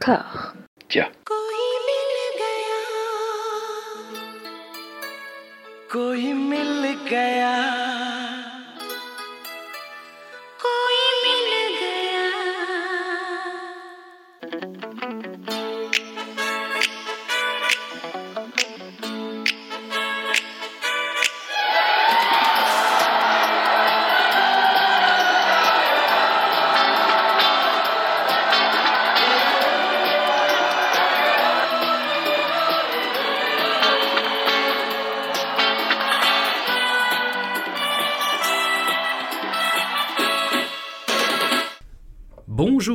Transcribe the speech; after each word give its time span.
cœur. 0.00 0.54
Tiens. 0.88 1.10
कोई 5.92 6.32
मिल 6.32 6.84
गया 7.10 7.89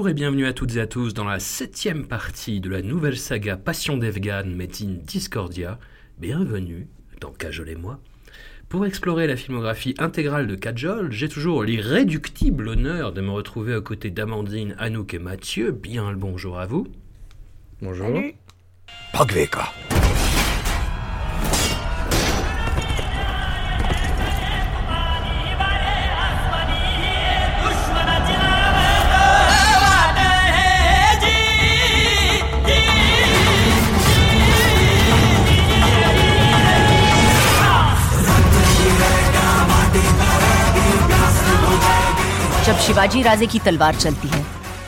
Bonjour 0.05 0.11
et 0.11 0.21
bienvenue 0.21 0.45
à 0.45 0.53
toutes 0.53 0.75
et 0.75 0.81
à 0.81 0.85
tous 0.85 1.15
dans 1.15 1.23
la 1.23 1.39
septième 1.39 2.05
partie 2.05 2.59
de 2.59 2.69
la 2.69 2.83
nouvelle 2.83 3.17
saga 3.17 3.57
Passion 3.57 3.97
d'Evgan 3.97 4.45
Met 4.45 4.69
in 4.83 4.99
Discordia. 5.03 5.79
Bienvenue 6.19 6.87
dans 7.21 7.31
Cajol 7.31 7.69
et 7.69 7.75
moi. 7.75 7.99
Pour 8.69 8.85
explorer 8.85 9.25
la 9.25 9.35
filmographie 9.35 9.95
intégrale 9.97 10.45
de 10.45 10.53
Kajol, 10.53 11.11
j'ai 11.11 11.27
toujours 11.27 11.63
l'irréductible 11.63 12.67
honneur 12.67 13.13
de 13.13 13.21
me 13.21 13.31
retrouver 13.31 13.75
aux 13.75 13.81
côtés 13.81 14.11
d'Amandine, 14.11 14.75
Anouk 14.77 15.15
et 15.15 15.19
Mathieu. 15.19 15.71
Bien 15.71 16.11
le 16.11 16.17
bonjour 16.17 16.59
à 16.59 16.67
vous. 16.67 16.85
Bonjour. 17.81 18.15
Shivaji 42.84 43.22
राजे 43.22 43.46
की 43.46 43.58
तलवार 43.58 43.94
चलती 43.94 44.28
है 44.28 44.42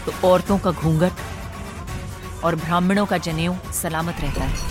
तो 0.07 0.13
औरतों 0.29 0.59
का 0.59 0.71
घूंघट 0.71 2.45
और 2.45 2.55
ब्राह्मणों 2.57 3.05
का 3.07 3.19
जनेऊ 3.27 3.55
सलामत 3.83 4.21
रहता 4.21 4.45
है 4.45 4.71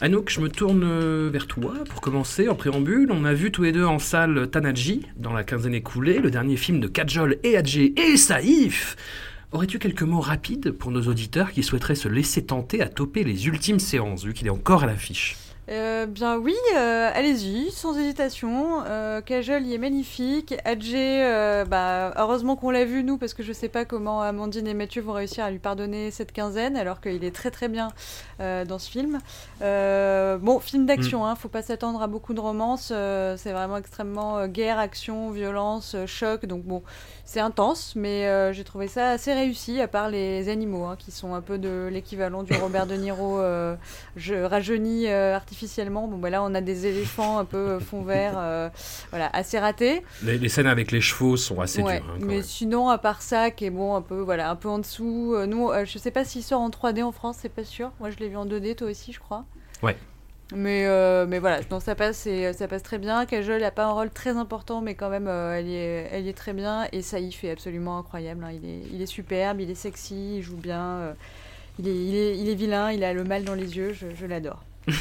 Anouk, 0.00 0.30
je 0.30 0.40
me 0.40 0.48
tourne 0.48 0.84
euh, 0.84 1.30
vers 1.32 1.46
toi 1.48 1.72
pour 1.90 2.00
commencer. 2.00 2.48
En 2.48 2.54
préambule, 2.54 3.10
on 3.12 3.24
a 3.24 3.34
vu 3.34 3.50
tous 3.50 3.62
les 3.62 3.72
deux 3.72 3.84
en 3.84 3.98
salle 3.98 4.48
Tanaji 4.48 5.06
dans 5.16 5.32
la 5.32 5.42
quinzaine 5.42 5.74
écoulée, 5.74 6.20
le 6.20 6.30
dernier 6.30 6.56
film 6.56 6.78
de 6.80 6.86
Kajol 6.86 7.38
et 7.42 7.56
Adjé 7.56 7.92
et 8.00 8.16
Saïf. 8.16 8.96
Aurais-tu 9.50 9.80
quelques 9.80 10.04
mots 10.04 10.20
rapides 10.20 10.70
pour 10.70 10.92
nos 10.92 11.02
auditeurs 11.02 11.50
qui 11.50 11.64
souhaiteraient 11.64 11.96
se 11.96 12.08
laisser 12.08 12.46
tenter 12.46 12.82
à 12.82 12.88
toper 12.88 13.24
les 13.24 13.48
ultimes 13.48 13.80
séances, 13.80 14.24
vu 14.24 14.32
qu'il 14.32 14.46
est 14.46 14.56
encore 14.58 14.84
à 14.84 14.86
l'affiche 14.86 15.36
Euh, 15.69 16.05
bien 16.05 16.37
oui, 16.37 16.55
euh, 16.75 17.09
allez-y, 17.13 17.71
sans 17.71 17.97
hésitation. 17.97 18.83
Euh, 18.85 19.21
Kajol, 19.21 19.65
il 19.65 19.73
est 19.73 19.77
magnifique. 19.77 20.53
Adjé, 20.63 21.23
euh, 21.25 21.65
bah, 21.65 22.13
heureusement 22.17 22.55
qu'on 22.55 22.69
l'a 22.69 22.85
vu, 22.85 23.03
nous, 23.03 23.17
parce 23.17 23.33
que 23.33 23.41
je 23.41 23.51
sais 23.51 23.69
pas 23.69 23.85
comment 23.85 24.21
Amandine 24.21 24.67
et 24.67 24.73
Mathieu 24.73 25.01
vont 25.01 25.13
réussir 25.13 25.43
à 25.43 25.51
lui 25.51 25.59
pardonner 25.59 26.11
cette 26.11 26.31
quinzaine, 26.31 26.77
alors 26.77 27.01
qu'il 27.01 27.23
est 27.23 27.33
très 27.35 27.51
très 27.51 27.67
bien 27.67 27.89
dans 28.39 28.79
ce 28.79 28.89
film. 28.89 29.19
Bon, 29.61 30.59
film 30.59 30.85
d'action, 30.85 31.25
hein, 31.25 31.35
faut 31.35 31.49
pas 31.49 31.61
s'attendre 31.61 32.01
à 32.01 32.07
beaucoup 32.07 32.33
de 32.33 32.39
romance. 32.39 32.87
c'est 32.87 33.51
vraiment 33.51 33.77
extrêmement 33.77 34.47
guerre, 34.47 34.77
action, 34.77 35.31
violence, 35.31 35.95
choc. 36.05 36.45
Donc 36.45 36.63
bon, 36.63 36.83
c'est 37.23 37.39
intense, 37.39 37.95
mais 37.95 38.53
j'ai 38.53 38.63
trouvé 38.63 38.87
ça 38.87 39.11
assez 39.11 39.33
réussi, 39.33 39.81
à 39.81 39.87
part 39.87 40.09
les 40.09 40.49
animaux, 40.49 40.85
hein, 40.85 40.95
qui 40.97 41.11
sont 41.11 41.33
un 41.33 41.41
peu 41.41 41.57
de 41.57 41.89
l'équivalent 41.91 42.43
du 42.43 42.53
Robert 42.53 42.85
De 42.85 42.95
Niro 42.95 43.39
je, 44.15 44.35
rajeuni 44.35 45.07
euh, 45.07 45.35
artificiellement. 45.59 46.07
Bon, 46.07 46.17
bah 46.17 46.29
là, 46.29 46.43
on 46.43 46.53
a 46.53 46.61
des 46.61 46.85
éléphants 46.85 47.37
un 47.39 47.45
peu 47.45 47.57
euh, 47.57 47.79
fond 47.79 48.03
vert, 48.03 48.33
euh, 48.37 48.69
voilà, 49.09 49.29
assez 49.33 49.57
ratés. 49.57 50.03
les, 50.23 50.37
les 50.37 50.49
scènes 50.49 50.67
avec 50.67 50.91
les 50.91 50.99
chevaux 51.01 51.37
sont 51.37 51.61
assez 51.61 51.81
Ouais, 51.81 51.99
dures. 51.99 52.09
hein, 52.09 52.17
quand 52.19 52.25
mais 52.25 52.33
même. 52.35 52.43
sinon, 52.43 52.89
à 52.89 52.97
part 52.97 53.21
ça, 53.21 53.51
qui 53.51 53.65
est 53.65 53.69
bon, 53.69 53.95
un 53.95 54.01
peu, 54.01 54.19
voilà, 54.19 54.49
un 54.49 54.55
peu 54.57 54.67
en 54.69 54.79
dessous. 54.79 55.33
euh, 55.35 55.45
nous, 55.45 55.69
euh, 55.69 55.85
je 55.85 55.97
sais 55.97 56.11
pas 56.11 56.25
s'il 56.25 56.43
sort 56.43 56.59
en 56.61 56.69
3D 56.69 57.03
en 57.03 57.11
France, 57.13 57.37
c'est 57.41 57.49
pas 57.49 57.63
sûr. 57.63 57.91
Moi, 57.99 58.09
je 58.09 58.17
l'ai 58.17 58.27
vu 58.27 58.35
en 58.37 58.45
2D, 58.45 58.75
toi 58.75 58.89
aussi, 58.89 59.13
je 59.13 59.19
crois. 59.19 59.45
Ouais. 59.81 59.95
Mais, 60.53 60.85
euh, 60.85 61.25
mais 61.27 61.39
voilà, 61.39 61.61
donc 61.63 61.81
ça 61.81 61.95
passe, 61.95 62.27
et, 62.27 62.53
ça 62.53 62.67
passe 62.67 62.83
très 62.83 62.99
bien. 62.99 63.25
Kajol 63.25 63.61
n'a 63.61 63.71
pas 63.71 63.85
un 63.85 63.91
rôle 63.93 64.11
très 64.11 64.31
important, 64.37 64.81
mais 64.81 64.93
quand 64.93 65.09
même, 65.09 65.27
euh, 65.27 65.57
elle, 65.57 65.67
y 65.67 65.73
est, 65.75 66.09
elle 66.11 66.25
y 66.25 66.29
est 66.29 66.33
très 66.37 66.53
bien. 66.53 66.85
Et 66.91 67.01
Saïf 67.01 67.43
est 67.45 67.51
absolument 67.51 67.97
incroyable. 67.97 68.43
hein. 68.43 68.51
Il, 68.53 68.69
est, 68.69 68.81
il 68.93 69.01
est 69.01 69.05
superbe, 69.07 69.61
il 69.61 69.71
est 69.71 69.75
sexy, 69.75 70.35
il 70.37 70.41
joue 70.43 70.57
bien. 70.57 70.81
euh, 70.83 71.13
il, 71.79 71.87
est, 71.87 71.95
il, 71.95 72.15
est, 72.15 72.37
il 72.37 72.47
est 72.49 72.55
vilain, 72.55 72.91
il 72.91 73.03
a 73.03 73.11
le 73.11 73.23
mal 73.23 73.43
dans 73.43 73.55
les 73.55 73.75
yeux, 73.75 73.91
je, 73.91 74.05
je 74.15 74.25
l'adore. 74.27 74.61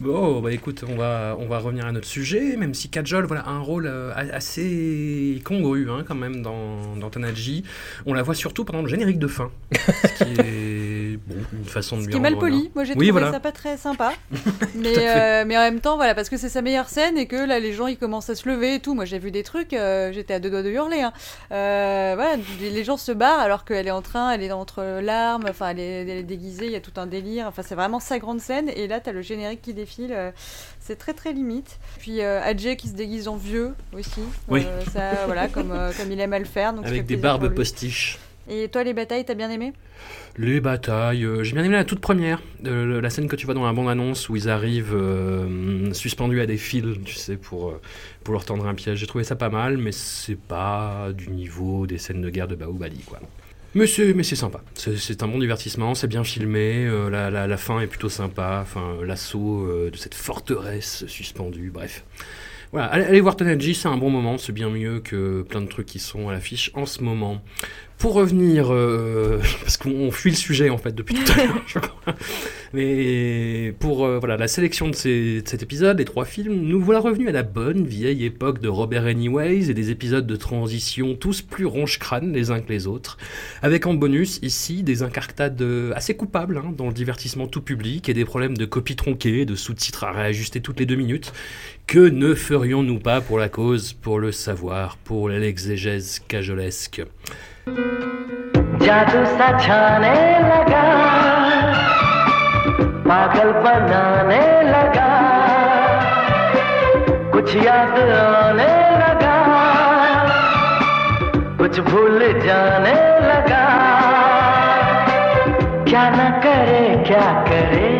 Bon, 0.00 0.40
bah 0.40 0.52
écoute, 0.52 0.84
on 0.88 0.96
va, 0.96 1.34
revenir 1.34 1.84
à 1.84 1.92
notre 1.92 2.06
sujet, 2.06 2.56
même 2.56 2.72
si 2.72 2.88
Kajol 2.88 3.26
voilà, 3.26 3.42
a 3.42 3.50
un 3.50 3.58
rôle 3.58 3.86
euh, 3.88 4.12
assez 4.14 5.42
congru 5.44 5.90
hein, 5.90 6.04
quand 6.06 6.14
même 6.14 6.40
dans, 6.40 6.94
dans 6.96 7.10
Tanaji. 7.10 7.64
On 8.06 8.14
la 8.14 8.22
voit 8.22 8.36
surtout 8.36 8.64
pendant 8.64 8.82
le 8.82 8.88
générique 8.88 9.18
de 9.18 9.26
fin, 9.26 9.50
qui 9.72 10.40
est 10.40 10.97
bon, 11.26 11.36
une 11.52 11.64
façon 11.64 11.96
de 11.98 12.02
Ce 12.02 12.08
qui 12.08 12.16
est 12.16 12.20
mal 12.20 12.38
poli, 12.38 12.70
moi 12.74 12.84
j'ai 12.84 12.90
Oui, 12.94 13.08
trouvé 13.08 13.10
voilà. 13.12 13.32
ça 13.32 13.40
pas 13.40 13.52
très 13.52 13.76
sympa. 13.76 14.12
mais, 14.74 14.94
euh, 14.96 15.44
mais 15.46 15.56
en 15.56 15.60
même 15.62 15.80
temps, 15.80 15.96
voilà, 15.96 16.14
parce 16.14 16.28
que 16.28 16.36
c'est 16.36 16.48
sa 16.48 16.62
meilleure 16.62 16.88
scène 16.88 17.16
et 17.18 17.26
que 17.26 17.36
là 17.36 17.58
les 17.60 17.72
gens 17.72 17.86
ils 17.86 17.96
commencent 17.98 18.30
à 18.30 18.34
se 18.34 18.48
lever 18.48 18.74
et 18.76 18.80
tout. 18.80 18.94
Moi 18.94 19.04
j'ai 19.04 19.18
vu 19.18 19.30
des 19.30 19.42
trucs, 19.42 19.72
euh, 19.72 20.12
j'étais 20.12 20.34
à 20.34 20.40
deux 20.40 20.50
doigts 20.50 20.62
de 20.62 20.70
hurler. 20.70 21.00
hein. 21.02 21.12
Euh, 21.52 22.12
voilà, 22.16 22.36
les 22.60 22.84
gens 22.84 22.96
se 22.96 23.12
barrent 23.12 23.40
alors 23.40 23.64
qu'elle 23.64 23.86
est 23.86 23.90
en 23.92 24.02
train, 24.02 24.30
elle 24.32 24.42
est 24.42 24.52
entre 24.52 25.00
larmes, 25.02 25.44
enfin 25.48 25.68
elle 25.70 25.80
est, 25.80 26.02
elle 26.02 26.10
est 26.10 26.22
déguisée, 26.22 26.66
il 26.66 26.72
y 26.72 26.76
a 26.76 26.80
tout 26.80 26.92
un 26.96 27.06
délire. 27.06 27.46
Enfin 27.48 27.62
c'est 27.66 27.74
vraiment 27.74 28.00
sa 28.00 28.18
grande 28.18 28.40
scène 28.40 28.68
et 28.74 28.86
là 28.88 29.00
t'as 29.00 29.12
le 29.12 29.22
générique 29.22 29.62
qui 29.62 29.74
défile. 29.74 30.14
c'est 30.80 30.96
très 30.96 31.14
très 31.14 31.32
limite. 31.32 31.78
Puis 31.98 32.20
Adjé 32.22 32.76
qui 32.76 32.88
se 32.88 32.94
déguise 32.94 33.28
en 33.28 33.36
vieux 33.36 33.74
aussi. 33.92 34.20
Oui. 34.48 34.66
Ça, 34.92 35.26
voilà, 35.26 35.48
comme, 35.48 35.72
comme 35.96 36.12
il 36.12 36.20
aime 36.20 36.32
à 36.32 36.38
le 36.38 36.44
faire. 36.44 36.72
Donc 36.72 36.86
Avec 36.86 37.06
des 37.06 37.16
barbes 37.16 37.48
postiches. 37.54 38.18
Et 38.50 38.68
toi 38.68 38.82
les 38.82 38.94
batailles, 38.94 39.24
t'as 39.24 39.34
bien 39.34 39.50
aimé 39.50 39.72
Les 40.38 40.60
batailles, 40.60 41.24
euh, 41.24 41.42
j'ai 41.44 41.52
bien 41.52 41.64
aimé 41.64 41.74
la 41.74 41.84
toute 41.84 42.00
première, 42.00 42.40
euh, 42.64 43.00
la 43.00 43.10
scène 43.10 43.28
que 43.28 43.36
tu 43.36 43.44
vois 43.44 43.54
dans 43.54 43.66
la 43.66 43.72
bande-annonce 43.72 44.28
où 44.30 44.36
ils 44.36 44.48
arrivent 44.48 44.94
euh, 44.94 45.92
suspendus 45.92 46.40
à 46.40 46.46
des 46.46 46.56
fils, 46.56 46.84
tu 47.04 47.14
sais, 47.14 47.36
pour, 47.36 47.74
pour 48.24 48.32
leur 48.32 48.44
tendre 48.46 48.66
un 48.66 48.74
piège. 48.74 48.98
J'ai 48.98 49.06
trouvé 49.06 49.24
ça 49.24 49.36
pas 49.36 49.50
mal, 49.50 49.76
mais 49.76 49.92
c'est 49.92 50.38
pas 50.38 51.08
du 51.14 51.28
niveau 51.30 51.86
des 51.86 51.98
scènes 51.98 52.22
de 52.22 52.30
guerre 52.30 52.48
de 52.48 52.54
Baobali, 52.54 53.00
quoi. 53.06 53.20
Mais 53.74 53.86
c'est, 53.86 54.14
mais 54.14 54.22
c'est 54.22 54.34
sympa, 54.34 54.62
c'est, 54.74 55.22
un 55.22 55.28
bon 55.28 55.38
divertissement, 55.38 55.94
c'est 55.94 56.06
bien 56.08 56.24
filmé, 56.24 56.88
la, 57.10 57.30
la- 57.30 57.46
la 57.46 57.56
fin 57.58 57.80
est 57.80 57.86
plutôt 57.86 58.08
sympa, 58.08 58.60
enfin, 58.62 58.96
l'assaut 59.04 59.68
de 59.92 59.96
cette 59.96 60.14
forteresse 60.14 61.04
suspendue, 61.06 61.70
bref. 61.70 62.02
Voilà, 62.72 62.86
allez, 62.88 63.04
allez 63.04 63.20
voir 63.22 63.34
Tanaji, 63.36 63.74
c'est 63.74 63.88
un 63.88 63.96
bon 63.96 64.10
moment, 64.10 64.36
c'est 64.36 64.52
bien 64.52 64.68
mieux 64.68 65.00
que 65.00 65.40
plein 65.42 65.62
de 65.62 65.68
trucs 65.68 65.86
qui 65.86 65.98
sont 65.98 66.28
à 66.28 66.32
l'affiche 66.32 66.70
en 66.74 66.84
ce 66.84 67.02
moment. 67.02 67.42
Pour 67.96 68.12
revenir, 68.12 68.72
euh, 68.72 69.40
parce 69.62 69.76
qu'on 69.78 70.10
fuit 70.12 70.30
le 70.30 70.36
sujet 70.36 70.68
en 70.70 70.76
fait 70.78 70.94
depuis 70.94 71.14
tout 71.16 71.32
à 71.32 71.36
l'heure, 71.46 71.62
je 71.66 71.78
crois. 71.78 72.14
Mais 72.74 73.74
pour 73.80 74.04
euh, 74.04 74.18
voilà, 74.18 74.36
la 74.36 74.46
sélection 74.48 74.88
de, 74.88 74.94
ces- 74.94 75.40
de 75.42 75.48
cet 75.48 75.62
épisode, 75.62 75.98
les 75.98 76.04
trois 76.04 76.26
films, 76.26 76.54
nous 76.60 76.80
voilà 76.80 77.00
revenus 77.00 77.28
à 77.28 77.32
la 77.32 77.42
bonne 77.42 77.86
vieille 77.86 78.24
époque 78.26 78.60
de 78.60 78.68
Robert 78.68 79.06
Anyways 79.06 79.70
et 79.70 79.74
des 79.74 79.90
épisodes 79.90 80.26
de 80.26 80.36
transition 80.36 81.14
tous 81.14 81.40
plus 81.42 81.64
ronche-crâne 81.64 82.32
les 82.32 82.50
uns 82.50 82.60
que 82.60 82.68
les 82.68 82.86
autres, 82.86 83.16
avec 83.62 83.86
en 83.86 83.94
bonus 83.94 84.38
ici 84.42 84.82
des 84.82 85.02
incartades 85.02 85.60
euh, 85.62 85.92
assez 85.96 86.14
coupables 86.14 86.58
hein, 86.58 86.72
dans 86.76 86.86
le 86.88 86.92
divertissement 86.94 87.46
tout 87.48 87.62
public 87.62 88.08
et 88.10 88.14
des 88.14 88.26
problèmes 88.26 88.56
de 88.58 88.66
copie 88.66 88.94
tronquée, 88.94 89.46
de 89.46 89.54
sous-titres 89.56 90.04
à 90.04 90.12
réajuster 90.12 90.60
toutes 90.60 90.78
les 90.78 90.86
deux 90.86 90.96
minutes. 90.96 91.32
Que 91.87 92.09
ne 92.09 92.33
ferions-nous 92.33 92.99
pas 92.99 93.21
pour 93.21 93.39
la 93.39 93.49
cause, 93.49 93.93
pour 93.93 94.19
le 94.19 94.31
savoir, 94.31 94.97
pour 94.97 95.29
l'exégèse 95.29 96.21
cajolesque 96.27 97.03
जादू 98.83 99.19
सा 99.37 99.47
छाने 99.63 100.15
लगा 100.43 100.83
पागल 103.07 103.51
बनाने 103.63 104.41
लगा 104.69 105.11
कुछ 107.33 107.55
याद 107.55 107.95
आने 108.15 108.67
लगा 109.03 109.37
कुछ 111.61 111.79
भूल 111.87 112.19
जाने 112.45 112.97
लगा 113.29 113.63
क्या 115.87 116.03
न 116.17 116.29
करे 116.43 116.83
क्या 117.07 117.27
करे 117.49 117.91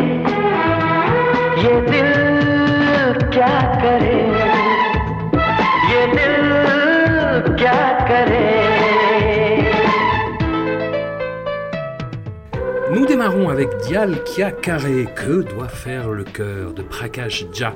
ये 1.63 1.73
क्या 3.38 3.58
करे? 3.82 4.17
Démarrons 13.06 13.48
avec 13.48 13.68
Dial 13.86 14.22
Kia 14.24 14.50
Carré. 14.50 15.06
Que 15.14 15.42
doit 15.42 15.68
faire 15.68 16.10
le 16.10 16.24
cœur 16.24 16.72
de 16.72 16.82
Prakash 16.82 17.44
Jha? 17.52 17.74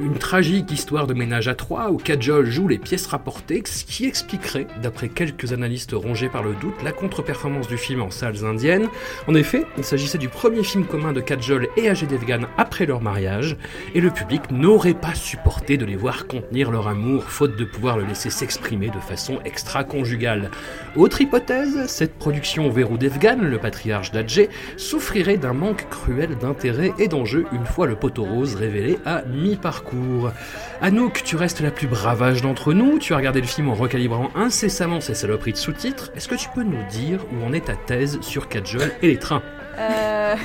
Une 0.00 0.14
tragique 0.14 0.72
histoire 0.72 1.06
de 1.06 1.14
ménage 1.14 1.48
à 1.48 1.54
trois 1.54 1.90
où 1.90 1.96
Kajol 1.98 2.46
joue 2.46 2.66
les 2.66 2.78
pièces 2.78 3.06
rapportées, 3.06 3.62
ce 3.64 3.84
qui 3.84 4.06
expliquerait, 4.06 4.66
d'après 4.82 5.08
quelques 5.08 5.52
analystes 5.52 5.92
rongés 5.92 6.28
par 6.28 6.42
le 6.42 6.54
doute, 6.54 6.82
la 6.82 6.92
contre-performance 6.92 7.68
du 7.68 7.76
film 7.76 8.02
en 8.02 8.10
salles 8.10 8.44
indiennes. 8.44 8.88
En 9.28 9.34
effet, 9.34 9.64
il 9.78 9.84
s'agissait 9.84 10.18
du 10.18 10.28
premier 10.28 10.64
film 10.64 10.84
commun 10.84 11.12
de 11.12 11.20
Kajol 11.20 11.68
et 11.76 11.88
Ajay 11.88 12.06
Devgan 12.06 12.46
après 12.58 12.86
leur 12.86 13.00
mariage, 13.00 13.56
et 13.94 14.00
le 14.00 14.10
public 14.10 14.50
n'aurait 14.50 14.94
pas 14.94 15.14
supporté 15.14 15.76
de 15.76 15.84
les 15.84 15.96
voir 15.96 16.26
contenir 16.26 16.70
leur 16.70 16.88
amour, 16.88 17.24
faute 17.24 17.56
de 17.56 17.64
pouvoir 17.64 17.98
le 17.98 18.04
laisser 18.04 18.30
s'exprimer 18.30 18.88
de 18.88 18.98
façon 18.98 19.38
extra-conjugale. 19.44 20.50
Autre 20.96 21.20
hypothèse, 21.20 21.86
cette 21.86 22.14
production 22.14 22.70
verrou 22.70 22.98
Devgan, 22.98 23.38
le 23.40 23.58
patriarche 23.58 24.10
d'Adjé, 24.10 24.48
souffrirait 24.76 25.36
d'un 25.36 25.52
manque 25.52 25.88
cruel 25.88 26.36
d'intérêt 26.36 26.92
et 26.98 27.08
d'enjeu 27.08 27.46
une 27.52 27.66
fois 27.66 27.86
le 27.86 27.96
poteau 27.96 28.24
rose 28.24 28.54
révélé 28.54 28.98
à 29.04 29.22
mi-parcours. 29.22 30.32
Anouk, 30.80 31.22
tu 31.24 31.36
restes 31.36 31.60
la 31.60 31.70
plus 31.70 31.86
bravage 31.86 32.42
d'entre 32.42 32.72
nous, 32.72 32.98
tu 32.98 33.14
as 33.14 33.16
regardé 33.16 33.40
le 33.40 33.46
film 33.46 33.68
en 33.68 33.74
recalibrant 33.74 34.30
incessamment 34.34 35.00
ces 35.00 35.14
saloperies 35.14 35.52
de 35.52 35.56
sous-titres, 35.56 36.10
est-ce 36.16 36.28
que 36.28 36.34
tu 36.34 36.48
peux 36.54 36.62
nous 36.62 36.82
dire 36.90 37.24
où 37.32 37.44
en 37.44 37.52
est 37.52 37.66
ta 37.66 37.76
thèse 37.76 38.20
sur 38.20 38.48
Kajol 38.48 38.92
et 39.02 39.08
les 39.08 39.18
trains? 39.18 39.42
Euh, 39.78 40.36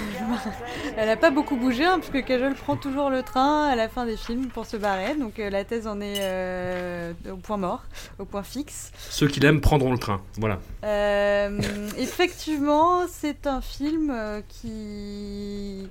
elle 0.97 1.09
a 1.09 1.17
pas 1.17 1.29
beaucoup 1.29 1.55
bougé, 1.55 1.85
hein, 1.85 1.99
puisque 1.99 2.25
Kajol 2.25 2.55
prend 2.55 2.75
toujours 2.75 3.09
le 3.09 3.23
train 3.23 3.67
à 3.67 3.75
la 3.75 3.89
fin 3.89 4.05
des 4.05 4.17
films 4.17 4.47
pour 4.47 4.65
se 4.65 4.77
barrer. 4.77 5.15
Donc 5.15 5.39
euh, 5.39 5.49
la 5.49 5.63
thèse 5.63 5.87
en 5.87 6.01
est 6.01 6.19
euh, 6.19 7.13
au 7.31 7.37
point 7.37 7.57
mort, 7.57 7.83
au 8.17 8.25
point 8.25 8.43
fixe. 8.43 8.91
Ceux 9.09 9.27
qui 9.27 9.39
l'aiment 9.39 9.61
prendront 9.61 9.91
le 9.91 9.99
train, 9.99 10.21
voilà. 10.37 10.59
Effectivement, 11.97 13.01
c'est 13.07 13.47
un 13.47 13.61
film 13.61 14.13
qui 14.47 15.87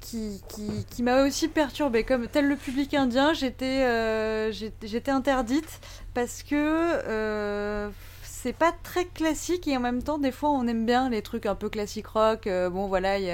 qui, 0.00 0.40
qui, 0.48 0.84
qui 0.90 1.02
m'a 1.02 1.24
aussi 1.24 1.48
perturbée. 1.48 2.04
Comme 2.04 2.28
tel 2.28 2.46
le 2.46 2.56
public 2.56 2.94
indien, 2.94 3.32
j'étais 3.32 4.52
j'étais 4.52 5.10
interdite 5.10 5.80
parce 6.14 6.42
que 6.42 7.90
c'est 8.44 8.52
pas 8.52 8.72
très 8.82 9.06
classique 9.06 9.66
et 9.68 9.74
en 9.74 9.80
même 9.80 10.02
temps, 10.02 10.18
des 10.18 10.30
fois, 10.30 10.50
on 10.50 10.66
aime 10.66 10.84
bien 10.84 11.08
les 11.08 11.22
trucs 11.22 11.46
un 11.46 11.54
peu 11.54 11.70
classique 11.70 12.08
rock. 12.08 12.46
Euh, 12.46 12.68
bon, 12.68 12.88
voilà, 12.88 13.18
il 13.18 13.24
y 13.24 13.30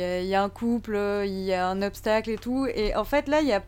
a, 0.00 0.22
y, 0.22 0.34
a, 0.34 0.42
un 0.42 0.48
couple, 0.48 0.96
il 1.26 1.42
y 1.42 1.52
a 1.52 1.68
un 1.68 1.82
obstacle 1.82 2.30
et 2.30 2.38
tout. 2.38 2.66
Et 2.74 2.96
en 2.96 3.04
fait, 3.04 3.28
là, 3.28 3.42
il 3.42 3.48
y 3.48 3.52
a. 3.52 3.62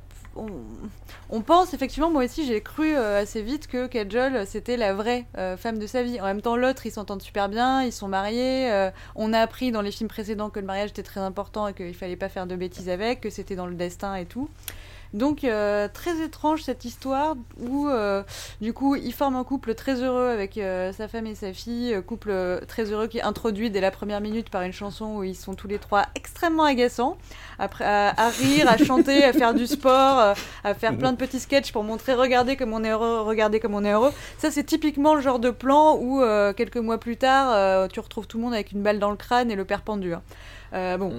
On, 1.29 1.43
pense 1.43 1.75
effectivement, 1.75 2.11
moi 2.11 2.25
aussi 2.25 2.47
j'ai 2.47 2.63
cru 2.63 2.97
euh, 2.97 3.21
assez 3.21 3.43
vite 3.43 3.67
que 3.67 3.87
Kajol 3.87 4.47
c'était 4.47 4.79
la 4.79 4.95
vraie 4.95 5.27
euh, 5.37 5.59
femme 5.59 5.79
de 5.79 5.87
sa 5.87 6.03
vie. 6.03 6.19
En 6.23 6.25
même 6.25 6.41
temps, 6.41 6.57
l'autre 6.57 6.87
ils 6.87 6.91
s'entendent 6.91 7.21
super 7.21 7.51
bien, 7.51 7.83
ils 7.83 7.93
sont 7.93 8.09
mariés. 8.09 8.91
on 9.15 9.35
a 9.35 9.41
appris 9.41 9.73
dans 9.73 9.83
les 9.83 9.91
films 9.91 10.09
précédents 10.09 10.49
que 10.49 10.59
le 10.59 10.65
mariage 10.65 10.89
était 10.91 11.03
très 11.03 11.21
important 11.21 11.69
et 11.69 11.75
qu'il 11.75 11.95
fallait 11.95 12.17
pas 12.17 12.31
faire 12.31 12.47
de 12.47 12.57
bêtises 12.57 12.89
avec, 12.89 13.21
que 13.21 13.29
c'était 13.29 13.57
dans 13.57 13.67
le 13.67 13.75
destin 13.75 14.15
et 14.15 14.25
tout. 14.25 14.49
Donc 15.15 15.45
euh, 15.45 15.89
très 15.93 16.23
étrange 16.23 16.63
cette 16.63 16.85
histoire 16.85 17.37
où 17.61 17.87
euh, 17.89 18.23
du 18.63 18.73
coup 18.73 18.97
il 18.97 19.13
forme 19.13 19.37
un 19.37 19.45
couple 19.45 19.75
très 19.75 20.03
heureux 20.03 20.29
avec 20.29 20.57
euh, 20.57 20.93
sa 20.93 21.07
femme 21.07 21.27
et 21.27 21.35
sa 21.35 21.53
fille, 21.53 21.95
couple 22.07 22.33
très 22.67 22.91
heureux 22.91 23.09
qui 23.09 23.19
est 23.19 23.23
introduit 23.23 23.71
dès 23.71 23.81
la 23.81 23.91
première 23.91 24.23
minute 24.23 24.49
par 24.49 24.63
une 24.63 24.73
chanson 24.73 25.17
où 25.17 25.25
ils 25.25 25.35
sont 25.35 25.55
tous 25.55 25.69
les 25.69 25.79
trois 25.79 26.07
extrêmement 26.15 26.65
agaçants, 26.65 27.19
à, 27.59 27.69
rire, 28.39 28.69
à 28.69 28.79
chanter, 28.79 29.25
à 29.25 29.33
faire 29.33 29.55
du 29.55 29.67
sport, 29.67 30.35
à 30.65 30.75
faire 30.75 30.97
plein 30.97 31.13
de 31.13 31.19
petits 31.19 31.41
sketchs 31.41 31.73
pour 31.73 31.85
montrer 31.85 32.15
regardez 32.15 32.57
comme 32.57 32.73
on 32.73 32.83
est 32.83 32.91
heureux, 32.91 33.21
regardez 33.21 33.61
comme 33.61 33.75
on 33.75 33.85
est 33.85 33.93
heureux. 33.93 34.13
Ça 34.39 34.51
c'est 34.51 34.65
typiquement 34.65 35.15
le 35.15 35.21
genre 35.21 35.39
de 35.39 35.51
plan 35.51 35.99
où 36.01 36.23
quelques 36.57 36.79
mois 36.79 36.99
plus 36.99 37.19
tard 37.19 37.89
tu 37.89 38.01
retrouves 38.01 38.27
tout 38.27 38.39
le 38.39 38.45
monde 38.45 38.55
avec 38.55 38.73
une 38.73 38.83
balle 38.83 38.99
dans 38.99 39.11
le 39.11 39.17
crâne 39.17 39.51
et 39.51 39.57
le 39.57 39.65
père 39.65 39.83
pendu. 39.83 40.15
hein. 40.15 40.23
Euh, 40.75 40.97
bon, 40.97 41.13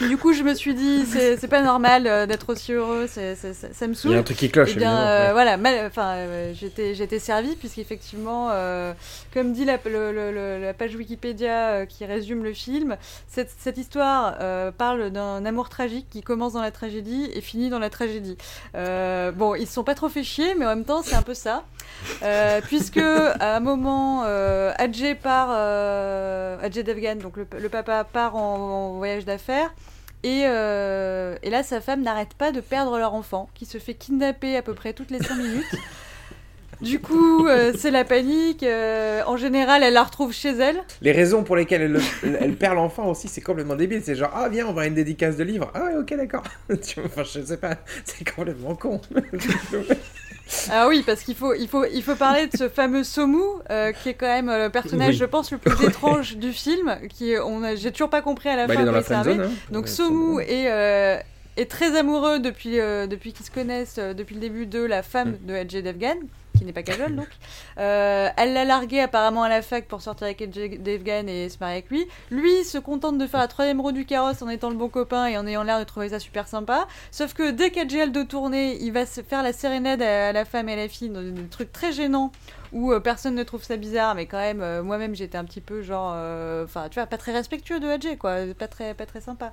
du 0.00 0.16
coup 0.16 0.32
je 0.32 0.42
me 0.42 0.54
suis 0.54 0.74
dit 0.74 1.04
c'est 1.04 1.46
pas 1.48 1.60
normal 1.60 2.06
euh, 2.06 2.24
d'être 2.26 2.50
aussi 2.50 2.72
heureux, 2.72 3.06
ça, 3.06 3.20
ça 3.34 3.86
me 3.86 3.92
Il 3.92 3.96
saoule. 3.96 4.12
y 4.12 4.14
a 4.14 4.18
un 4.18 4.22
truc 4.22 4.38
qui 4.38 4.50
cloche, 4.50 4.70
Eh 4.74 4.78
bien, 4.78 4.96
euh, 4.96 5.26
ouais. 5.26 5.32
voilà, 5.32 5.58
mal- 5.58 5.84
enfin, 5.86 6.14
euh, 6.14 6.52
j'étais, 6.54 7.18
servie 7.18 7.54
puisqu'effectivement, 7.56 8.48
euh, 8.50 8.94
comme 9.34 9.52
dit 9.52 9.66
la, 9.66 9.78
le- 9.84 10.12
le- 10.12 10.32
le- 10.32 10.58
la 10.62 10.72
page 10.72 10.94
Wikipédia 10.96 11.84
qui 11.86 12.06
résume 12.06 12.42
le 12.44 12.54
film, 12.54 12.96
cette, 13.28 13.50
cette 13.58 13.76
histoire 13.76 14.36
parle 14.78 15.10
d'un 15.10 15.44
amour 15.44 15.68
tragique 15.68 16.06
qui 16.10 16.22
commence 16.22 16.54
dans 16.54 16.62
la 16.62 16.70
tragédie 16.70 17.28
et 17.34 17.40
finit 17.42 17.68
dans 17.68 17.78
la 17.78 17.90
tragédie. 17.90 18.38
Bon, 18.74 19.54
ils 19.54 19.66
se 19.66 19.74
sont 19.74 19.84
pas 19.84 19.94
trop 19.94 20.08
fait 20.08 20.24
chier, 20.24 20.54
mais 20.54 20.64
en 20.64 20.70
même 20.70 20.84
temps, 20.84 21.02
c'est 21.02 21.14
un 21.14 21.22
peu 21.22 21.34
ça, 21.34 21.62
puisque 22.68 22.96
à 22.98 23.56
un 23.56 23.60
moment, 23.60 24.22
Adjé 24.78 25.14
part, 25.14 25.50
Adjé 26.62 26.82
Devgan, 26.82 27.16
donc 27.16 27.36
le, 27.36 27.46
le 27.58 27.68
papa 27.68 28.04
part 28.04 28.36
en, 28.36 28.61
voyage 28.96 29.24
d'affaires. 29.24 29.72
Et, 30.24 30.42
euh, 30.46 31.34
et 31.42 31.50
là, 31.50 31.62
sa 31.62 31.80
femme 31.80 32.02
n'arrête 32.02 32.34
pas 32.34 32.52
de 32.52 32.60
perdre 32.60 32.96
leur 32.98 33.14
enfant, 33.14 33.48
qui 33.54 33.66
se 33.66 33.78
fait 33.78 33.94
kidnapper 33.94 34.56
à 34.56 34.62
peu 34.62 34.72
près 34.74 34.92
toutes 34.92 35.10
les 35.10 35.18
5 35.18 35.34
minutes. 35.36 35.74
Du 36.80 36.98
coup, 37.00 37.46
euh, 37.46 37.72
c'est 37.78 37.90
la 37.92 38.04
panique. 38.04 38.62
euh, 38.64 39.22
en 39.26 39.36
général, 39.36 39.82
elle 39.84 39.94
la 39.94 40.02
retrouve 40.02 40.32
chez 40.32 40.48
elle. 40.50 40.82
Les 41.00 41.12
raisons 41.12 41.44
pour 41.44 41.54
lesquelles 41.54 41.82
elle, 41.82 41.92
le- 41.92 42.36
elle 42.40 42.56
perd 42.56 42.74
l'enfant 42.74 43.06
aussi, 43.08 43.28
c'est 43.28 43.40
complètement 43.40 43.76
débile. 43.76 44.02
C'est 44.04 44.16
genre, 44.16 44.32
ah 44.34 44.48
viens, 44.48 44.66
on 44.66 44.72
va 44.72 44.82
à 44.82 44.86
une 44.86 44.94
dédicace 44.94 45.36
de 45.36 45.44
livre. 45.44 45.70
Ah 45.74 45.84
ouais, 45.84 45.96
ok, 45.96 46.14
d'accord. 46.16 46.42
Enfin, 46.70 47.22
je 47.24 47.40
sais 47.44 47.56
pas, 47.56 47.76
c'est 48.04 48.28
complètement 48.28 48.74
con. 48.74 49.00
Ah 50.70 50.86
oui, 50.88 51.02
parce 51.06 51.22
qu'il 51.22 51.34
faut, 51.34 51.54
il 51.54 51.68
faut, 51.68 51.84
il 51.84 52.02
faut 52.02 52.14
parler 52.14 52.46
de 52.46 52.56
ce 52.56 52.68
fameux 52.68 53.04
Somu, 53.04 53.40
euh, 53.70 53.92
qui 53.92 54.10
est 54.10 54.14
quand 54.14 54.26
même 54.26 54.48
euh, 54.48 54.64
le 54.64 54.70
personnage, 54.70 55.10
Oui. 55.10 55.16
je 55.16 55.24
pense, 55.24 55.50
le 55.50 55.58
plus 55.58 55.86
étrange 55.86 56.36
du 56.36 56.52
film. 56.52 56.96
Qui, 57.08 57.34
on 57.44 57.62
a, 57.62 57.74
j'ai 57.74 57.90
toujours 57.92 58.10
pas 58.10 58.22
compris 58.22 58.48
à 58.48 58.56
la 58.56 58.66
Bah, 58.66 58.74
il 58.74 58.76
fin 58.76 58.82
est 58.82 58.86
dans 58.86 58.90
où 58.92 58.94
la 58.94 59.00
il 59.00 59.04
friendzone. 59.04 59.40
Hein. 59.42 59.50
Donc 59.70 59.88
Somu 59.88 60.40
est, 60.42 60.70
euh, 60.70 61.16
est 61.56 61.70
très 61.70 61.96
amoureux 61.98 62.38
depuis, 62.38 62.78
euh, 62.80 63.06
depuis 63.06 63.32
qu'ils 63.32 63.46
se 63.46 63.50
connaissent, 63.50 63.96
euh, 63.98 64.14
depuis 64.14 64.34
le 64.34 64.40
début 64.40 64.66
de 64.66 64.80
la 64.82 65.02
femme 65.02 65.36
de 65.42 65.54
Ajay 65.54 65.82
Devgan, 65.82 66.16
qui 66.62 66.66
n'est 66.66 66.72
pas 66.72 66.82
Kajol 66.82 67.16
donc. 67.16 67.28
Euh, 67.78 68.28
elle 68.36 68.52
l'a 68.52 68.64
largué 68.64 69.00
apparemment 69.00 69.42
à 69.42 69.48
la 69.48 69.62
fac 69.62 69.86
pour 69.86 70.00
sortir 70.00 70.26
avec 70.26 70.48
Devgan 70.48 71.26
et 71.26 71.48
se 71.48 71.58
marier 71.58 71.78
avec 71.78 71.90
lui. 71.90 72.06
Lui 72.30 72.64
se 72.64 72.78
contente 72.78 73.18
de 73.18 73.26
faire 73.26 73.40
la 73.40 73.48
troisième 73.48 73.80
roue 73.80 73.90
du 73.90 74.04
carrosse 74.04 74.42
en 74.42 74.48
étant 74.48 74.70
le 74.70 74.76
bon 74.76 74.88
copain 74.88 75.26
et 75.26 75.36
en 75.36 75.46
ayant 75.46 75.64
l'air 75.64 75.80
de 75.80 75.84
trouver 75.84 76.10
ça 76.10 76.20
super 76.20 76.46
sympa. 76.46 76.86
Sauf 77.10 77.34
que 77.34 77.50
dès 77.50 77.70
qu'Ajay 77.70 78.02
a 78.02 78.06
le 78.06 78.12
dos 78.12 78.24
tourné, 78.24 78.78
il 78.80 78.92
va 78.92 79.06
se 79.06 79.22
faire 79.22 79.42
la 79.42 79.52
sérénade 79.52 80.02
à 80.02 80.32
la 80.32 80.44
femme 80.44 80.68
et 80.68 80.74
à 80.74 80.76
la 80.76 80.88
fille 80.88 81.08
dans 81.08 81.22
des 81.22 81.48
trucs 81.48 81.72
très 81.72 81.92
gênants 81.92 82.30
où 82.72 82.92
euh, 82.92 83.00
personne 83.00 83.34
ne 83.34 83.42
trouve 83.42 83.62
ça 83.62 83.76
bizarre, 83.76 84.14
mais 84.14 84.26
quand 84.26 84.38
même, 84.38 84.62
euh, 84.62 84.82
moi-même 84.82 85.14
j'étais 85.14 85.36
un 85.36 85.44
petit 85.44 85.60
peu 85.60 85.82
genre, 85.82 86.14
enfin, 86.64 86.88
tu 86.90 87.00
vois, 87.00 87.06
pas 87.06 87.18
très 87.18 87.32
respectueux 87.32 87.80
de 87.80 87.88
Adjé, 87.88 88.16
quoi, 88.16 88.36
pas 88.56 88.68
très, 88.68 88.94
pas 88.94 89.06
très 89.06 89.20
sympa. 89.20 89.52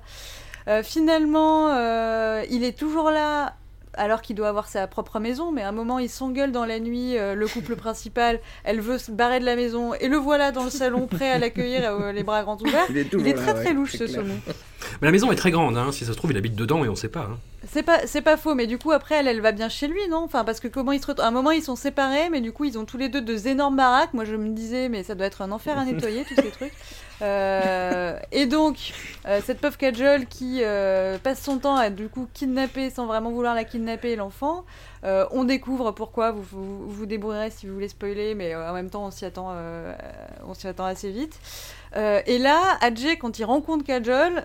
Finalement, 0.84 1.74
il 2.48 2.62
est 2.62 2.78
toujours 2.78 3.10
là. 3.10 3.54
Alors 3.94 4.22
qu'il 4.22 4.36
doit 4.36 4.48
avoir 4.48 4.68
sa 4.68 4.86
propre 4.86 5.18
maison, 5.18 5.50
mais 5.50 5.62
à 5.62 5.68
un 5.68 5.72
moment 5.72 5.98
il 5.98 6.08
s'engueule 6.08 6.52
dans 6.52 6.64
la 6.64 6.78
nuit, 6.78 7.18
euh, 7.18 7.34
le 7.34 7.48
couple 7.48 7.74
principal, 7.84 8.38
elle 8.64 8.80
veut 8.80 8.98
se 8.98 9.10
barrer 9.10 9.40
de 9.40 9.44
la 9.44 9.56
maison, 9.56 9.94
et 9.94 10.06
le 10.08 10.16
voilà 10.16 10.52
dans 10.52 10.64
le 10.64 10.70
salon 10.70 11.06
prêt 11.08 11.30
à 11.30 11.38
l'accueillir, 11.38 11.90
euh, 11.90 12.12
les 12.12 12.22
bras 12.22 12.42
grands 12.44 12.56
ouverts. 12.60 12.86
Il 12.90 12.98
est 12.98 13.12
Il 13.12 13.26
est 13.26 13.32
là, 13.34 13.42
très 13.42 13.52
ouais, 13.52 13.64
très 13.64 13.72
louche 13.74 13.92
ce 13.96 14.04
clair. 14.04 14.20
saumon. 14.20 14.34
Mais 15.02 15.08
la 15.08 15.12
maison 15.12 15.32
est 15.32 15.36
très 15.36 15.50
grande, 15.50 15.76
hein. 15.76 15.90
si 15.92 16.04
ça 16.04 16.12
se 16.12 16.16
trouve, 16.16 16.30
il 16.30 16.36
habite 16.36 16.54
dedans 16.54 16.84
et 16.84 16.88
on 16.88 16.94
sait 16.94 17.08
pas. 17.08 17.28
hein. 17.32 17.38
C'est 17.68 17.82
pas, 17.82 18.06
c'est 18.06 18.22
pas 18.22 18.36
faux, 18.36 18.54
mais 18.54 18.66
du 18.66 18.78
coup 18.78 18.90
après 18.92 19.16
elle, 19.16 19.28
elle 19.28 19.40
va 19.40 19.52
bien 19.52 19.68
chez 19.68 19.86
lui, 19.88 20.00
non? 20.08 20.22
Enfin 20.24 20.44
parce 20.44 20.60
que 20.60 20.68
comment 20.68 20.92
ils 20.92 21.00
se 21.00 21.06
retrouvent 21.06 21.24
À 21.24 21.28
un 21.28 21.32
moment 21.32 21.50
ils 21.50 21.62
sont 21.62 21.76
séparés, 21.76 22.30
mais 22.30 22.40
du 22.40 22.52
coup 22.52 22.64
ils 22.64 22.78
ont 22.78 22.84
tous 22.84 22.96
les 22.96 23.08
deux 23.08 23.20
deux 23.20 23.48
énormes 23.48 23.76
baraques. 23.76 24.14
Moi 24.14 24.24
je 24.24 24.34
me 24.36 24.48
disais 24.50 24.88
mais 24.88 25.02
ça 25.02 25.14
doit 25.14 25.26
être 25.26 25.42
un 25.42 25.50
enfer 25.52 25.78
à 25.78 25.84
nettoyer 25.84 26.24
tous 26.24 26.36
ces 26.36 26.50
trucs. 26.50 26.72
Euh, 27.22 28.18
et 28.32 28.46
donc 28.46 28.92
euh, 29.26 29.40
cette 29.44 29.60
pauvre 29.60 29.76
Kajol 29.76 30.26
qui 30.26 30.60
euh, 30.62 31.18
passe 31.18 31.42
son 31.42 31.58
temps 31.58 31.76
à 31.76 31.90
du 31.90 32.08
coup 32.08 32.26
kidnapper 32.32 32.88
sans 32.88 33.06
vraiment 33.06 33.30
vouloir 33.30 33.54
la 33.54 33.64
kidnapper 33.64 34.16
l'enfant. 34.16 34.64
On 35.02 35.44
découvre 35.44 35.92
pourquoi. 35.92 36.30
Vous 36.30 36.88
vous, 36.88 37.06
débrouillerez 37.06 37.50
si 37.50 37.66
vous 37.66 37.74
voulez 37.74 37.88
spoiler, 37.88 38.34
mais 38.34 38.54
en 38.54 38.74
même 38.74 38.90
temps 38.90 39.06
on 39.06 39.10
s'y 39.10 39.24
attend, 39.24 39.54
assez 40.84 41.10
vite. 41.10 41.38
Et 41.96 42.38
là, 42.38 42.78
Adjé, 42.82 43.16
quand 43.16 43.38
il 43.38 43.44
rencontre 43.44 43.84
Kajol, 43.84 44.44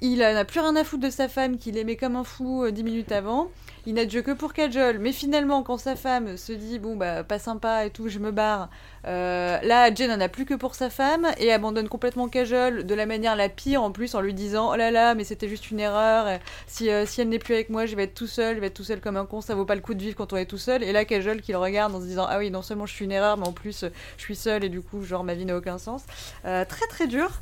il 0.00 0.18
n'a 0.18 0.44
plus 0.44 0.60
rien 0.60 0.76
à 0.76 0.84
foutre 0.84 1.02
de 1.02 1.10
sa 1.10 1.28
femme 1.28 1.58
qu'il 1.58 1.76
aimait 1.76 1.96
comme 1.96 2.14
un 2.14 2.24
fou 2.24 2.70
dix 2.70 2.84
minutes 2.84 3.10
avant. 3.10 3.48
Il 3.86 3.94
n'a 3.94 4.04
de 4.04 4.10
jeu 4.10 4.22
que 4.22 4.32
pour 4.32 4.52
Kajol. 4.52 4.98
Mais 4.98 5.12
finalement, 5.12 5.62
quand 5.62 5.78
sa 5.78 5.96
femme 5.96 6.36
se 6.36 6.52
dit 6.52 6.78
bon 6.78 6.96
bah 6.96 7.24
pas 7.24 7.38
sympa 7.38 7.86
et 7.86 7.90
tout, 7.90 8.08
je 8.08 8.18
me 8.18 8.30
barre. 8.30 8.68
euh, 9.06 9.58
là, 9.62 9.82
Adjé 9.82 10.06
n'en 10.06 10.20
a 10.20 10.28
plus 10.28 10.44
que 10.44 10.54
pour 10.54 10.74
sa 10.74 10.90
femme 10.90 11.26
et 11.38 11.52
abandonne 11.52 11.88
complètement 11.88 12.28
Kajol 12.28 12.84
de 12.84 12.94
la 12.94 13.06
manière 13.06 13.36
la 13.36 13.48
pire 13.48 13.82
en 13.82 13.92
plus 13.92 14.14
en 14.14 14.20
lui 14.20 14.34
disant 14.34 14.72
oh 14.72 14.76
là 14.76 14.90
là 14.90 15.14
mais 15.14 15.24
c'était 15.24 15.48
juste 15.48 15.70
une 15.70 15.80
erreur. 15.80 16.38
Si 16.66 16.90
euh, 16.90 17.06
si 17.06 17.20
elle 17.20 17.28
n'est 17.28 17.38
plus 17.38 17.54
avec 17.54 17.70
moi, 17.70 17.86
je 17.86 17.96
vais 17.96 18.04
être 18.04 18.14
tout 18.14 18.26
seul, 18.26 18.56
je 18.56 18.60
vais 18.60 18.66
être 18.68 18.74
tout 18.74 18.84
seul 18.84 19.00
comme 19.00 19.16
un 19.16 19.26
con. 19.26 19.40
Ça 19.40 19.54
vaut 19.54 19.64
pas 19.64 19.74
le 19.74 19.80
coup 19.80 19.94
de 19.94 20.02
vivre 20.02 20.16
quand 20.16 20.32
on 20.32 20.36
est 20.36 20.46
tout 20.46 20.58
seul. 20.58 20.82
Et 20.82 20.92
là, 20.92 21.04
Kajol 21.04 21.40
qui 21.40 21.52
le 21.52 21.58
regarde 21.58 21.94
en 21.94 22.00
se 22.00 22.06
disant 22.06 22.26
ah 22.28 22.38
oui 22.38 22.50
non 22.50 22.62
seulement 22.62 22.86
je 22.86 22.94
suis 22.94 23.04
une 23.04 23.12
erreur, 23.12 23.36
mais 23.38 23.46
en 23.46 23.52
plus 23.52 23.84
je 24.16 24.22
suis 24.22 24.36
seul 24.36 24.64
et 24.64 24.68
du 24.68 24.80
coup 24.82 25.02
genre 25.02 25.24
ma 25.24 25.34
vie 25.34 25.44
n'a 25.44 25.56
aucun 25.56 25.78
sens. 25.78 26.02
Euh, 26.44 26.64
très 26.64 26.86
très 26.86 27.06
dur. 27.06 27.40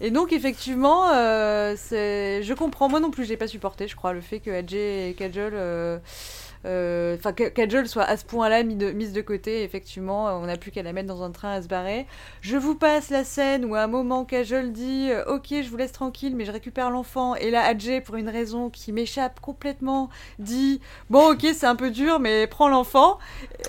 Et 0.00 0.10
donc 0.10 0.32
effectivement, 0.32 1.10
euh, 1.12 1.74
je 1.76 2.54
comprends. 2.54 2.88
Moi 2.88 3.00
non 3.00 3.10
plus, 3.10 3.24
j'ai 3.24 3.36
pas 3.36 3.48
supporté, 3.48 3.88
je 3.88 3.96
crois, 3.96 4.12
le 4.12 4.20
fait 4.20 4.40
que 4.40 4.50
Adjé 4.50 5.10
et 5.10 5.14
Kajol 5.14 5.52
euh, 5.54 5.98
euh, 6.64 7.16
enfin 7.16 7.32
que 7.32 7.44
Kajol 7.48 7.86
soit 7.86 8.02
à 8.02 8.16
ce 8.16 8.24
point-là 8.24 8.62
mise 8.62 9.12
de 9.12 9.20
côté. 9.20 9.62
Effectivement, 9.62 10.26
on 10.38 10.46
n'a 10.46 10.56
plus 10.56 10.70
qu'à 10.70 10.82
la 10.82 10.92
mettre 10.92 11.08
dans 11.08 11.22
un 11.22 11.30
train 11.30 11.52
à 11.52 11.62
se 11.62 11.68
barrer. 11.68 12.06
Je 12.40 12.56
vous 12.56 12.74
passe 12.74 13.10
la 13.10 13.24
scène 13.24 13.64
où 13.64 13.74
à 13.74 13.82
un 13.82 13.86
moment 13.86 14.24
Kajol 14.24 14.72
dit 14.72 15.08
euh, 15.10 15.24
Ok, 15.26 15.48
je 15.50 15.68
vous 15.68 15.76
laisse 15.76 15.92
tranquille, 15.92 16.34
mais 16.36 16.44
je 16.44 16.52
récupère 16.52 16.90
l'enfant. 16.90 17.34
Et 17.36 17.50
là, 17.50 17.62
Adjé, 17.64 18.00
pour 18.00 18.16
une 18.16 18.28
raison 18.28 18.70
qui 18.70 18.92
m'échappe 18.92 19.40
complètement, 19.40 20.10
dit 20.38 20.80
Bon, 21.10 21.32
ok, 21.32 21.46
c'est 21.54 21.66
un 21.66 21.76
peu 21.76 21.90
dur, 21.90 22.18
mais 22.20 22.46
prends 22.46 22.68
l'enfant. 22.68 23.18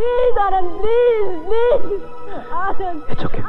में 0.00 1.90
It's 3.10 3.24
okay. 3.24 3.42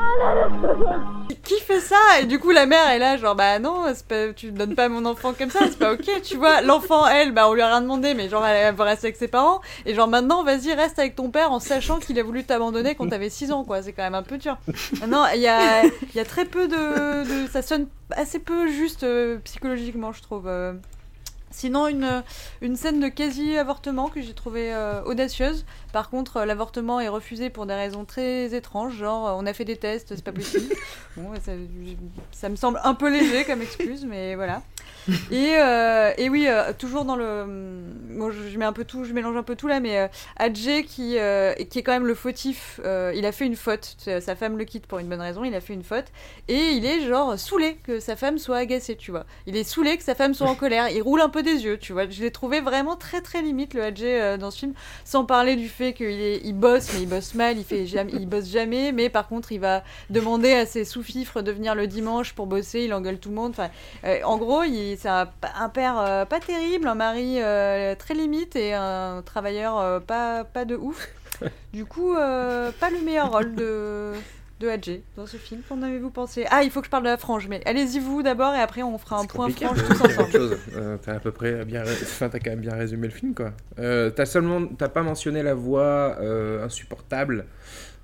Qui 1.43 1.59
fait 1.59 1.79
ça 1.79 1.95
Et 2.21 2.25
du 2.25 2.39
coup, 2.39 2.51
la 2.51 2.65
mère 2.65 2.89
est 2.89 2.99
là, 2.99 3.17
genre, 3.17 3.35
bah 3.35 3.59
non, 3.59 3.85
pas- 4.07 4.33
tu 4.33 4.51
donnes 4.51 4.75
pas 4.75 4.89
mon 4.89 5.05
enfant 5.05 5.33
comme 5.33 5.49
ça, 5.49 5.59
c'est 5.63 5.77
pas 5.79 5.93
ok, 5.93 6.21
tu 6.23 6.37
vois. 6.37 6.61
L'enfant, 6.61 7.07
elle, 7.07 7.31
bah 7.33 7.47
on 7.49 7.53
lui 7.53 7.61
a 7.61 7.67
rien 7.67 7.81
demandé, 7.81 8.13
mais 8.13 8.29
genre, 8.29 8.45
elle 8.45 8.73
va 8.75 8.83
rester 8.83 9.07
avec 9.07 9.15
ses 9.17 9.27
parents. 9.27 9.61
Et 9.85 9.93
genre, 9.93 10.07
maintenant, 10.07 10.43
vas-y, 10.43 10.73
reste 10.73 10.99
avec 10.99 11.15
ton 11.15 11.29
père 11.29 11.51
en 11.51 11.59
sachant 11.59 11.99
qu'il 11.99 12.19
a 12.19 12.23
voulu 12.23 12.43
t'abandonner 12.43 12.95
quand 12.95 13.07
t'avais 13.07 13.29
6 13.29 13.51
ans, 13.51 13.63
quoi. 13.63 13.81
C'est 13.81 13.93
quand 13.93 14.03
même 14.03 14.15
un 14.15 14.23
peu 14.23 14.37
dur. 14.37 14.57
Non, 15.07 15.25
il 15.33 15.41
y 15.41 15.47
a, 15.47 15.83
y 16.15 16.19
a 16.19 16.25
très 16.25 16.45
peu 16.45 16.67
de, 16.67 17.47
Ça 17.51 17.61
sonne 17.61 17.87
assez 18.11 18.39
peu 18.39 18.67
juste 18.67 19.03
euh, 19.03 19.37
psychologiquement, 19.43 20.11
je 20.11 20.21
trouve. 20.21 20.47
euh. 20.47 20.73
Sinon, 21.53 21.87
une, 21.87 22.23
une 22.61 22.77
scène 22.77 23.01
de 23.01 23.09
quasi-avortement 23.09 24.07
que 24.07 24.21
j'ai 24.21 24.33
trouvé 24.33 24.73
euh, 24.73 25.01
audacieuse. 25.03 25.65
Par 25.91 26.09
contre, 26.09 26.37
euh, 26.37 26.45
l'avortement 26.45 26.99
est 26.99 27.07
refusé 27.07 27.49
pour 27.49 27.65
des 27.65 27.73
raisons 27.73 28.05
très 28.05 28.53
étranges, 28.53 28.95
genre 28.95 29.27
euh, 29.27 29.33
on 29.35 29.45
a 29.45 29.53
fait 29.53 29.65
des 29.65 29.77
tests, 29.77 30.15
c'est 30.15 30.23
pas 30.23 30.31
possible. 30.31 30.73
Bon, 31.17 31.29
ça, 31.43 31.51
ça 32.31 32.47
me 32.47 32.55
semble 32.55 32.79
un 32.85 32.93
peu 32.93 33.11
léger 33.11 33.43
comme 33.43 33.61
excuse, 33.61 34.05
mais 34.05 34.35
voilà. 34.35 34.61
Et, 35.31 35.55
euh, 35.57 36.13
et 36.17 36.29
oui, 36.29 36.45
euh, 36.47 36.73
toujours 36.77 37.05
dans 37.05 37.15
le. 37.15 37.45
Bon, 38.11 38.29
je, 38.31 38.57
mets 38.57 38.65
un 38.65 38.73
peu 38.73 38.85
tout, 38.85 39.03
je 39.03 39.13
mélange 39.13 39.35
un 39.35 39.43
peu 39.43 39.55
tout 39.55 39.67
là, 39.67 39.79
mais 39.79 39.97
euh, 39.97 40.07
Adjé, 40.37 40.83
qui, 40.83 41.17
qui 41.69 41.79
est 41.79 41.83
quand 41.83 41.91
même 41.91 42.05
le 42.05 42.15
fautif, 42.15 42.79
il 42.83 43.25
a 43.25 43.31
fait 43.31 43.45
une 43.45 43.55
faute. 43.55 43.95
Sa 43.97 44.35
femme 44.35 44.57
le 44.57 44.65
quitte 44.65 44.85
pour 44.85 44.99
une 44.99 45.07
bonne 45.07 45.21
raison, 45.21 45.43
il 45.43 45.55
a 45.55 45.61
fait 45.61 45.73
une 45.73 45.83
faute. 45.83 46.05
Et 46.47 46.71
il 46.71 46.85
est 46.85 47.07
genre 47.07 47.37
saoulé 47.39 47.77
que 47.83 47.99
sa 47.99 48.15
femme 48.15 48.37
soit 48.37 48.57
agacée, 48.57 48.95
tu 48.95 49.11
vois. 49.11 49.25
Il 49.47 49.55
est 49.55 49.63
saoulé 49.63 49.97
que 49.97 50.03
sa 50.03 50.15
femme 50.15 50.33
soit 50.33 50.47
en 50.47 50.55
colère. 50.55 50.89
Il 50.89 51.01
roule 51.01 51.21
un 51.21 51.29
peu 51.29 51.43
des 51.43 51.63
yeux, 51.63 51.77
tu 51.77 51.93
vois. 51.93 52.07
Je 52.09 52.21
l'ai 52.21 52.31
trouvé 52.31 52.61
vraiment 52.61 52.95
très 52.95 53.21
très 53.21 53.41
limite 53.41 53.73
le 53.73 53.83
Adjé 53.83 54.37
dans 54.39 54.51
ce 54.51 54.59
film, 54.59 54.73
sans 55.03 55.25
parler 55.25 55.55
du 55.55 55.69
fait 55.69 55.80
qu'il 55.89 56.53
bosse, 56.53 56.93
mais 56.93 57.01
il 57.01 57.09
bosse 57.09 57.33
mal, 57.33 57.57
il, 57.57 57.63
fait 57.63 57.83
il 57.83 58.27
bosse 58.27 58.47
jamais, 58.47 58.91
mais 58.91 59.09
par 59.09 59.27
contre 59.27 59.51
il 59.51 59.59
va 59.59 59.83
demander 60.09 60.53
à 60.53 60.65
ses 60.65 60.85
sous-fifres 60.85 61.41
de 61.41 61.51
venir 61.51 61.75
le 61.75 61.87
dimanche 61.87 62.33
pour 62.33 62.45
bosser, 62.45 62.81
il 62.81 62.93
engueule 62.93 63.19
tout 63.19 63.29
le 63.29 63.35
monde. 63.35 63.51
Enfin, 63.51 63.69
euh, 64.05 64.19
en 64.23 64.37
gros, 64.37 64.63
c'est 64.97 65.09
un, 65.09 65.29
un 65.59 65.69
père 65.69 65.99
euh, 65.99 66.25
pas 66.25 66.39
terrible, 66.39 66.87
un 66.87 66.95
mari 66.95 67.41
euh, 67.41 67.95
très 67.95 68.13
limite 68.13 68.55
et 68.55 68.73
un 68.73 69.21
travailleur 69.25 70.01
pas, 70.03 70.43
pas 70.43 70.65
de 70.65 70.75
ouf. 70.75 71.09
Du 71.73 71.85
coup, 71.85 72.13
pas 72.13 72.89
le 72.91 73.01
meilleur 73.03 73.31
rôle 73.31 73.55
de, 73.55 74.13
de 74.61 74.69
Hadjé 74.69 75.03
dans 75.15 75.25
ce 75.25 75.37
film. 75.37 75.61
Qu'en 75.67 75.81
avez-vous 75.81 76.11
pensé? 76.11 76.45
Ah, 76.49 76.63
il 76.63 76.71
faut 76.71 76.79
que 76.79 76.85
je 76.85 76.91
parle 76.91 77.03
de 77.03 77.09
la 77.09 77.17
frange, 77.17 77.47
mais 77.47 77.61
allez-y 77.65 77.99
vous 77.99 78.23
d'abord 78.23 78.53
et 78.53 78.59
après 78.59 78.83
on 78.83 78.97
fera 78.97 79.19
un 79.19 79.25
point 79.25 79.49
frange 79.49 79.83
tous 79.83 80.01
ensemble. 80.01 80.57
Euh, 80.75 80.97
t'as 81.01 81.15
à 81.15 81.19
peu 81.19 81.31
près 81.31 81.65
bien, 81.65 81.83
enfin, 81.83 82.29
t'as 82.29 82.39
quand 82.39 82.51
même 82.51 82.61
bien 82.61 82.75
résumé 82.75 83.07
le 83.07 83.13
film, 83.13 83.33
quoi. 83.33 83.51
Euh, 83.79 84.09
t'as 84.09 84.25
seulement, 84.25 84.65
t'as 84.67 84.89
pas 84.89 85.01
mentionné 85.01 85.43
la 85.43 85.53
voix 85.53 86.17
euh, 86.21 86.63
insupportable 86.63 87.45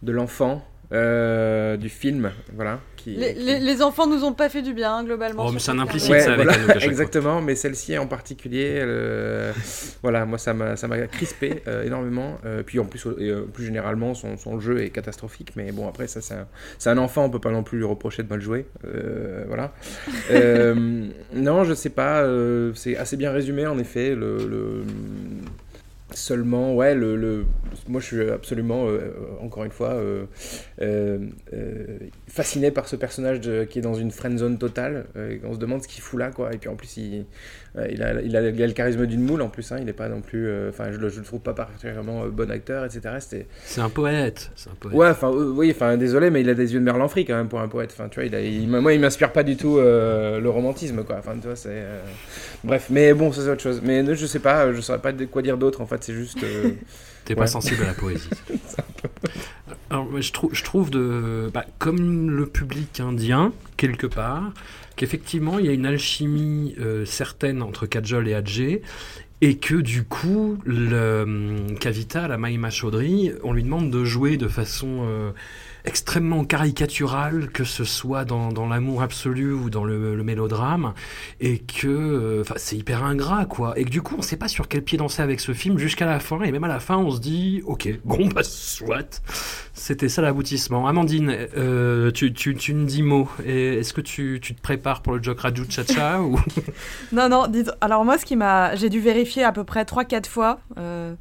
de 0.04 0.12
l'enfant 0.12 0.66
euh, 0.94 1.76
du 1.78 1.90
film, 1.90 2.32
voilà. 2.56 2.80
Qui, 2.96 3.12
Les, 3.16 3.34
qui- 3.34 3.44
les- 3.44 3.60
les 3.60 3.82
enfants 3.82 4.08
nous 4.08 4.24
ont 4.24 4.34
pas 4.34 4.50
fait 4.50 4.62
du 4.62 4.74
bien, 4.74 4.94
hein, 4.98 5.04
globalement. 5.04 5.46
Oh, 5.48 5.52
mais 5.52 5.60
c'est 5.60 5.72
un 5.72 5.80
implicite, 5.80 6.20
ça, 6.20 6.34
avec 6.34 6.46
voilà, 6.46 6.54
Anouk 6.62 6.84
exactement, 6.84 7.42
mais 7.42 7.56
celle-ci 7.56 7.98
en 7.98 8.08
particulier, 8.08 8.64
elle, 8.82 8.88
euh, 8.90 9.52
voilà, 10.02 10.26
moi 10.26 10.38
ça 10.38 10.54
m'a 10.54 10.76
ça 10.76 10.88
m'a 10.88 11.00
crispé 11.08 11.62
euh, 11.68 11.84
énormément. 11.84 12.38
Euh, 12.46 12.64
puis 12.66 12.80
en 12.80 12.86
plus, 12.86 13.06
euh, 13.06 13.42
plus 13.54 13.66
généralement, 13.66 14.14
son, 14.14 14.38
son 14.38 14.60
jeu 14.60 14.82
est 14.82 14.90
catastrophique, 14.90 15.52
mais 15.56 15.72
bon 15.72 15.88
après 15.88 16.08
ça 16.08 16.22
c'est 16.22 16.34
un, 16.34 16.48
c'est 16.80 16.90
un 16.90 16.98
enfant, 16.98 17.26
on 17.26 17.30
peut 17.30 17.40
pas 17.40 17.52
non 17.52 17.64
plus 17.64 17.78
lui 17.78 17.86
reprocher 17.86 18.24
de 18.24 18.30
mal 18.30 18.42
jouer, 18.42 18.66
euh, 18.86 19.44
voilà. 19.48 19.74
Euh, 20.32 21.08
non, 21.34 21.64
je 21.64 21.74
sais 21.74 21.90
pas, 21.90 22.22
euh, 22.22 22.72
c'est 22.76 22.98
assez 22.98 23.16
bien 23.18 23.32
résumé 23.32 23.66
en 23.66 23.78
effet. 23.80 24.14
Le, 24.16 24.38
le- 24.48 24.84
seulement, 26.18 26.76
ouais, 26.76 26.96
le, 26.96 27.16
le- 27.16 27.46
moi 27.88 28.02
je 28.02 28.06
suis 28.08 28.30
absolument, 28.30 28.88
euh, 28.88 29.12
encore 29.42 29.64
une 29.64 29.72
fois, 29.72 29.94
euh, 29.94 30.26
euh, 30.82 31.20
euh, 31.54 31.98
fasciné 32.28 32.72
par 32.72 32.88
ce 32.88 32.96
personnage 32.96 33.42
qui 33.70 33.80
est 33.80 33.82
dans 33.82 33.94
une 33.96 34.12
friend 34.12 34.38
zone 34.38 34.58
totale. 34.58 35.06
euh, 35.16 35.38
on 35.44 35.54
se 35.54 35.60
demande 35.60 35.82
ce 35.84 35.88
qu'il 35.88 36.02
fout 36.02 36.20
là, 36.20 36.32
quoi. 36.32 36.54
Et 36.54 36.58
puis 36.58 36.70
en 36.70 36.76
plus, 36.76 36.98
il, 36.98 37.20
euh, 37.20 37.24
il, 37.76 38.02
a, 38.04 38.22
il, 38.22 38.36
a, 38.36 38.42
il 38.50 38.62
a 38.64 38.68
le 38.68 38.74
charisme 38.74 39.06
d'une 39.06 39.22
moule 39.22 39.42
en 39.42 39.50
plus. 39.50 39.72
Hein, 39.72 39.78
il 39.80 39.86
n'est 39.86 39.94
pas 39.94 40.10
non 40.10 40.22
plus, 40.22 40.48
euh, 40.48 40.70
enfin, 40.70 40.92
je, 40.92 40.98
le- 40.98 41.10
je 41.10 41.20
le 41.20 41.26
trouve 41.26 41.42
pas 41.42 41.54
particulièrement 41.54 42.24
euh, 42.24 42.30
bon 42.30 42.50
acteur, 42.50 42.86
etc. 42.86 43.02
C'est 43.66 43.82
un 43.82 43.90
poète. 43.90 44.52
C'est 44.56 44.70
un 44.70 44.74
poète. 44.80 44.96
Ouais, 44.96 45.08
enfin, 45.10 45.30
euh, 45.32 45.52
oui, 45.56 45.72
enfin, 45.76 45.96
désolé, 45.98 46.30
mais 46.32 46.42
il 46.42 46.50
a 46.50 46.54
des 46.56 46.74
yeux 46.74 46.80
de 46.80 46.86
Merlin 46.86 47.08
Free 47.08 47.26
quand 47.26 47.36
même 47.36 47.50
pour 47.50 47.60
un 47.60 47.68
poète. 47.68 47.92
Enfin, 47.94 48.10
tu 48.10 48.16
vois, 48.20 48.26
il 48.26 48.34
a, 48.36 48.42
il- 48.42 48.68
moi, 48.68 48.94
il 48.94 49.00
m'inspire 49.00 49.32
pas 49.32 49.44
du 49.44 49.58
tout 49.58 49.78
euh, 49.78 50.40
le 50.40 50.50
romantisme, 50.50 51.04
quoi. 51.04 51.18
Enfin, 51.20 51.34
tu 51.40 51.48
vois, 51.48 51.56
c'est. 51.56 51.70
euh, 51.72 52.02
Bref, 52.64 52.88
mais 52.90 53.14
bon, 53.14 53.32
ça 53.32 53.42
c'est 53.44 53.50
autre 53.52 53.62
chose. 53.62 53.82
Mais 53.84 54.04
je 54.16 54.26
sais 54.26 54.40
pas, 54.40 54.74
je 54.74 54.82
saurais 54.82 55.00
pas 55.02 55.12
de 55.12 55.26
quoi 55.26 55.42
dire 55.44 55.58
d'autre. 55.58 55.82
En 55.82 55.86
fait, 55.86 56.04
c'est 56.04 56.14
juste. 56.14 56.44
euh, 56.44 56.72
T'es 57.26 57.34
Ouais. 57.34 57.42
pas 57.42 57.48
sensible 57.48 57.84
à 57.84 57.88
la 57.88 57.94
poésie. 57.94 58.30
Alors, 59.90 60.08
je, 60.22 60.32
trouve, 60.32 60.54
je 60.54 60.64
trouve 60.64 60.90
de, 60.90 61.50
bah, 61.54 61.66
comme 61.80 62.30
le 62.32 62.46
public 62.46 63.00
indien, 63.00 63.52
quelque 63.78 64.08
part, 64.08 64.52
qu'effectivement, 64.98 65.60
il 65.60 65.66
y 65.68 65.70
a 65.70 65.72
une 65.72 65.86
alchimie 65.86 66.76
euh, 66.80 67.06
certaine 67.06 67.62
entre 67.62 67.86
Kajol 67.86 68.28
et 68.28 68.34
Adjé, 68.34 68.82
et 69.40 69.58
que 69.58 69.76
du 69.76 70.04
coup, 70.04 70.58
le 70.66 71.22
hum, 71.22 71.80
Kavita, 71.80 72.28
la 72.28 72.38
Mahima 72.38 72.70
Chaudhry, 72.70 73.32
on 73.44 73.54
lui 73.54 73.64
demande 73.64 73.90
de 73.92 74.04
jouer 74.04 74.36
de 74.36 74.48
façon 74.50 75.06
euh, 75.08 75.32
extrêmement 75.88 76.44
caricaturale, 76.44 77.50
que 77.52 77.64
ce 77.64 77.84
soit 77.84 78.26
dans, 78.26 78.52
dans 78.52 78.68
l'amour 78.68 79.02
absolu 79.02 79.54
ou 79.54 79.70
dans 79.70 79.84
le, 79.84 80.16
le 80.16 80.24
mélodrame, 80.24 80.94
et 81.40 81.60
que 81.60 81.88
euh, 81.88 82.42
enfin, 82.42 82.56
c'est 82.58 82.76
hyper 82.78 83.04
ingrat, 83.04 83.46
quoi. 83.46 83.78
Et 83.80 83.86
que 83.86 83.90
du 83.90 84.02
coup, 84.02 84.16
on 84.18 84.22
sait 84.22 84.38
pas 84.38 84.48
sur 84.48 84.68
quel 84.68 84.84
pied 84.84 84.98
danser 84.98 85.22
avec 85.22 85.40
ce 85.40 85.54
film 85.54 85.78
jusqu'à 85.78 86.06
la 86.06 86.20
fin, 86.20 86.42
et 86.42 86.52
même 86.52 86.64
à 86.64 86.68
la 86.68 86.80
fin, 86.80 86.98
on 86.98 87.10
se 87.12 87.20
dit, 87.20 87.62
ok, 87.66 87.90
bon, 88.06 88.28
bah, 88.28 88.44
soit. 88.44 89.22
C'était 89.74 90.10
ça 90.10 90.22
l'aboutissement. 90.22 90.88
Amandine, 90.88 91.36
euh, 91.56 92.12
tu, 92.12 92.34
tu, 92.34 92.56
tu 92.56 92.74
me 92.74 92.86
dis 92.86 93.04
mot. 93.04 93.30
Est-ce 93.46 93.94
que 93.94 94.02
tu, 94.02 94.40
tu 94.42 94.54
te 94.56 94.62
prépares 94.62 95.02
pour 95.02 95.14
le 95.14 95.22
Joke 95.24 95.40
Raju 95.40 95.64
Chacha 95.70 96.22
ou... 96.22 96.40
Non, 97.12 97.30
non, 97.30 97.48
dis- 97.48 97.64
alors 97.80 98.04
moi, 98.04 98.18
ce 98.18 98.26
qui 98.26 98.36
m'a. 98.36 98.76
J'ai 98.76 98.90
dû 98.90 99.00
vérifier 99.00 99.44
à 99.44 99.52
peu 99.52 99.64
près 99.64 99.84
3-4 99.84 100.26
fois, 100.28 100.60
euh, 100.78 101.14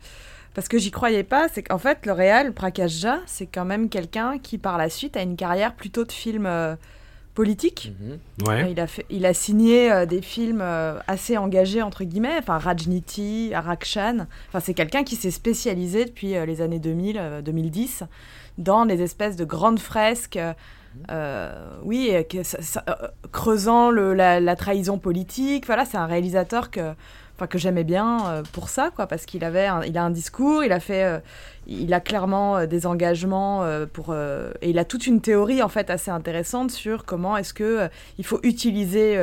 parce 0.56 0.66
que 0.68 0.78
j'y 0.78 0.90
croyais 0.90 1.22
pas, 1.22 1.46
c'est 1.52 1.62
qu'en 1.62 1.78
fait, 1.78 2.04
le 2.06 2.12
réal, 2.12 2.52
Prakash 2.52 2.90
Jha, 2.90 3.18
c'est 3.26 3.46
quand 3.46 3.64
même 3.64 3.88
quelqu'un 3.88 4.38
qui, 4.38 4.58
par 4.58 4.76
la 4.78 4.88
suite, 4.88 5.16
a 5.16 5.22
une 5.22 5.36
carrière 5.36 5.74
plutôt 5.74 6.04
de 6.04 6.10
film 6.10 6.46
euh, 6.46 6.74
politique. 7.34 7.92
mhm. 8.00 8.48
Ouais. 8.48 8.72
Il, 8.72 8.80
a 8.80 8.86
fait, 8.86 9.04
il 9.10 9.26
a 9.26 9.34
signé 9.34 9.92
euh, 9.92 10.06
des 10.06 10.22
films 10.22 10.60
euh, 10.62 10.98
assez 11.06 11.36
engagés, 11.36 11.82
entre 11.82 12.02
guillemets, 12.04 12.36
enfin 12.38 12.56
Rajniti, 12.58 13.52
Arakshan. 13.54 14.26
Enfin, 14.48 14.60
c'est 14.60 14.74
quelqu'un 14.74 15.04
qui 15.04 15.16
s'est 15.16 15.30
spécialisé 15.30 16.06
depuis 16.06 16.34
euh, 16.36 16.46
les 16.46 16.62
années 16.62 16.78
2000, 16.78 17.16
euh, 17.18 17.42
2010 17.42 18.04
dans 18.58 18.86
des 18.86 19.02
espèces 19.02 19.36
de 19.36 19.44
grandes 19.44 19.78
fresques. 19.78 20.36
euh, 20.36 20.54
euh, 21.10 21.52
oui, 21.82 22.08
et 22.08 22.24
que 22.24 22.42
ça- 22.42 22.62
ça- 22.62 22.82
euh, 22.88 23.08
creusant 23.30 23.90
le- 23.90 24.14
la, 24.14 24.40
la 24.40 24.56
trahison 24.56 24.96
politique. 24.98 25.66
Voilà, 25.66 25.84
c'est 25.84 25.98
un 25.98 26.06
réalisateur 26.06 26.70
que, 26.70 26.94
enfin, 27.36 27.46
que 27.46 27.58
j'aimais 27.58 27.84
bien 27.84 28.26
euh, 28.28 28.42
pour 28.52 28.68
ça, 28.68 28.90
quoi, 28.94 29.06
parce 29.06 29.26
qu'il 29.26 29.44
avait, 29.44 29.66
un- 29.66 29.82
il 29.84 29.96
a 29.98 30.02
un 30.04 30.10
discours, 30.10 30.64
il 30.64 30.72
a 30.72 30.80
fait, 30.80 31.04
euh, 31.04 31.18
il 31.66 31.92
a 31.94 32.00
clairement 32.00 32.56
euh, 32.58 32.66
des 32.66 32.86
engagements 32.86 33.64
pour, 33.92 34.14
et 34.14 34.70
il 34.70 34.78
a 34.78 34.84
toute 34.84 35.06
une 35.06 35.20
théorie 35.20 35.62
en 35.62 35.68
fait 35.68 35.90
assez 35.90 36.10
intéressante 36.10 36.70
sur 36.70 37.04
comment 37.04 37.36
est-ce 37.36 37.52
que 37.54 37.88
il 38.18 38.24
faut 38.24 38.40
utiliser 38.42 39.18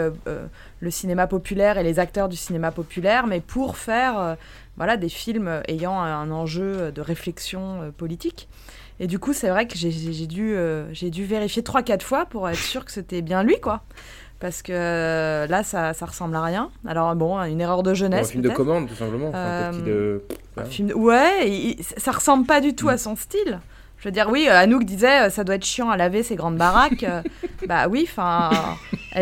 le 0.79 0.91
cinéma 0.91 1.27
populaire 1.27 1.77
et 1.77 1.83
les 1.83 1.99
acteurs 1.99 2.29
du 2.29 2.35
cinéma 2.35 2.71
populaire, 2.71 3.27
mais 3.27 3.39
pour 3.39 3.77
faire, 3.77 4.37
voilà, 4.77 4.97
des 4.97 5.09
films 5.09 5.61
ayant 5.67 5.99
un 5.99 6.29
enjeu 6.31 6.91
de 6.91 7.01
réflexion 7.01 7.93
politique. 7.97 8.47
Et 8.99 9.07
du 9.07 9.17
coup, 9.19 9.33
c'est 9.33 9.49
vrai 9.49 9.67
que 9.67 9.75
j'ai- 9.75 9.91
dû, 10.27 10.55
j'ai 10.91 11.09
dû 11.09 11.25
vérifier 11.25 11.63
3-4 11.63 12.03
fois 12.03 12.25
pour 12.25 12.47
être 12.49 12.57
sûr 12.57 12.85
que 12.85 12.91
c'était 12.91 13.21
bien 13.21 13.43
lui, 13.43 13.59
quoi. 13.59 13.81
Parce 14.43 14.61
que 14.61 14.73
euh, 14.75 15.47
là, 15.47 15.63
ça, 15.63 15.93
ça 15.93 16.05
ressemble 16.05 16.35
à 16.35 16.41
rien. 16.43 16.69
Alors, 16.85 17.15
bon, 17.15 17.39
une 17.43 17.61
erreur 17.61 17.77
de 17.81 17.83
Bon, 17.83 17.91
un 17.91 17.93
jeunesse. 17.93 18.31
film 18.31 18.43
de 18.43 18.49
commande, 18.49 18.89
tout 18.89 18.93
simplement. 18.95 19.29
Enfin, 19.29 19.37
Euh, 19.39 19.71
de... 19.71 20.21
Un 20.61 20.65
film 20.65 20.89
de- 20.89 20.93
Ouais, 20.93 21.49
il- 21.49 21.77
ça 21.81 22.11
ressemble 22.11 22.45
pas 22.45 22.59
du 22.59 22.75
tout 22.75 22.87
Mm. 22.87 22.89
à 22.89 22.97
son 22.97 23.15
style. 23.15 23.59
Je 23.99 24.09
veux 24.09 24.11
dire, 24.11 24.27
oui, 24.29 24.47
euh, 24.49 24.57
Anouk 24.59 24.83
disait, 24.83 25.29
ça 25.29 25.45
doit 25.45 25.55
être 25.55 25.63
chiant 25.63 25.89
à 25.89 25.95
laver 25.95 26.23
ces 26.23 26.35
grandes 26.35 26.57
baraques. 26.57 27.05
Bah 27.69 27.87
oui, 27.89 28.05
enfin, 28.11 28.49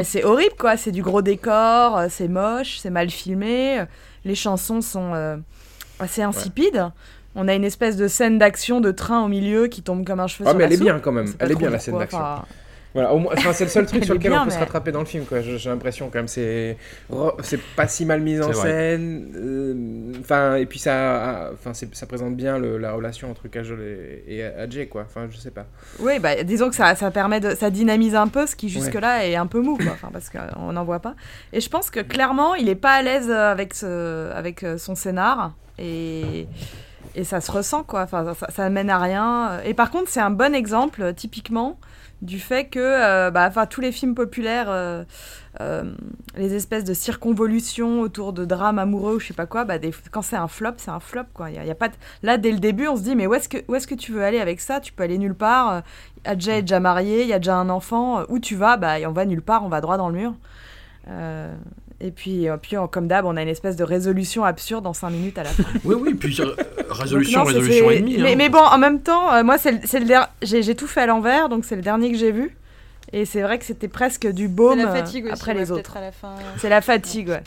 c'est 0.04 0.24
horrible, 0.24 0.56
quoi. 0.58 0.76
C'est 0.76 0.92
du 0.92 1.04
gros 1.04 1.22
décor, 1.22 2.02
c'est 2.10 2.28
moche, 2.28 2.80
c'est 2.80 2.90
mal 2.90 3.12
filmé. 3.12 3.84
Les 4.26 4.34
chansons 4.34 4.82
sont 4.82 5.12
euh, 5.14 5.38
assez 6.00 6.24
insipides. 6.24 6.90
On 7.36 7.48
a 7.48 7.54
une 7.54 7.64
espèce 7.64 7.96
de 7.96 8.08
scène 8.08 8.40
d'action 8.40 8.82
de 8.82 8.90
train 8.90 9.24
au 9.24 9.28
milieu 9.28 9.68
qui 9.68 9.84
tombe 9.84 10.04
comme 10.04 10.20
un 10.20 10.26
cheveu 10.26 10.46
Ah, 10.48 10.50
sur 10.50 10.58
mais 10.58 10.64
la 10.64 10.68
elle 10.74 10.74
est 10.74 10.84
bien 10.84 11.00
quand 11.00 11.12
même. 11.12 11.32
Elle 11.38 11.52
est 11.52 11.56
bien 11.56 11.70
la 11.70 11.78
scène 11.78 12.00
d'action. 12.00 12.18
enfin, 12.18 12.46
Voilà, 12.94 13.14
au 13.14 13.20
moins, 13.20 13.32
enfin, 13.38 13.54
c'est 13.54 13.64
le 13.64 13.70
seul 13.70 13.86
truc 13.86 14.04
sur 14.06 14.14
lequel 14.16 14.32
bien, 14.32 14.42
on 14.42 14.46
peut 14.46 14.52
se 14.52 14.56
rattraper 14.60 14.92
dans 14.92 15.00
le 15.00 15.06
film, 15.06 15.24
quoi. 15.26 15.40
J'ai 15.42 15.70
l'impression 15.70 16.10
quand 16.12 16.20
même, 16.20 16.28
c'est 16.28 16.76
c'est 17.42 17.60
pas 17.76 17.88
si 17.88 18.06
mal 18.06 18.20
mis 18.22 18.40
en 18.42 18.50
scène. 18.54 19.32
euh, 19.36 20.20
Enfin, 20.20 20.56
et 20.56 20.66
puis 20.66 20.78
ça, 20.80 21.52
enfin, 21.54 21.72
ça 21.74 22.06
présente 22.06 22.36
bien 22.36 22.58
le- 22.60 22.78
la 22.78 22.92
relation 22.92 23.32
entre 23.32 23.48
Kajol 23.48 23.80
et, 23.82 24.24
et 24.28 24.44
Ajay, 24.44 24.88
quoi. 24.88 25.04
Enfin, 25.08 25.28
je 25.32 25.38
sais 25.38 25.52
pas. 25.52 25.66
Oui, 26.00 26.20
bah, 26.20 26.44
disons 26.44 26.70
que 26.70 26.76
ça, 26.76 26.94
ça 26.96 27.12
permet 27.12 27.40
de, 27.40 27.56
ça 27.56 27.70
dynamise 27.70 28.14
un 28.16 28.28
peu 28.28 28.46
ce 28.46 28.56
qui 28.56 28.68
jusque-là 28.70 29.26
est 29.26 29.36
un 29.36 29.48
peu 29.48 29.62
mou, 29.62 29.78
quoi. 29.78 29.92
Enfin, 29.94 30.10
parce 30.12 30.30
qu'on 30.30 30.72
n'en 30.74 30.84
voit 30.84 31.00
pas. 31.00 31.16
Et 31.54 31.62
je 31.62 31.70
pense 31.70 31.90
que 31.90 32.02
clairement, 32.02 32.56
il 32.56 32.68
est 32.68 32.76
pas 32.76 32.92
à 32.96 33.02
l'aise 33.02 33.32
avec, 33.32 33.74
ce, 33.74 34.32
avec 34.34 34.66
son 34.78 34.96
scénar 34.96 35.54
et, 35.80 36.46
et 37.16 37.24
ça 37.24 37.40
se 37.42 37.52
ressent, 37.52 37.84
quoi. 37.84 38.02
Enfin, 38.02 38.34
ça, 38.38 38.48
ça 38.50 38.70
mène 38.70 38.90
à 38.90 39.00
rien. 39.00 39.60
Et 39.66 39.74
par 39.74 39.92
contre, 39.92 40.10
c'est 40.10 40.20
un 40.22 40.30
bon 40.30 40.54
exemple, 40.54 41.02
euh, 41.02 41.14
typiquement, 41.14 41.80
du 42.22 42.40
fait 42.40 42.66
que, 42.66 42.80
euh, 42.80 43.32
bah, 43.32 43.50
tous 43.68 43.82
les 43.82 43.92
films 43.92 44.16
populaires, 44.16 44.68
euh, 44.70 45.04
euh, 45.60 45.84
les 46.36 46.54
espèces 46.54 46.84
de 46.84 46.94
circonvolutions 46.94 48.02
autour 48.02 48.34
de 48.34 48.46
drames 48.46 48.80
amoureux 48.80 49.16
ou 49.16 49.20
je 49.20 49.28
sais 49.28 49.34
pas 49.34 49.48
quoi, 49.48 49.66
bah, 49.66 49.76
quand 50.12 50.22
c'est 50.22 50.36
un 50.36 50.48
flop, 50.48 50.74
c'est 50.78 50.92
un 50.92 51.00
flop, 51.00 51.24
quoi. 51.34 51.50
Là, 52.24 52.38
dès 52.38 52.52
le 52.52 52.60
début, 52.60 52.88
on 52.88 52.96
se 52.96 53.02
dit, 53.02 53.16
mais 53.16 53.28
où 53.28 53.34
est-ce 53.34 53.50
que, 53.50 53.58
où 53.68 53.76
est-ce 53.76 53.88
que 53.88 53.96
tu 53.96 54.12
veux 54.12 54.24
aller 54.24 54.40
avec 54.40 54.62
ça? 54.62 54.80
Tu 54.80 54.94
peux 54.94 55.04
aller 55.04 55.18
nulle 55.18 55.36
part. 55.36 55.74
euh, 55.74 55.82
Adjay 56.26 56.60
est 56.60 56.62
déjà 56.62 56.80
marié, 56.80 57.24
il 57.24 57.28
y 57.28 57.34
a 57.34 57.40
déjà 57.40 57.56
un 57.56 57.70
enfant. 57.70 58.24
Où 58.30 58.40
tu 58.40 58.56
vas? 58.56 58.78
Bah, 58.78 58.96
on 59.08 59.12
va 59.12 59.26
nulle 59.26 59.42
part, 59.42 59.66
on 59.66 59.70
va 59.70 59.82
droit 59.82 59.98
dans 59.98 60.10
le 60.10 60.16
mur. 60.16 60.34
Et 62.04 62.10
puis, 62.10 62.50
euh, 62.50 62.58
puis 62.58 62.76
comme 62.92 63.08
d'hab, 63.08 63.26
on 63.26 63.38
a 63.38 63.42
une 63.44 63.48
espèce 63.48 63.76
de 63.76 63.84
résolution 63.84 64.44
absurde 64.44 64.88
en 64.88 64.94
5 64.94 65.12
minutes 65.12 65.38
à 65.38 65.44
la 65.44 65.50
fin. 65.50 65.64
Oui, 65.84 65.96
oui, 66.00 66.14
puis 66.16 66.36
euh, 66.42 66.56
résolution, 66.90 67.40
Donc 67.40 67.50
non, 67.50 67.54
résolution 67.54 67.92
et 67.92 68.00
demie. 68.00 68.18
Mais, 68.18 68.32
hein. 68.32 68.36
mais 68.38 68.50
bon, 68.50 68.60
en 68.60 68.78
même 68.80 69.02
temps, 69.02 69.32
euh, 69.34 69.44
moi, 69.44 69.58
c'est 69.60 69.80
j'ai 70.42 70.76
tout 70.76 70.88
fait 70.88 71.02
à 71.02 71.06
l'envers, 71.06 71.48
donc 71.48 71.64
c'est 71.64 71.76
le 71.76 71.84
dernier 71.84 72.12
que 72.12 72.18
j'ai 72.18 72.32
vu. 72.32 72.56
Et 73.14 73.26
c'est 73.26 73.42
vrai 73.42 73.60
que 73.60 73.66
c'était 73.66 73.88
presque 73.88 74.28
du 74.28 74.48
baume 74.48 74.80
la 74.80 74.88
fatigue 74.88 75.26
aussi, 75.26 75.34
après 75.34 75.54
ouais, 75.54 75.60
les 75.60 75.72
autres. 75.72 75.98
à 75.98 76.02
la 76.02 76.12
fin. 76.12 76.36
C'est 76.58 76.70
la 76.70 76.82
fatigue, 76.82 77.30
ouais. 77.30 77.44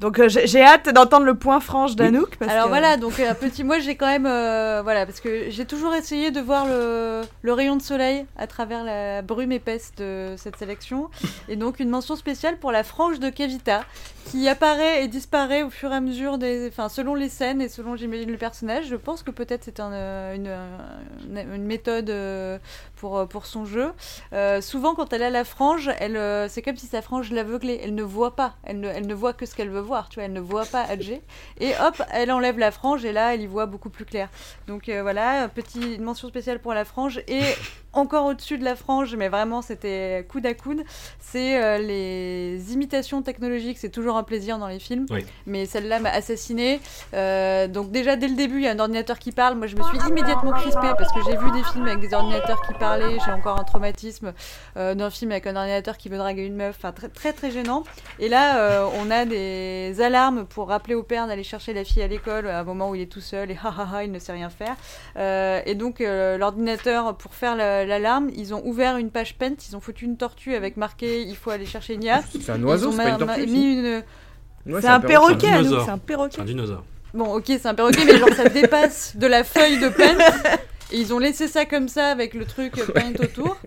Donc 0.00 0.20
euh, 0.20 0.28
j'ai 0.28 0.62
hâte 0.62 0.88
d'entendre 0.94 1.24
le 1.26 1.34
point 1.34 1.58
franche 1.58 1.96
d'Anouk. 1.96 2.36
Alors 2.40 2.64
que- 2.64 2.68
voilà, 2.68 2.96
donc 2.96 3.18
euh, 3.18 3.34
petit, 3.34 3.64
moi 3.64 3.80
j'ai 3.80 3.96
quand 3.96 4.06
même, 4.06 4.26
euh, 4.26 4.80
voilà, 4.84 5.04
parce 5.06 5.18
que 5.20 5.50
j'ai 5.50 5.64
toujours 5.64 5.92
essayé 5.94 6.30
de 6.30 6.40
voir 6.40 6.66
le, 6.66 7.22
le 7.42 7.52
rayon 7.52 7.74
de 7.74 7.82
soleil 7.82 8.24
à 8.36 8.46
travers 8.46 8.84
la 8.84 9.22
brume 9.22 9.50
épaisse 9.50 9.92
de 9.96 10.34
cette 10.36 10.56
sélection, 10.56 11.08
et 11.48 11.56
donc 11.56 11.80
une 11.80 11.88
mention 11.88 12.14
spéciale 12.14 12.58
pour 12.58 12.70
la 12.70 12.84
frange 12.84 13.18
de 13.18 13.28
Kevita, 13.28 13.82
qui 14.30 14.46
apparaît 14.48 15.02
et 15.02 15.08
disparaît 15.08 15.62
au 15.62 15.70
fur 15.70 15.90
et 15.90 15.96
à 15.96 16.00
mesure 16.00 16.38
des, 16.38 16.68
enfin 16.68 16.88
selon 16.88 17.14
les 17.16 17.28
scènes 17.30 17.60
et 17.62 17.68
selon 17.68 17.96
j'imagine 17.96 18.30
le 18.30 18.36
personnage. 18.36 18.86
Je 18.86 18.94
pense 18.96 19.22
que 19.24 19.30
peut-être 19.32 19.64
c'est 19.64 19.80
un, 19.80 19.90
euh, 19.92 20.34
une, 20.36 20.52
une, 21.30 21.54
une 21.54 21.64
méthode 21.64 22.12
pour 22.96 23.26
pour 23.26 23.46
son 23.46 23.64
jeu. 23.64 23.90
Euh, 24.32 24.60
souvent 24.60 24.94
quand 24.94 25.12
elle 25.12 25.22
a 25.22 25.30
la 25.30 25.44
frange, 25.44 25.90
elle, 25.98 26.20
c'est 26.50 26.62
comme 26.62 26.76
si 26.76 26.86
sa 26.86 27.02
frange 27.02 27.32
l'aveuglait. 27.32 27.80
Elle 27.82 27.94
ne 27.94 28.02
voit 28.02 28.36
pas, 28.36 28.54
elle 28.64 28.80
ne, 28.80 28.88
elle 28.88 29.06
ne 29.06 29.14
voit 29.14 29.32
que 29.32 29.46
ce 29.46 29.54
qu'elle 29.54 29.70
veut 29.70 29.80
voir, 29.80 29.87
tu 30.08 30.16
vois, 30.16 30.24
elle 30.24 30.32
ne 30.32 30.40
voit 30.40 30.66
pas 30.66 30.82
Adjé. 30.82 31.22
Et 31.60 31.72
hop, 31.80 32.02
elle 32.12 32.30
enlève 32.30 32.58
la 32.58 32.70
frange 32.70 33.04
et 33.04 33.12
là, 33.12 33.34
elle 33.34 33.42
y 33.42 33.46
voit 33.46 33.66
beaucoup 33.66 33.90
plus 33.90 34.04
clair. 34.04 34.28
Donc 34.66 34.88
euh, 34.88 35.02
voilà, 35.02 35.48
petite 35.48 36.00
mention 36.00 36.28
spéciale 36.28 36.60
pour 36.60 36.74
la 36.74 36.84
frange. 36.84 37.20
Et 37.28 37.42
encore 37.92 38.26
au-dessus 38.26 38.58
de 38.58 38.64
la 38.64 38.76
frange, 38.76 39.14
mais 39.16 39.28
vraiment 39.28 39.62
c'était 39.62 40.26
coude 40.30 40.46
à 40.46 40.54
coude, 40.54 40.82
c'est 41.20 41.62
euh, 41.62 41.78
les 41.78 42.72
imitations 42.72 43.22
technologiques. 43.22 43.78
C'est 43.78 43.88
toujours 43.90 44.16
un 44.16 44.22
plaisir 44.22 44.58
dans 44.58 44.68
les 44.68 44.78
films. 44.78 45.06
Oui. 45.10 45.24
Mais 45.46 45.66
celle-là 45.66 45.98
m'a 45.98 46.10
assassiné. 46.10 46.80
donc 47.12 47.90
déjà, 47.90 48.16
dès 48.16 48.28
le 48.28 48.34
début, 48.36 48.58
il 48.58 48.64
y 48.64 48.68
a 48.68 48.72
un 48.72 48.78
ordinateur 48.78 49.18
qui 49.18 49.32
parle. 49.32 49.56
Moi, 49.56 49.66
je 49.66 49.76
me 49.76 49.82
suis 49.82 49.98
immédiatement 50.08 50.52
crispée 50.52 50.92
parce 50.98 51.12
que 51.12 51.20
j'ai 51.26 51.36
vu 51.36 51.50
des 51.52 51.64
films 51.72 51.86
avec 51.86 52.00
des 52.00 52.14
ordinateurs 52.14 52.60
qui 52.66 52.74
parlaient. 52.74 53.18
J'ai 53.24 53.32
encore 53.32 53.58
un 53.58 53.64
traumatisme 53.64 54.32
euh, 54.76 54.94
d'un 54.94 55.10
film 55.10 55.32
avec 55.32 55.46
un 55.46 55.56
ordinateur 55.56 55.96
qui 55.96 56.08
veut 56.08 56.18
draguer 56.18 56.42
une 56.46 56.56
meuf. 56.56 56.76
Enfin, 56.78 56.92
très, 56.92 57.08
très, 57.08 57.32
très 57.32 57.50
gênant. 57.50 57.84
Et 58.18 58.28
là, 58.28 58.58
euh, 58.58 58.86
on 59.00 59.10
a 59.10 59.24
des 59.24 60.00
alarmes 60.00 60.44
pour 60.46 60.68
rappeler 60.68 60.94
au 60.94 61.02
père 61.02 61.26
d'aller 61.26 61.42
chercher 61.42 61.72
la 61.72 61.84
fille 61.84 62.02
à 62.02 62.06
l'école 62.08 62.46
à 62.48 62.60
un 62.60 62.64
moment 62.64 62.90
où 62.90 62.94
il 62.94 63.02
est 63.02 63.06
tout 63.12 63.20
seul 63.20 63.50
et 63.50 63.56
ha 63.62 63.72
ha 63.76 63.88
ha, 63.92 64.04
il 64.04 64.12
ne 64.12 64.18
sait 64.18 64.32
rien 64.32 64.50
faire. 64.50 64.76
Euh, 65.16 65.60
et 65.66 65.74
donc, 65.74 66.00
euh, 66.00 66.38
l'ordinateur, 66.38 67.16
pour 67.16 67.34
faire 67.34 67.56
la- 67.56 67.84
l'alarme, 67.88 68.30
ils 68.36 68.54
ont 68.54 68.64
ouvert 68.64 68.96
une 68.96 69.10
page 69.10 69.36
Paint, 69.36 69.54
ils 69.68 69.76
ont 69.76 69.80
foutu 69.80 70.04
une 70.04 70.16
tortue 70.16 70.54
avec 70.54 70.76
marqué 70.76 71.22
il 71.22 71.36
faut 71.36 71.50
aller 71.50 71.66
chercher 71.66 71.96
Nia. 71.96 72.22
C'est 72.40 72.50
un 72.50 72.62
oiseau, 72.62 72.86
Ils 72.86 72.88
ont 72.88 72.92
c'est 72.92 73.04
pas 73.04 73.08
une 73.10 73.18
tortue, 73.18 73.42
une. 73.44 74.02
Ouais, 74.66 74.82
c'est 74.82 74.88
un 74.88 75.00
perroquet, 75.00 75.46
C'est 75.46 75.74
un 75.74 75.84
c'est 75.96 76.02
perroquet. 76.02 76.34
C'est 76.36 76.42
un 76.42 76.44
dinosaure. 76.44 76.84
Bon, 77.14 77.34
ok, 77.34 77.44
c'est 77.46 77.66
un 77.66 77.74
perroquet, 77.74 78.04
mais 78.04 78.18
genre 78.18 78.34
ça 78.34 78.48
dépasse 78.50 79.16
de 79.16 79.26
la 79.26 79.42
feuille 79.42 79.78
de 79.78 79.88
Paint. 79.88 80.18
Et 80.92 81.00
ils 81.00 81.12
ont 81.12 81.18
laissé 81.18 81.48
ça 81.48 81.64
comme 81.64 81.88
ça 81.88 82.08
avec 82.08 82.34
le 82.34 82.44
truc 82.44 82.74
Paint 82.92 83.12
autour. 83.22 83.58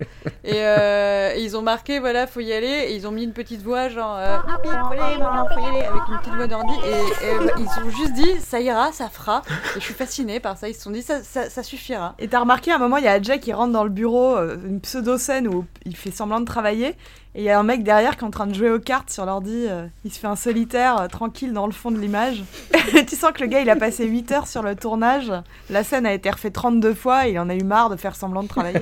Et, 0.43 0.53
euh, 0.55 1.33
et 1.35 1.43
ils 1.43 1.55
ont 1.55 1.61
marqué, 1.61 1.99
voilà, 1.99 2.25
faut 2.25 2.39
y 2.39 2.51
aller. 2.51 2.87
Et 2.89 2.95
ils 2.95 3.07
ont 3.07 3.11
mis 3.11 3.23
une 3.23 3.33
petite 3.33 3.61
voix, 3.61 3.89
genre, 3.89 4.17
euh, 4.17 4.37
Youpi, 4.47 4.69
faut 4.69 4.93
y 4.93 4.99
aller, 4.99 5.17
maman, 5.17 5.47
faut 5.53 5.59
y 5.59 5.65
aller, 5.65 5.85
avec 5.85 6.01
une 6.09 6.17
petite 6.17 6.33
voix 6.33 6.47
d'ordi. 6.47 6.73
Et, 6.85 7.27
et, 7.27 7.45
bah, 7.45 7.53
ils 7.57 7.85
ont 7.85 7.89
juste 7.89 8.13
dit, 8.13 8.39
ça 8.39 8.59
ira, 8.59 8.91
ça 8.91 9.09
fera. 9.09 9.43
Et 9.75 9.79
je 9.79 9.85
suis 9.85 9.93
fascinée 9.93 10.39
par 10.39 10.57
ça. 10.57 10.67
Ils 10.67 10.73
se 10.73 10.81
sont 10.81 10.91
dit, 10.91 11.01
ça, 11.01 11.21
ça, 11.23 11.49
ça 11.49 11.63
suffira. 11.63 12.15
Et 12.19 12.27
t'as 12.27 12.39
remarqué 12.39 12.71
à 12.71 12.75
un 12.75 12.79
moment, 12.79 12.97
il 12.97 13.03
y 13.03 13.07
a 13.07 13.13
Adjay 13.13 13.39
qui 13.39 13.53
rentre 13.53 13.73
dans 13.73 13.83
le 13.83 13.89
bureau, 13.89 14.35
euh, 14.35 14.57
une 14.65 14.81
pseudo-scène 14.81 15.47
où 15.47 15.65
il 15.85 15.95
fait 15.95 16.11
semblant 16.11 16.39
de 16.39 16.45
travailler, 16.45 16.95
et 17.33 17.39
il 17.39 17.43
y 17.43 17.49
a 17.49 17.57
un 17.57 17.63
mec 17.63 17.83
derrière 17.83 18.17
qui 18.17 18.23
est 18.23 18.27
en 18.27 18.31
train 18.31 18.45
de 18.45 18.53
jouer 18.53 18.69
aux 18.69 18.79
cartes 18.79 19.09
sur 19.09 19.25
l'ordi, 19.25 19.65
euh, 19.69 19.87
il 20.03 20.11
se 20.11 20.19
fait 20.19 20.27
un 20.27 20.35
solitaire 20.35 20.99
euh, 20.99 21.07
tranquille 21.07 21.53
dans 21.53 21.65
le 21.65 21.71
fond 21.71 21.89
de 21.89 21.97
l'image. 21.97 22.43
tu 23.07 23.15
sens 23.15 23.31
que 23.31 23.41
le 23.41 23.47
gars, 23.47 23.61
il 23.61 23.69
a 23.69 23.77
passé 23.77 24.05
8 24.05 24.31
heures 24.33 24.47
sur 24.47 24.61
le 24.61 24.75
tournage, 24.75 25.31
la 25.69 25.85
scène 25.85 26.05
a 26.05 26.13
été 26.13 26.29
refaite 26.29 26.53
32 26.53 26.93
fois, 26.93 27.27
et 27.27 27.31
il 27.31 27.39
en 27.39 27.47
a 27.47 27.55
eu 27.55 27.63
marre 27.63 27.89
de 27.89 27.95
faire 27.95 28.15
semblant 28.17 28.43
de 28.43 28.49
travailler. 28.49 28.81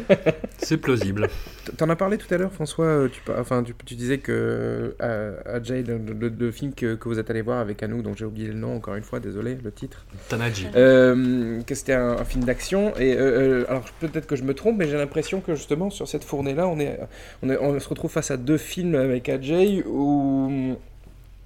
C'est 0.57 0.77
plausible. 0.77 1.29
T'en 1.77 1.89
as 1.89 1.95
parlé 1.95 2.17
tout 2.17 2.33
à 2.33 2.37
l'heure, 2.37 2.51
François. 2.51 2.85
euh, 2.85 3.07
Tu, 3.09 3.21
enfin, 3.37 3.63
tu, 3.63 3.73
tu 3.85 3.95
disais 3.95 4.17
que 4.19 4.95
euh, 5.01 5.35
Ajay, 5.45 5.83
le, 5.83 5.97
le- 5.97 6.29
le 6.29 6.51
film 6.51 6.73
que, 6.73 6.95
que 6.95 7.09
vous 7.09 7.19
êtes 7.19 7.29
allé 7.29 7.41
voir 7.41 7.59
avec 7.59 7.81
Anouk, 7.83 8.01
dont 8.03 8.15
j'ai 8.15 8.25
oublié 8.25 8.47
le 8.47 8.53
nom 8.55 8.75
encore 8.75 8.95
une 8.95 9.03
fois, 9.03 9.19
désolé, 9.19 9.57
le 9.63 9.71
titre. 9.71 10.05
Tanaji. 10.29 10.67
Euh, 10.75 11.61
que 11.63 11.75
c'était 11.75 11.93
un, 11.93 12.11
un 12.17 12.25
film 12.25 12.43
d'action. 12.43 12.93
Et 12.97 13.15
euh, 13.17 13.65
alors 13.69 13.83
peut-être 13.99 14.27
que 14.27 14.35
je 14.35 14.43
me 14.43 14.53
trompe, 14.53 14.77
mais 14.77 14.87
j'ai 14.87 14.97
l'impression 14.97 15.41
que 15.41 15.55
justement 15.55 15.89
sur 15.89 16.07
cette 16.07 16.23
fournée-là, 16.23 16.67
on, 16.67 16.79
est, 16.79 16.99
on, 17.43 17.49
est- 17.49 17.57
on 17.59 17.79
se 17.79 17.89
retrouve 17.89 18.11
face 18.11 18.31
à 18.31 18.37
deux 18.37 18.57
films 18.57 18.95
avec 18.95 19.29
Ajay 19.29 19.83
où, 19.85 20.75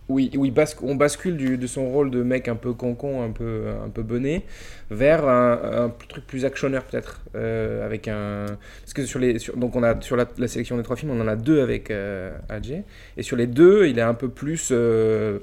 il 0.10 0.52
basque- 0.52 0.84
on 0.84 0.96
bascule 0.96 1.58
de 1.58 1.68
son 1.68 1.90
rôle 1.90 2.12
de 2.12 2.24
mec 2.24 2.48
un 2.48 2.56
peu 2.56 2.74
concon, 2.74 3.24
un 3.24 3.32
peu, 3.32 3.66
un 3.86 3.90
peu 3.90 4.04
bonnet, 4.04 4.44
vers 4.92 5.28
un, 5.28 5.92
truc 6.08 6.26
plus 6.28 6.46
actionneur 6.46 6.84
peut-être, 6.84 7.22
euh, 7.36 7.86
avec 7.86 8.08
un 8.08 8.46
parce 8.82 8.94
que 8.94 9.06
sur 9.06 9.20
les 9.20 9.38
donc 9.56 9.76
on 9.76 9.84
a 9.84 10.00
sur 10.02 10.16
la, 10.16 10.26
sélection 10.48 10.78
des 10.78 10.84
trois 10.84 10.96
films, 10.96 11.12
on 11.12 11.22
en 11.22 11.28
a 11.28 11.36
deux 11.36 11.62
avec 11.62 11.90
euh, 11.90 12.32
Ajay, 12.50 12.84
et 13.18 13.24
sur 13.24 13.38
les 13.38 13.48
deux, 13.48 13.88
il 13.88 13.98
est 13.98 14.04
un 14.04 14.14
peu 14.14 14.30
plus 14.30 14.70
euh, 14.72 15.40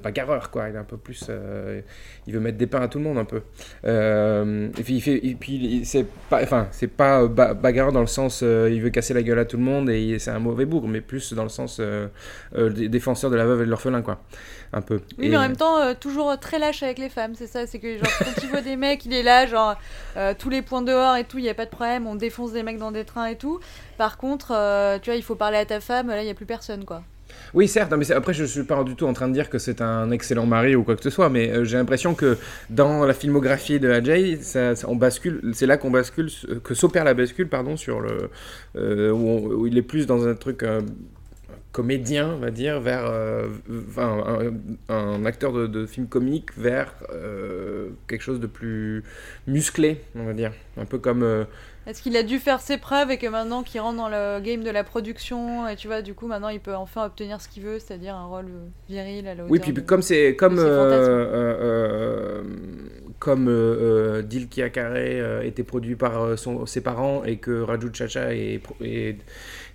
quoi, 0.53 0.68
il 0.68 0.75
est 0.75 0.79
un 0.79 0.85
peu 0.85 0.96
plus 0.96 1.27
euh, 1.29 1.81
il 2.27 2.35
veut 2.35 2.40
mettre 2.40 2.59
des 2.59 2.66
pains 2.66 2.83
à 2.83 2.88
tout 2.88 2.99
le 2.99 3.05
monde 3.05 3.18
un 3.18 3.25
peu. 3.25 3.40
Euh, 3.85 4.68
et 4.79 4.83
puis 4.83 4.94
il 4.94 5.01
fait, 5.01 5.27
et 5.27 5.35
puis 5.35 5.83
c'est 5.85 6.07
pas, 6.29 6.42
enfin 6.42 6.68
c'est 6.70 6.87
pas 6.87 7.27
ba- 7.27 7.55
bagarreur 7.55 7.92
dans 7.92 8.01
le 8.01 8.07
sens 8.07 8.42
il 8.42 8.81
veut 8.81 8.90
casser 8.90 9.14
la 9.14 9.23
gueule 9.23 9.38
à 9.38 9.44
tout 9.44 9.57
le 9.57 9.62
monde 9.62 9.90
et 9.90 10.18
c'est 10.18 10.31
un 10.31 10.38
mauvais 10.38 10.66
bourg, 10.66 10.87
mais 10.87 11.01
plus 11.01 11.33
dans 11.33 11.44
le 11.44 11.49
sens 11.49 11.81
défenseur 12.77 13.31
de 13.31 13.37
la 13.37 13.46
veuve 13.46 13.62
et 13.62 13.64
de 13.64 13.70
l'orphelin 13.70 14.03
quoi, 14.03 14.20
un 14.73 14.81
peu. 14.83 15.01
Oui, 15.19 15.27
Et- 15.27 15.29
mais 15.31 15.37
en 15.37 15.41
même 15.41 15.57
temps, 15.57 15.79
euh, 15.79 15.95
toujours 15.99 16.39
très 16.39 16.59
lâche 16.59 16.83
avec 16.83 16.99
les 16.99 17.09
femmes, 17.09 17.35
c'est 17.35 17.47
ça. 17.47 17.67
C'est 17.67 17.79
que 17.79 17.99
genre, 17.99 18.09
quand 18.19 18.43
il 18.43 18.49
voit 18.49 18.61
des 18.61 18.77
mecs, 18.77 19.05
il 19.05 19.13
est 19.13 19.23
là, 19.23 19.47
genre, 19.47 19.75
euh, 20.17 20.35
tous 20.39 20.51
les 20.51 20.63
points 20.63 20.83
dehors 20.83 21.17
et 21.17 21.25
tout, 21.25 21.39
il 21.39 21.43
n'y 21.43 21.49
a 21.51 21.55
pas 21.55 21.65
de 21.67 21.71
problème, 21.71 22.07
on 22.07 22.15
défonce 22.15 22.53
des 22.53 22.63
mecs 22.63 22.79
dans 22.79 22.93
des 22.93 23.05
trains 23.05 23.27
et 23.27 23.37
tout. 23.37 23.59
Par 23.99 24.17
contre, 24.17 24.53
euh, 24.55 24.99
tu 25.01 25.11
vois, 25.11 25.17
il 25.17 25.23
faut 25.23 25.35
parler 25.35 25.59
à 25.59 25.65
ta 25.67 25.81
femme, 25.81 26.09
là, 26.09 26.23
il 26.23 26.25
n'y 26.25 26.31
a 26.31 26.35
plus 26.35 26.47
personne, 26.47 26.85
quoi. 26.85 27.03
Oui, 27.55 27.69
certes, 27.69 27.93
mais 27.97 28.11
après, 28.11 28.35
je 28.35 28.45
suis 28.45 28.65
pas 28.65 28.83
du 28.83 28.97
tout 28.97 29.07
en 29.07 29.13
train 29.13 29.29
de 29.29 29.33
dire 29.33 29.49
que 29.51 29.59
c'est 29.59 29.81
un 29.81 30.11
excellent 30.11 30.47
mari 30.47 30.75
ou 30.75 30.83
quoi 30.83 30.97
que 30.97 31.03
ce 31.03 31.11
soit, 31.11 31.29
mais 31.29 31.49
euh, 31.51 31.65
j'ai 31.65 31.77
l'impression 31.77 32.15
que 32.15 32.37
dans 32.71 33.05
la 33.07 33.15
filmographie 33.15 33.79
de 33.79 33.89
Ajay, 33.89 34.37
ça, 34.43 34.75
ça- 34.75 34.89
on 34.89 34.97
bascule, 34.97 35.41
c'est 35.55 35.67
là 35.67 35.77
qu'on 35.77 35.93
bascule, 35.93 36.29
que 36.65 36.75
s'opère 36.75 37.05
la 37.05 37.15
bascule, 37.15 37.49
pardon, 37.49 37.77
sur 37.77 38.01
le 38.01 38.31
euh, 38.77 39.13
où, 39.13 39.29
on- 39.29 39.47
où 39.61 39.67
il 39.69 39.79
est 39.79 39.83
plus 39.83 40.07
dans 40.07 40.27
un 40.27 40.35
truc 40.35 40.65
euh, 40.65 40.81
comédien, 41.73 42.31
on 42.35 42.39
va 42.39 42.51
dire, 42.51 42.81
vers 42.81 43.05
euh, 43.07 43.47
un, 43.97 44.53
un 44.89 45.25
acteur 45.25 45.53
de, 45.53 45.67
de 45.67 45.87
film 45.87 46.07
comique 46.09 46.57
vers 46.57 46.95
euh, 47.13 47.91
quelque 48.09 48.23
chose 48.23 48.41
de 48.41 48.47
plus 48.49 49.05
musclé, 49.47 50.01
on 50.17 50.25
va 50.25 50.33
dire, 50.33 50.53
un 50.77 50.85
peu 50.85 50.99
comme 50.99 51.23
euh, 51.23 51.45
Est-ce 51.87 52.03
qu'il 52.03 52.17
a 52.17 52.23
dû 52.25 52.39
faire 52.41 52.61
ses 52.61 52.77
preuves 52.77 53.11
et 53.13 53.19
que 53.19 53.27
maintenant 53.29 53.63
qu'il 53.63 53.81
rentre 53.81 53.99
dans 53.99 54.09
le 54.09 54.41
game 54.41 54.65
de 54.65 54.71
la 54.71 54.83
production, 54.85 55.69
et 55.69 55.77
tu 55.77 55.87
vois, 55.87 56.03
du 56.03 56.13
coup, 56.15 56.27
maintenant 56.27 56.49
il 56.49 56.61
peut 56.61 56.75
enfin 56.75 57.07
obtenir 57.07 57.41
ce 57.41 57.49
qu'il 57.49 57.63
veut, 57.63 57.79
c'est-à-dire 57.79 58.17
un 58.17 58.27
rôle 58.27 58.49
viril 58.89 59.29
à 59.29 59.35
la 59.35 59.45
hauteur 59.45 59.51
Oui, 59.53 59.61
puis 59.61 59.73
de- 59.73 59.81
comme 59.81 60.03
c'est 60.03 60.35
comme 60.37 60.57
comme 63.19 63.49
euh, 63.49 64.23
Dil 64.23 64.49
Kiakare 64.49 64.93
euh, 64.97 65.43
était 65.43 65.63
produit 65.63 65.95
par 65.95 66.23
euh, 66.23 66.37
son- 66.37 66.65
ses 66.65 66.81
parents 66.81 67.23
et 67.25 67.37
que 67.37 67.61
Raju 67.61 67.91
Chacha 67.93 68.35
est, 68.35 68.63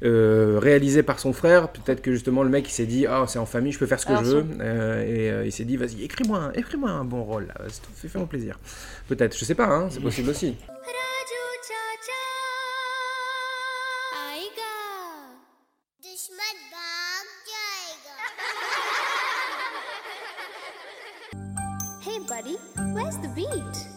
euh, 0.03 0.59
réalisé 0.61 1.03
par 1.03 1.19
son 1.19 1.33
frère. 1.33 1.69
Peut-être 1.69 2.01
que 2.01 2.11
justement 2.11 2.43
le 2.43 2.49
mec 2.49 2.67
il 2.67 2.71
s'est 2.71 2.85
dit 2.85 3.05
ah 3.07 3.21
oh, 3.23 3.27
c'est 3.27 3.39
en 3.39 3.45
famille, 3.45 3.71
je 3.71 3.79
peux 3.79 3.85
faire 3.85 3.99
ce 3.99 4.05
que 4.05 4.15
je 4.17 4.23
veux, 4.23 4.45
euh, 4.59 5.03
et 5.03 5.31
euh, 5.31 5.45
il 5.45 5.51
s'est 5.51 5.63
dit 5.63 5.77
vas-y 5.77 6.03
écris-moi, 6.03 6.37
un, 6.37 6.51
écris-moi 6.51 6.89
un 6.89 7.05
bon 7.05 7.23
rôle, 7.23 7.47
fais-moi 7.95 8.27
plaisir. 8.27 8.59
Peut-être, 9.07 9.37
je 9.37 9.45
sais 9.45 9.55
pas, 9.55 9.67
hein, 9.67 9.87
c'est 9.89 10.01
possible 10.01 10.29
aussi. 10.29 10.57
Buddy, 22.27 22.57
where's 22.93 23.17
the 23.17 23.27
beat? 23.35 23.94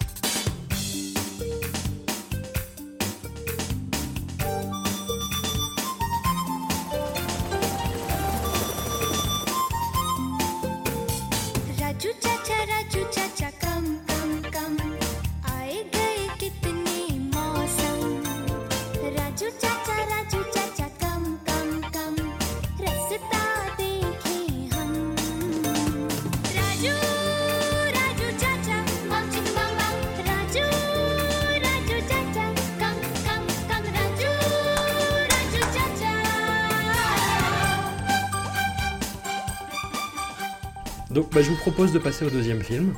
Bah, 41.32 41.42
je 41.42 41.50
vous 41.50 41.56
propose 41.56 41.92
de 41.92 41.98
passer 41.98 42.24
au 42.24 42.30
deuxième 42.30 42.62
film. 42.62 42.94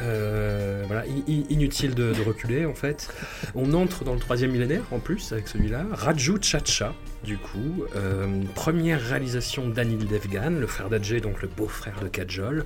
Euh, 0.00 0.84
voilà, 0.86 1.04
inutile 1.26 1.94
de, 1.94 2.12
de 2.12 2.22
reculer 2.22 2.66
en 2.66 2.74
fait. 2.74 3.08
On 3.54 3.72
entre 3.74 4.04
dans 4.04 4.14
le 4.14 4.20
troisième 4.20 4.50
millénaire 4.50 4.82
en 4.90 4.98
plus 4.98 5.32
avec 5.32 5.48
celui-là. 5.48 5.84
Raju 5.92 6.38
Chacha, 6.40 6.94
du 7.24 7.36
coup, 7.36 7.84
euh, 7.96 8.42
première 8.54 9.00
réalisation 9.00 9.68
d'Anil 9.68 10.06
Devgan, 10.06 10.50
le 10.50 10.66
frère 10.66 10.88
d'Ajay, 10.88 11.20
donc 11.20 11.42
le 11.42 11.48
beau-frère 11.48 12.00
de 12.02 12.08
Kajol. 12.08 12.64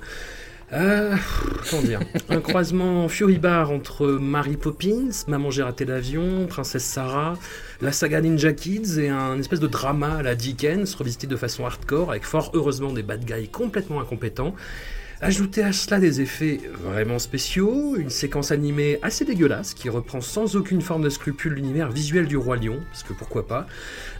Euh, 0.73 1.15
comment 1.69 1.81
dire? 1.81 2.01
Un 2.29 2.41
croisement 2.41 3.07
furibard 3.07 3.71
entre 3.71 4.05
Mary 4.07 4.57
Poppins, 4.57 5.09
Maman 5.27 5.49
j'ai 5.49 5.63
raté 5.63 5.85
l'avion, 5.85 6.45
Princesse 6.47 6.83
Sarah, 6.83 7.37
la 7.81 7.93
saga 7.93 8.19
Ninja 8.19 8.51
Kids 8.51 8.99
et 8.99 9.07
un 9.07 9.39
espèce 9.39 9.61
de 9.61 9.67
drama 9.67 10.17
à 10.17 10.23
la 10.23 10.35
Dickens 10.35 10.93
revisité 10.95 11.25
de 11.25 11.37
façon 11.37 11.65
hardcore 11.65 12.11
avec 12.11 12.25
fort 12.25 12.51
heureusement 12.53 12.91
des 12.91 13.03
bad 13.03 13.23
guys 13.23 13.47
complètement 13.47 14.01
incompétents. 14.01 14.55
Ajoutez 15.19 15.63
à 15.63 15.73
cela 15.73 15.99
des 15.99 16.21
effets 16.21 16.59
vraiment 16.79 17.17
spéciaux, 17.17 17.95
une 17.97 18.11
séquence 18.11 18.51
animée 18.51 18.99
assez 19.01 19.25
dégueulasse 19.25 19.73
qui 19.73 19.89
reprend 19.89 20.21
sans 20.21 20.55
aucune 20.55 20.81
forme 20.81 21.01
de 21.01 21.09
scrupule 21.09 21.53
l'univers 21.53 21.89
visuel 21.89 22.27
du 22.27 22.37
Roi 22.37 22.57
Lion, 22.57 22.79
parce 22.91 23.01
que 23.01 23.13
pourquoi 23.13 23.47
pas, 23.47 23.65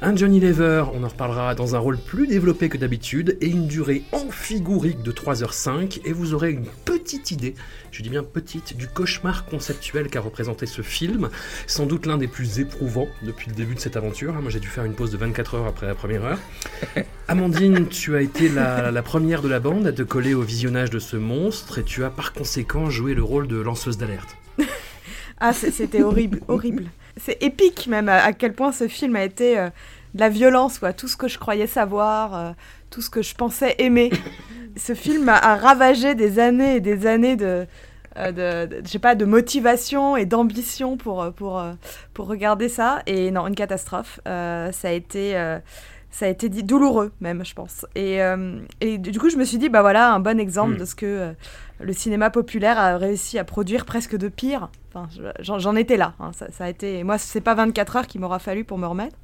un 0.02 0.16
Johnny 0.16 0.40
Lever, 0.40 0.86
on 0.96 1.04
en 1.04 1.08
reparlera, 1.08 1.54
dans 1.54 1.76
un 1.76 1.80
rôle 1.80 2.00
plus 2.00 2.26
développé 2.26 2.68
que 2.68 2.80
d'habitude, 2.80 3.38
et 3.42 3.48
une 3.48 3.68
durée 3.68 4.02
amphigorique 4.12 5.04
de 5.04 5.12
3h05, 5.12 6.02
et 6.04 6.14
vous 6.14 6.34
aurez 6.34 6.50
une 6.50 6.66
petite 6.84 7.30
idée, 7.30 7.54
je 7.92 8.02
dis 8.02 8.10
bien 8.10 8.24
petite, 8.24 8.76
du 8.76 8.88
cauchemar 8.88 9.46
conceptuel 9.46 10.08
qu'a 10.10 10.22
représenté 10.22 10.66
ce 10.66 10.82
film, 10.82 11.30
sans 11.68 11.86
doute 11.86 12.08
l'un 12.08 12.18
des 12.18 12.28
plus 12.28 12.60
éprouvants 12.60 13.08
depuis 13.22 13.52
le 13.52 13.56
début 13.56 13.76
de 13.76 13.80
cette 13.80 13.98
aventure. 13.98 14.36
hein. 14.36 14.42
Moi 14.42 14.50
j'ai 14.50 14.60
dû 14.60 14.68
faire 14.68 14.84
une 14.84 14.96
pause 14.96 15.12
de 15.12 15.18
24 15.18 15.56
heures 15.56 15.68
après 15.68 15.86
la 15.86 15.94
première 15.94 16.26
heure. 16.26 16.40
Amandine, 17.28 17.88
tu 17.88 18.16
as 18.16 18.22
été 18.22 18.50
la, 18.50 18.90
la 18.90 19.04
première 19.04 19.42
de 19.42 19.50
la 19.50 19.60
bande 19.60 19.86
à 19.86 19.92
te 19.92 20.02
coller 20.02 20.34
au 20.34 20.42
visionnage 20.42 20.87
de 20.90 21.00
ce 21.00 21.18
monstre 21.18 21.80
et 21.80 21.84
tu 21.84 22.04
as 22.04 22.10
par 22.10 22.34
conséquent 22.34 22.90
joué 22.90 23.14
le 23.14 23.24
rôle 23.24 23.48
de 23.48 23.58
lanceuse 23.58 23.98
d'alerte. 23.98 24.38
Ah, 25.40 25.54
c'était 25.54 26.02
horrible, 26.02 26.40
horrible. 26.48 26.86
C'est 27.16 27.38
épique 27.44 27.86
même 27.86 28.10
à, 28.10 28.34
quel 28.34 28.54
point 28.54 28.72
ce 28.72 28.88
film 28.88 29.16
a 29.16 29.24
été 29.24 29.60
euh, 29.60 29.70
de 30.14 30.20
la 30.20 30.30
violence, 30.30 30.80
quoi. 30.80 30.94
Tout 30.94 31.08
ce 31.08 31.18
que 31.18 31.28
je 31.28 31.38
croyais 31.38 31.68
savoir, 31.68 32.36
euh, 32.36 32.52
tout 32.90 33.02
ce 33.02 33.10
que 33.10 33.22
je 33.22 33.36
pensais 33.36 33.76
aimer. 33.80 34.12
ce 34.76 34.94
film 34.94 35.30
a, 35.30 35.56
ravagé 35.56 36.16
des 36.16 36.40
années 36.40 36.78
et 36.78 36.80
des 36.80 37.06
années 37.06 37.36
de, 37.36 37.66
euh, 38.18 38.68
de, 38.68 38.88
sais 38.88 39.00
pas, 39.00 39.16
de 39.16 39.26
motivation 39.26 40.18
et 40.18 40.26
d'ambition 40.26 40.98
pour, 40.98 41.22
euh, 41.22 41.32
pour, 41.32 41.64
pour 42.14 42.28
regarder 42.28 42.70
ça. 42.70 43.02
Et 43.06 43.32
non, 43.32 43.48
une 43.48 43.56
catastrophe. 43.56 44.20
Ça 44.26 44.72
a 44.84 44.92
été... 44.92 45.36
ça 46.10 46.26
a 46.26 46.30
été 46.30 46.50
dit 46.50 46.64
douloureux 46.64 47.12
même, 47.22 47.44
je 47.46 47.54
pense. 47.54 47.86
Et, 47.96 48.22
euh, 48.24 48.60
et 48.82 48.98
du 48.98 49.20
coup, 49.20 49.30
je 49.30 49.38
me 49.38 49.44
suis 49.44 49.58
dit, 49.58 49.70
bah 49.70 49.82
voilà, 49.82 50.14
un 50.14 50.20
bon 50.20 50.40
exemple 50.40 50.74
Mm. 50.76 50.78
de 50.78 50.86
ce 50.86 50.96
que 50.96 51.06
euh, 51.06 51.32
le 51.80 51.94
cinéma 51.94 52.30
populaire 52.30 52.80
a 52.80 52.98
réussi 52.98 53.38
à 53.38 53.44
produire 53.44 53.86
presque 53.86 54.16
de 54.18 54.28
pire. 54.30 54.70
Enfin, 54.94 55.08
je- 55.16 55.22
j'en 55.44 55.60
j'en 55.60 55.76
étais 55.76 55.98
là. 55.98 56.14
hein. 56.20 56.32
Ça, 56.34 56.48
ça 56.52 56.66
a 56.66 56.70
été. 56.70 57.04
Moi, 57.04 57.18
c'est 57.18 57.42
pas 57.42 57.54
24 57.56 57.96
heures 57.98 58.08
qu'il 58.08 58.22
m'aura 58.22 58.40
fallu 58.40 58.64
pour 58.64 58.78
me 58.78 58.88
remettre. 58.88 59.16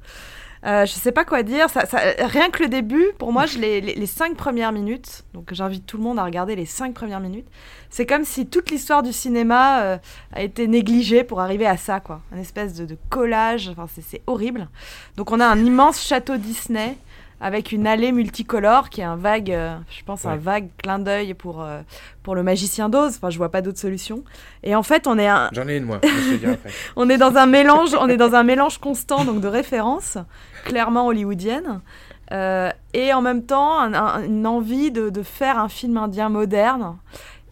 Euh, 0.66 0.86
je 0.86 0.92
sais 0.92 1.12
pas 1.12 1.24
quoi 1.24 1.42
dire. 1.42 1.68
Ça, 1.68 1.84
ça- 1.86 2.00
rien 2.20 2.48
que 2.50 2.62
le 2.62 2.68
début, 2.68 3.04
pour 3.18 3.32
moi, 3.32 3.44
je 3.46 3.58
les, 3.58 3.80
les 3.80 4.06
cinq 4.06 4.34
premières 4.34 4.72
minutes. 4.72 5.24
Donc, 5.34 5.48
j'invite 5.52 5.84
tout 5.86 5.98
le 5.98 6.02
monde 6.02 6.18
à 6.18 6.24
regarder 6.24 6.56
les 6.56 6.64
cinq 6.64 6.94
premières 6.94 7.20
minutes. 7.20 7.46
C'est 7.90 8.06
comme 8.06 8.24
si 8.24 8.46
toute 8.46 8.70
l'histoire 8.70 9.02
du 9.02 9.12
cinéma 9.12 9.82
euh, 9.82 9.98
a 10.32 10.42
été 10.42 10.66
négligée 10.66 11.22
pour 11.22 11.40
arriver 11.40 11.66
à 11.66 11.76
ça, 11.76 12.00
quoi. 12.00 12.22
Un 12.34 12.38
espèce 12.38 12.74
de, 12.74 12.86
de 12.86 12.96
collage. 13.10 13.68
Enfin, 13.68 13.86
c'est- 14.00 14.22
horrible. 14.26 14.68
Donc, 15.16 15.32
on 15.32 15.40
a 15.40 15.46
un 15.46 15.58
immense 15.62 16.02
château 16.02 16.36
Disney 16.38 16.96
avec 17.40 17.72
une 17.72 17.86
allée 17.86 18.10
multicolore 18.12 18.88
qui 18.88 19.02
est 19.02 19.04
un 19.04 19.16
vague, 19.16 19.50
euh, 19.50 19.76
je 19.90 20.02
pense, 20.04 20.24
un 20.24 20.36
vague 20.36 20.68
clin 20.82 20.98
d'œil 20.98 21.34
pour, 21.34 21.62
euh, 21.62 21.80
pour 22.22 22.34
le 22.34 22.42
magicien 22.42 22.88
d'Oz. 22.88 23.16
Enfin, 23.18 23.28
je 23.28 23.36
vois 23.36 23.50
pas 23.50 23.60
d'autre 23.60 23.78
solution. 23.78 24.24
Et 24.62 24.74
en 24.74 24.82
fait, 24.82 25.06
on 25.06 25.18
est 25.18 25.26
un, 25.28 25.50
J'en 25.52 25.68
ai 25.68 25.76
une 25.76 25.84
moi, 25.84 26.00
je 26.02 26.48
après. 26.48 26.70
on 26.96 27.10
est 27.10 27.18
dans 27.18 27.36
un 27.36 27.44
mélange, 27.46 27.90
on 28.00 28.08
est 28.08 28.16
dans 28.16 28.34
un 28.34 28.44
mélange 28.44 28.78
constant 28.78 29.24
donc 29.26 29.40
de 29.42 29.48
références 29.48 30.16
clairement 30.64 31.06
hollywoodiennes 31.06 31.80
euh, 32.32 32.70
et 32.94 33.12
en 33.12 33.20
même 33.22 33.44
temps 33.44 33.78
un- 33.78 33.94
un- 33.94 34.24
une 34.24 34.46
envie 34.46 34.90
de, 34.90 35.10
de 35.10 35.22
faire 35.22 35.58
un 35.58 35.68
film 35.68 35.96
indien 35.96 36.28
moderne. 36.28 36.96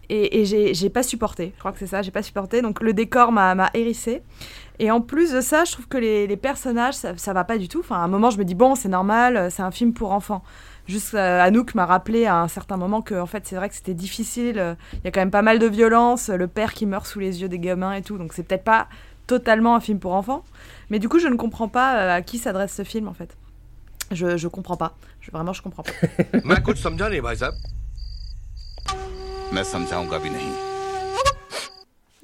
Et, 0.09 0.43
et 0.43 0.75
j'ai 0.75 0.91
pas 0.91 1.03
supporté. 1.03 1.53
Je 1.55 1.59
crois 1.61 1.73
que 1.73 1.79
c'est 1.79 1.87
ça, 1.87 2.03
j'ai 2.03 2.11
pas 2.11 2.23
supporté. 2.23 2.61
Donc 2.61 2.83
le 2.83 2.93
décor 2.93 3.33
m'a 3.33 3.71
hérissé. 3.73 4.23
Et 4.79 4.91
en 4.91 5.01
plus 5.01 5.33
de 5.33 5.41
ça, 5.41 5.65
je 5.65 5.73
trouve 5.73 5.87
que 5.89 5.97
les, 5.97 6.37
personnages, 6.37 6.95
ça, 6.95 7.17
ça 7.17 7.33
va 7.33 7.45
pas 7.45 7.57
du 7.57 7.69
tout. 7.69 7.81
Enfin, 7.81 7.97
à 7.97 8.01
un 8.01 8.09
moment, 8.09 8.29
je 8.31 8.37
me 8.39 8.45
dis 8.45 8.55
bon, 8.55 8.75
c'est 8.75 8.89
normal, 8.89 9.37
euh, 9.37 9.49
c'est 9.49 9.63
un 9.63 9.71
film 9.71 9.95
pour 9.95 10.13
enfants. 10.13 10.43
Juste 10.87 11.15
euh, 11.15 11.41
Anouk 11.41 11.75
m'a 11.75 11.87
rappelé 11.87 12.27
à 12.27 12.41
un 12.41 12.49
certain 12.49 12.77
moment 12.77 13.01
que 13.01 13.15
en 13.15 13.27
fait, 13.27 13.47
c'est 13.47 13.57
vrai 13.57 13.69
que 13.71 13.75
c'était 13.75 13.95
difficile. 13.95 14.77
Il 14.95 15.05
y 15.05 15.09
a 15.09 15.11
quand 15.13 15.21
même 15.21 15.31
pas 15.31 15.41
mal 15.43 15.59
de 15.59 15.67
violence, 15.67 16.29
le 16.29 16.49
père 16.49 16.75
qui 16.75 16.85
meurt 16.85 17.07
sous 17.07 17.21
les 17.21 17.41
yeux 17.41 17.49
des 17.49 17.61
gamins 17.61 17.93
et 17.95 18.03
tout. 18.03 18.19
Donc 18.19 18.33
c'est 18.35 18.43
peut-être 18.43 18.65
pas 18.65 18.89
totalement 19.27 19.77
un 19.77 19.81
film 19.81 19.99
pour 19.99 20.13
enfants. 20.15 20.43
Mais 20.92 21.00
du 21.00 21.10
coup, 21.10 21.20
je 21.20 21.28
ne 21.28 21.36
comprends 21.36 21.68
pas 21.68 21.98
euh, 22.00 22.16
à 22.18 22.22
qui 22.22 22.38
s'adresse 22.38 22.74
ce 22.74 22.84
film 22.84 23.08
en 23.08 23.14
fait. 23.14 23.36
Je, 24.12 24.38
je 24.38 24.48
comprends 24.48 24.78
pas. 24.78 24.96
Je, 25.22 25.32
vraiment, 25.32 25.54
je 25.54 25.62
comprends 25.62 25.84
pas. 25.84 25.92
मैं 26.46 26.62
कुछ 26.64 26.78
समझा 26.84 27.08
नहीं 27.10 27.22
भाई 27.22 27.36
साहब 27.36 27.54
मैं 29.54 29.64
समझाऊंगा 29.64 30.18
भी 30.24 30.30
नहीं 30.30 30.52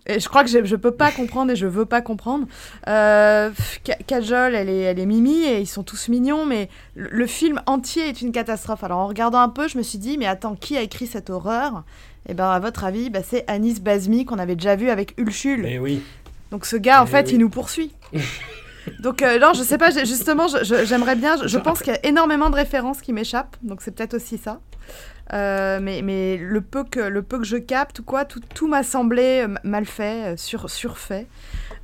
Et 0.06 0.20
je 0.20 0.28
crois 0.28 0.44
que 0.44 0.50
je, 0.50 0.66
je 0.66 0.76
peux 0.76 0.92
pas 0.92 1.12
comprendre 1.14 1.52
et 1.54 1.56
je 1.56 1.66
veux 1.66 1.86
pas 1.86 2.02
comprendre. 2.02 2.46
Euh, 2.90 3.52
pff, 3.52 3.80
Ka- 3.86 3.96
Kajol, 4.06 4.54
elle 4.54 4.68
est, 4.68 4.82
elle 4.82 5.00
est 5.00 5.06
mimi 5.06 5.44
et 5.46 5.62
ils 5.62 5.66
sont 5.66 5.82
tous 5.84 6.10
mignons, 6.10 6.46
mais 6.46 6.68
le, 6.96 7.08
le 7.10 7.26
film 7.26 7.62
entier 7.68 8.10
est 8.10 8.22
une 8.22 8.34
catastrophe. 8.34 8.84
Alors 8.84 9.00
en 9.00 9.08
regardant 9.08 9.40
un 9.40 9.48
peu, 9.48 9.70
je 9.70 9.78
me 9.78 9.82
suis 9.84 10.00
dit, 10.00 10.18
mais 10.18 10.26
attends, 10.26 10.56
qui 10.56 10.76
a 10.76 10.82
écrit 10.82 11.08
cette 11.08 11.30
horreur 11.30 11.86
Et 12.28 12.34
ben 12.34 12.50
à 12.50 12.60
votre 12.60 12.84
avis, 12.84 13.10
bah, 13.10 13.22
c'est 13.24 13.46
Anis 13.50 13.80
Bazmi 13.80 14.26
qu'on 14.26 14.40
avait 14.40 14.58
déjà 14.58 14.76
vu 14.76 14.90
avec 14.90 15.14
Ulchul. 15.18 15.62
Mais 15.62 15.80
oui. 15.80 16.04
Donc 16.52 16.66
ce 16.66 16.76
gars, 16.76 17.02
en 17.02 17.06
Eh 17.06 17.10
fait, 17.10 17.28
oui. 17.28 17.34
il 17.36 17.40
nous 17.40 17.50
poursuit. 17.50 17.94
Donc 19.01 19.23
euh, 19.23 19.39
non, 19.39 19.53
je 19.55 19.63
sais 19.63 19.79
pas, 19.79 19.91
justement, 19.91 20.47
j'aimerais 20.63 21.17
bien, 21.17 21.37
je, 21.47 21.59
pense 21.59 21.81
qu'il 21.81 21.93
y 21.93 21.97
a 21.97 22.07
énormément 22.07 22.51
de 22.51 22.57
références 22.57 23.01
qui 23.01 23.13
m'échappent, 23.13 23.57
donc 23.63 23.83
c'est 23.83 23.93
peut-être 23.93 24.15
aussi 24.15 24.39
ça. 24.39 24.61
Euh, 25.33 25.79
mais, 25.83 26.03
mais 26.03 26.39
le, 26.39 26.61
peu 26.61 26.85
que, 26.85 27.01
le 27.01 27.23
peu 27.23 27.39
que 27.39 27.45
je 27.45 27.57
capte 27.57 28.01
quoi, 28.01 28.25
tout, 28.25 28.41
tout 28.55 28.67
m'a 28.67 28.83
semblé 28.83 29.45
euh, 29.47 29.55
mal 29.63 29.85
fait, 29.85 30.33
euh, 30.33 30.37
sur, 30.37 30.71
surfait. 30.71 31.27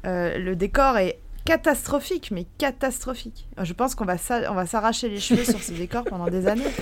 Le 0.05 0.55
décor 0.55 0.99
est 0.99 1.19
catastrophique, 1.45 2.31
mais 2.31 2.47
catastrophique. 2.59 3.47
Je 3.63 3.73
pense 3.73 3.95
qu'on 3.95 4.05
va 4.05 4.17
s'arracher 4.19 5.09
les 5.09 5.21
cheveux 5.21 5.45
sur 5.45 5.63
ce 5.63 5.73
décor 5.73 6.05
pendant 6.05 6.29
des 6.29 6.47
années. 6.47 6.65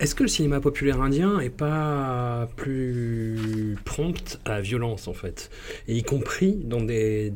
Est-ce 0.00 0.14
que 0.14 0.22
le 0.22 0.30
cinéma 0.30 0.60
populaire 0.60 1.02
indien 1.02 1.40
est 1.40 1.50
pas 1.50 2.48
plus 2.56 3.76
prompt 3.84 4.40
à 4.46 4.52
la 4.52 4.60
violence 4.62 5.08
en 5.08 5.12
fait? 5.12 5.50
Et 5.88 5.94
y 5.94 6.02
compris 6.02 6.54
dans 6.64 6.80
des, 6.80 7.30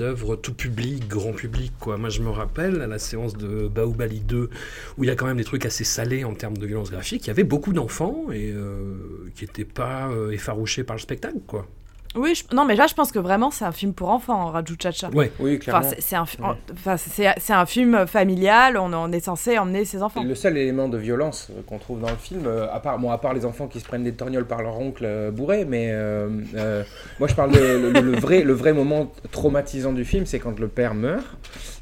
œuvres 0.00 0.36
tout 0.36 0.54
public, 0.54 1.06
grand 1.06 1.32
public 1.32 1.70
quoi. 1.78 1.98
Moi 1.98 2.08
je 2.08 2.22
me 2.22 2.30
rappelle 2.30 2.80
à 2.80 2.86
la 2.86 2.98
séance 2.98 3.36
de 3.36 3.68
Bahubali 3.68 4.20
2 4.20 4.48
où 4.96 5.04
il 5.04 5.06
y 5.06 5.10
a 5.10 5.16
quand 5.16 5.26
même 5.26 5.36
des 5.36 5.44
trucs 5.44 5.66
assez 5.66 5.84
salés 5.84 6.24
en 6.24 6.32
termes 6.32 6.56
de 6.56 6.66
violence 6.66 6.90
graphique, 6.90 7.26
il 7.26 7.28
y 7.28 7.30
avait 7.30 7.44
beaucoup 7.44 7.74
d'enfants 7.74 8.32
et 8.32 8.50
euh, 8.50 9.30
qui 9.34 9.44
n'étaient 9.44 9.66
pas 9.66 10.08
euh, 10.08 10.30
effarouchés 10.30 10.84
par 10.84 10.96
le 10.96 11.00
spectacle 11.02 11.40
quoi. 11.46 11.68
Oui, 12.14 12.34
je- 12.34 12.54
non, 12.54 12.64
mais 12.64 12.74
là, 12.76 12.86
je 12.86 12.94
pense 12.94 13.10
que 13.12 13.18
vraiment, 13.18 13.50
c'est 13.50 13.64
un 13.64 13.72
film 13.72 13.92
pour 13.94 14.10
enfants, 14.10 14.46
Raju 14.50 14.76
Chacha. 14.80 15.08
Ouais. 15.10 15.32
Oui, 15.40 15.58
clairement. 15.58 15.88
c'est 15.88 16.00
c'est 16.00 16.16
un, 16.16 16.26
fi- 16.26 16.40
Ouais. 16.40 16.48
enfin, 16.72 16.96
c'est 16.96 17.32
c'est 17.38 17.52
un 17.52 17.66
film 17.66 18.06
familial, 18.06 18.76
on, 18.76 18.92
on 18.92 19.10
est 19.12 19.20
censé 19.20 19.58
emmener 19.58 19.84
ses 19.84 20.02
enfants. 20.02 20.22
Le 20.22 20.34
seul 20.34 20.56
élément 20.58 20.88
de 20.88 20.98
violence 20.98 21.48
euh, 21.50 21.62
qu'on 21.66 21.78
trouve 21.78 22.00
dans 22.00 22.10
le 22.10 22.16
film, 22.16 22.42
euh, 22.46 22.66
à 22.72 22.80
part, 22.80 22.98
bon, 22.98 23.10
à 23.10 23.18
part 23.18 23.32
les 23.34 23.44
enfants 23.46 23.66
qui 23.66 23.80
se 23.80 23.84
prennent 23.86 24.04
des 24.04 24.12
torgnoles 24.12 24.46
par 24.46 24.62
leur 24.62 24.78
oncle 24.78 25.04
euh, 25.06 25.30
bourré, 25.30 25.64
mais 25.64 25.88
euh, 25.90 26.28
euh, 26.54 26.82
moi 27.18 27.28
je 27.28 27.34
parle 27.34 27.52
de 27.52 27.58
le 28.00 28.12
vrai, 28.18 28.42
le 28.42 28.52
vrai 28.52 28.72
moment 28.72 29.10
traumatisant 29.30 29.92
du 29.92 30.04
film, 30.04 30.26
c'est 30.26 30.38
quand 30.38 30.58
le 30.58 30.68
père 30.68 30.94
meurt. 30.94 31.24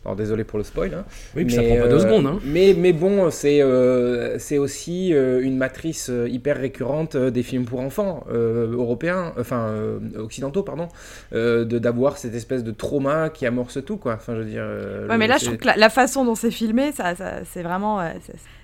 Alors 0.04 0.16
désolé 0.16 0.44
pour 0.44 0.58
le 0.58 0.64
spoil. 0.64 0.94
hein. 0.94 1.04
Oui, 1.36 1.44
puis 1.44 1.54
ça 1.54 1.60
Mais, 1.60 1.68
prend 1.68 1.76
pas 1.76 1.88
deux 1.88 1.96
euh, 1.96 2.00
secondes. 2.00 2.26
Hein. 2.26 2.38
Mais, 2.44 2.74
mais 2.76 2.92
bon, 2.94 3.30
c'est 3.30 3.60
euh, 3.62 4.38
c'est 4.38 4.56
aussi 4.56 5.12
euh, 5.12 5.42
une 5.42 5.58
matrice 5.58 6.10
hyper 6.28 6.56
récurrente 6.56 7.16
des 7.16 7.42
films 7.42 7.66
pour 7.66 7.80
enfants 7.80 8.24
euh, 8.32 8.72
européens, 8.72 9.34
enfin 9.38 9.68
euh, 9.68 9.98
occidentaux, 10.18 10.62
pardon, 10.62 10.88
euh, 11.34 11.64
de 11.66 11.78
d'avoir 11.78 12.16
cette 12.16 12.34
espèce 12.34 12.64
de 12.64 12.70
trauma 12.70 13.28
qui 13.28 13.44
amorce 13.44 13.84
tout, 13.84 13.98
quoi. 13.98 14.14
Enfin, 14.14 14.34
je 14.34 14.40
veux 14.40 14.46
dire. 14.46 14.62
euh, 14.64 15.06
Ouais, 15.08 15.18
mais 15.18 15.26
là, 15.26 15.36
je 15.38 15.44
trouve 15.44 15.58
que 15.58 15.66
la, 15.66 15.76
la 15.76 15.90
façon 15.90 16.24
dont 16.24 16.34
c'est 16.34 16.50
filmé, 16.50 16.92
ça, 16.92 17.14
ça- 17.14 17.40
c'est 17.44 17.62
vraiment. 17.62 18.00
euh, 18.00 18.08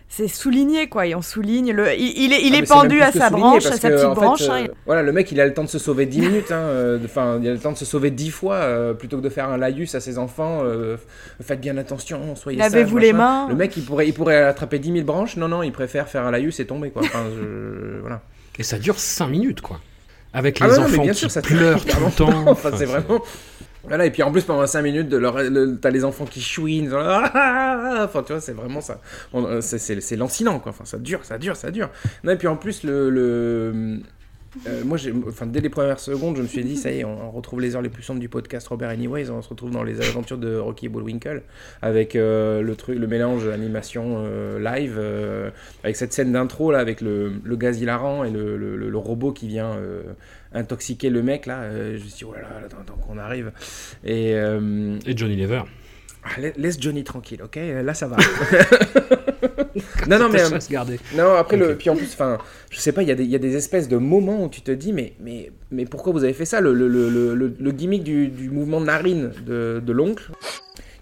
c'est- 0.08 0.28
souligné, 0.28 0.88
quoi. 0.88 1.06
Et 1.06 1.14
on 1.14 1.22
souligne. 1.22 1.72
Le, 1.72 1.92
il, 1.94 2.24
il 2.24 2.32
est, 2.32 2.42
il 2.44 2.54
Ah, 2.54 2.58
est 2.58 2.68
pendu 2.68 3.00
à 3.00 3.12
sa 3.12 3.30
branche, 3.30 3.66
à 3.66 3.72
sa 3.72 3.90
que, 3.90 3.94
petite 3.94 4.08
fait, 4.08 4.14
branche. 4.14 4.42
euh, 4.48 4.52
hein, 4.52 4.66
voilà, 4.86 5.02
le 5.02 5.12
mec, 5.12 5.30
il 5.32 5.40
a 5.40 5.46
le 5.46 5.52
temps 5.54 5.64
de 5.64 5.68
se 5.68 5.78
sauver 5.78 6.06
10 6.06 6.20
minutes. 6.20 6.52
hein, 6.52 6.56
euh, 6.60 6.98
Enfin, 7.04 7.38
il 7.42 7.48
a 7.48 7.52
le 7.52 7.58
temps 7.58 7.72
de 7.72 7.76
se 7.78 7.84
sauver 7.84 8.10
10 8.10 8.30
fois 8.30 8.54
euh, 8.56 8.94
plutôt 8.94 9.18
que 9.18 9.22
de 9.22 9.28
faire 9.28 9.48
un 9.48 9.56
laïus 9.56 9.94
à 9.94 10.00
ses 10.00 10.18
enfants. 10.18 10.60
euh, 10.64 10.96
faites 11.42 11.60
bien 11.60 11.76
attention, 11.76 12.34
soyez 12.36 12.58
Lavez-vous 12.58 12.98
les 12.98 13.12
mains. 13.12 13.46
Le 13.48 13.54
mec, 13.54 13.76
il 13.76 13.84
pourrait, 13.84 14.06
il 14.08 14.14
pourrait 14.14 14.42
attraper 14.42 14.78
10 14.78 14.92
000 14.92 15.04
branches. 15.04 15.36
Non, 15.36 15.48
non, 15.48 15.62
il 15.62 15.72
préfère 15.72 16.08
faire 16.08 16.24
un 16.26 16.30
laïus 16.30 16.58
et 16.60 16.66
tomber, 16.66 16.90
quoi. 16.90 17.02
Enfin, 17.04 17.24
je- 17.36 17.98
voilà. 18.00 18.22
Et 18.58 18.62
ça 18.62 18.78
dure 18.78 18.98
5 18.98 19.28
minutes, 19.28 19.60
quoi. 19.60 19.80
Avec 20.32 20.58
Ah 20.60 20.66
les 20.66 20.72
non, 20.72 20.78
mais 20.80 20.86
enfants 20.94 21.02
bien 21.02 21.12
qui 21.12 21.18
sûr, 21.20 21.30
ça 21.30 21.40
pleurent 21.42 21.84
tout 21.84 21.96
le 21.96 22.02
longtemps. 22.04 22.26
temps. 22.30 22.44
Enfin, 22.50 22.70
c'est 22.76 22.84
vraiment. 22.84 23.20
Voilà, 23.88 24.06
et 24.06 24.10
puis 24.10 24.22
en 24.22 24.32
plus, 24.32 24.42
pendant 24.42 24.66
5 24.66 24.82
minutes, 24.82 25.14
t'as 25.80 25.90
les 25.90 26.04
enfants 26.04 26.24
qui 26.24 26.40
chouinent. 26.40 26.92
Ah, 26.92 27.30
ah, 27.34 27.80
ah 28.00 28.04
Enfin, 28.04 28.22
tu 28.22 28.32
vois, 28.32 28.40
c'est 28.40 28.52
vraiment 28.52 28.80
ça. 28.80 29.00
Euh, 29.34 29.60
C'est, 29.60 29.78
c'est, 29.78 30.16
lancinant, 30.16 30.58
quoi. 30.58 30.70
Enfin, 30.70 30.84
ça 30.84 30.98
dure, 30.98 31.24
ça 31.24 31.38
dure, 31.38 31.56
ça 31.56 31.70
dure. 31.70 31.90
Non, 32.24 32.32
et 32.32 32.36
puis 32.36 32.48
en 32.48 32.56
plus, 32.56 32.82
le. 32.82 34.00
euh, 34.66 34.82
moi, 34.84 34.98
enfin, 35.28 35.46
dès 35.46 35.60
les 35.60 35.68
premières 35.68 36.00
secondes, 36.00 36.36
je 36.36 36.42
me 36.42 36.46
suis 36.48 36.64
dit, 36.64 36.76
ça 36.76 36.90
y 36.90 37.00
est, 37.00 37.04
on, 37.04 37.30
retrouve 37.30 37.60
les 37.60 37.76
heures 37.76 37.82
les 37.82 37.88
plus 37.88 38.02
sombres 38.02 38.20
du 38.20 38.28
podcast 38.28 38.66
Robert 38.68 38.90
Anyways. 38.90 39.30
On 39.30 39.40
se 39.40 39.48
retrouve 39.48 39.70
dans 39.70 39.84
les 39.84 40.00
aventures 40.00 40.38
de 40.38 40.56
Rocky 40.56 40.86
et 40.86 40.88
Bullwinkle 40.88 41.42
avec 41.80 42.16
euh, 42.16 42.62
le 42.62 42.74
truc, 42.74 42.98
le 42.98 43.06
mélange 43.06 43.46
animation 43.46 44.26
live, 44.58 45.00
avec 45.84 45.96
cette 45.96 46.12
scène 46.12 46.32
d'intro 46.32 46.72
là, 46.72 46.78
avec 46.80 47.00
le, 47.00 47.34
le 47.42 47.56
gaz 47.56 47.80
hilarant 47.80 48.24
et 48.24 48.30
le, 48.30 48.96
robot 48.96 49.32
qui 49.32 49.46
vient 49.46 49.76
intoxiquer 50.56 51.10
le 51.10 51.22
mec 51.22 51.46
là. 51.46 51.60
euh, 51.62 51.96
je 51.98 52.04
me 52.04 52.08
suis 52.08 52.18
dit, 52.18 52.24
oh 52.24 52.34
là 52.34 52.40
là, 52.42 52.48
attends, 52.64 52.78
attends 52.80 52.96
qu'on 53.06 53.18
arrive. 53.18 53.52
Et, 54.04 54.34
euh, 54.34 54.98
Et 55.06 55.16
Johnny 55.16 55.36
Lever. 55.36 55.62
ah, 56.24 56.40
la- 56.40 56.50
laisse 56.56 56.80
Johnny 56.80 57.04
tranquille, 57.04 57.40
ok 57.42 57.58
Là, 57.84 57.94
ça 57.94 58.06
va. 58.08 58.16
non, 60.08 60.18
non, 60.18 60.28
mais. 60.30 60.40
Euh, 60.42 60.58
non, 61.16 61.34
après, 61.34 61.56
le, 61.56 61.76
puis 61.76 61.90
en 61.90 61.96
plus, 61.96 62.06
enfin, 62.12 62.38
je 62.70 62.78
sais 62.80 62.92
pas, 62.92 63.02
il 63.02 63.08
y, 63.08 63.12
a 63.12 63.14
des- 63.14 63.24
y 63.24 63.34
a 63.34 63.38
des 63.38 63.56
espèces 63.56 63.88
de 63.88 63.96
moments 63.96 64.44
où 64.44 64.48
tu 64.48 64.60
te 64.62 64.70
dis, 64.70 64.92
mais, 64.92 65.12
mais, 65.20 65.50
mais 65.70 65.84
pourquoi 65.84 66.12
vous 66.12 66.24
avez 66.24 66.32
fait 66.32 66.44
ça? 66.44 66.60
Le, 66.60 66.72
le, 66.74 66.88
le, 66.88 67.08
le, 67.10 67.34
le- 67.34 67.54
le 67.58 67.70
gimmick 67.72 68.02
du, 68.02 68.28
du 68.28 68.50
mouvement 68.50 68.80
de 68.80 68.86
narine 68.86 69.32
de, 69.46 69.82
de 69.84 69.92
l'oncle, 69.92 70.30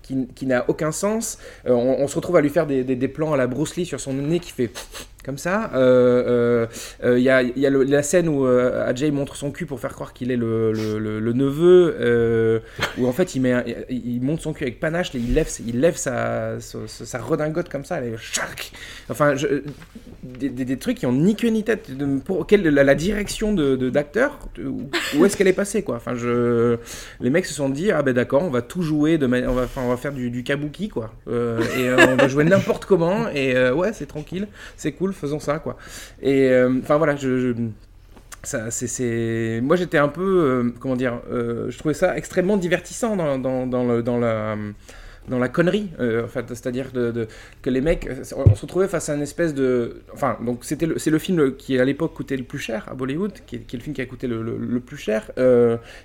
qui, 0.03 0.27
qui 0.35 0.47
n'a 0.47 0.69
aucun 0.69 0.93
sens. 0.93 1.39
Euh, 1.67 1.73
on, 1.73 2.03
on 2.03 2.09
se 2.09 2.17
retrouve 2.17 2.37
à 2.37 2.41
lui 2.41 2.51
faire 2.51 2.67
des, 2.67 2.85
des, 2.85 2.97
des 2.97 3.09
plans 3.09 3.33
à 3.33 3.37
la 3.37 3.47
Bruce 3.47 3.77
Lee 3.77 3.87
sur 3.87 4.01
son 4.01 4.13
nez 4.15 4.41
qui 4.41 4.51
fait 4.53 4.71
comme 5.25 5.39
ça. 5.39 5.71
Il 5.73 5.77
euh, 5.77 6.25
euh, 6.27 6.67
euh, 7.05 7.19
y 7.19 7.29
a, 7.31 7.43
y 7.43 7.67
a 7.67 7.71
la 7.71 8.03
scène 8.03 8.29
où 8.29 8.47
Ajay 8.47 9.11
montre 9.11 9.37
son 9.37 9.51
cul 9.51 9.67
pour 9.67 9.81
faire 9.81 9.93
croire 9.93 10.13
qu'il 10.13 10.31
est 10.31 10.37
le, 10.37 10.73
le, 10.73 11.33
neveu, 11.33 12.63
où 12.99 13.07
en 13.07 13.13
fait 13.13 13.35
il, 13.35 13.41
met 13.41 13.85
il, 13.89 14.17
il 14.17 14.23
monte 14.23 14.41
son 14.41 14.53
cul 14.53 14.65
avec 14.65 14.81
panache, 14.81 15.11
il 15.15 15.35
lève, 15.35 15.49
il 15.67 15.81
lève 15.81 15.97
sa, 15.97 16.61
sa, 16.61 17.19
redingote 17.19 17.69
comme 17.69 17.85
ça. 17.85 18.01
Enfin, 19.09 19.35
des, 20.23 20.49
des- 20.49 20.77
trucs 20.77 20.99
qui 20.99 21.07
ont 21.07 21.13
ni 21.13 21.37
queue 21.37 21.49
ni 21.49 21.65
tête. 21.65 21.91
Pour 22.25 22.47
quelle, 22.47 22.63
la, 22.63 22.95
direction 22.95 23.53
de, 23.53 23.77
d'acteur, 23.89 24.39
où, 25.17 25.25
est-ce 25.25 25.37
qu'elle 25.37 25.49
est 25.49 25.53
passée 25.53 25.83
quoi 25.83 25.97
Enfin, 25.97 26.15
je, 26.15 26.77
les 27.21 27.31
mecs 27.31 27.47
se 27.47 27.55
sont 27.55 27.69
dit 27.69 27.91
ah 27.91 28.03
ben 28.03 28.13
d'accord, 28.13 28.43
on 28.43 28.51
va 28.51 28.63
tout 28.63 28.83
jouer, 28.83 29.19
de 29.19 29.27
on 29.27 29.55
va, 29.55 29.67
on 29.77 29.89
va 29.89 29.97
faire 29.97 30.13
du, 30.13 30.31
du 30.31 30.45
kabuki 30.45 30.89
quoi, 30.89 31.13
et 31.29 31.91
on 31.91 32.17
va 32.17 32.29
jouer 32.29 32.45
n'importe 32.45 32.85
comment 32.85 33.29
et 33.31 33.71
ouais 33.71 33.93
c'est 33.93 34.07
tranquille, 34.07 34.49
c'est 34.77 34.93
cool, 34.93 35.14
faisons 35.15 35.41
ça 35.41 35.59
quoi. 35.59 35.77
Et 36.23 36.49
euh, 36.51 36.71
enfin 36.83 36.97
voilà, 36.99 37.17
je, 37.17 37.55
ça, 38.43 38.71
c'est- 38.71 39.61
Moi 39.63 39.77
j'étais 39.77 39.99
un 39.99 40.09
peu, 40.09 40.23
euh, 40.23 40.71
comment 40.81 40.97
dire, 40.97 41.21
euh, 41.31 41.71
je 41.71 41.79
trouvais 41.79 41.95
ça 41.95 42.17
extrêmement 42.17 42.57
divertissant 42.57 43.17
dans, 43.17 43.39
dans, 43.39 43.85
le, 43.85 44.03
dans 44.03 44.19
la 44.19 44.57
dans 45.27 45.39
la 45.39 45.49
connerie, 45.49 45.89
en 45.99 46.29
fait, 46.29 46.45
c'est-à-dire 46.51 46.93
que 46.93 47.71
les 47.71 47.81
mecs, 47.81 48.07
on 48.37 48.55
se 48.55 48.61
retrouvait 48.61 48.89
face 48.89 49.09
à 49.09 49.15
une 49.15 49.23
espèce 49.23 49.55
de, 49.55 50.03
enfin, 50.13 50.37
donc 50.45 50.65
c'était 50.65 50.87
c'est 50.99 51.11
le 51.11 51.19
film 51.19 51.57
qui 51.57 51.79
à 51.79 51.85
l'époque 51.87 52.13
coûtait 52.13 52.37
le 52.37 52.45
plus 52.45 52.59
cher 52.59 52.87
à 52.91 52.95
Bollywood, 52.95 53.33
qui 53.47 53.57
est, 53.57 53.73
le 53.73 53.81
film 53.81 53.95
qui 53.95 54.03
a 54.03 54.07
coûté 54.07 54.27
le, 54.27 54.43
le- 54.43 54.81
plus 54.81 54.99
cher, 54.99 55.31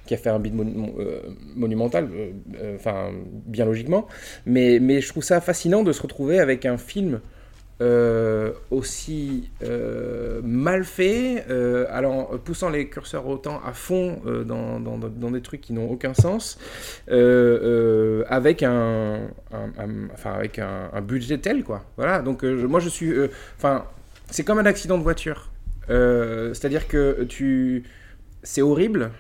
qui 0.05 0.13
a 0.13 0.17
fait 0.17 0.29
un 0.29 0.39
bid 0.39 0.55
mon- 0.55 0.93
monumental, 1.55 2.07
enfin, 2.75 3.11
bien 3.45 3.65
logiquement, 3.65 4.07
mais, 4.45 4.79
mais 4.79 5.01
je 5.01 5.09
trouve 5.09 5.23
ça 5.23 5.41
fascinant 5.41 5.83
de 5.83 5.91
se 5.91 6.01
retrouver 6.01 6.39
avec 6.39 6.65
un 6.65 6.77
film 6.77 7.19
euh, 7.81 8.51
aussi 8.71 9.49
euh, 9.63 10.41
mal 10.43 10.83
fait, 10.83 11.45
euh, 11.49 11.85
allant, 11.89 12.25
poussant 12.43 12.69
les 12.69 12.89
curseurs 12.89 13.25
autant 13.25 13.61
à 13.65 13.71
fond 13.71 14.21
dans, 14.45 14.81
dans- 14.81 15.31
des 15.31 15.41
trucs 15.41 15.61
qui 15.61 15.71
n'ont 15.71 15.89
aucun 15.89 16.13
sens, 16.13 16.57
avec 17.07 18.63
un, 18.63 19.29
avec 20.25 20.59
un, 20.59 21.01
budget 21.01 21.37
tel 21.37 21.63
quoi. 21.63 21.85
Voilà. 21.95 22.21
Donc 22.21 22.43
moi 22.43 22.79
je 22.81 22.89
suis, 22.89 23.13
enfin 23.57 23.85
c'est 24.29 24.43
comme 24.43 24.59
un 24.59 24.65
accident 24.65 24.97
de 24.97 25.03
voiture. 25.03 25.49
C'est-à-dire 25.87 26.87
que 26.87 27.23
tu, 27.23 27.83
c'est 28.43 28.61
horrible. 28.61 29.11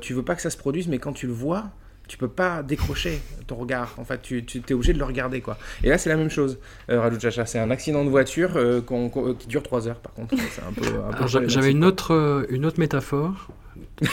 tu 0.00 0.14
veux 0.14 0.24
pas 0.24 0.34
que 0.34 0.42
ça 0.42 0.50
se 0.50 0.56
produise, 0.56 0.88
mais 0.88 0.98
quand 0.98 1.12
tu 1.12 1.26
le 1.26 1.34
vois, 1.34 1.72
tu 2.08 2.18
peux 2.18 2.28
pas 2.28 2.62
décrocher 2.62 3.20
ton 3.46 3.54
regard. 3.56 3.94
En 3.98 4.04
fait, 4.04 4.20
tu, 4.22 4.44
tu 4.44 4.60
es 4.68 4.72
obligé 4.72 4.92
de 4.94 4.98
le 4.98 5.04
regarder, 5.04 5.40
quoi. 5.40 5.56
Et 5.84 5.88
là, 5.90 5.98
c'est 5.98 6.08
la 6.08 6.16
même 6.16 6.30
chose. 6.30 6.58
Euh, 6.90 7.00
Raju 7.00 7.20
Chacha, 7.20 7.46
c'est 7.46 7.58
un 7.58 7.70
accident 7.70 8.04
de 8.04 8.10
voiture 8.10 8.56
euh, 8.56 8.80
qu'on- 8.80 9.08
qui 9.38 9.46
dure 9.46 9.62
3 9.62 9.86
heures, 9.88 10.00
par 10.00 10.12
contre. 10.14 10.34
Un 10.34 10.72
peu. 10.72 10.86
un 10.86 11.12
peu 11.12 11.26
J'avais 11.48 11.70
une 11.70 11.80
quoi. 11.80 11.88
autre, 11.88 12.14
euh, 12.14 12.46
une 12.50 12.66
autre 12.66 12.80
métaphore. 12.80 13.48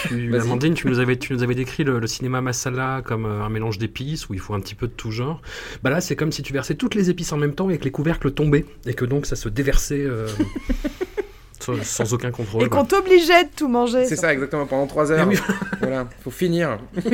Tu. 0.08 0.36
Amandine, 0.40 0.74
tu 0.76 0.88
nous, 0.88 1.00
avais, 1.00 1.18
tu 1.18 1.34
nous 1.34 1.42
avais 1.42 1.56
décrit 1.56 1.84
le, 1.84 2.00
le 2.00 2.08
cinéma 2.08 2.42
masala 2.42 3.02
comme 3.04 3.26
euh, 3.26 3.42
un 3.44 3.50
mélange 3.50 3.78
d'épices 3.78 4.30
où 4.30 4.34
il 4.34 4.40
faut 4.40 4.54
un 4.54 4.60
petit 4.60 4.76
peu 4.76 4.88
de 4.88 4.92
tout 4.94 5.12
genre. 5.12 5.42
Bah 5.84 5.90
là, 5.90 6.02
c'est 6.02 6.16
comme 6.16 6.32
si 6.32 6.44
tu 6.44 6.54
versais 6.54 6.76
toutes 6.76 6.96
les 6.96 7.10
épices 7.10 7.32
en 7.34 7.38
même 7.38 7.56
temps 7.56 7.70
et 7.70 7.78
que 7.78 7.84
les 7.86 7.92
couvercles 7.92 8.32
tombaient 8.32 8.66
et 8.86 8.94
que 8.94 9.06
donc 9.06 9.26
ça 9.26 9.36
se 9.36 9.50
déversait 9.50 10.02
euh, 10.04 10.28
sans, 11.66 11.84
sans 11.84 12.14
aucun 12.14 12.32
contrôle. 12.32 12.64
Et 12.64 12.70
qu'on 12.70 12.86
t'obligeait 12.86 13.44
de 13.46 13.50
tout 13.56 13.68
manger. 13.68 14.06
C'est 14.06 14.16
ça, 14.16 14.32
exactement, 14.34 14.66
pendant 14.66 14.88
3 14.88 15.12
heures. 15.12 15.26
Mais 15.26 15.36
voilà, 15.82 16.08
faut 16.24 16.32
finir. 16.32 16.80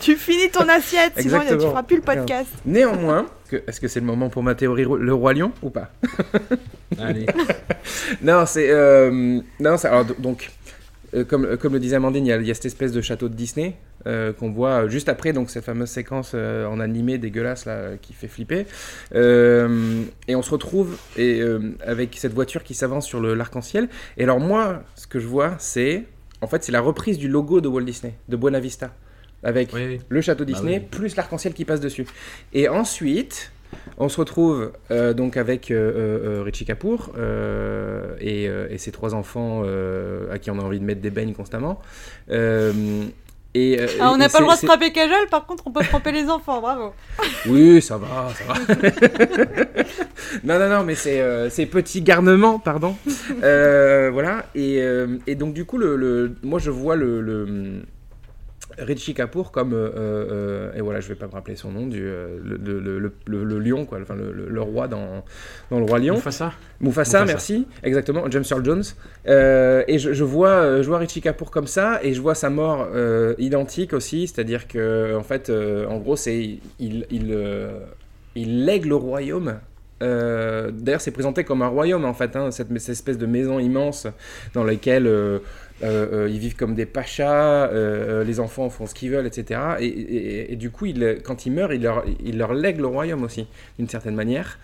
Tu 0.00 0.16
finis 0.16 0.50
ton 0.50 0.68
assiette, 0.68 1.12
sinon 1.18 1.40
tu 1.46 1.58
feras 1.58 1.82
plus 1.82 1.96
le 1.96 2.02
podcast. 2.02 2.48
Néanmoins, 2.64 3.26
est-ce 3.66 3.80
que 3.80 3.88
c'est 3.88 4.00
le 4.00 4.06
moment 4.06 4.28
pour 4.30 4.42
ma 4.42 4.54
théorie 4.54 4.84
Le 4.98 5.12
Roi 5.14 5.34
Lion 5.34 5.52
ou 5.62 5.70
pas? 5.70 5.90
Allez. 6.98 7.26
Non, 8.22 8.44
c'est. 8.46 8.68
euh, 8.70 9.40
non, 9.60 9.76
c'est- 9.76 9.88
alors, 9.88 10.04
do- 10.04 10.14
donc, 10.18 10.50
comme, 11.28 11.56
comme 11.56 11.72
le 11.72 11.80
disait 11.80 11.96
Amandine, 11.96 12.26
il 12.26 12.28
y, 12.28 12.32
a, 12.32 12.36
il 12.36 12.46
y 12.46 12.50
a 12.50 12.54
cette 12.54 12.66
espèce 12.66 12.92
de 12.92 13.00
château 13.00 13.28
de 13.28 13.34
Disney 13.34 13.76
euh, 14.06 14.32
qu'on 14.32 14.50
voit 14.50 14.84
euh, 14.84 14.88
juste 14.88 15.08
après, 15.08 15.32
donc 15.32 15.50
cette 15.50 15.64
fameuse 15.64 15.88
séquence 15.88 16.32
euh, 16.34 16.66
en 16.66 16.80
animé 16.80 17.18
dégueulasse 17.18 17.64
là, 17.66 17.72
euh, 17.72 17.96
qui 18.00 18.12
fait 18.12 18.28
flipper. 18.28 18.66
Euh, 19.14 20.02
et 20.28 20.36
on 20.36 20.42
se 20.42 20.50
retrouve 20.50 20.96
et, 21.16 21.40
euh, 21.40 21.74
avec 21.84 22.16
cette 22.18 22.32
voiture 22.32 22.62
qui 22.62 22.74
s'avance 22.74 23.06
sur 23.06 23.20
l'arc-en-ciel. 23.20 23.88
Et 24.16 24.24
alors, 24.24 24.40
moi, 24.40 24.82
ce 24.94 25.06
que 25.06 25.18
je 25.18 25.26
vois, 25.26 25.54
c'est. 25.58 26.04
En 26.42 26.46
fait, 26.46 26.62
c'est 26.64 26.72
la 26.72 26.80
reprise 26.80 27.18
du 27.18 27.28
logo 27.28 27.60
de 27.60 27.68
Walt 27.68 27.84
Disney, 27.84 28.14
de 28.28 28.36
Buena 28.36 28.60
Vista. 28.60 28.94
Avec 29.42 29.72
Oui. 29.72 30.00
le 30.08 30.20
château 30.20 30.44
Bah 30.44 30.52
Disney, 30.52 30.78
oui. 30.80 30.88
plus 30.90 31.14
l'arc-en-ciel 31.16 31.54
qui 31.54 31.64
passe 31.64 31.80
dessus. 31.80 32.06
Et 32.52 32.68
ensuite, 32.68 33.52
on 33.98 34.08
se 34.08 34.18
retrouve 34.18 34.72
euh, 34.90 35.12
donc 35.14 35.36
avec 35.36 35.70
euh, 35.70 36.38
euh, 36.38 36.42
Richie 36.42 36.64
Kapoor 36.64 37.12
euh, 37.16 38.14
et, 38.20 38.48
euh, 38.48 38.66
et 38.70 38.78
ses 38.78 38.92
trois 38.92 39.14
enfants 39.14 39.62
euh, 39.64 40.32
à 40.32 40.38
qui 40.38 40.50
on 40.50 40.58
a 40.58 40.62
envie 40.62 40.80
de 40.80 40.84
mettre 40.84 41.00
des 41.00 41.10
beignes 41.10 41.32
constamment. 41.34 41.80
Euh, 42.30 42.72
et, 43.54 43.80
euh, 43.80 43.86
Ah, 44.00 44.10
on 44.12 44.18
n'a 44.18 44.28
pas 44.28 44.40
le 44.40 44.44
droit 44.44 44.56
de 44.56 44.66
frapper 44.66 44.92
Kajol, 44.92 45.28
par 45.30 45.46
contre, 45.46 45.62
on 45.66 45.70
peut 45.70 45.82
frapper 45.82 46.12
les 46.12 46.28
enfants, 46.28 46.60
bravo. 46.60 46.92
Oui, 47.48 47.80
ça 47.80 47.96
va, 47.96 48.28
ça 48.34 48.44
va. 48.52 48.74
non, 50.44 50.58
non, 50.58 50.68
non, 50.68 50.84
mais 50.84 50.94
c'est 50.94 51.20
euh, 51.20 51.48
petit 51.70 52.02
garnement, 52.02 52.58
pardon. 52.58 52.96
Euh, 53.42 54.10
voilà, 54.12 54.44
et, 54.54 54.82
euh, 54.82 55.16
et 55.26 55.36
donc 55.36 55.54
du 55.54 55.64
coup, 55.64 55.78
le, 55.78 55.96
le- 55.96 56.34
moi 56.42 56.58
je 56.58 56.70
vois 56.70 56.96
le, 56.96 57.22
le, 57.22 57.82
Richie 58.78 59.14
Kapoor 59.14 59.52
comme 59.52 59.72
euh, 59.72 59.90
euh, 59.96 60.72
et 60.74 60.80
voilà 60.80 61.00
je 61.00 61.08
vais 61.08 61.14
pas 61.14 61.26
me 61.26 61.32
rappeler 61.32 61.56
son 61.56 61.70
nom 61.72 61.86
du 61.86 62.02
euh, 62.02 62.38
le, 62.44 62.56
le, 62.56 62.98
le, 62.98 63.12
le- 63.26 63.44
le 63.44 63.58
lion 63.58 63.86
quoi 63.86 63.98
enfin 64.02 64.14
le, 64.16 64.60
roi 64.60 64.88
dans, 64.88 65.24
dans 65.70 65.78
le 65.78 65.84
roi 65.84 65.98
lion. 65.98 66.14
Mufasa. 66.16 66.52
Mufasa, 66.80 67.20
Mufasa. 67.20 67.24
merci. 67.24 67.66
Exactement 67.82 68.30
James 68.30 68.44
Earl 68.50 68.64
Jones. 68.64 68.82
Euh, 69.28 69.82
et 69.88 69.98
je, 69.98 70.12
je 70.12 70.24
vois 70.24 70.48
euh, 70.50 70.82
je 70.82 70.88
vois 70.88 70.98
Richie 70.98 71.20
Kapoor 71.20 71.50
comme 71.50 71.66
ça 71.66 72.00
et 72.02 72.12
je 72.12 72.20
vois 72.20 72.34
sa 72.34 72.50
mort 72.50 72.88
euh, 72.94 73.34
identique 73.38 73.92
aussi 73.92 74.26
c'est-à-dire 74.26 74.68
que 74.68 75.16
en 75.16 75.22
fait 75.22 75.48
euh, 75.48 75.86
en 75.86 75.98
gros 75.98 76.16
c'est 76.16 76.58
il 76.78 77.06
il, 77.10 77.32
euh, 77.32 77.80
il 78.34 78.64
lègue 78.64 78.84
le 78.86 78.96
royaume. 78.96 79.58
Euh, 80.02 80.70
D'ailleurs, 80.74 81.00
c'est 81.00 81.10
présenté 81.10 81.42
comme 81.42 81.62
un 81.62 81.68
royaume 81.68 82.04
en 82.04 82.12
fait, 82.12 82.36
hein, 82.36 82.50
cette, 82.50 82.68
cette 82.78 82.90
espèce 82.90 83.16
de 83.16 83.24
maison 83.24 83.58
immense 83.58 84.06
dans 84.52 84.62
laquelle 84.62 85.06
euh, 85.82 86.24
euh, 86.24 86.28
ils 86.30 86.38
vivent 86.38 86.56
comme 86.56 86.74
des 86.74 86.86
pachas, 86.86 87.68
euh, 87.68 88.24
les 88.24 88.40
enfants 88.40 88.70
font 88.70 88.86
ce 88.86 88.94
qu'ils 88.94 89.10
veulent, 89.10 89.26
etc. 89.26 89.60
Et, 89.80 90.56
du 90.56 90.70
coup, 90.70 90.86
quand 91.24 91.46
ils 91.46 91.52
meurent, 91.52 91.72
il 91.72 91.82
leur, 91.82 92.04
il 92.24 92.38
leur 92.38 92.54
le 92.54 92.86
royaume 92.86 93.24
aussi, 93.24 93.46
d'une 93.78 93.88
certaine 93.88 94.14
manière, 94.14 94.58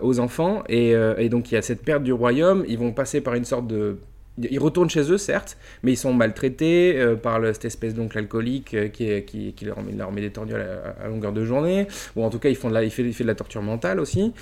aux 0.00 0.18
enfants. 0.20 0.62
Et, 0.68 0.90
et 1.18 1.28
donc, 1.28 1.50
il 1.50 1.54
y 1.54 1.58
a 1.58 1.62
cette 1.62 1.82
perte 1.82 2.02
du 2.02 2.12
royaume. 2.12 2.64
Ils 2.68 2.78
vont 2.78 2.92
passer 2.92 3.20
par 3.20 3.34
une 3.34 3.44
sorte 3.44 3.66
de 3.66 3.98
ils 4.38 4.58
retournent 4.58 4.90
chez 4.90 5.10
eux, 5.10 5.18
certes, 5.18 5.56
mais 5.82 5.92
ils 5.92 5.96
sont 5.96 6.12
maltraités 6.12 6.94
euh, 6.96 7.16
par 7.16 7.40
cette 7.46 7.64
espèce 7.64 7.94
d'oncle 7.94 8.18
alcoolique 8.18 8.74
euh, 8.74 8.88
qui, 8.88 9.22
qui, 9.22 9.52
qui 9.54 9.64
leur, 9.64 9.82
met, 9.82 10.20
des 10.20 10.30
tordues 10.30 10.54
à, 10.54 11.08
longueur 11.08 11.32
de 11.32 11.44
journée. 11.44 11.86
Ou 12.16 12.24
en 12.24 12.30
tout 12.30 12.38
cas, 12.38 12.48
ils 12.48 12.56
font 12.56 12.68
de 12.68 12.74
la, 12.74 12.84
il, 12.84 12.90
fait, 12.90 13.02
de 13.02 13.24
la 13.24 13.34
torture 13.34 13.62
mentale 13.62 13.98
aussi. 14.00 14.32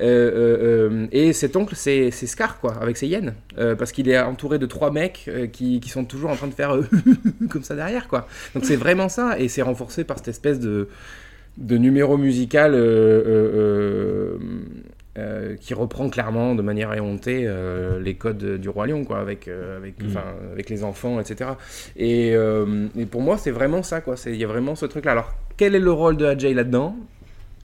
Euh, 0.00 1.06
et 1.12 1.32
cet 1.32 1.56
oncle, 1.56 1.74
c'est 1.76 2.10
Scar, 2.10 2.58
quoi, 2.60 2.74
avec 2.80 2.96
ses. 2.96 3.14
Euh, 3.58 3.76
parce 3.76 3.92
qu'il 3.92 4.08
est 4.08 4.18
entouré 4.18 4.58
de 4.58 4.66
trois 4.66 4.90
mecs 4.90 5.30
qui, 5.52 5.80
sont 5.88 6.04
toujours 6.04 6.30
en 6.30 6.36
train 6.36 6.48
de 6.48 6.54
faire 6.54 6.76
comme 7.50 7.62
ça 7.62 7.76
derrière, 7.76 8.08
quoi. 8.08 8.26
Donc 8.54 8.64
c'est 8.64 8.76
vraiment 8.76 9.08
ça. 9.08 9.38
Et 9.38 9.48
c'est 9.48 9.62
renforcé 9.62 10.02
par 10.02 10.18
cette 10.18 10.28
espèce 10.28 10.58
de, 10.58 10.88
numéro 11.58 12.16
musical. 12.16 12.72
Euh, 15.16 15.54
qui 15.60 15.74
reprend 15.74 16.08
clairement 16.08 16.54
de 16.54 16.62
manière 16.62 16.92
éhontée 16.92 17.44
euh, 17.46 18.00
les 18.00 18.14
codes 18.14 18.58
du 18.60 18.68
roi 18.68 18.86
lion 18.88 19.04
quoi 19.04 19.18
avec 19.20 19.46
euh, 19.48 19.76
avec 19.76 20.02
Mm. 20.02 20.16
avec 20.52 20.70
les 20.70 20.82
enfants 20.82 21.20
etc 21.20 21.50
et, 21.96 22.30
et 22.32 23.06
pour 23.06 23.20
moi 23.22 23.38
c'est 23.38 23.50
vraiment 23.52 23.82
ça 23.82 24.00
quoi 24.00 24.16
c'est 24.16 24.32
il 24.32 24.36
y 24.38 24.44
a 24.44 24.48
vraiment 24.48 24.74
ce 24.74 24.86
truc 24.86 25.04
là 25.04 25.12
alors 25.12 25.32
quel 25.56 25.74
est 25.74 25.80
le 25.80 25.92
rôle 25.92 26.16
de 26.16 26.26
Ajay 26.26 26.52
là 26.54 26.64
dedans 26.64 26.96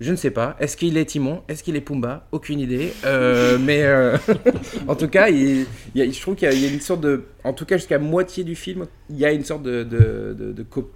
je 0.02 0.12
ne 0.12 0.16
sais 0.16 0.30
pas. 0.30 0.56
Est-ce 0.58 0.78
qu'il 0.78 0.96
est 0.96 1.04
Timon? 1.04 1.42
Est-ce 1.46 1.62
qu'il 1.62 1.76
est 1.76 1.82
Pumba 1.82 2.26
Aucune 2.32 2.58
idée. 2.58 2.90
Mais 3.60 3.84
en 4.88 4.94
tout 4.94 5.08
cas, 5.08 5.28
il, 5.28 5.66
il 5.94 5.98
y 5.98 6.00
a- 6.00 6.10
je 6.10 6.18
trouve 6.22 6.36
qu'il 6.36 6.48
y, 6.48 6.50
a- 6.50 6.54
il 6.54 6.62
y 6.62 6.66
a 6.66 6.72
une 6.72 6.80
sorte 6.80 7.02
de. 7.02 7.24
En 7.44 7.52
tout 7.52 7.66
cas, 7.66 7.76
jusqu'à 7.76 7.98
moitié 7.98 8.42
du 8.42 8.54
film, 8.54 8.86
il 9.10 9.18
y 9.18 9.26
a 9.26 9.32
une 9.32 9.44
sorte 9.44 9.62
de, 9.62 9.82
de, 9.82 10.34
de- 10.38 10.52
de 10.52 10.62
copie, 10.62 10.88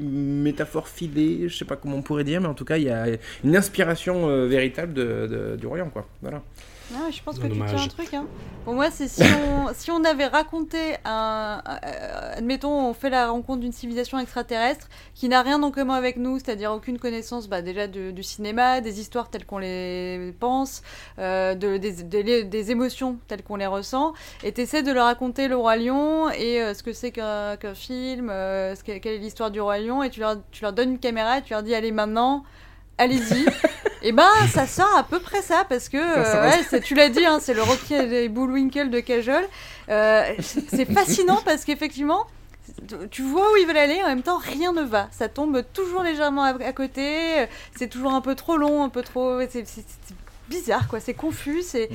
métaphore 0.00 0.88
filée, 0.88 1.48
je 1.48 1.56
sais 1.56 1.64
pas 1.64 1.76
comment 1.76 1.96
on 1.96 2.02
pourrait 2.02 2.24
dire, 2.24 2.40
mais 2.40 2.48
en 2.48 2.54
tout 2.54 2.64
cas, 2.64 2.76
il 2.78 2.84
y 2.84 2.90
a 2.90 3.06
une 3.44 3.56
inspiration 3.56 4.28
euh, 4.28 4.46
véritable 4.46 4.94
de- 4.94 5.56
du 5.56 5.66
royaume, 5.66 5.90
quoi. 5.90 6.06
Voilà. 6.22 6.42
Ah, 6.94 7.10
je 7.10 7.20
pense 7.22 7.38
que 7.38 7.46
Dommage. 7.46 7.70
tu 7.70 7.76
tiens 7.76 7.84
un 7.84 7.88
truc. 7.88 8.14
Hein. 8.14 8.26
Pour 8.64 8.74
moi, 8.74 8.90
c'est 8.90 9.08
si 9.08 9.22
on, 9.22 9.68
si 9.74 9.90
on 9.90 10.04
avait 10.04 10.26
raconté 10.26 10.96
un. 11.04 11.62
euh, 11.84 12.32
admettons, 12.36 12.88
on 12.88 12.94
fait 12.94 13.10
la 13.10 13.30
rencontre 13.30 13.60
d'une 13.60 13.72
civilisation 13.72 14.18
extraterrestre 14.18 14.88
qui 15.14 15.28
n'a 15.28 15.42
rien 15.42 15.62
en 15.62 15.70
commun 15.70 15.94
avec 15.94 16.16
nous, 16.16 16.38
c'est-à-dire 16.38 16.72
aucune 16.72 16.98
connaissance 16.98 17.48
bah, 17.48 17.62
déjà 17.62 17.86
du 17.86 18.22
cinéma, 18.22 18.80
des 18.80 19.00
histoires 19.00 19.28
telles 19.30 19.44
qu'on 19.46 19.58
les 19.58 20.34
pense, 20.40 20.82
euh, 21.18 21.54
de, 21.54 21.76
des, 21.76 21.92
des- 22.02 22.44
des 22.44 22.70
émotions 22.70 23.18
telles 23.26 23.42
qu'on 23.42 23.56
les 23.56 23.66
ressent, 23.66 24.12
et 24.42 24.52
t'essaies 24.52 24.82
de 24.82 24.92
leur 24.92 25.06
raconter 25.06 25.48
le 25.48 25.56
Roi 25.56 25.76
Lion 25.76 26.30
et 26.30 26.62
euh, 26.62 26.74
ce 26.74 26.82
que 26.82 26.92
c'est 26.92 27.10
qu'un 27.12 27.56
film, 27.74 28.28
ce 28.28 28.82
qu'est- 28.82 29.00
quelle 29.00 29.14
est 29.14 29.18
l'histoire 29.18 29.50
du 29.50 29.60
Roi 29.60 29.78
Lion, 29.78 30.02
et 30.02 30.10
tu 30.10 30.20
leur, 30.20 30.36
tu 30.50 30.62
leur 30.62 30.72
donnes 30.72 30.90
une 30.92 30.98
caméra 30.98 31.38
et 31.38 31.42
tu 31.42 31.52
leur 31.52 31.62
dis 31.62 31.74
allez 31.74 31.92
maintenant. 31.92 32.44
Allez-y. 32.98 33.46
et 34.02 34.12
ben, 34.12 34.28
ça 34.52 34.66
sort 34.66 34.94
à 34.96 35.04
peu 35.04 35.20
près 35.20 35.42
ça, 35.42 35.64
parce 35.68 35.88
que, 35.88 35.98
Ça 35.98 36.44
euh, 36.44 36.50
ouais, 36.72 36.80
tu 36.80 36.94
l'as 36.94 37.08
dit, 37.08 37.24
hein, 37.24 37.38
c'est 37.40 37.54
le 37.54 37.62
Rocky 37.62 37.94
et 37.94 38.28
Bullwinkle 38.28 38.90
de 38.90 39.00
Cajol. 39.00 39.44
Euh, 39.88 40.34
c'est 40.40 40.84
fascinant 40.92 41.40
parce 41.44 41.64
qu'effectivement, 41.64 42.26
tu 43.10 43.22
vois 43.22 43.52
où 43.52 43.56
ils 43.56 43.66
veulent 43.66 43.76
aller, 43.76 44.02
en 44.02 44.08
même 44.08 44.22
temps, 44.22 44.38
rien 44.38 44.72
ne 44.72 44.82
va. 44.82 45.08
Ça 45.10 45.28
tombe 45.28 45.62
toujours 45.72 46.02
légèrement 46.02 46.42
à, 46.44 46.62
à 46.62 46.72
côté, 46.72 47.46
c'est 47.76 47.88
toujours 47.88 48.12
un 48.12 48.20
peu 48.20 48.34
trop 48.34 48.56
long, 48.56 48.82
un 48.84 48.88
peu 48.88 49.02
trop. 49.02 49.40
c'est- 49.48 49.64
bizarre, 50.48 50.88
quoi, 50.88 50.98
c'est 50.98 51.12
confus, 51.12 51.62
c'est 51.62 51.90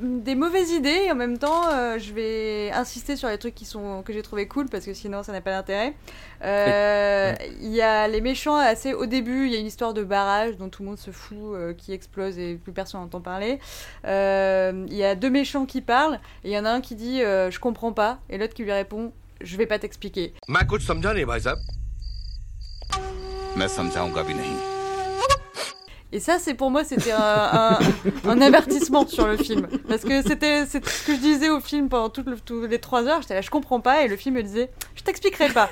des 0.00 0.34
mauvaises 0.34 0.70
idées, 0.70 1.04
et 1.06 1.12
en 1.12 1.14
même 1.14 1.38
temps, 1.38 1.68
euh, 1.72 1.98
je 1.98 2.12
vais 2.12 2.70
insister 2.72 3.16
sur 3.16 3.28
les 3.28 3.38
trucs 3.38 3.54
qui 3.54 3.64
sont, 3.64 4.02
que 4.02 4.12
j'ai 4.12 4.22
trouvé 4.22 4.46
cool 4.46 4.68
parce 4.68 4.84
que 4.84 4.94
sinon, 4.94 5.22
ça 5.22 5.32
n'a 5.32 5.40
pas 5.40 5.52
d'intérêt. 5.52 5.94
Euh, 6.42 7.34
Il 7.60 7.72
y 7.72 7.82
a 7.82 8.06
les 8.08 8.20
méchants 8.20 8.56
assez 8.56 8.92
au 8.94 9.06
début, 9.06 9.46
il 9.46 9.52
y 9.52 9.56
a 9.56 9.58
une 9.58 9.66
histoire 9.66 9.94
de 9.94 10.04
barrage 10.04 10.56
dont 10.56 10.68
tout 10.68 10.82
le 10.82 10.88
monde 10.88 10.98
se 10.98 11.10
fout, 11.10 11.38
euh, 11.38 11.72
qui 11.74 11.92
explose 11.92 12.38
et 12.38 12.54
plus 12.56 12.72
personne 12.72 13.00
n'entend 13.00 13.20
parler. 13.20 13.58
Euh, 14.06 14.84
Il 14.88 14.96
y 14.96 15.04
a 15.04 15.14
deux 15.14 15.30
méchants 15.30 15.66
qui 15.66 15.80
parlent 15.80 16.20
et 16.44 16.50
il 16.50 16.52
y 16.52 16.58
en 16.58 16.64
a 16.64 16.70
un 16.70 16.80
qui 16.80 16.94
dit 16.94 17.22
euh, 17.22 17.50
je 17.50 17.58
comprends 17.60 17.92
pas 17.92 18.18
et 18.28 18.38
l'autre 18.38 18.54
qui 18.54 18.64
lui 18.64 18.72
répond 18.72 19.12
je 19.40 19.56
vais 19.56 19.66
pas 19.66 19.78
t'expliquer. 19.78 20.34
Et 26.12 26.20
ça, 26.20 26.38
c'est 26.38 26.54
pour 26.54 26.70
moi, 26.70 26.84
c'était 26.84 27.10
un, 27.12 27.18
un- 27.20 27.78
un 28.28 28.40
avertissement 28.40 29.06
sur 29.06 29.26
le 29.26 29.36
film. 29.36 29.66
Parce 29.88 30.02
que 30.02 30.22
c'était 30.22 30.64
ce 30.64 30.78
que 30.78 31.14
je 31.14 31.20
disais 31.20 31.50
au 31.50 31.60
film 31.60 31.88
pendant 31.88 32.08
toutes 32.10 32.26
le- 32.28 32.66
les 32.66 32.78
trois 32.78 33.06
heures. 33.06 33.22
J'étais 33.22 33.34
là, 33.34 33.40
je 33.40 33.50
comprends 33.50 33.80
pas. 33.80 34.04
Et 34.04 34.08
le 34.08 34.16
film 34.16 34.36
me 34.36 34.42
disait, 34.42 34.70
je 34.94 35.02
t'expliquerai 35.02 35.48
pas. 35.48 35.68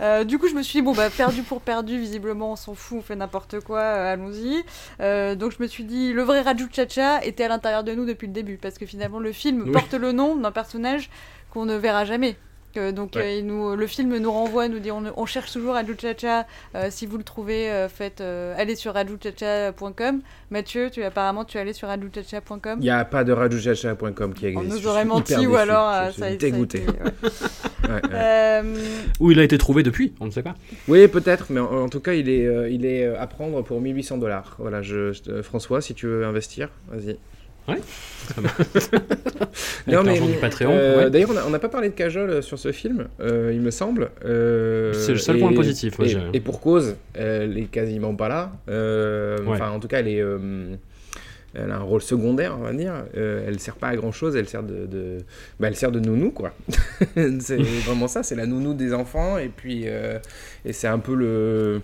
Euh, 0.00 0.24
du 0.24 0.38
coup, 0.38 0.48
je 0.48 0.54
me 0.54 0.62
suis 0.62 0.80
dit, 0.80 0.82
bon, 0.82 0.92
bah, 0.92 1.08
perdu 1.08 1.42
pour 1.42 1.60
perdu, 1.60 1.98
visiblement, 2.00 2.52
on 2.52 2.56
s'en 2.56 2.74
fout, 2.74 2.98
on 2.98 3.02
fait 3.02 3.16
n'importe 3.16 3.60
quoi, 3.60 3.78
euh, 3.78 4.12
allons-y. 4.14 4.64
Euh, 5.00 5.34
donc, 5.36 5.52
je 5.56 5.62
me 5.62 5.68
suis 5.68 5.84
dit, 5.84 6.12
le 6.12 6.22
vrai 6.22 6.42
Raju 6.42 6.66
Chacha 6.72 7.24
était 7.24 7.44
à 7.44 7.48
l'intérieur 7.48 7.84
de 7.84 7.92
nous 7.94 8.04
depuis 8.06 8.26
le 8.26 8.32
début. 8.32 8.58
Parce 8.58 8.78
que 8.78 8.86
finalement, 8.86 9.20
le 9.20 9.32
film 9.32 9.62
Oui. 9.66 9.70
porte 9.72 9.94
le 9.94 10.10
nom 10.12 10.34
d'un 10.34 10.52
personnage 10.52 11.10
qu'on 11.50 11.64
ne 11.64 11.74
verra 11.76 12.04
jamais. 12.04 12.36
Que- 12.76 12.90
donc 12.90 13.12
Ouais. 13.16 13.22
euh, 13.22 13.38
il 13.38 13.46
nous, 13.46 13.74
le 13.74 13.86
film 13.86 14.14
nous 14.18 14.30
renvoie, 14.30 14.68
nous 14.68 14.80
dit 14.80 14.90
on, 14.90 15.02
on 15.16 15.24
cherche 15.24 15.50
toujours 15.50 15.72
Raju 15.74 15.94
Chacha. 15.98 16.46
Euh, 16.74 16.88
si 16.90 17.06
vous 17.06 17.16
le 17.16 17.24
trouvez, 17.24 17.70
euh, 17.70 17.88
faites, 17.88 18.20
euh, 18.20 18.54
allez 18.58 18.74
sur 18.76 18.92
rajuchacha.com. 18.92 20.20
Mathieu, 20.50 20.90
tu 20.90 21.02
apparemment 21.02 21.44
tu 21.46 21.56
es 21.56 21.60
allé 21.62 21.72
sur 21.72 21.88
rajuchacha.com. 21.88 22.78
Il 22.80 22.82
n'y 22.82 22.90
a 22.90 23.04
pas 23.06 23.24
de 23.24 23.32
rajuchacha.com 23.32 24.34
qui 24.34 24.46
On 24.46 24.48
existe. 24.60 24.70
nous 24.76 24.78
Je 24.82 24.88
aurait 24.88 25.04
menti 25.06 25.32
ou 25.34 25.36
déçu. 25.52 25.56
alors 25.56 26.10
Je 26.10 26.20
ça, 26.20 26.26
a- 26.26 26.28
a 26.28 26.34
dégoûté. 26.36 26.78
été, 26.82 26.90
ouais. 26.90 27.12
Ouais, 27.88 27.92
ouais. 27.92 28.00
Euh, 28.12 28.62
Où 29.20 29.30
il 29.30 29.38
a 29.38 29.44
été 29.44 29.56
trouvé 29.58 29.82
depuis, 29.84 30.12
on 30.20 30.26
ne 30.26 30.30
sait 30.32 30.42
pas. 30.42 30.54
Oui, 30.88 31.06
peut-être, 31.08 31.46
mais 31.50 31.60
en, 31.60 31.84
en 31.84 31.88
tout 31.88 32.00
cas, 32.00 32.14
il 32.14 32.28
est, 32.28 32.72
il 32.72 32.84
est 32.84 33.06
à 33.16 33.26
prendre 33.28 33.62
pour 33.62 33.80
1800 33.80 34.18
dollars. 34.18 34.56
Voilà, 34.58 34.82
je, 34.82 35.12
je- 35.12 35.40
François, 35.42 35.80
si 35.80 35.94
tu 35.94 36.06
veux 36.06 36.26
investir, 36.26 36.68
vas-y. 36.90 37.16
Ouais. 37.68 37.80
Non, 39.86 40.02
mais, 40.02 40.14
l'argent 40.14 40.26
du 40.26 40.34
Patreon. 40.34 40.70
euh, 40.72 41.04
ouais. 41.04 41.10
D'ailleurs, 41.10 41.30
on 41.46 41.50
n'a 41.50 41.58
pas 41.60 41.68
parlé 41.68 41.88
de 41.90 41.94
Cajol 41.94 42.28
euh, 42.30 42.42
sur 42.42 42.58
ce 42.58 42.72
film, 42.72 43.06
euh, 43.20 43.52
il 43.54 43.60
me 43.60 43.70
semble. 43.70 44.10
Euh, 44.24 44.92
C'est 44.92 45.12
le 45.12 45.18
seul 45.18 45.36
et- 45.36 45.40
point 45.40 45.52
positif, 45.52 45.98
moi, 45.98 46.08
et, 46.32 46.40
pour 46.40 46.60
cause, 46.60 46.96
elle 47.14 47.56
est 47.56 47.66
quasiment 47.66 48.14
pas 48.14 48.28
là. 48.28 48.52
Ouais. 48.68 49.44
Enfin, 49.46 49.70
en 49.70 49.78
tout 49.80 49.86
cas, 49.88 50.00
elle 50.00 50.08
est. 50.08 50.22
elle 51.54 51.70
a 51.70 51.76
un 51.76 51.80
rôle 51.82 52.02
secondaire, 52.02 52.56
on 52.58 52.62
va 52.64 52.72
dire. 52.72 52.94
Elle 53.14 53.58
sert 53.60 53.76
pas 53.76 53.88
à 53.88 53.96
grand 53.96 54.12
chose. 54.12 54.34
Elle 54.36 54.48
sert 54.48 54.62
de, 54.64 54.86
de- 54.86 55.18
bah, 55.60 55.68
elle 55.68 55.76
sert 55.76 55.92
de 55.92 56.00
nounou, 56.00 56.30
quoi. 56.32 56.52
c'est 57.40 57.56
vraiment 57.86 58.08
ça. 58.08 58.22
C'est 58.24 58.34
la 58.36 58.46
nounou 58.46 58.74
des 58.74 58.92
enfants. 58.92 59.38
Et 59.38 59.48
puis, 59.54 59.84
et 59.84 60.72
c'est 60.72 60.88
un 60.88 60.98
peu 60.98 61.14
le. 61.14 61.80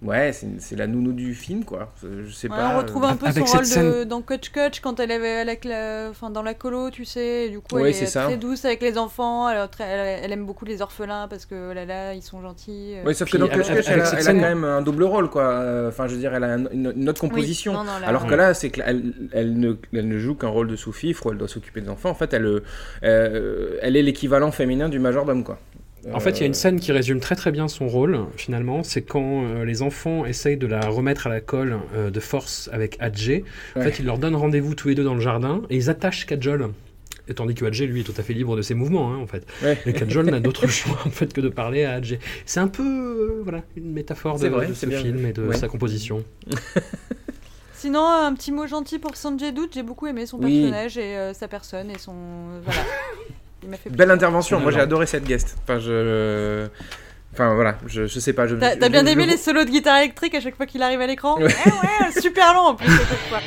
Ouais, 0.00 0.30
c'est 0.32 0.76
la 0.76 0.86
nounou 0.86 1.12
du 1.12 1.34
film, 1.34 1.64
quoi. 1.64 1.92
Je 2.02 2.30
sais 2.30 2.48
ouais, 2.48 2.56
pas. 2.56 2.74
on 2.74 2.78
retrouve 2.78 3.02
euh, 3.02 3.08
un 3.08 3.16
peu 3.16 3.26
Avec 3.26 3.48
son 3.48 3.56
rôle 3.56 3.64
de, 3.68 4.04
dans 4.04 4.22
Coach 4.22 4.50
Coach 4.50 4.78
quand 4.78 5.00
elle 5.00 5.10
avait 5.10 5.38
avec 5.40 5.64
la, 5.64 6.06
enfin, 6.08 6.30
dans 6.30 6.42
la 6.42 6.54
colo, 6.54 6.90
tu 6.90 7.04
sais. 7.04 7.46
et 7.46 7.48
du 7.50 7.58
coup, 7.58 7.74
Ouais, 7.74 7.88
elle 7.88 7.94
c'est 7.94 8.04
est 8.04 8.06
ça. 8.06 8.26
très 8.26 8.36
douce 8.36 8.64
avec 8.64 8.80
les 8.80 8.96
enfants. 8.96 9.48
Elle, 9.48 9.68
très- 9.68 9.82
elle- 9.84 10.20
elle 10.24 10.32
aime 10.32 10.46
beaucoup 10.46 10.64
les 10.64 10.82
orphelins 10.82 11.26
parce 11.26 11.46
que 11.46 11.70
oh 11.70 11.74
là 11.74 11.84
là, 11.84 12.14
ils 12.14 12.22
sont 12.22 12.40
gentils. 12.40 12.94
euh. 12.96 13.02
Oui, 13.06 13.12
sauf 13.16 13.28
que 13.28 13.38
dans 13.38 13.48
Coach 13.48 13.66
Coach, 13.66 13.86
elle, 13.88 14.00
a, 14.02 14.12
elle 14.20 14.24
quand 14.24 14.34
même 14.34 14.62
un 14.62 14.82
double 14.82 15.02
rôle, 15.02 15.30
quoi. 15.30 15.64
Enfin, 15.88 16.06
je 16.06 16.14
veux 16.14 16.20
dire, 16.20 16.32
elle 16.32 16.44
a 16.44 16.52
un- 16.54 16.70
une, 16.70 16.92
une 16.96 17.08
autre 17.08 17.24
Oui. 17.24 17.30
composition. 17.30 17.72
Non, 17.72 17.82
non, 17.82 17.98
là, 18.00 18.06
Alors 18.06 18.22
ouais. 18.22 18.28
que 18.30 18.34
là, 18.36 18.54
c'est 18.54 18.70
qu'elle 18.70 19.14
elle 19.32 19.58
ne, 19.58 19.72
elle 19.92 20.06
ne 20.06 20.18
joue 20.18 20.36
qu'un 20.36 20.46
rôle 20.46 20.68
de 20.68 20.76
sous-fifre 20.76 21.26
où 21.26 21.32
elle 21.32 21.38
doit 21.38 21.48
s'occuper 21.48 21.80
des 21.80 21.88
enfants. 21.88 22.10
En 22.10 22.14
fait, 22.14 22.32
elle, 22.32 22.62
euh, 23.02 23.78
elle 23.82 23.96
est 23.96 24.02
l'équivalent 24.02 24.52
féminin 24.52 24.88
du 24.88 25.00
majordome, 25.00 25.42
quoi. 25.42 25.58
En 26.14 26.20
fait, 26.20 26.30
il 26.32 26.40
y 26.40 26.42
a 26.44 26.46
une 26.46 26.54
scène 26.54 26.80
qui 26.80 26.92
résume 26.92 27.20
très 27.20 27.34
très 27.36 27.50
bien 27.52 27.68
son 27.68 27.86
rôle, 27.88 28.18
finalement. 28.36 28.82
C'est 28.82 29.02
quand 29.02 29.44
euh, 29.44 29.64
les 29.64 29.82
enfants 29.82 30.24
essayent 30.26 30.56
de 30.56 30.66
la 30.66 30.80
remettre 30.88 31.26
à 31.26 31.30
la 31.30 31.40
colle 31.40 31.78
euh, 31.94 32.10
de 32.10 32.20
force 32.20 32.68
avec 32.72 32.96
Adjé. 33.00 33.44
En 33.76 33.80
Ouais. 33.80 33.90
fait, 33.90 33.98
ils 34.00 34.06
leur 34.06 34.18
donnent 34.18 34.36
rendez-vous 34.36 34.74
tous 34.74 34.88
les 34.88 34.94
deux 34.94 35.04
dans 35.04 35.14
le 35.14 35.20
jardin 35.20 35.62
et 35.70 35.76
ils 35.76 35.90
attachent 35.90 36.26
Kajol. 36.26 36.70
Et 37.30 37.34
tandis 37.34 37.54
que 37.54 37.64
Adjé, 37.66 37.86
lui, 37.86 38.00
est 38.00 38.04
tout 38.04 38.14
à 38.16 38.22
fait 38.22 38.32
libre 38.32 38.56
de 38.56 38.62
ses 38.62 38.72
mouvements, 38.74 39.12
hein, 39.12 39.18
en 39.18 39.26
fait. 39.26 39.46
Ouais. 39.62 39.76
Et 39.84 39.92
Kajol 39.92 40.26
n'a 40.30 40.40
d'autre 40.40 40.66
choix, 40.68 40.98
en 41.04 41.10
fait, 41.10 41.32
que 41.34 41.42
de 41.42 41.50
parler 41.50 41.84
à 41.84 41.92
Adjé. 41.94 42.18
C'est 42.46 42.60
un 42.60 42.68
peu, 42.68 42.82
euh, 42.82 43.40
voilà, 43.42 43.62
une 43.76 43.92
métaphore 43.92 44.38
de, 44.38 44.48
vrai, 44.48 44.68
ce 44.72 44.86
bien. 44.86 45.00
film 45.00 45.26
et 45.26 45.32
de 45.34 45.42
Ouais. 45.46 45.56
sa 45.56 45.68
composition. 45.68 46.24
Sinon, 47.74 48.04
un 48.04 48.34
petit 48.34 48.50
mot 48.50 48.66
gentil 48.66 48.98
pour 48.98 49.14
Sanjay 49.14 49.52
Dutt. 49.52 49.72
J'ai 49.74 49.82
beaucoup 49.84 50.06
aimé 50.06 50.26
son 50.26 50.38
Oui. 50.38 50.60
personnage 50.62 50.98
et 50.98 51.16
euh, 51.16 51.32
sa 51.34 51.46
personne 51.48 51.90
et 51.90 51.98
son. 51.98 52.14
voilà. 52.64 52.80
fait. 53.76 53.90
Belle 53.90 54.10
intervention, 54.10 54.60
moi 54.60 54.70
j'ai 54.72 54.80
adoré 54.80 55.06
cette 55.06 55.24
guest. 55.24 55.56
Enfin, 55.62 55.78
je. 55.78 56.66
Enfin 57.34 57.54
voilà, 57.54 57.76
je, 57.86 58.06
je 58.06 58.18
sais 58.20 58.32
pas. 58.32 58.46
Je, 58.46 58.56
T'as 58.56 58.88
bien 58.88 59.04
je- 59.04 59.10
aimé 59.10 59.24
je- 59.26 59.30
les 59.30 59.36
solos 59.36 59.64
de 59.64 59.70
guitare 59.70 59.98
électrique 59.98 60.34
à 60.34 60.40
chaque 60.40 60.56
fois 60.56 60.66
qu'il 60.66 60.82
arrive 60.82 61.00
à 61.00 61.06
l'écran 61.06 61.36
Ouais. 61.36 61.44
Ouais, 61.44 61.50
ouais, 62.06 62.20
super 62.20 62.52
lent 62.54 62.68
en 62.68 62.74
plus 62.74 62.86
à 62.92 62.98
chaque 62.98 63.28
fois. 63.28 63.38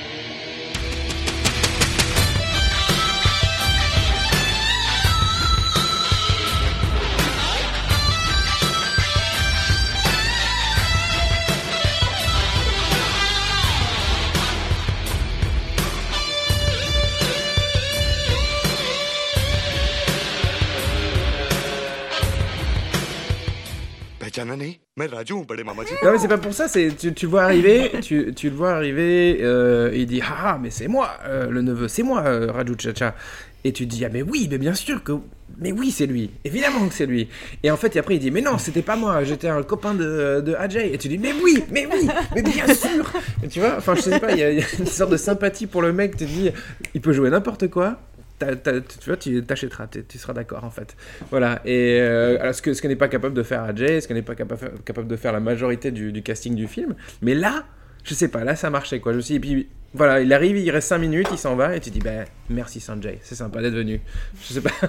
Non 26.03 26.11
mais 26.11 26.17
c'est 26.19 26.27
pas 26.27 26.37
pour 26.37 26.53
ça, 26.53 26.67
c'est 26.67 26.95
tu, 27.15 27.25
vois 27.25 27.43
arriver, 27.43 27.91
tu, 28.01 28.33
tu 28.33 28.49
le 28.49 28.55
vois 28.55 28.71
arriver, 28.71 29.39
euh, 29.41 29.91
il 29.93 30.05
dit 30.05 30.21
ah 30.23 30.59
mais 30.61 30.69
c'est 30.69 30.87
moi 30.87 31.09
euh, 31.25 31.49
le 31.49 31.61
neveu, 31.61 31.87
c'est 31.87 32.03
moi 32.03 32.23
euh, 32.25 32.51
Raju 32.51 32.75
Chacha. 32.77 33.15
Et 33.63 33.73
tu 33.73 33.85
dis 33.85 34.03
ah 34.05 34.09
mais 34.11 34.23
oui, 34.23 34.47
mais 34.49 34.57
bien 34.57 34.73
sûr 34.73 35.03
que 35.03 35.13
mais 35.59 35.71
oui 35.71 35.91
c'est 35.91 36.07
lui, 36.07 36.31
évidemment 36.43 36.87
que 36.87 36.93
c'est 36.93 37.05
lui. 37.05 37.29
Et 37.61 37.69
en 37.69 37.77
fait 37.77 37.95
après 37.97 38.15
il 38.15 38.19
dit 38.19 38.31
mais 38.31 38.41
non 38.41 38.57
c'était 38.57 38.81
pas 38.81 38.95
moi, 38.95 39.23
j'étais 39.23 39.49
un 39.49 39.61
copain 39.63 39.93
de, 39.93 40.41
de 40.41 40.53
Ajay. 40.55 40.93
Et 40.93 40.97
tu 40.97 41.07
dis 41.07 41.17
mais 41.17 41.33
oui, 41.43 41.63
mais 41.71 41.87
oui, 41.91 42.07
mais 42.35 42.41
bien 42.41 42.67
sûr. 42.73 43.11
Tu 43.49 43.59
vois, 43.59 43.75
enfin 43.77 43.95
je 43.95 44.01
sais 44.01 44.19
pas, 44.19 44.31
il 44.31 44.37
y, 44.37 44.41
y 44.41 44.43
a 44.43 44.65
une 44.79 44.87
sorte 44.87 45.11
de 45.11 45.17
sympathie 45.17 45.67
pour 45.67 45.81
le 45.81 45.93
mec. 45.93 46.17
Tu 46.17 46.25
te 46.25 46.29
dis 46.29 46.49
il 46.93 47.01
peut 47.01 47.13
jouer 47.13 47.29
n'importe 47.29 47.69
quoi. 47.69 47.99
Tu 48.45 49.05
vois, 49.05 49.17
tu 49.17 49.43
t'achèteras, 49.43 49.87
tu, 49.87 50.17
seras 50.17 50.33
d'accord 50.33 50.63
en 50.63 50.69
fait. 50.69 50.95
Voilà. 51.29 51.61
Et 51.65 51.99
euh, 51.99 52.39
alors, 52.41 52.55
ce 52.55 52.61
que, 52.61 52.73
ce 52.73 52.85
n'est 52.87 52.95
pas 52.95 53.07
capable 53.07 53.35
de 53.35 53.43
faire 53.43 53.63
Ajay, 53.63 54.01
ce 54.01 54.07
que 54.07 54.13
n'est 54.13 54.21
pas 54.21 54.35
capa- 54.35 54.71
capable 54.85 55.07
de 55.07 55.15
faire 55.15 55.33
la 55.33 55.39
majorité 55.39 55.91
du, 55.91 56.21
casting 56.21 56.55
du 56.55 56.67
film. 56.67 56.95
Mais 57.21 57.35
là, 57.35 57.65
je 58.03 58.13
sais 58.13 58.27
pas, 58.27 58.43
là 58.43 58.55
ça 58.55 58.69
marchait 58.69 58.99
quoi. 58.99 59.11
Je 59.11 59.17
me 59.17 59.21
suis 59.21 59.35
et 59.35 59.39
puis 59.39 59.67
voilà, 59.93 60.21
il 60.21 60.31
arrive, 60.31 60.57
il 60.57 60.71
reste 60.71 60.87
5 60.87 60.99
minutes, 60.99 61.27
il 61.31 61.37
s'en 61.37 61.55
va, 61.55 61.75
et 61.75 61.79
tu 61.81 61.89
dis, 61.89 61.99
ben 61.99 62.25
merci 62.49 62.79
Sanjay, 62.79 63.19
c'est 63.23 63.35
sympa 63.35 63.61
d'être 63.61 63.73
venu. 63.73 63.99
Je 64.41 64.53
sais 64.53 64.61
pas. 64.61 64.71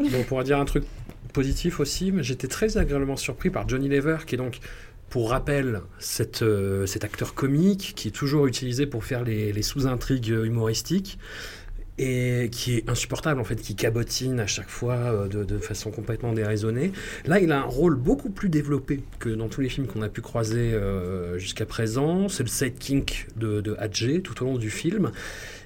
Bon, 0.00 0.18
on 0.18 0.22
pourra 0.22 0.44
dire 0.44 0.58
un 0.58 0.64
truc 0.64 0.84
positif 1.34 1.78
aussi, 1.78 2.10
mais 2.10 2.22
j'étais 2.22 2.48
très 2.48 2.78
agréablement 2.78 3.16
surpris 3.16 3.50
par 3.50 3.68
Johnny 3.68 3.86
Lever, 3.86 4.16
qui 4.26 4.34
est 4.34 4.38
donc, 4.38 4.60
pour 5.10 5.30
rappel, 5.30 5.80
cet, 5.98 6.42
euh, 6.42 6.86
cet 6.86 7.04
acteur 7.04 7.34
comique 7.34 7.92
qui 7.96 8.08
est 8.08 8.12
toujours 8.12 8.46
utilisé 8.46 8.86
pour 8.86 9.04
faire 9.04 9.24
les, 9.24 9.52
les 9.52 9.62
sous-intrigues 9.62 10.28
humoristiques 10.28 11.18
et 12.00 12.48
qui 12.50 12.78
est 12.78 12.88
insupportable 12.88 13.40
en 13.40 13.44
fait, 13.44 13.56
qui 13.56 13.74
cabotine 13.74 14.40
à 14.40 14.46
chaque 14.46 14.70
fois 14.70 14.94
euh, 14.94 15.28
de, 15.28 15.58
façon 15.58 15.90
complètement 15.90 16.32
déraisonnée. 16.32 16.92
Là, 17.26 17.40
il 17.40 17.52
a 17.52 17.60
un 17.60 17.64
rôle 17.64 17.94
beaucoup 17.94 18.30
plus 18.30 18.48
développé 18.48 19.02
que 19.18 19.28
dans 19.28 19.48
tous 19.48 19.60
les 19.60 19.68
films 19.68 19.86
qu'on 19.86 20.00
a 20.00 20.08
pu 20.08 20.22
croiser 20.22 20.72
euh, 20.72 21.38
jusqu'à 21.38 21.66
présent. 21.66 22.30
C'est 22.30 22.42
le 22.42 22.48
sidekick 22.48 23.26
de, 23.36 23.60
de 23.60 23.76
Hadjé 23.78 24.22
tout 24.22 24.42
au 24.42 24.46
long 24.46 24.56
du 24.56 24.70
film. 24.70 25.12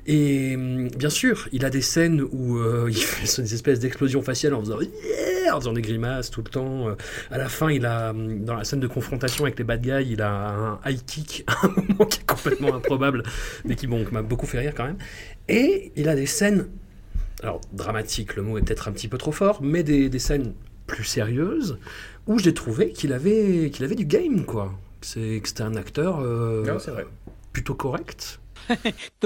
Et 0.07 0.55
hum, 0.55 0.89
bien 0.89 1.11
sûr, 1.11 1.49
il 1.53 1.65
a 1.65 1.71
des 1.71 1.81
scènes 1.81 2.23
où 2.33 2.59
euh, 2.59 2.87
il 2.91 2.97
fait 2.97 3.43
des 3.43 3.55
espèces 3.55 3.81
d'explosions 3.81 4.23
faciales 4.23 4.55
en 4.55 4.61
faisant 4.61 5.73
des 5.73 5.83
grimaces 5.83 6.31
tout 6.31 6.43
le 6.43 6.51
temps. 6.51 6.89
Euh, 6.89 6.95
à 7.31 7.39
la 7.39 7.49
fin, 7.49 7.71
il 7.71 7.87
a 7.87 8.11
hum, 8.11 8.45
dans 8.45 8.55
la 8.55 8.65
scène 8.65 8.81
de 8.81 8.87
confrontation 8.87 9.45
avec 9.45 9.59
les 9.59 9.65
bad 9.65 9.81
guys, 9.81 10.07
il 10.11 10.23
a 10.23 10.31
un 10.31 10.81
high 10.87 11.05
kick 11.05 11.45
un 11.63 11.69
moment 11.69 12.07
qui 12.07 12.21
est 12.21 12.27
complètement 12.27 12.75
improbable, 12.75 13.23
mais 13.65 13.77
qui 13.77 13.87
m'a 13.87 14.23
beaucoup 14.23 14.47
fait 14.47 14.59
rire 14.59 14.73
quand 14.77 14.85
même. 14.85 14.99
Et 15.49 15.93
il 15.97 16.09
a 16.09 16.15
des 16.15 16.27
scènes, 16.27 16.69
alors 17.43 17.61
dramatiques, 17.73 18.37
le 18.37 18.43
mot 18.43 18.59
est 18.59 18.63
peut-être 18.63 18.89
un 18.89 18.93
petit 18.93 19.09
peu 19.09 19.19
trop 19.19 19.33
fort, 19.33 19.63
mais 19.63 19.83
des, 19.83 20.09
des 20.09 20.19
scènes 20.19 20.55
plus 20.87 21.05
sérieuses 21.05 21.79
où 22.27 22.39
j'ai 22.39 22.55
trouvé 22.55 22.93
qu'il 22.93 23.13
avait 23.13 23.71
qu'il 23.71 23.85
avait 23.85 23.95
du 23.95 24.05
game 24.07 24.45
quoi. 24.45 24.73
C'est 25.01 25.41
que 25.43 25.49
c'était 25.49 25.63
un 25.63 25.77
acteur 25.77 26.21
euh, 26.21 26.65
Non, 26.65 26.79
vrai. 26.79 27.07
plutôt 27.53 27.75
correct. 27.75 28.41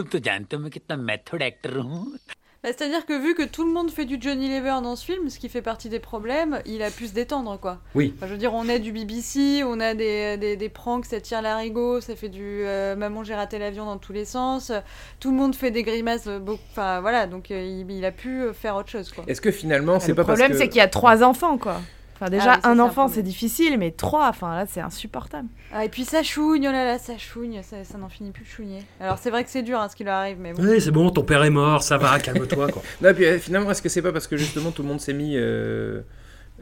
Bah, 2.69 2.75
c'est-à-dire 2.77 3.07
que 3.07 3.19
vu 3.19 3.35
que 3.35 3.43
tout 3.43 3.65
le 3.65 3.73
monde 3.73 3.91
fait 3.91 4.05
du 4.05 4.19
Johnny 4.21 4.49
Lever 4.49 4.77
dans 4.83 4.95
ce 4.95 5.03
film, 5.03 5.31
ce 5.31 5.39
qui 5.39 5.49
fait 5.49 5.63
partie 5.63 5.89
des 5.89 6.01
problèmes, 6.01 6.61
il 6.67 6.83
a 6.83 6.91
pu 6.91 7.07
se 7.07 7.15
détendre, 7.15 7.59
quoi. 7.59 7.79
Oui. 7.95 8.15
Je 8.21 8.27
veux 8.27 8.37
dire, 8.37 8.53
on 8.53 8.69
a 8.69 8.79
du 8.79 8.93
BBC, 8.93 9.63
on 9.65 9.81
a 9.81 9.95
des, 9.95 10.37
des, 10.37 10.57
des 10.57 10.69
pranks, 10.69 11.07
ça 11.07 11.19
tire 11.19 11.41
la 11.41 11.51
l'arigot, 11.51 12.03
ça 12.03 12.15
fait 12.15 12.29
du 12.29 12.43
euh, 12.43 12.95
maman 12.95 13.25
j'ai 13.25 13.35
raté 13.35 13.59
l'avion 13.59 13.87
dans 13.87 13.97
tous 13.97 14.13
les 14.13 14.27
sens, 14.27 14.71
tout 15.19 15.31
le 15.31 15.37
monde 15.37 15.55
fait 15.55 15.71
des 15.71 15.83
grimaces, 15.83 16.27
euh, 16.27 16.41
enfin 16.71 17.01
voilà, 17.01 17.27
donc 17.27 17.51
euh, 17.51 17.85
il, 17.89 18.05
a 18.05 18.13
pu 18.13 18.43
faire 18.53 18.77
autre 18.77 18.91
chose. 18.91 19.11
Est-ce 19.27 19.41
que 19.41 19.51
finalement, 19.51 19.99
c'est 19.99 20.13
pas 20.13 20.25
parce 20.25 20.39
que... 20.39 20.43
Le 20.43 20.49
problème, 20.49 20.59
c'est 20.59 20.69
qu'il 20.69 20.79
y 20.79 20.83
a 20.83 20.89
trois 20.89 21.23
enfants, 21.23 21.57
quoi. 21.57 21.81
Enfin, 22.21 22.31
déjà, 22.31 22.55
Ah 22.55 22.57
oui, 22.57 22.63
ça, 22.65 22.71
un 22.71 22.79
enfant, 22.81 23.07
c'est 23.07 23.23
difficile, 23.23 23.79
mais 23.79 23.93
trois, 23.93 24.29
enfin, 24.29 24.57
là, 24.57 24.67
c'est 24.69 24.81
insupportable. 24.81 25.47
Ah, 25.73 25.85
et 25.85 25.89
puis 25.89 26.05
ça 26.05 26.25
chouigne, 26.25 26.67
oh 26.69 26.73
là 26.73 26.85
là, 26.85 26.99
ça 26.99 27.17
chouigne, 27.17 27.63
ça, 27.63 27.85
ça 27.85 27.97
n'en 27.97 28.09
finit 28.09 28.33
plus 28.33 28.43
de 28.43 28.49
chougner. 28.49 28.83
Alors 29.01 29.19
c'est 29.19 29.31
vrai 29.31 29.45
que 29.45 29.51
c'est 29.51 29.63
dur 29.63 29.79
hein, 29.81 29.89
ce 29.89 29.95
qui 29.95 30.03
leur 30.03 30.15
arrive, 30.15 30.39
mais 30.41 30.53
bon. 30.53 30.63
Oui, 30.65 30.81
c'est 30.81 30.91
bon, 30.91 31.11
ton 31.11 31.23
père 31.23 31.45
est 31.45 31.51
mort, 31.51 31.83
ça 31.83 31.97
va, 31.97 32.19
calme-toi 32.19 32.69
quoi. 32.73 32.83
Non, 33.03 33.11
et 33.11 33.15
puis 33.15 33.25
euh, 33.25 33.39
finalement, 33.39 33.71
est-ce 33.71 33.83
que 33.83 33.89
c'est 33.89 34.03
pas 34.03 34.13
parce 34.13 34.27
que 34.27 34.37
justement 34.37 34.73
tout 34.73 34.83
le 34.83 34.89
monde 34.89 35.01
s'est 35.01 35.13
mis 35.13 35.37
euh, 35.37 36.01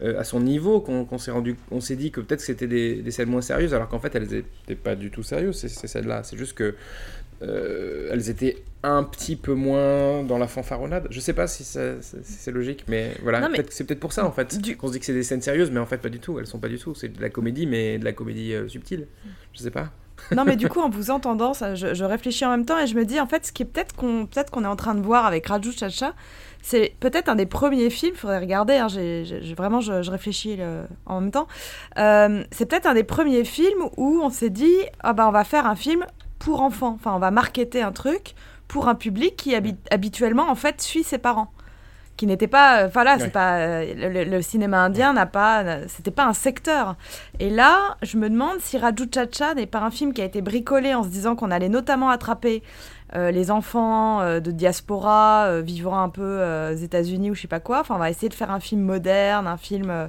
euh, 0.02 0.20
à 0.20 0.24
son 0.24 0.40
niveau 0.40 0.80
qu'on 0.80 1.18
s'est 1.18 1.30
rendu, 1.30 1.56
on 1.70 1.80
s'est 1.80 1.96
dit 1.96 2.10
que 2.10 2.20
peut-être 2.20 2.40
que 2.40 2.46
c'était 2.46 2.66
des, 2.66 2.96
des 2.96 3.10
scènes 3.10 3.30
moins 3.30 3.40
sérieuses, 3.40 3.72
alors 3.72 3.88
qu'en 3.88 4.00
fait 4.00 4.14
elles 4.14 4.34
étaient 4.34 4.74
pas 4.74 4.94
du 4.94 5.10
tout 5.10 5.22
sérieuses 5.22 5.56
ces, 5.58 5.68
ces 5.68 5.86
scènes-là. 5.86 6.22
C'est 6.22 6.36
juste 6.36 6.52
que 6.52 6.74
euh, 7.42 8.08
elles 8.12 8.30
étaient 8.30 8.56
un 8.82 9.02
petit 9.02 9.36
peu 9.36 9.54
moins 9.54 10.22
dans 10.22 10.38
la 10.38 10.46
fanfaronnade. 10.46 11.08
Je 11.10 11.18
sais 11.20 11.32
pas 11.32 11.46
si, 11.46 11.64
c'est 11.64 12.50
logique, 12.52 12.84
mais 12.88 13.12
voilà. 13.22 13.48
C'est 13.70 13.84
peut-être 13.84 14.00
pour 14.00 14.12
ça 14.12 14.24
en 14.24 14.30
fait 14.32 14.56
qu'on 14.78 14.86
se 14.88 14.92
dit 14.92 15.00
que 15.00 15.06
c'est 15.06 15.12
des 15.12 15.22
scènes 15.22 15.42
sérieuses, 15.42 15.70
mais 15.70 15.80
en 15.80 15.86
fait 15.86 15.98
pas 15.98 16.08
du 16.08 16.20
tout. 16.20 16.38
Elles 16.38 16.46
sont 16.46 16.58
pas 16.60 16.68
du 16.68 16.78
tout. 16.78 16.94
C'est 16.94 17.08
de 17.08 17.20
la 17.20 17.28
comédie, 17.30 17.66
mais 17.66 17.98
de 17.98 18.04
la 18.04 18.12
comédie 18.12 18.52
euh, 18.54 18.68
subtile. 18.68 19.06
Je 19.52 19.60
sais 19.62 19.70
pas. 19.70 19.90
Non, 20.34 20.44
mais 20.44 20.56
du 20.56 20.68
coup, 20.70 20.80
en 20.80 20.88
vous 20.88 21.10
entendant, 21.10 21.52
ça, 21.52 21.74
je, 21.74 21.94
je 21.94 22.04
réfléchis 22.04 22.44
en 22.44 22.50
même 22.50 22.64
temps 22.64 22.78
et 22.78 22.86
je 22.86 22.94
me 22.94 23.04
dis, 23.04 23.20
en 23.20 23.26
fait, 23.26 23.44
ce 23.46 23.52
qui 23.52 23.62
est 23.64 23.66
peut-être 23.66 23.94
qu'on 23.94 24.26
peut 24.26 24.44
qu'on 24.50 24.64
est 24.64 24.68
en 24.68 24.76
train 24.76 24.94
de 24.94 25.02
voir 25.02 25.26
avec 25.26 25.46
Raju 25.46 25.72
Chacha, 25.72 26.14
c'est 26.62 26.94
peut-être 27.00 27.28
un 27.28 27.34
des 27.36 27.46
premiers 27.46 27.90
films, 27.90 28.12
il 28.14 28.18
faudrait 28.18 28.38
regarder, 28.40 28.74
hein, 28.74 28.88
vraiment, 29.56 29.80
je, 29.80 30.02
je 30.02 30.10
réfléchis 30.10 30.56
le- 30.56 30.82
en 31.04 31.20
même 31.20 31.30
temps. 31.30 31.46
Euh, 31.98 32.42
c'est 32.50 32.66
peut-être 32.66 32.86
un 32.86 32.94
des 32.94 33.04
premiers 33.04 33.44
films 33.44 33.84
où 33.96 34.20
on 34.22 34.30
s'est 34.30 34.50
dit, 34.50 34.74
ah 35.00 35.12
bah, 35.12 35.28
on 35.28 35.32
va 35.32 35.44
faire 35.44 35.66
un 35.66 35.76
film 35.76 36.04
pour 36.46 36.60
enfants. 36.62 36.94
Enfin, 36.94 37.12
on 37.14 37.18
va 37.18 37.32
marketer 37.32 37.82
un 37.82 37.90
truc 37.92 38.34
pour 38.68 38.88
un 38.88 38.94
public 38.94 39.34
qui 39.36 39.54
habi- 39.56 39.76
habituellement, 39.90 40.48
en 40.48 40.54
fait, 40.54 40.80
suit 40.80 41.02
ses 41.02 41.18
parents. 41.18 41.50
Qui 42.16 42.26
n'était 42.26 42.46
pas 42.48 42.78
euh, 42.78 42.86
enfin 42.86 43.04
là 43.04 43.16
Ouais. 43.16 43.20
c'est 43.24 43.30
pas 43.30 43.56
euh, 43.58 44.24
le, 44.24 44.40
cinéma 44.40 44.78
indien 44.82 45.12
n'a 45.12 45.26
pas 45.26 45.62
euh, 45.64 45.84
c'était 45.86 46.10
pas 46.10 46.24
un 46.24 46.32
secteur. 46.32 46.94
Et 47.40 47.50
là 47.50 47.96
je 48.00 48.16
me 48.16 48.30
demande 48.30 48.58
si 48.60 48.78
Raju 48.78 49.04
Chacha 49.14 49.52
n'est 49.52 49.66
pas 49.66 49.80
un 49.80 49.90
film 49.90 50.14
qui 50.14 50.22
a 50.22 50.24
été 50.24 50.40
bricolé 50.40 50.94
en 50.94 51.02
se 51.02 51.08
disant 51.08 51.36
qu'on 51.36 51.50
allait 51.50 51.68
notamment 51.68 52.08
attraper 52.08 52.62
euh, 53.16 53.30
les 53.30 53.50
enfants 53.50 54.22
euh, 54.22 54.40
de 54.40 54.50
diaspora 54.50 55.60
vivant 55.60 55.98
un 55.98 56.08
peu 56.08 56.42
aux 56.72 56.76
États-Unis 56.76 57.30
ou 57.32 57.34
je 57.34 57.42
sais 57.42 57.48
pas 57.48 57.60
quoi. 57.60 57.80
Enfin 57.80 57.96
on 57.96 57.98
va 57.98 58.08
essayer 58.08 58.30
de 58.30 58.34
faire 58.34 58.50
un 58.50 58.60
film 58.60 58.80
moderne 58.80 59.46
un 59.46 59.58
film 59.58 60.08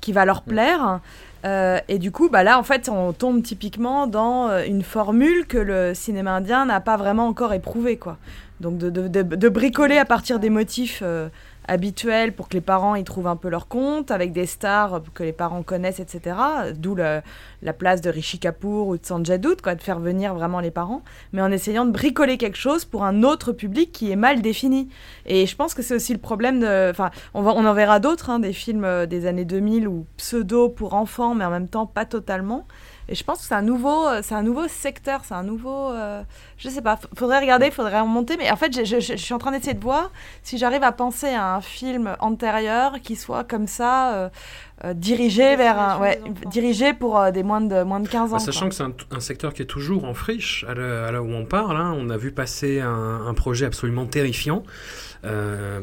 qui 0.00 0.12
va 0.12 0.24
leur 0.24 0.42
plaire 0.42 1.00
Euh, 1.44 1.78
et 1.88 1.98
du 1.98 2.10
coup, 2.12 2.28
bah 2.28 2.42
là, 2.42 2.58
en 2.58 2.62
fait, 2.62 2.88
on 2.88 3.12
tombe 3.12 3.42
typiquement 3.42 4.06
dans 4.06 4.48
euh, 4.48 4.64
une 4.66 4.82
formule 4.82 5.46
que 5.46 5.58
le 5.58 5.94
cinéma 5.94 6.32
indien 6.32 6.66
n'a 6.66 6.80
pas 6.80 6.96
vraiment 6.96 7.26
encore 7.26 7.54
éprouvée, 7.54 7.96
quoi. 7.96 8.18
Donc 8.60 8.76
de, 8.76 8.90
de- 8.90 9.08
de- 9.08 9.48
bricoler 9.48 9.96
à 9.96 10.04
partir 10.04 10.38
des 10.38 10.50
motifs 10.50 11.00
euh, 11.02 11.28
habituels 11.70 12.32
pour 12.34 12.48
que 12.48 12.54
les 12.54 12.60
parents 12.60 12.96
y 12.96 13.04
trouvent 13.04 13.28
un 13.28 13.36
peu 13.36 13.48
leur 13.48 13.68
compte, 13.68 14.10
avec 14.10 14.32
des 14.32 14.46
stars 14.46 15.02
que 15.14 15.22
les 15.22 15.32
parents 15.32 15.62
connaissent, 15.62 16.00
etc. 16.00 16.36
D'où 16.74 16.96
la 16.96 17.72
place 17.72 18.00
de 18.00 18.10
Rishi 18.10 18.40
Kapoor 18.40 18.88
ou 18.88 18.98
de 18.98 19.06
Sanjay 19.06 19.38
Dutt, 19.38 19.62
quoi, 19.62 19.76
de 19.76 19.80
faire 19.80 20.00
venir 20.00 20.34
vraiment 20.34 20.58
les 20.58 20.72
parents, 20.72 21.02
mais 21.32 21.40
en 21.40 21.52
essayant 21.52 21.86
de 21.86 21.92
bricoler 21.92 22.38
quelque 22.38 22.58
chose 22.58 22.84
pour 22.84 23.04
un 23.04 23.22
autre 23.22 23.52
public 23.52 23.92
qui 23.92 24.10
est 24.10 24.16
mal 24.16 24.42
défini. 24.42 24.88
Et 25.26 25.46
je 25.46 25.54
pense 25.54 25.74
que 25.74 25.82
c'est 25.82 25.94
aussi 25.94 26.12
le 26.12 26.18
problème 26.18 26.58
de... 26.60 26.90
Enfin, 26.90 27.10
on 27.34 27.46
en 27.46 27.74
verra 27.74 28.00
d'autres, 28.00 28.30
hein, 28.30 28.40
des 28.40 28.52
films 28.52 28.84
euh, 28.84 29.06
des 29.06 29.26
années 29.26 29.44
2000 29.44 29.86
ou 29.86 30.06
pseudo 30.16 30.68
pour 30.68 30.94
enfants, 30.94 31.36
mais 31.36 31.44
en 31.44 31.50
même 31.50 31.68
temps 31.68 31.86
pas 31.86 32.04
totalement. 32.04 32.66
Et 33.10 33.16
je 33.16 33.24
pense 33.24 33.40
que 33.40 33.44
c'est 33.44 33.54
un 33.54 33.62
nouveau, 33.62 34.06
euh, 34.06 34.20
c'est 34.22 34.36
un 34.36 34.42
nouveau 34.44 34.68
secteur, 34.68 35.22
c'est 35.24 35.34
un 35.34 35.42
nouveau, 35.42 35.90
euh, 35.90 36.22
je 36.58 36.68
sais 36.68 36.80
pas. 36.80 36.96
Faudrait 37.16 37.40
regarder, 37.40 37.70
faudrait 37.72 38.00
remonter. 38.00 38.36
Mais 38.36 38.48
en 38.52 38.56
fait, 38.56 38.72
je, 38.72 38.84
je- 38.84 39.00
je- 39.00 39.12
je 39.16 39.22
suis 39.22 39.34
en 39.34 39.38
train 39.38 39.50
d'essayer 39.50 39.74
de 39.74 39.82
voir 39.82 40.12
si 40.44 40.58
j'arrive 40.58 40.84
à 40.84 40.92
penser 40.92 41.26
à 41.28 41.56
un 41.56 41.60
film 41.60 42.14
antérieur 42.20 43.00
qui 43.02 43.16
soit 43.16 43.42
comme 43.42 43.66
ça, 43.66 44.12
euh, 44.14 44.28
euh, 44.84 44.94
dirigé 44.94 45.56
vers 45.56 45.78
un, 45.78 45.98
ouais, 46.00 46.22
dirigé 46.50 46.94
pour 46.94 47.18
euh, 47.18 47.32
des 47.32 47.42
moins 47.42 47.60
de 47.60 47.82
moins 47.82 47.98
de 48.00 48.08
15 48.08 48.30
ans. 48.32 48.36
Bah, 48.36 48.38
sachant 48.38 48.60
quoi. 48.60 48.68
que 48.68 48.74
c'est 48.76 48.84
un, 48.84 48.92
un 49.10 49.20
secteur 49.20 49.52
qui 49.54 49.62
est 49.62 49.66
toujours 49.66 50.04
en 50.04 50.14
friche, 50.14 50.64
à 50.68 50.74
l'heure 50.74 51.08
à 51.08 51.10
l'heure 51.10 51.24
où 51.24 51.32
on 51.34 51.44
parle, 51.44 51.76
hein. 51.76 51.92
on 51.98 52.10
a 52.10 52.16
vu 52.16 52.30
passer 52.30 52.80
un, 52.80 53.26
un 53.26 53.34
projet 53.34 53.66
absolument 53.66 54.06
terrifiant. 54.06 54.62
euh, 55.24 55.80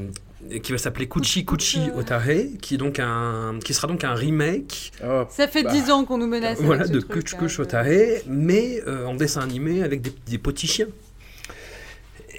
qui 0.63 0.71
va 0.71 0.77
s'appeler 0.77 1.07
Kuchi 1.07 1.45
Kuchi 1.45 1.89
Otare, 1.95 2.23
qui, 2.61 2.75
est 2.75 2.77
donc 2.77 2.99
un, 2.99 3.57
qui 3.63 3.73
sera 3.73 3.87
donc 3.87 4.03
un 4.03 4.13
remake 4.13 4.91
Ça 5.29 5.47
fait 5.47 5.63
Bah, 5.63 5.71
10 5.71 5.89
ans 5.91 6.05
qu'on 6.05 6.17
nous 6.19 6.27
menace. 6.27 6.59
voilà, 6.61 6.81
avec 6.83 6.93
ce 6.93 6.99
de 6.99 6.99
truc, 7.01 7.23
Kuch 7.23 7.33
là, 7.33 7.39
Kuch 7.39 7.55
je- 7.55 7.61
Otare, 7.63 7.85
mais 8.27 8.81
euh, 8.87 9.05
en 9.05 9.15
dessin 9.15 9.41
animé 9.41 9.83
avec 9.83 10.01
des, 10.01 10.13
des 10.27 10.37
petits 10.37 10.67
chiens. 10.67 10.87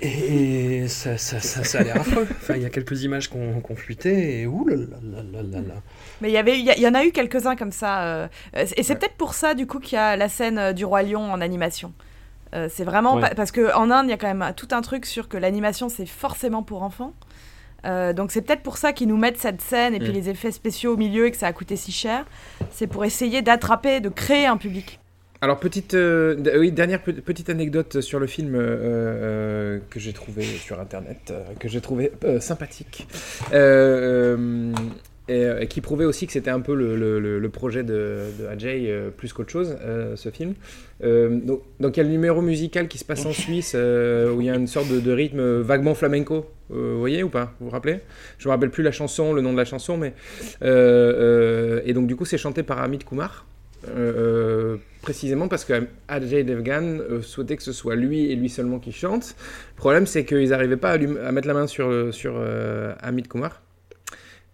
Et 0.01 0.87
ça, 0.87 1.19
ça, 1.19 1.41
ça, 1.41 1.65
ça 1.65 1.79
a 1.81 1.83
l'air 1.83 1.97
affreux. 2.01 2.27
Enfin, 2.31 2.55
il 2.55 2.63
y 2.63 2.65
a 2.67 2.71
quelques 2.71 3.03
images 3.03 3.29
qu'on 3.29 3.61
qu'on 3.61 3.75
fuité 3.75 4.43
et 4.43 4.47
ouh 4.47 4.65
là 4.69 4.77
là 4.77 4.85
là 5.03 5.23
là 5.33 5.43
là 5.43 5.59
là. 5.61 5.75
Mais 6.21 6.29
il 6.29 6.33
y 6.33 6.37
avait, 6.37 6.59
il 6.61 6.65
y, 6.65 6.87
en 6.87 6.95
a 6.95 7.05
eu 7.05 7.11
quelques-uns 7.11 7.57
comme 7.57 7.73
ça. 7.73 8.03
euh, 8.05 8.29
et 8.55 8.83
c'est 8.85 8.95
peut-être 8.95 9.17
pour 9.17 9.35
ça, 9.35 9.55
du 9.55 9.67
coup, 9.67 9.81
qu'il 9.81 9.97
y 9.97 9.99
a 9.99 10.15
la 10.17 10.29
scène 10.29 10.59
euh, 10.59 10.73
du 10.73 10.85
roi 10.85 11.03
lion 11.03 11.33
en 11.33 11.41
animation. 11.41 11.93
Euh, 12.55 12.69
c'est 12.73 12.85
vraiment 12.85 13.17
Ouais. 13.17 13.23
pa- 13.23 13.35
parce 13.35 13.51
que 13.51 13.75
en 13.75 13.91
Inde, 13.91 14.07
il 14.07 14.11
y 14.11 14.13
a 14.13 14.17
quand 14.17 14.33
même 14.33 14.53
tout 14.57 14.69
un 14.71 14.83
truc 14.83 15.05
sur 15.05 15.29
que 15.29 15.37
l'animation 15.37 15.89
c'est 15.89 16.07
forcément 16.07 16.63
pour 16.63 16.83
enfants. 16.85 17.13
Euh, 17.85 18.13
donc 18.13 18.33
c'est 18.33 18.43
peut-être 18.43 18.63
pour 18.63 18.77
ça 18.77 18.93
qu'ils 18.93 19.09
nous 19.09 19.17
mettent 19.17 19.39
cette 19.39 19.61
scène 19.61 19.95
et 19.95 19.99
puis 20.01 20.11
Mm. 20.11 20.15
les 20.15 20.29
effets 20.31 20.51
spéciaux 20.51 20.95
au 20.95 20.97
milieu 20.97 21.27
et 21.27 21.31
que 21.31 21.37
ça 21.37 21.47
a 21.47 21.53
coûté 21.53 21.77
si 21.77 21.93
cher. 21.93 22.25
C'est 22.73 22.87
pour 22.89 23.05
essayer 23.05 23.41
d'attraper, 23.43 24.01
de 24.01 24.09
créer 24.09 24.47
un 24.47 24.57
public. 24.57 24.99
Alors, 25.41 25.61
petite, 25.61 25.95
euh, 25.95 26.35
oui, 26.59 26.73
dernière 26.73 27.01
pe- 27.01 27.13
petite 27.13 27.49
anecdote 27.49 28.01
sur 28.01 28.19
le 28.19 28.27
film 28.27 28.57
euh, 28.57 29.79
que 29.89 30.01
j'ai 30.01 30.13
trouvé 30.13 30.43
sur 30.43 30.81
internet, 30.81 31.33
que 31.61 31.69
j'ai 31.69 31.81
trouvé 31.81 32.11
euh, 32.25 32.41
sympathique, 32.41 33.07
euh, 35.31 35.61
et, 35.61 35.67
qui 35.67 35.81
prouvait 35.81 36.05
aussi 36.05 36.27
que 36.27 36.33
c'était 36.33 36.51
un 36.51 36.61
peu 36.61 36.75
le, 36.75 36.97
le- 36.97 37.19
le- 37.21 37.39
le 37.39 37.49
projet 37.49 37.83
de, 37.83 38.25
de 38.41 38.47
Ajay 38.47 38.87
euh, 38.89 39.11
plus 39.11 39.33
qu'autre 39.33 39.51
chose, 39.51 39.77
euh, 39.83 40.17
ce 40.17 40.31
film. 40.31 40.55
Euh, 41.05 41.29
donc, 41.43 41.63
donc, 41.81 41.97
il 41.97 42.01
y 42.01 42.03
a 42.03 42.05
le 42.05 42.11
numéro 42.11 42.41
musical 42.43 42.89
qui 42.89 42.99
se 42.99 43.05
passe 43.05 43.25
en 43.27 43.33
Suisse 43.45 43.75
où 43.75 44.41
il 44.41 44.47
y 44.47 44.51
a 44.51 44.55
une 44.57 44.67
sorte 44.67 44.89
de, 44.89 45.01
de 45.01 45.13
rythme 45.13 45.61
vaguement 45.61 45.95
flamenco. 45.95 46.47
Vous 46.71 46.99
voyez 46.99 47.23
ou 47.23 47.29
pas 47.31 47.55
Vous 47.61 47.67
vous 47.67 47.73
rappelez? 47.73 48.01
Je 48.39 48.49
me 48.49 48.53
rappelle 48.53 48.71
plus 48.71 48.83
la 48.83 48.93
chanson, 48.93 49.33
le 49.33 49.41
nom 49.43 49.53
de 49.53 49.57
la 49.59 49.65
chanson, 49.65 49.97
mais 49.97 50.13
et 50.63 51.93
donc 51.93 52.07
du 52.07 52.17
coup 52.17 52.25
c'est 52.25 52.39
chanté 52.39 52.63
par 52.63 52.79
Amit 52.83 52.99
Kumar. 52.99 53.47
Euh, 53.87 54.13
euh, 54.17 54.77
précisément 55.03 55.47
parce 55.47 55.65
que 55.65 55.73
Ajay 56.09 56.43
Devgan 56.43 56.83
euh, 56.83 57.23
souhaitait 57.23 57.57
que 57.57 57.63
ce 57.63 57.73
soit 57.73 57.95
lui 57.95 58.31
et 58.33 58.35
lui 58.35 58.49
seulement 58.49 58.81
qui 58.81 58.91
chante. 58.91 59.37
Le 59.77 59.79
problème, 59.79 60.05
c'est 60.05 60.25
qu'ils 60.25 60.49
n'arrivaient 60.51 60.77
pas 60.77 60.91
à, 60.91 60.97
lui- 60.97 61.17
à 61.25 61.31
mettre 61.31 61.47
la 61.47 61.55
main 61.55 61.69
sur, 61.69 62.13
sur 62.13 62.35
Amit 63.01 63.23
Kumar. 63.23 63.63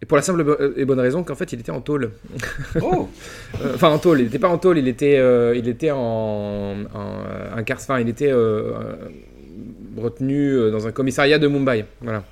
Et 0.01 0.05
pour 0.05 0.17
la 0.17 0.23
simple 0.23 0.43
bo- 0.43 0.57
et 0.75 0.83
bonne 0.85 0.99
raison 0.99 1.23
qu'en 1.23 1.35
fait, 1.35 1.53
il 1.53 1.59
était 1.59 1.71
en 1.71 1.81
tôle. 1.81 2.11
Oh 2.81 3.07
Euh, 3.63 3.71
Enfin, 3.75 3.89
en 3.89 3.97
tôle, 3.97 4.19
il 4.19 4.25
n'était 4.25 4.39
pas 4.39 4.49
en 4.49 4.57
tôle, 4.57 4.77
il 4.77 4.87
était, 4.87 5.17
euh, 5.17 5.55
il 5.55 5.67
était 5.67 5.91
en, 5.91 5.97
en 5.97 6.75
euh, 6.95 7.55
incar- 7.57 7.75
enfin, 7.77 7.99
il 7.99 8.09
était 8.09 8.31
euh, 8.31 8.73
euh, 8.73 8.95
retenu 9.97 10.51
euh, 10.51 10.71
dans 10.71 10.85
un 10.87 10.91
commissariat 10.91 11.39
de 11.39 11.47
Mumbai. 11.47 11.85
Voilà. 12.01 12.23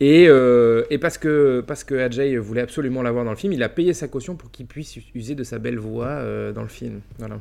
Et, 0.00 0.26
euh, 0.28 0.82
et 0.90 0.98
parce 0.98 1.16
que, 1.18 1.62
parce 1.64 1.84
que 1.84 1.94
Ajay 1.94 2.36
voulait 2.36 2.62
absolument 2.62 3.00
l'avoir 3.02 3.24
dans 3.24 3.30
le 3.30 3.36
film, 3.36 3.52
il 3.52 3.62
a 3.62 3.68
payé 3.68 3.94
sa 3.94 4.08
caution 4.08 4.34
pour 4.34 4.50
qu'il 4.50 4.66
puisse 4.66 4.98
user 5.14 5.36
de 5.36 5.44
sa 5.44 5.58
belle 5.60 5.78
voix 5.78 6.06
euh, 6.08 6.52
dans 6.52 6.62
le 6.62 6.68
film. 6.68 7.00
Voilà. 7.20 7.38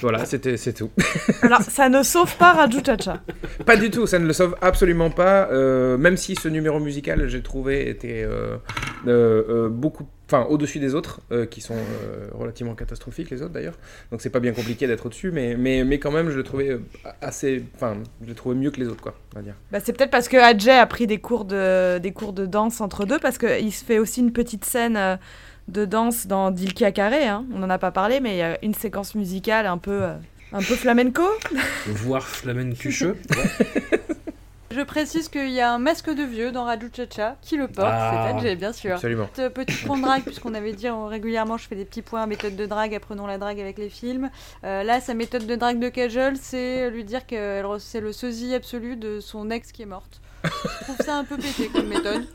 Voilà, 0.00 0.24
c'était 0.24 0.56
c'est 0.56 0.72
tout. 0.72 0.90
Alors 1.42 1.62
ça 1.62 1.88
ne 1.88 2.02
sauve 2.02 2.36
pas 2.36 2.52
Raju 2.52 2.78
Chacha. 2.84 3.22
pas 3.64 3.76
du 3.76 3.90
tout, 3.90 4.06
ça 4.06 4.18
ne 4.18 4.26
le 4.26 4.32
sauve 4.32 4.56
absolument 4.60 5.10
pas. 5.10 5.48
euh, 5.50 5.96
même 5.96 6.16
si 6.16 6.34
ce 6.34 6.48
numéro 6.48 6.80
musical, 6.80 7.28
j'ai 7.28 7.42
trouvé, 7.42 7.88
était 7.88 8.24
euh, 8.24 8.56
euh, 9.06 9.68
beaucoup, 9.68 10.06
enfin 10.26 10.46
au-dessus 10.48 10.78
des 10.78 10.94
autres, 10.94 11.20
qui 11.50 11.60
sont 11.60 11.76
relativement 12.32 12.74
catastrophiques 12.74 13.30
les 13.30 13.42
autres 13.42 13.52
d'ailleurs. 13.52 13.78
Donc 14.10 14.20
c'est 14.20 14.30
pas 14.30 14.40
bien 14.40 14.52
compliqué 14.52 14.86
d'être 14.86 15.06
au-dessus, 15.06 15.30
mais, 15.30 15.56
mais, 15.56 15.84
mais 15.84 15.98
quand 15.98 16.10
même, 16.10 16.30
je 16.30 16.36
le 16.36 16.42
trouvais 16.42 16.78
assez, 17.20 17.64
enfin, 17.74 17.96
je 18.22 18.28
le 18.28 18.34
trouvais 18.34 18.54
mieux 18.54 18.70
que 18.70 18.80
les 18.80 18.88
autres, 18.88 19.02
quoi, 19.02 19.14
on 19.34 19.38
va 19.38 19.42
dire. 19.42 19.54
Bah, 19.70 19.78
c'est 19.82 19.92
peut-être 19.92 20.10
parce 20.10 20.28
que 20.28 20.36
Ajay 20.36 20.72
a 20.72 20.86
pris 20.86 21.06
des 21.06 21.18
cours 21.18 21.44
de, 21.44 21.98
des 21.98 22.12
cours 22.12 22.32
de 22.32 22.46
danse 22.46 22.80
entre 22.80 23.04
deux, 23.04 23.18
parce 23.18 23.38
qu'il 23.38 23.72
se 23.72 23.84
fait 23.84 23.98
aussi 23.98 24.20
une 24.20 24.32
petite 24.32 24.64
scène 24.64 25.18
de 25.68 25.84
danse 25.84 26.26
dans 26.26 26.50
Dilkia 26.50 26.92
Carré. 26.92 27.26
Hein. 27.26 27.44
On 27.54 27.58
n'en 27.58 27.70
a 27.70 27.78
pas 27.78 27.90
parlé, 27.90 28.20
mais 28.20 28.34
il 28.34 28.38
y 28.38 28.42
a 28.42 28.58
une 28.64 28.74
séquence 28.74 29.14
musicale 29.14 29.66
un 29.66 29.78
peu, 29.78 30.02
euh, 30.02 30.14
un 30.52 30.58
peu 30.58 30.74
flamenco. 30.76 31.22
Voir 31.86 32.22
flamencucheux. 32.26 33.16
Je 34.70 34.82
précise 34.82 35.30
qu'il 35.30 35.50
y 35.52 35.60
a 35.62 35.72
un 35.72 35.78
masque 35.78 36.10
de 36.10 36.22
vieux 36.22 36.52
dans 36.52 36.64
Raju 36.64 36.90
Chacha 36.94 37.36
qui 37.40 37.56
le 37.56 37.66
porte, 37.66 37.88
Ah. 37.90 38.26
c'est 38.28 38.36
Adjay, 38.36 38.56
bien 38.56 38.72
sûr. 38.74 38.92
Absolument. 38.94 39.26
Petit, 39.32 39.48
petit 39.48 39.84
point 39.86 39.96
de 39.96 40.02
drague, 40.02 40.22
puisqu'on 40.22 40.52
avait 40.52 40.74
dit 40.74 40.86
euh, 40.86 41.06
régulièrement, 41.06 41.56
je 41.56 41.66
fais 41.66 41.76
des 41.76 41.86
petits 41.86 42.02
points, 42.02 42.26
méthode 42.26 42.56
de 42.56 42.66
drague, 42.66 42.94
apprenons 42.94 43.26
la 43.26 43.38
drague 43.38 43.58
avec 43.58 43.78
les 43.78 43.88
films. 43.88 44.28
Euh, 44.64 44.82
là, 44.82 45.00
sa 45.00 45.14
méthode 45.14 45.46
de 45.46 45.56
drague 45.56 45.78
de 45.78 45.88
Kajol, 45.88 46.34
c'est 46.36 46.90
lui 46.90 47.04
dire 47.04 47.26
que 47.26 47.62
c'est 47.78 48.00
le 48.00 48.12
sosie 48.12 48.54
absolu 48.54 48.96
de 48.96 49.18
son 49.20 49.50
ex 49.50 49.72
qui 49.72 49.80
est 49.82 49.86
morte. 49.86 50.20
Je 50.44 50.84
trouve 50.84 50.96
ça 51.06 51.16
un 51.16 51.24
peu 51.24 51.38
pété 51.38 51.68
comme 51.68 51.86
méthode. 51.86 52.26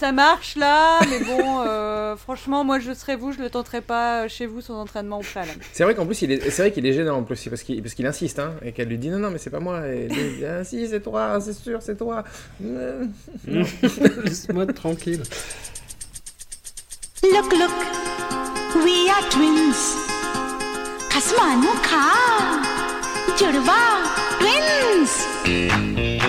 Ça 0.00 0.12
marche 0.12 0.56
là, 0.56 0.98
mais 1.10 1.18
bon, 1.18 1.60
euh, 1.60 2.16
franchement, 2.16 2.64
moi 2.64 2.78
je 2.78 2.94
serais 2.94 3.16
vous, 3.16 3.32
je 3.32 3.38
le 3.38 3.50
tenterais 3.50 3.82
pas 3.82 4.22
euh, 4.22 4.28
chez 4.28 4.46
vous 4.46 4.62
sans 4.62 4.80
entraînement 4.80 5.18
au 5.18 5.22
préalable. 5.22 5.60
C'est 5.74 5.84
vrai 5.84 5.94
qu'en 5.94 6.06
plus, 6.06 6.22
il 6.22 6.32
est, 6.32 6.48
c'est 6.48 6.62
vrai 6.62 6.72
qu'il 6.72 6.86
est 6.86 6.94
gênant 6.94 7.18
en 7.18 7.22
plus, 7.22 7.46
parce 7.50 7.62
qu'il, 7.62 7.82
parce 7.82 7.92
qu'il 7.92 8.06
insiste, 8.06 8.38
hein, 8.38 8.54
et 8.64 8.72
qu'elle 8.72 8.88
lui 8.88 8.96
dit 8.96 9.10
non, 9.10 9.18
non, 9.18 9.30
mais 9.30 9.36
c'est 9.36 9.50
pas 9.50 9.60
moi. 9.60 9.86
Et 9.88 10.08
lui, 10.08 10.38
dit, 10.38 10.44
ah 10.46 10.64
si, 10.64 10.88
c'est 10.88 11.02
toi, 11.02 11.38
c'est 11.42 11.52
sûr, 11.52 11.82
c'est 11.82 11.98
toi. 11.98 12.24
Non. 12.62 13.08
Laisse-moi 14.24 14.64
tranquille. 14.68 15.20
Look, 17.22 17.52
look, 17.52 18.82
we 18.82 19.10
are 19.10 19.28
twins. 19.28 19.98
Kasmanu 21.10 21.68
ka, 21.82 22.06
judwa 23.36 23.74
twins. 24.38 26.19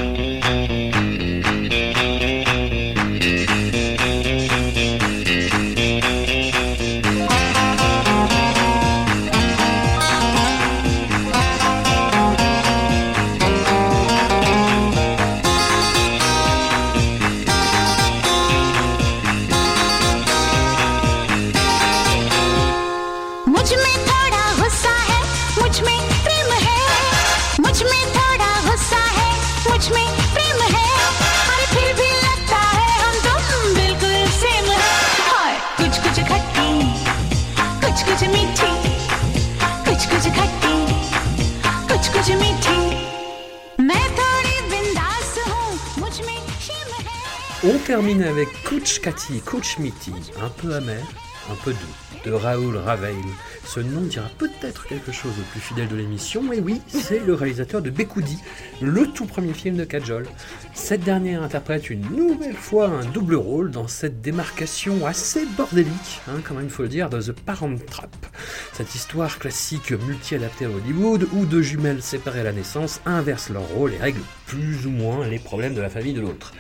On 47.64 47.78
termine 47.78 48.24
avec 48.24 48.48
Kuch 48.64 49.02
Kati, 49.02 49.40
Kuch 49.42 49.78
Miti, 49.78 50.12
un 50.42 50.50
peu 50.50 50.74
amer, 50.74 51.06
un 51.48 51.54
peu 51.64 51.72
doux, 51.72 52.26
de 52.26 52.32
Raoul 52.32 52.76
Raveil. 52.76 53.16
Ce 53.64 53.80
nom 53.80 54.02
dira 54.02 54.28
peut-être 54.40 54.88
quelque 54.88 55.12
chose 55.12 55.34
aux 55.40 55.52
plus 55.52 55.60
fidèles 55.60 55.88
de 55.88 55.96
l'émission, 55.96 56.52
et 56.52 56.60
oui, 56.60 56.82
c'est 56.88 57.20
le 57.20 57.36
réalisateur 57.36 57.84
de 57.84 57.92
Bekoudi, 57.92 58.40
le 58.82 59.06
tout 59.06 59.28
premier 59.28 59.54
film 59.54 59.76
de 59.78 59.84
Kajol. 59.84 60.26
Cette 60.74 61.04
dernière 61.04 61.44
interprète 61.44 61.92
une 61.92 62.02
nouvelle 62.10 62.56
fois 62.56 62.88
un 62.88 63.06
double 63.06 63.36
rôle 63.36 63.70
dans 63.70 63.88
cette 63.88 64.22
démarcation 64.22 65.06
assez 65.06 65.46
bordélique, 65.56 66.22
hein, 66.28 66.42
quand 66.44 66.60
il 66.60 66.70
faut 66.70 66.82
le 66.82 66.90
dire, 66.90 67.12
de 67.12 67.22
The 67.22 67.34
Parent 67.34 67.76
Trap. 67.92 68.26
Cette 68.74 68.96
histoire 68.96 69.38
classique 69.38 69.92
multi-adaptée 69.92 70.66
à 70.66 70.70
Hollywood, 70.70 71.28
où 71.34 71.46
deux 71.46 71.62
jumelles 71.62 72.02
séparées 72.02 72.40
à 72.40 72.46
la 72.46 72.54
naissance 72.54 73.02
inversent 73.06 73.52
leur 73.52 73.68
rôle 73.68 73.94
et 73.94 73.98
règlent 73.98 74.20
plus 74.48 74.88
ou 74.88 74.90
moins 74.90 75.28
les 75.28 75.38
problèmes 75.38 75.76
de 75.76 75.82
la 75.82 75.90
famille 75.90 76.14
de 76.14 76.22
l'autre. 76.22 76.54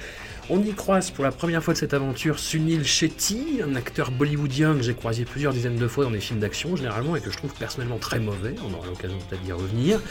On 0.49 0.61
y 0.61 0.73
croise 0.73 1.11
pour 1.11 1.23
la 1.23 1.31
première 1.31 1.63
fois 1.63 1.73
de 1.73 1.79
cette 1.79 1.93
aventure 1.93 2.37
Sunil 2.37 2.83
Shetty, 2.85 3.61
un 3.65 3.75
acteur 3.75 4.11
bollywoodien 4.11 4.73
que 4.75 4.81
j'ai 4.81 4.93
croisé 4.93 5.23
plusieurs 5.23 5.53
dizaines 5.53 5.77
de 5.77 5.87
fois 5.87 6.03
dans 6.03 6.11
des 6.11 6.19
films 6.19 6.39
d'action 6.39 6.75
généralement 6.75 7.15
et 7.15 7.21
que 7.21 7.31
je 7.31 7.37
trouve 7.37 7.53
personnellement 7.53 7.99
très 7.99 8.19
mauvais, 8.19 8.55
on 8.67 8.73
aura 8.73 8.87
l'occasion 8.87 9.17
peut-être 9.29 9.43
d'y 9.43 9.53
revenir. 9.53 10.01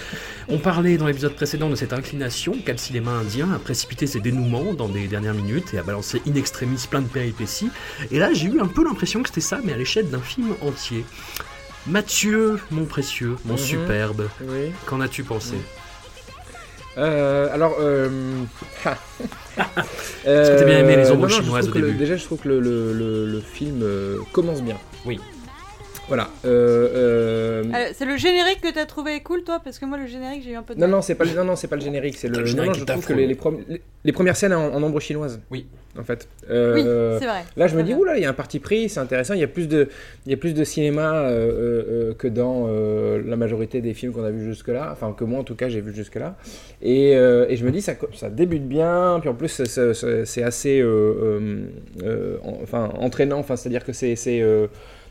On 0.49 0.59
parlait 0.59 0.97
dans 0.97 1.07
l'épisode 1.07 1.35
précédent 1.35 1.69
de 1.69 1.75
cette 1.75 1.93
inclination 1.93 2.55
qu'a 2.65 2.73
le 2.73 2.79
cinéma 2.79 3.11
indien 3.11 3.53
à 3.53 3.59
précipiter 3.59 4.07
ses 4.07 4.21
dénouements 4.21 4.73
dans 4.73 4.89
des 4.89 5.09
dernières 5.09 5.35
minutes 5.35 5.75
et 5.75 5.79
à 5.79 5.83
balancer 5.83 6.23
in 6.27 6.35
extremis 6.37 6.87
plein 6.89 7.03
de 7.03 7.09
péripéties. 7.09 7.69
Et 8.11 8.19
là 8.19 8.33
j'ai 8.33 8.47
eu 8.47 8.61
un 8.61 8.67
peu 8.69 8.83
l'impression 8.85 9.23
que 9.23 9.29
c'était 9.29 9.41
ça, 9.43 9.61
mais 9.63 9.75
à 9.75 9.77
l'échelle 9.77 10.09
d'un 10.09 10.21
film 10.21 10.55
entier. 10.63 11.05
Mathieu, 11.87 12.61
mon 12.71 12.85
précieux, 12.87 13.37
mon 13.45 13.55
Mhm. 13.55 13.59
superbe, 13.59 14.29
Oui. 14.43 14.71
qu'en 14.87 15.01
as-tu 15.01 15.23
pensé? 15.25 15.57
Euh, 16.99 17.49
alors, 17.53 17.77
euh... 17.81 18.09
ha. 18.85 18.97
Est-ce 20.25 20.51
que 20.53 20.59
t'as 20.59 20.65
bien 20.65 20.79
aimé 20.81 20.97
les 20.97 21.11
ombres 21.11 21.29
je 21.29 21.43
chinoises 21.43 21.69
au 21.69 21.73
que 21.73 21.79
le- 21.79 21.87
début 21.89 21.99
Déjà, 21.99 22.17
je 22.17 22.25
trouve 22.25 22.39
que 22.41 22.49
le, 22.49 22.61
le- 22.61 22.93
le- 22.93 23.27
le 23.27 23.41
film 23.41 23.81
euh, 23.83 24.19
commence 24.33 24.63
bien. 24.63 24.77
Oui. 25.07 25.21
Voilà. 26.11 26.29
euh, 26.45 26.89
euh, 26.95 27.63
Euh, 27.73 27.87
c'est 27.95 28.05
le 28.05 28.17
générique 28.17 28.61
que 28.61 28.73
t'as 28.73 28.85
trouvé 28.85 29.21
cool, 29.21 29.45
toi 29.45 29.61
Parce 29.63 29.79
que 29.79 29.85
moi, 29.87 29.97
le 29.97 30.07
générique, 30.07 30.43
j'ai 30.45 30.51
eu 30.51 30.57
un 30.57 30.63
peu 30.63 30.75
de 30.75 30.81
Non, 30.81 30.89
non, 30.89 31.01
c'est 31.03 31.15
pas, 31.15 31.25
le- 31.25 31.35
non, 31.35 31.45
non, 31.45 31.55
c'est 31.57 31.69
pas 31.69 31.77
le 31.77 31.83
générique, 31.83 32.17
c'est 32.19 32.27
le. 32.29 32.35
Le 32.35 32.41
non, 32.41 32.47
générique 32.47 32.73
non, 32.73 32.79
je 32.81 32.85
trouve 32.85 33.07
que 33.07 33.13
les, 33.13 33.27
les, 33.29 33.35
prom- 33.37 33.61
les- 33.69 33.81
les 34.05 34.13
premières 34.13 34.37
scènes 34.37 34.53
en, 34.53 34.75
en 34.75 34.83
ombre 34.83 34.99
chinoise. 35.01 35.41
Oui. 35.51 35.67
En 35.99 36.05
fait. 36.05 36.29
Oui, 36.49 36.83
c'est 37.19 37.27
vrai. 37.27 37.45
Là, 37.57 37.67
je 37.67 37.77
me 37.77 37.83
dis, 37.83 37.95
oula, 37.95 38.17
il 38.17 38.23
y 38.23 38.25
a 38.25 38.31
un 38.31 38.33
parti 38.35 38.59
pris, 38.61 38.89
c'est 38.89 39.01
intéressant. 39.01 39.35
Il 39.35 39.41
y 39.41 39.45
a 39.45 39.49
plus 39.49 39.67
de, 39.69 39.89
il 40.27 40.31
y 40.31 40.35
a 40.35 40.37
plus 40.37 40.55
de 40.55 40.63
cinéma 40.65 41.15
euh, 41.15 41.31
euh, 41.31 41.85
euh, 42.11 42.15
que 42.15 42.29
dans 42.29 42.67
euh, 42.69 43.21
la 43.27 43.37
majorité 43.37 43.81
des 43.81 43.93
films 43.95 44.13
qu'on 44.13 44.23
a 44.25 44.31
vus 44.31 44.45
jusque-là. 44.45 44.89
Enfin, 44.93 45.13
que 45.17 45.25
moi, 45.25 45.41
en 45.41 45.45
tout 45.45 45.55
cas, 45.57 45.69
j'ai 45.69 45.81
vu 45.81 45.93
jusque-là. 45.95 46.37
Et, 46.83 47.17
euh, 47.17 47.47
et 47.49 47.57
je 47.57 47.65
me 47.65 47.71
dis, 47.73 47.83
ça, 47.83 47.95
ça 48.15 48.31
débute 48.31 48.67
bien. 48.69 49.19
Puis 49.21 49.29
en 49.29 49.35
plus, 49.35 49.49
c'est- 49.65 50.43
assez, 50.43 50.81
euh, 50.81 50.87
euh, 50.87 51.61
euh, 52.05 52.37
en- 52.45 52.59
enfin, 52.63 52.91
entraînant. 52.99 53.39
Enfin, 53.39 53.57
c'est-à-dire 53.57 53.85
que 53.85 53.93
c'est, 53.93 54.17
c'est, 54.17 54.41
euh, 54.43 54.67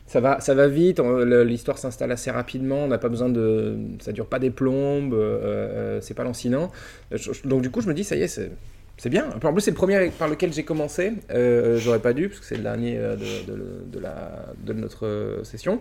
ça 0.09 0.19
va, 0.19 0.39
ça 0.41 0.55
va 0.55 0.67
vite. 0.67 0.99
L'histoire 0.99 1.77
s'installe 1.77 2.11
assez 2.11 2.31
rapidement. 2.31 2.83
On 2.83 2.87
n'a 2.87 2.97
pas 2.97 3.09
besoin 3.09 3.29
de, 3.29 3.77
ça 3.99 4.11
dure 4.11 4.25
pas 4.25 4.39
des 4.39 4.49
plombes. 4.49 5.13
euh, 5.13 5.39
euh, 5.43 6.01
c'est 6.01 6.15
pas 6.15 6.23
lancinant. 6.23 6.71
Donc 7.45 7.61
du 7.61 7.69
coup, 7.69 7.81
je 7.81 7.87
me 7.87 7.93
dis, 7.93 8.03
ça 8.03 8.15
y 8.15 8.23
est, 8.23 8.27
c'est 8.97 9.09
bien. 9.09 9.29
En 9.43 9.53
plus, 9.53 9.61
c'est 9.61 9.71
le 9.71 9.77
premier 9.77 10.09
par 10.09 10.27
lequel 10.27 10.51
j'ai 10.51 10.63
commencé. 10.63 11.13
Euh, 11.29 11.77
J'aurais 11.77 11.99
pas 11.99 12.13
dû, 12.13 12.27
parce 12.27 12.39
que 12.39 12.45
c'est 12.47 12.57
le 12.57 12.63
dernier 12.63 12.97
euh, 12.97 13.15
de, 13.15 14.73
notre 14.73 15.41
session. 15.43 15.79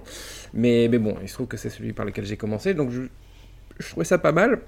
Mais, 0.52 0.88
mais 0.90 0.98
bon, 0.98 1.16
il 1.22 1.28
se 1.28 1.34
trouve 1.34 1.46
que 1.46 1.56
c'est 1.56 1.70
celui 1.70 1.94
par 1.94 2.04
lequel 2.04 2.26
j'ai 2.26 2.36
commencé. 2.36 2.74
Donc, 2.74 2.90
je, 2.90 3.00
je 3.78 3.88
trouvais 3.88 4.04
ça 4.04 4.18
pas 4.18 4.32
mal. 4.32 4.60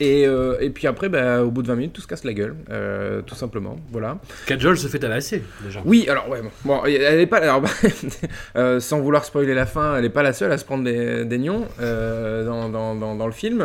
Et, 0.00 0.26
euh, 0.26 0.56
et 0.60 0.70
puis 0.70 0.86
après, 0.86 1.08
bah, 1.10 1.42
au 1.44 1.50
bout 1.50 1.60
de 1.62 1.68
20 1.68 1.76
minutes, 1.76 1.92
tout 1.92 2.00
se 2.00 2.06
casse 2.06 2.24
la 2.24 2.32
gueule. 2.32 2.56
euh, 2.70 3.20
tout 3.22 3.34
simplement. 3.34 3.76
Voilà. 3.92 4.18
Kajol 4.46 4.78
se 4.78 4.88
fait 4.88 4.98
tabasser, 4.98 5.42
déjà. 5.62 5.80
Oui, 5.84 6.06
alors 6.08 6.28
ouais, 6.30 6.40
bon, 6.42 6.50
bon, 6.64 6.84
elle 6.86 7.20
est 7.20 7.26
pas, 7.26 7.36
alors, 7.38 7.62
euh, 8.56 8.80
sans 8.80 9.00
vouloir 9.00 9.24
spoiler 9.26 9.52
la 9.54 9.66
fin, 9.66 9.96
elle 9.96 10.04
est 10.06 10.08
pas 10.10 10.22
la 10.22 10.32
seule 10.32 10.52
à 10.52 10.58
se 10.58 10.64
prendre 10.64 10.84
des, 10.84 11.24
des 11.26 11.38
nions 11.38 11.66
dans, 11.78 12.68
dans, 12.70 12.94
dans, 12.94 13.14
dans 13.14 13.26
le 13.26 13.32
film. 13.32 13.60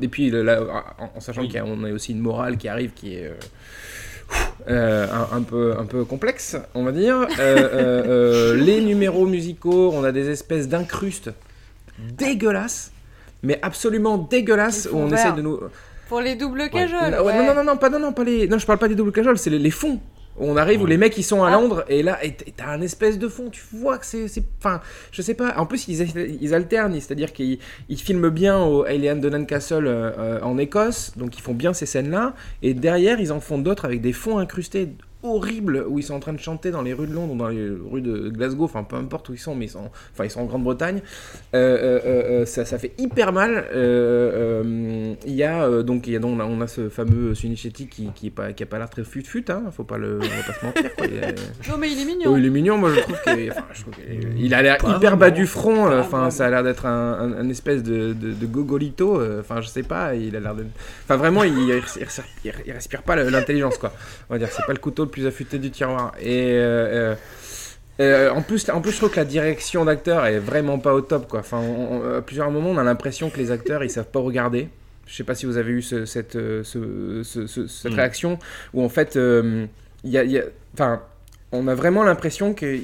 Et 0.00 0.08
puis 0.08 0.30
là, 0.30 0.60
en, 0.98 1.10
en 1.16 1.20
sachant 1.20 1.40
Oui. 1.40 1.48
qu'il 1.48 1.56
y 1.56 1.58
a 1.60 1.92
aussi 1.92 2.12
une 2.12 2.20
morale 2.20 2.56
qui 2.56 2.68
arrive 2.68 2.92
qui 2.94 3.16
est 3.16 3.32
euh, 4.68 5.06
un, 5.12 5.36
un 5.38 5.42
peu 5.42 5.74
un 5.78 5.84
peu 5.84 6.04
complexe, 6.04 6.56
on 6.74 6.82
va 6.84 6.92
dire. 6.92 7.16
Euh, 7.16 7.26
euh, 7.38 8.02
euh, 8.06 8.54
les 8.64 8.80
numéros 8.80 9.26
musicaux, 9.26 9.90
on 9.94 10.04
a 10.04 10.12
des 10.12 10.30
espèces 10.30 10.68
d'incrustes 10.68 11.30
dégueulasses, 11.98 12.92
mais 13.46 13.58
absolument 13.62 14.18
dégueulasses 14.18 14.88
où 14.92 14.96
on 14.98 15.10
essaie 15.12 15.32
de 15.32 15.40
nous 15.42 15.58
Pour 16.08 16.20
les 16.20 16.34
doubles 16.36 16.68
cajoles. 16.68 17.12
non, 17.12 17.24
ouais, 17.24 17.32
ouais. 17.32 17.46
non, 17.46 17.54
non, 17.54 17.64
non, 17.64 17.76
pas, 17.76 17.88
non, 17.88 17.98
non, 17.98 18.12
pas 18.12 18.24
les. 18.24 18.46
Non, 18.48 18.58
je 18.58 18.66
parle 18.66 18.78
pas 18.78 18.88
des 18.88 18.94
doubles 18.94 19.12
cajoles, 19.12 19.38
c'est 19.38 19.50
les, 19.50 19.58
les 19.58 19.70
fonds. 19.70 19.98
Où 20.38 20.50
on 20.50 20.56
arrive 20.58 20.82
où 20.82 20.86
les 20.86 20.98
mecs 20.98 21.16
ils 21.16 21.22
sont 21.22 21.42
à 21.44 21.48
Ah. 21.48 21.52
Londres 21.52 21.82
et 21.88 22.02
là 22.02 22.18
t'as 22.58 22.66
un 22.68 22.82
espèce 22.82 23.18
de 23.18 23.26
fond, 23.26 23.48
tu 23.48 23.62
vois 23.72 23.96
que 23.96 24.04
c'est. 24.04 24.28
c'est- 24.28 24.44
Enfin, 24.58 24.82
je 25.10 25.22
sais 25.22 25.32
pas. 25.32 25.54
En 25.56 25.64
plus, 25.64 25.88
ils, 25.88 26.38
ils 26.42 26.52
alternent, 26.54 26.92
c'est-à-dire 26.92 27.32
qu'ils 27.32 27.58
ils 27.88 27.98
filment 27.98 28.28
bien 28.28 28.58
au 28.62 28.84
Alien 28.84 29.18
de 29.18 29.30
Newcastle 29.30 29.86
euh, 29.86 30.10
euh, 30.18 30.40
en 30.42 30.58
Écosse, 30.58 31.12
donc 31.16 31.38
ils 31.38 31.40
font 31.40 31.54
bien 31.54 31.72
ces 31.72 31.86
scènes-là. 31.86 32.34
Et 32.62 32.74
derrière, 32.74 33.18
ils 33.18 33.32
en 33.32 33.40
font 33.40 33.56
d'autres 33.56 33.86
avec 33.86 34.02
des 34.02 34.12
fonds 34.12 34.36
incrustés 34.38 34.90
horribles 35.22 35.84
où 35.88 35.98
ils 35.98 36.02
sont 36.02 36.14
en 36.14 36.20
train 36.20 36.32
de 36.32 36.38
chanter 36.38 36.70
dans 36.70 36.82
les 36.82 36.92
rues 36.92 37.06
de 37.06 37.12
Londres 37.12 37.32
ou 37.34 37.36
dans 37.36 37.48
les 37.48 37.68
rues 37.90 38.00
de 38.02 38.28
Glasgow, 38.28 38.64
enfin 38.64 38.84
peu 38.84 38.96
importe 38.96 39.28
où 39.28 39.32
ils 39.34 39.38
sont, 39.38 39.54
mais 39.54 39.64
ils 39.64 39.70
sont, 39.70 39.90
enfin, 40.12 40.24
ils 40.24 40.30
sont 40.30 40.40
en 40.40 40.44
Grande-Bretagne. 40.44 41.00
Euh, 41.54 41.78
euh, 41.78 42.00
euh, 42.42 42.46
ça, 42.46 42.64
ça 42.64 42.78
fait 42.78 42.92
hyper 42.98 43.32
mal. 43.32 43.66
Euh, 43.74 44.62
euh, 44.62 45.14
Il 45.26 45.34
y 45.34 45.42
a 45.42 45.64
euh, 45.64 45.82
donc, 45.82 46.06
il 46.06 46.12
y 46.12 46.16
a, 46.16 46.18
donc 46.18 46.36
on, 46.36 46.40
a, 46.40 46.44
on 46.44 46.60
a 46.60 46.66
ce 46.66 46.88
fameux 46.88 47.34
Sunichetti 47.34 47.88
qui, 47.88 48.10
qui, 48.14 48.28
est 48.28 48.30
pas, 48.30 48.52
qui 48.52 48.62
a 48.62 48.66
pas 48.66 48.78
l'air 48.78 48.90
très 48.90 49.04
fut-fut, 49.04 49.50
hein, 49.50 49.64
faut 49.72 49.84
pas 49.84 49.98
le, 49.98 50.18
on 50.18 50.22
va 50.22 50.42
pas 50.46 50.52
se 50.60 50.64
mentir. 50.66 50.94
Quoi. 50.96 51.06
Il 51.06 51.14
est- 51.16 51.34
Non, 51.68 51.76
mais 51.78 51.90
il 51.90 52.00
est 52.00 52.04
mignon. 52.04 52.30
Oh, 52.32 52.36
il 52.36 52.46
est 52.46 52.50
mignon, 52.50 52.76
moi 52.78 52.90
je 52.94 53.00
trouve 53.00 53.16
qu'il 53.22 53.50
enfin, 53.50 54.56
a 54.58 54.62
l'air 54.62 54.76
hyper 54.96 55.16
bas 55.16 55.30
du 55.30 55.46
front, 55.46 55.90
enfin 55.98 56.30
ça 56.30 56.46
a 56.46 56.50
l'air 56.50 56.62
d'être 56.62 56.86
un, 56.86 57.12
un- 57.14 57.32
un 57.38 57.48
espèce 57.48 57.82
de, 57.82 58.12
de, 58.12 58.32
de 58.32 58.46
gogolito, 58.46 59.20
enfin 59.40 59.60
je 59.60 59.68
sais 59.68 59.82
pas, 59.82 60.14
il 60.14 60.36
a 60.36 60.40
l'air 60.40 60.54
de... 60.54 60.64
Enfin 61.04 61.16
vraiment, 61.16 61.42
il, 61.44 61.56
il, 61.58 61.72
respire, 61.72 62.24
il- 62.44 62.52
il 62.66 62.72
respire 62.72 63.02
pas 63.02 63.16
l'intelligence 63.16 63.78
quoi, 63.78 63.92
on 64.28 64.34
va 64.34 64.38
dire, 64.38 64.48
c'est 64.50 64.64
pas 64.66 64.72
le 64.72 64.78
couteau 64.78 65.05
le 65.06 65.10
plus 65.10 65.26
affûté 65.26 65.58
du 65.58 65.70
tiroir. 65.70 66.12
Et 66.20 66.52
euh, 66.52 67.14
euh, 67.14 67.14
euh, 68.00 68.30
en, 68.30 68.42
plus, 68.42 68.68
en 68.68 68.80
plus, 68.82 68.92
je 68.92 68.96
trouve 68.98 69.10
que 69.10 69.16
la 69.16 69.24
direction 69.24 69.84
d'acteur 69.86 70.26
est 70.26 70.38
vraiment 70.38 70.78
pas 70.78 70.92
au 70.94 71.00
top 71.00 71.28
quoi, 71.28 71.40
enfin 71.40 71.58
on- 71.58 71.96
on- 72.02 72.14
à 72.18 72.20
plusieurs 72.22 72.50
moments 72.50 72.70
on 72.70 72.76
a 72.78 72.84
l'impression 72.84 73.30
que 73.30 73.38
les 73.38 73.50
acteurs 73.50 73.82
ils 73.82 73.90
savent 73.90 74.10
pas 74.10 74.20
regarder. 74.20 74.68
Je 75.06 75.14
sais 75.16 75.24
pas 75.24 75.34
si 75.34 75.46
vous 75.46 75.56
avez 75.56 75.70
eu 75.72 75.82
ce- 75.82 76.04
cette, 76.04 76.32
ce- 76.32 77.22
ce- 77.24 77.46
ce- 77.46 77.66
cette 77.66 77.92
Mm. 77.92 77.96
réaction 77.96 78.38
où 78.74 78.84
en 78.84 78.88
fait 78.90 79.14
il 79.16 80.10
y 80.10 80.18
a, 80.18 80.24
il 80.24 80.30
y 80.30 80.38
a- 80.38 80.44
enfin 80.74 81.00
on 81.52 81.68
a 81.68 81.74
vraiment 81.74 82.02
l'impression 82.02 82.52
que 82.54 82.76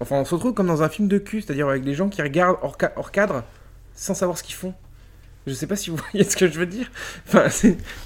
enfin 0.00 0.16
on 0.16 0.24
se 0.24 0.34
retrouve 0.34 0.54
comme 0.54 0.68
dans 0.68 0.82
un 0.82 0.88
film 0.88 1.06
de 1.08 1.18
cul 1.18 1.42
c'est-à-dire 1.42 1.68
avec 1.68 1.82
des 1.84 1.92
gens 1.94 2.08
qui 2.08 2.22
regardent 2.22 2.56
hors 2.62 3.10
cadre 3.12 3.42
sans 3.94 4.14
savoir 4.14 4.38
ce 4.38 4.42
qu'ils 4.44 4.54
font 4.54 4.72
je 5.46 5.52
sais 5.54 5.66
pas 5.66 5.76
si 5.76 5.90
vous 5.90 5.96
voyez 6.12 6.24
ce 6.28 6.36
que 6.36 6.46
je 6.48 6.58
veux 6.58 6.66
dire 6.66 6.90
enfin 7.26 7.46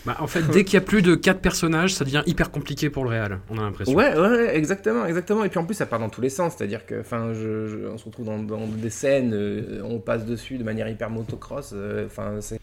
Bah, 0.06 0.16
en 0.20 0.26
fait, 0.26 0.42
dès 0.52 0.64
qu'il 0.64 0.74
y 0.74 0.76
a 0.76 0.80
plus 0.80 1.02
de 1.02 1.14
4 1.14 1.40
personnages, 1.40 1.94
ça 1.94 2.04
devient 2.04 2.22
hyper 2.26 2.50
compliqué 2.50 2.90
pour 2.90 3.04
le 3.04 3.10
réal, 3.10 3.40
on 3.50 3.58
a 3.58 3.62
l'impression. 3.62 3.94
ouais, 3.94 4.16
ouais 4.18 4.56
exactement 4.56 5.04
exactement 5.06 5.44
et 5.44 5.48
puis 5.48 5.58
en 5.58 5.64
plus 5.64 5.74
ça 5.74 5.86
part 5.86 5.98
dans 5.98 6.08
tous 6.10 6.20
les 6.20 6.30
sens 6.30 6.54
c'est-à-dire 6.56 6.86
que 6.86 7.00
enfin 7.00 7.32
je, 7.34 7.66
je- 7.68 7.86
on 7.88 7.98
se 7.98 8.04
retrouve 8.04 8.26
dans, 8.26 8.38
dans 8.38 8.66
des 8.66 8.90
scènes 8.90 9.32
euh, 9.34 9.80
on 9.84 9.98
passe 9.98 10.24
dessus 10.24 10.58
de 10.58 10.64
manière 10.64 10.88
hyper 10.88 11.10
motocross 11.10 11.72
euh, 11.74 12.06
enfin 12.06 12.36
c'est 12.40 12.58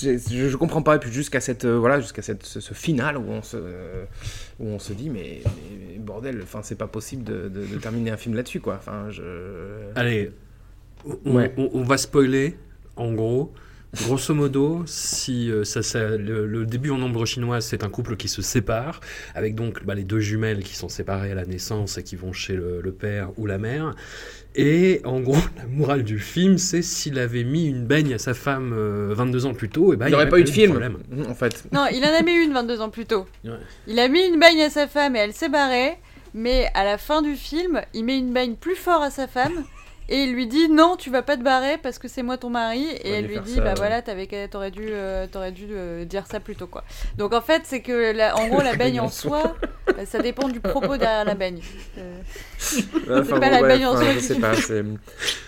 je, 0.00 0.16
je 0.48 0.56
comprends 0.56 0.80
pas 0.82 0.96
et 0.96 0.98
puis 0.98 1.10
jusqu'à 1.12 1.40
cette 1.40 1.64
euh, 1.64 1.76
voilà 1.78 2.00
jusqu'à 2.00 2.22
cette 2.22 2.44
ce, 2.44 2.60
ce 2.60 2.72
final 2.72 3.18
où 3.18 3.24
on 3.28 3.42
se 3.42 3.56
euh, 3.58 4.04
où 4.60 4.66
on 4.68 4.78
se 4.78 4.92
dit 4.92 5.10
mais, 5.10 5.42
mais 5.44 5.98
bordel 5.98 6.40
enfin 6.42 6.60
c'est 6.62 6.76
pas 6.78 6.86
possible 6.86 7.24
de, 7.24 7.48
de- 7.48 7.66
de 7.66 7.78
terminer 7.78 8.10
un 8.10 8.16
film 8.16 8.34
là-dessus 8.36 8.60
quoi 8.60 8.76
enfin 8.78 9.06
je 9.10 9.22
Allez, 9.96 10.30
on, 11.26 11.34
Ouais. 11.34 11.52
on- 11.56 11.70
on 11.74 11.82
va 11.82 11.96
spoiler, 11.98 12.56
en 12.96 13.12
gros. 13.12 13.52
Grosso 13.94 14.32
modo, 14.34 14.82
si 14.86 15.50
euh, 15.50 15.64
ça, 15.64 15.82
ça- 15.82 16.16
le, 16.16 16.46
le 16.46 16.64
début 16.64 16.90
en 16.90 17.02
ombre 17.02 17.26
chinoise, 17.26 17.66
c'est 17.66 17.84
un 17.84 17.90
couple 17.90 18.16
qui 18.16 18.26
se 18.28 18.40
sépare, 18.40 19.00
avec 19.34 19.54
donc 19.54 19.84
bah, 19.84 19.94
les 19.94 20.04
deux 20.04 20.20
jumelles 20.20 20.62
qui 20.62 20.74
sont 20.76 20.88
séparées 20.88 21.32
à 21.32 21.34
la 21.34 21.44
naissance 21.44 21.98
et 21.98 22.02
qui 22.02 22.16
vont 22.16 22.32
chez 22.32 22.54
le, 22.54 22.80
le 22.80 22.92
père 22.92 23.30
ou 23.36 23.44
la 23.46 23.58
mère. 23.58 23.94
Et 24.54 25.02
en 25.04 25.20
gros, 25.20 25.36
la 25.58 25.66
morale 25.66 26.04
du 26.04 26.18
film, 26.18 26.56
c'est 26.56 26.80
s'il 26.80 27.18
avait 27.18 27.44
mis 27.44 27.66
une 27.66 27.84
baigne 27.84 28.14
à 28.14 28.18
sa 28.18 28.32
femme 28.32 28.72
euh, 28.74 29.12
22 29.14 29.44
ans 29.44 29.52
plus 29.54 29.68
tôt, 29.68 29.92
et 29.92 29.96
bah, 29.96 30.06
il 30.06 30.10
n'y 30.10 30.14
aurait 30.14 30.28
pas 30.30 30.38
eu 30.40 30.44
de 30.44 30.50
film 30.50 30.70
problème. 30.70 30.96
en 31.28 31.34
fait 31.34 31.64
Non, 31.70 31.86
il 31.92 32.02
en 32.04 32.14
a 32.18 32.22
mis 32.22 32.32
une 32.32 32.54
22 32.54 32.80
ans 32.80 32.88
plus 32.90 33.04
tôt. 33.04 33.26
Ouais. 33.44 33.50
Il 33.86 33.98
a 33.98 34.08
mis 34.08 34.26
une 34.26 34.40
baigne 34.40 34.62
à 34.62 34.70
sa 34.70 34.86
femme 34.88 35.16
et 35.16 35.18
elle 35.18 35.34
s'est 35.34 35.50
barrée. 35.50 35.98
Mais 36.34 36.70
à 36.72 36.84
la 36.84 36.96
fin 36.96 37.20
du 37.20 37.34
film, 37.34 37.82
il 37.92 38.06
met 38.06 38.16
une 38.16 38.32
baigne 38.32 38.54
plus 38.54 38.74
fort 38.74 39.02
à 39.02 39.10
sa 39.10 39.28
femme. 39.28 39.64
Et 40.08 40.24
il 40.24 40.32
lui 40.34 40.46
dit 40.46 40.68
non, 40.68 40.96
tu 40.96 41.10
vas 41.10 41.22
pas 41.22 41.36
te 41.36 41.42
barrer 41.42 41.78
parce 41.78 41.98
que 41.98 42.08
c'est 42.08 42.22
moi 42.22 42.36
ton 42.36 42.50
mari. 42.50 42.84
Et 43.02 43.10
elle 43.10 43.26
lui 43.26 43.38
dit 43.40 43.54
ça, 43.54 43.60
bah 43.60 43.70
ouais. 43.70 43.74
voilà, 43.76 44.02
t'aurais 44.02 44.70
dû, 44.70 44.86
euh, 44.90 45.26
t'aurais 45.30 45.52
dû 45.52 45.66
euh, 45.70 46.04
dire 46.04 46.26
ça 46.26 46.40
plus 46.40 46.56
tôt 46.56 46.66
quoi. 46.66 46.84
Donc 47.16 47.32
en 47.32 47.40
fait, 47.40 47.62
c'est 47.64 47.80
que 47.80 48.12
la- 48.12 48.36
en 48.36 48.48
gros 48.48 48.60
la 48.62 48.74
baigne 48.76 49.00
en 49.00 49.08
soi, 49.08 49.54
bah, 49.86 50.04
ça 50.04 50.18
dépend 50.18 50.48
du 50.48 50.60
propos 50.60 50.96
derrière 50.96 51.24
la 51.24 51.34
baigne. 51.34 51.60
Euh, 51.98 52.20
Enfin, 53.10 53.38
pas 53.40 53.46
bon, 53.46 53.50
la 53.50 53.62
ouais, 53.62 53.68
baigne 53.68 53.86
en 53.86 53.92
enfin, 53.94 54.02
soi 54.04 54.12
je 54.14 54.18
sais 54.20 54.34
pas 54.38 54.54
c'est 54.54 54.82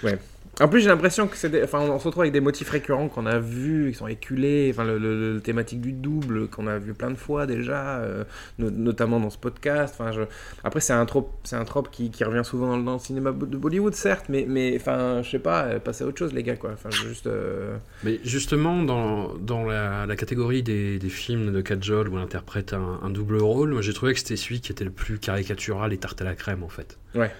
ouais 0.03 0.19
en 0.61 0.69
plus 0.69 0.81
j'ai 0.81 0.89
l'impression 0.89 1.27
que 1.27 1.37
c'est 1.37 1.49
des... 1.51 1.63
enfin 1.63 1.81
on 1.81 1.99
se 1.99 2.05
retrouve 2.05 2.23
avec 2.23 2.33
des 2.33 2.41
motifs 2.41 2.71
récurrents 2.71 3.09
qu'on 3.09 3.27
a 3.27 3.39
vus 3.39 3.91
qui 3.93 3.99
sont 3.99 4.07
éculés 4.07 4.71
enfin 4.73 4.85
le, 4.85 4.99
le- 4.99 5.35
le 5.35 5.41
thématique 5.41 5.81
du 5.81 5.93
double 5.93 6.49
qu'on 6.49 6.67
a 6.67 6.79
vu 6.79 6.95
plein 6.95 7.11
de 7.11 7.17
fois 7.17 7.47
déjà 7.47 7.99
euh, 7.99 8.25
no- 8.59 8.71
notamment 8.71 9.19
dans 9.21 9.31
ce 9.31 9.39
podcast 9.39 9.95
enfin 9.99 10.13
je... 10.13 10.23
après 10.63 10.81
c'est 10.81 10.93
un 10.93 11.05
trope 11.07 11.33
c'est 11.45 11.57
un 11.57 11.65
trope 11.65 11.91
qui, 11.91 12.11
qui 12.11 12.25
revient 12.25 12.45
souvent 12.45 12.69
dans 12.69 12.77
le, 12.77 12.83
dans 12.85 12.93
le 12.95 12.99
cinéma 12.99 13.33
de 13.33 13.57
Bollywood 13.57 13.95
certes 13.95 14.27
mais 14.29 14.47
mais 14.49 14.77
enfin 14.77 15.23
je 15.23 15.31
sais 15.31 15.39
pas 15.39 15.65
euh, 15.65 15.79
passez 15.79 16.05
à 16.05 16.07
autre 16.07 16.19
chose 16.19 16.33
les 16.33 16.43
gars 16.43 16.57
quoi 16.57 16.71
enfin 16.73 16.91
juste 16.91 17.27
euh, 17.27 17.77
Mais 18.03 18.21
justement, 18.25 18.83
dans, 18.83 19.35
dans 19.35 19.65
la, 19.65 20.07
la 20.07 20.17
catégorie 20.17 20.63
des, 20.63 20.99
des 20.99 21.09
films 21.09 21.53
de 21.53 21.61
Kajol 21.61 22.09
où 22.09 22.17
elle 22.17 22.23
interprète 22.23 22.73
un, 22.75 23.01
un 23.03 23.11
double 23.11 23.37
rôle, 23.39 23.71
moi 23.73 23.83
j'ai 23.83 23.93
trouvé 23.93 24.13
que 24.13 24.19
c'était 24.19 24.37
celui 24.37 24.61
qui 24.61 24.73
était 24.73 24.85
le 24.85 24.91
plus 24.91 25.19
caricatural 25.19 25.93
et 25.93 25.97
tarte 25.99 26.21
à 26.21 26.25
la 26.25 26.35
crème 26.35 26.63
en 26.63 26.69
fait. 26.69 26.99
Ouais. 27.15 27.31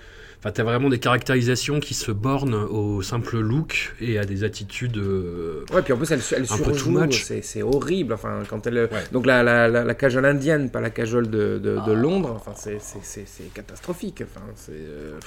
Enfin, 0.45 0.53
t'as 0.53 0.63
vraiment 0.63 0.91
des 0.91 0.99
caractérisations 0.99 1.81
qui 1.81 1.95
se 1.95 2.13
bornent 2.13 2.53
au 2.53 3.01
simple 3.01 3.39
look 3.39 3.95
et 3.99 4.19
à 4.19 4.27
des 4.27 4.45
attitudes. 4.45 4.99
euh, 4.99 5.65
Ouais, 5.73 5.81
puis 5.81 5.95
en 5.95 5.97
plus, 5.97 6.11
elle, 6.11 6.21
elle 6.37 6.47
surjoue, 6.47 6.91
c'est 7.43 7.63
horrible. 7.63 8.13
Enfin, 8.13 8.43
quand 8.51 8.67
elle, 8.67 8.91
donc 9.11 9.25
la, 9.25 9.43
la, 9.43 9.69
la, 9.69 9.85
la 9.85 9.95
cajole 9.95 10.27
indienne, 10.27 10.69
pas 10.69 10.83
la 10.83 10.91
cajole 10.91 11.31
de, 11.31 11.59
de, 11.59 11.79
de 11.87 11.93
Londres. 11.93 12.35
Enfin, 12.37 12.53
c'est- 12.55 12.79
c'est 12.79 12.99
c'est- 13.03 13.25
c'est 13.27 13.55
catastrophique. 13.55 14.23
Enfin, 14.23 14.45
c'est. 14.55 14.73
euh. 14.73 15.19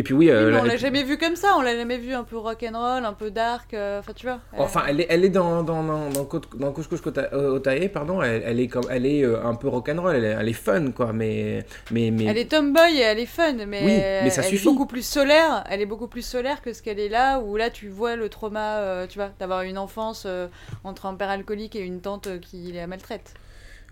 Et 0.00 0.02
puis 0.02 0.14
oui, 0.14 0.30
euh, 0.30 0.50
mais 0.50 0.60
on 0.60 0.64
l'a 0.64 0.78
jamais 0.78 1.02
vu 1.02 1.18
comme 1.18 1.36
ça. 1.36 1.48
On 1.58 1.60
l'a 1.60 1.76
jamais 1.76 1.98
vu 1.98 2.14
un 2.14 2.24
peu 2.24 2.38
rock'n'roll, 2.38 3.04
un 3.04 3.12
peu 3.12 3.30
dark. 3.30 3.74
euh, 3.74 3.98
Enfin 3.98 4.12
tu 4.16 4.24
vois. 4.24 4.38
Enfin, 4.56 4.84
elle 4.88 5.02
est, 5.02 5.06
elle 5.10 5.26
est 5.26 5.28
dans 5.28 5.62
dans 5.62 5.82
dans 5.84 6.08
dans, 6.08 6.24
Kota- 6.24 7.28
euh, 7.34 7.50
Otae, 7.56 7.86
pardon. 7.92 8.22
Elle, 8.22 8.42
elle 8.46 8.60
est 8.60 8.68
comme, 8.68 8.84
elle 8.90 9.04
est 9.04 9.22
euh, 9.22 9.44
un 9.44 9.54
peu 9.54 9.68
rock'n'roll. 9.68 10.16
Elle, 10.16 10.24
est- 10.24 10.36
elle 10.40 10.48
est 10.48 10.54
fun, 10.54 10.90
quoi. 10.92 11.12
Mais 11.12 11.66
mais 11.90 12.10
mais. 12.10 12.24
Elle 12.24 12.38
est 12.38 12.50
tomboy 12.50 12.96
et 12.96 13.00
elle 13.00 13.18
est 13.18 13.26
fun, 13.26 13.52
mais, 13.66 13.80
Oui, 13.84 13.92
mais 14.24 14.30
ça 14.30 14.40
elle 14.40 14.48
suffit. 14.48 14.66
est 14.66 14.70
beaucoup 14.72 14.86
plus 14.86 15.04
solaire. 15.04 15.64
Elle 15.68 15.82
est 15.82 15.86
beaucoup 15.86 16.08
plus 16.08 16.24
solaire 16.24 16.62
que 16.62 16.72
ce 16.72 16.82
qu'elle 16.82 16.98
est 16.98 17.10
là, 17.10 17.38
où 17.40 17.58
là 17.58 17.68
tu 17.68 17.90
vois 17.90 18.16
le 18.16 18.30
trauma, 18.30 18.78
euh, 18.78 19.06
tu 19.06 19.18
vois, 19.18 19.32
d'avoir 19.38 19.60
une 19.64 19.76
enfance 19.76 20.22
euh, 20.26 20.46
entre 20.82 21.04
un 21.04 21.14
père 21.14 21.28
alcoolique 21.28 21.76
et 21.76 21.80
une 21.80 22.00
tante 22.00 22.40
qui 22.40 22.72
la 22.72 22.86
maltraite. 22.86 23.34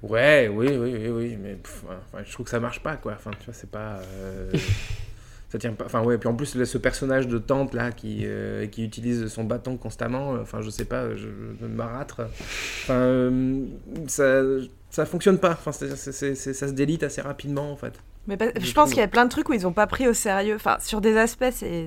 Ouais, 0.03 0.49
oui, 0.51 0.69
oui, 0.71 0.95
oui, 0.99 1.09
oui. 1.11 1.39
Mais 1.39 1.55
pff, 1.57 1.83
enfin, 1.87 2.23
je 2.25 2.33
trouve 2.33 2.45
que 2.45 2.51
ça 2.51 2.61
marche 2.61 2.81
pas, 2.83 2.97
quoi. 2.97 3.13
Enfin, 3.15 3.33
tu 3.39 3.45
vois, 3.45 3.53
c'est 3.53 3.71
pas. 3.71 3.99
euh, 4.23 4.51
ça 5.49 5.59
tient 5.59 5.73
pas. 5.73 5.85
Enfin 5.87 6.03
ouais, 6.03 6.19
puis 6.19 6.29
en 6.29 6.35
plus 6.35 6.55
là, 6.55 6.65
ce 6.67 6.79
personnage 6.79 7.27
de 7.29 7.39
tante 7.39 7.75
là 7.75 7.91
qui 7.93 8.23
euh, 8.25 8.67
qui 8.67 8.85
utilise 8.85 9.29
son 9.29 9.45
bâton 9.45 9.77
constamment. 9.77 10.35
euh, 10.35 10.43
Enfin 10.43 10.61
je 10.61 10.71
sais 10.71 10.85
pas, 10.85 11.15
je, 11.15 11.29
je 11.61 11.67
marâtre. 11.67 12.21
Enfin 12.85 12.95
euh, 12.95 13.65
ça 14.07 14.43
ça 14.91 15.05
fonctionne 15.07 15.39
pas. 15.39 15.53
Enfin 15.53 15.73
c'est- 15.73 15.97
c'est- 15.97 16.13
c'est- 16.13 16.35
c'est- 16.35 16.53
ça 16.55 16.69
se 16.69 16.73
délite 16.73 17.03
assez 17.03 17.21
rapidement 17.21 17.71
en 17.73 17.77
fait. 17.77 17.93
Mais 18.27 18.37
pas- 18.37 18.51
Je 18.57 18.67
je 18.67 18.75
pense 18.75 18.91
qu'il 18.91 18.99
y 18.99 19.03
a 19.03 19.09
plein 19.09 19.25
de 19.25 19.31
trucs 19.31 19.49
où 19.49 19.55
ils 19.55 19.63
n'ont 19.63 19.73
pas 19.73 19.87
pris 19.87 20.07
au 20.07 20.13
sérieux. 20.13 20.55
Enfin, 20.57 20.77
sur 20.81 21.01
des 21.01 21.17
aspects, 21.17 21.47
c'est- 21.51 21.87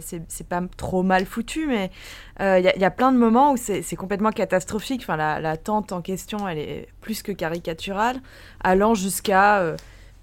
pas 0.50 0.64
trop 0.76 1.04
mal 1.04 1.26
foutu, 1.28 1.68
mais 1.68 1.92
il 2.40 2.64
y, 2.64 2.68
a- 2.68 2.76
il 2.76 2.82
y 2.82 2.86
a 2.86 2.90
plein 2.90 3.12
de 3.12 3.18
moments 3.20 3.52
où 3.54 3.58
c'est 3.58 3.84
c'est 3.84 3.96
complètement 3.96 4.32
catastrophique. 4.32 5.02
Enfin, 5.04 5.18
la, 5.18 5.40
la 5.40 5.56
tante 5.58 5.92
en 5.92 6.02
question, 6.02 6.48
elle 6.48 6.58
est 6.58 6.88
plus 7.00 7.22
que 7.22 7.32
caricaturale, 7.32 8.18
allant 8.64 8.96
jusqu'à 8.96 9.62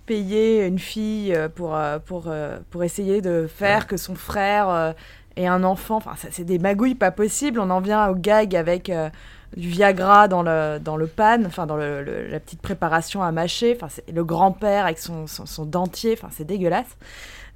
payer 0.09 0.67
une 0.67 0.79
fille 0.79 1.35
euh, 1.35 1.49
pour, 1.49 1.77
euh, 1.77 1.99
pour, 1.99 2.25
euh, 2.27 2.59
pour 2.71 2.83
essayer 2.83 3.21
de 3.21 3.47
faire 3.47 3.87
que 3.87 3.97
son 3.99 4.15
frère 4.15 4.95
ait 5.37 5.47
un 5.47 5.63
enfant. 5.63 5.97
Enfin, 5.97 6.15
ça, 6.17 6.29
c'est 6.33 6.45
des 6.45 6.59
magouilles 6.59 6.95
pas 6.95 7.11
possibles. 7.13 7.61
On 7.61 7.71
en 7.71 7.81
vient 7.81 8.09
au 8.09 8.15
gag 8.15 8.57
avec 8.57 8.89
euh, 8.89 9.11
du 9.57 9.69
Viagra 9.69 10.27
dans 10.27 10.43
le, 10.43 10.79
dans 10.81 10.97
le 10.97 11.07
pan, 11.07 11.45
enfin, 11.47 11.67
dans 11.67 11.77
le- 11.77 12.03
le- 12.03 12.27
la 12.29 12.41
petite 12.41 12.61
préparation 12.63 13.23
à 13.23 13.31
mâcher. 13.31 13.77
Enfin, 13.77 13.89
c'est 13.89 14.11
le 14.11 14.25
grand-père 14.25 14.85
avec 14.87 14.99
son, 14.99 15.27
son, 15.27 15.47
son 15.47 15.65
dentier. 15.67 16.15
Enfin, 16.19 16.29
c'est 16.33 16.45
dégueulasse. 16.47 16.97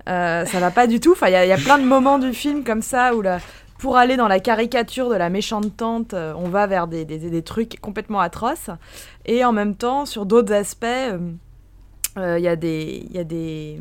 Euh, 0.08 0.44
ça 0.44 0.60
va 0.60 0.70
pas 0.70 0.86
du 0.86 1.00
tout. 1.00 1.12
Enfin, 1.12 1.28
il 1.28 1.32
y, 1.32 1.36
a- 1.36 1.44
il 1.46 1.48
y 1.48 1.52
a 1.52 1.56
plein 1.58 1.78
de 1.78 1.84
moments 1.84 2.18
du 2.18 2.32
film 2.34 2.62
comme 2.64 2.82
ça 2.82 3.14
où 3.14 3.22
la, 3.22 3.38
pour 3.78 3.96
aller 3.96 4.16
dans 4.16 4.28
la 4.28 4.38
caricature 4.40 5.08
de 5.08 5.16
la 5.16 5.28
méchante 5.28 5.76
tante, 5.76 6.14
on 6.14 6.48
va 6.48 6.66
vers 6.68 6.86
des, 6.86 7.04
des, 7.04 7.18
des 7.18 7.42
trucs 7.42 7.80
complètement 7.80 8.20
atroces. 8.20 8.70
Et 9.26 9.44
en 9.44 9.52
même 9.52 9.74
temps, 9.74 10.06
sur 10.06 10.24
d'autres 10.26 10.52
aspects, 10.52 10.84
euh, 10.84 11.18
euh, 12.18 12.38
il 12.38 12.44
y 12.44 12.48
a 12.48 12.56
des... 12.56 13.06
Y 13.10 13.18
a 13.18 13.24
des 13.24 13.78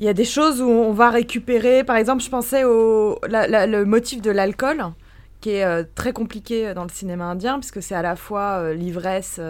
il 0.00 0.04
y 0.04 0.08
a 0.08 0.14
des 0.14 0.24
choses 0.24 0.62
où 0.62 0.68
on 0.68 0.92
va 0.92 1.10
récupérer, 1.10 1.82
par 1.82 1.96
exemple, 1.96 2.22
je 2.22 2.30
pensais 2.30 2.62
au 2.62 3.18
le 3.24 3.82
motif 3.82 4.22
de 4.22 4.30
l'alcool, 4.30 4.84
qui 5.40 5.50
est 5.50 5.64
euh, 5.64 5.82
très 5.96 6.12
compliqué 6.12 6.72
dans 6.72 6.84
le 6.84 6.88
cinéma 6.88 7.24
indien, 7.24 7.58
puisque 7.58 7.82
c'est 7.82 7.96
à 7.96 8.02
la 8.02 8.14
fois 8.14 8.60
euh, 8.60 8.74
l'ivresse. 8.74 9.40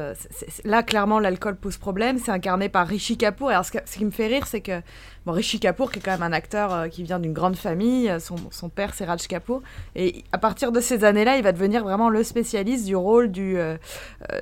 là, 0.65 0.83
clairement, 0.83 1.19
l'alcool 1.19 1.57
pose 1.57 1.77
problème. 1.77 2.19
C'est 2.19 2.31
incarné 2.31 2.71
par 2.71 2.87
Rishi 2.89 3.19
Kapoor. 3.19 3.51
Alors, 3.51 3.67
ce 3.67 3.73
qui 3.73 4.05
me 4.07 4.11
fait 4.11 4.29
rire, 4.29 4.47
c'est 4.47 4.63
que 4.63 4.81
bon, 5.29 5.35
Rishi 5.35 5.61
Kapoor, 5.61 5.93
qui 5.93 5.99
est 5.99 6.03
quand 6.03 6.13
même 6.13 6.23
un 6.23 6.33
acteur 6.33 6.73
euh, 6.73 6.89
qui 6.89 7.03
vient 7.03 7.19
d'une 7.19 7.35
grande 7.35 7.57
famille, 7.57 8.09
euh, 8.09 8.19
son, 8.19 8.69
père, 8.69 8.95
c'est 8.95 9.05
Raj 9.05 9.27
Kapoor. 9.29 9.61
Et 9.95 10.25
à 10.33 10.39
partir 10.39 10.73
de 10.73 10.81
ces 10.81 11.05
années-là, 11.05 11.37
il 11.37 11.43
va 11.43 11.53
devenir 11.53 11.85
vraiment 11.85 12.09
le 12.09 12.23
spécialiste 12.23 12.87
du 12.87 12.97
rôle 12.97 13.31
du, 13.31 13.59
euh, 13.59 13.77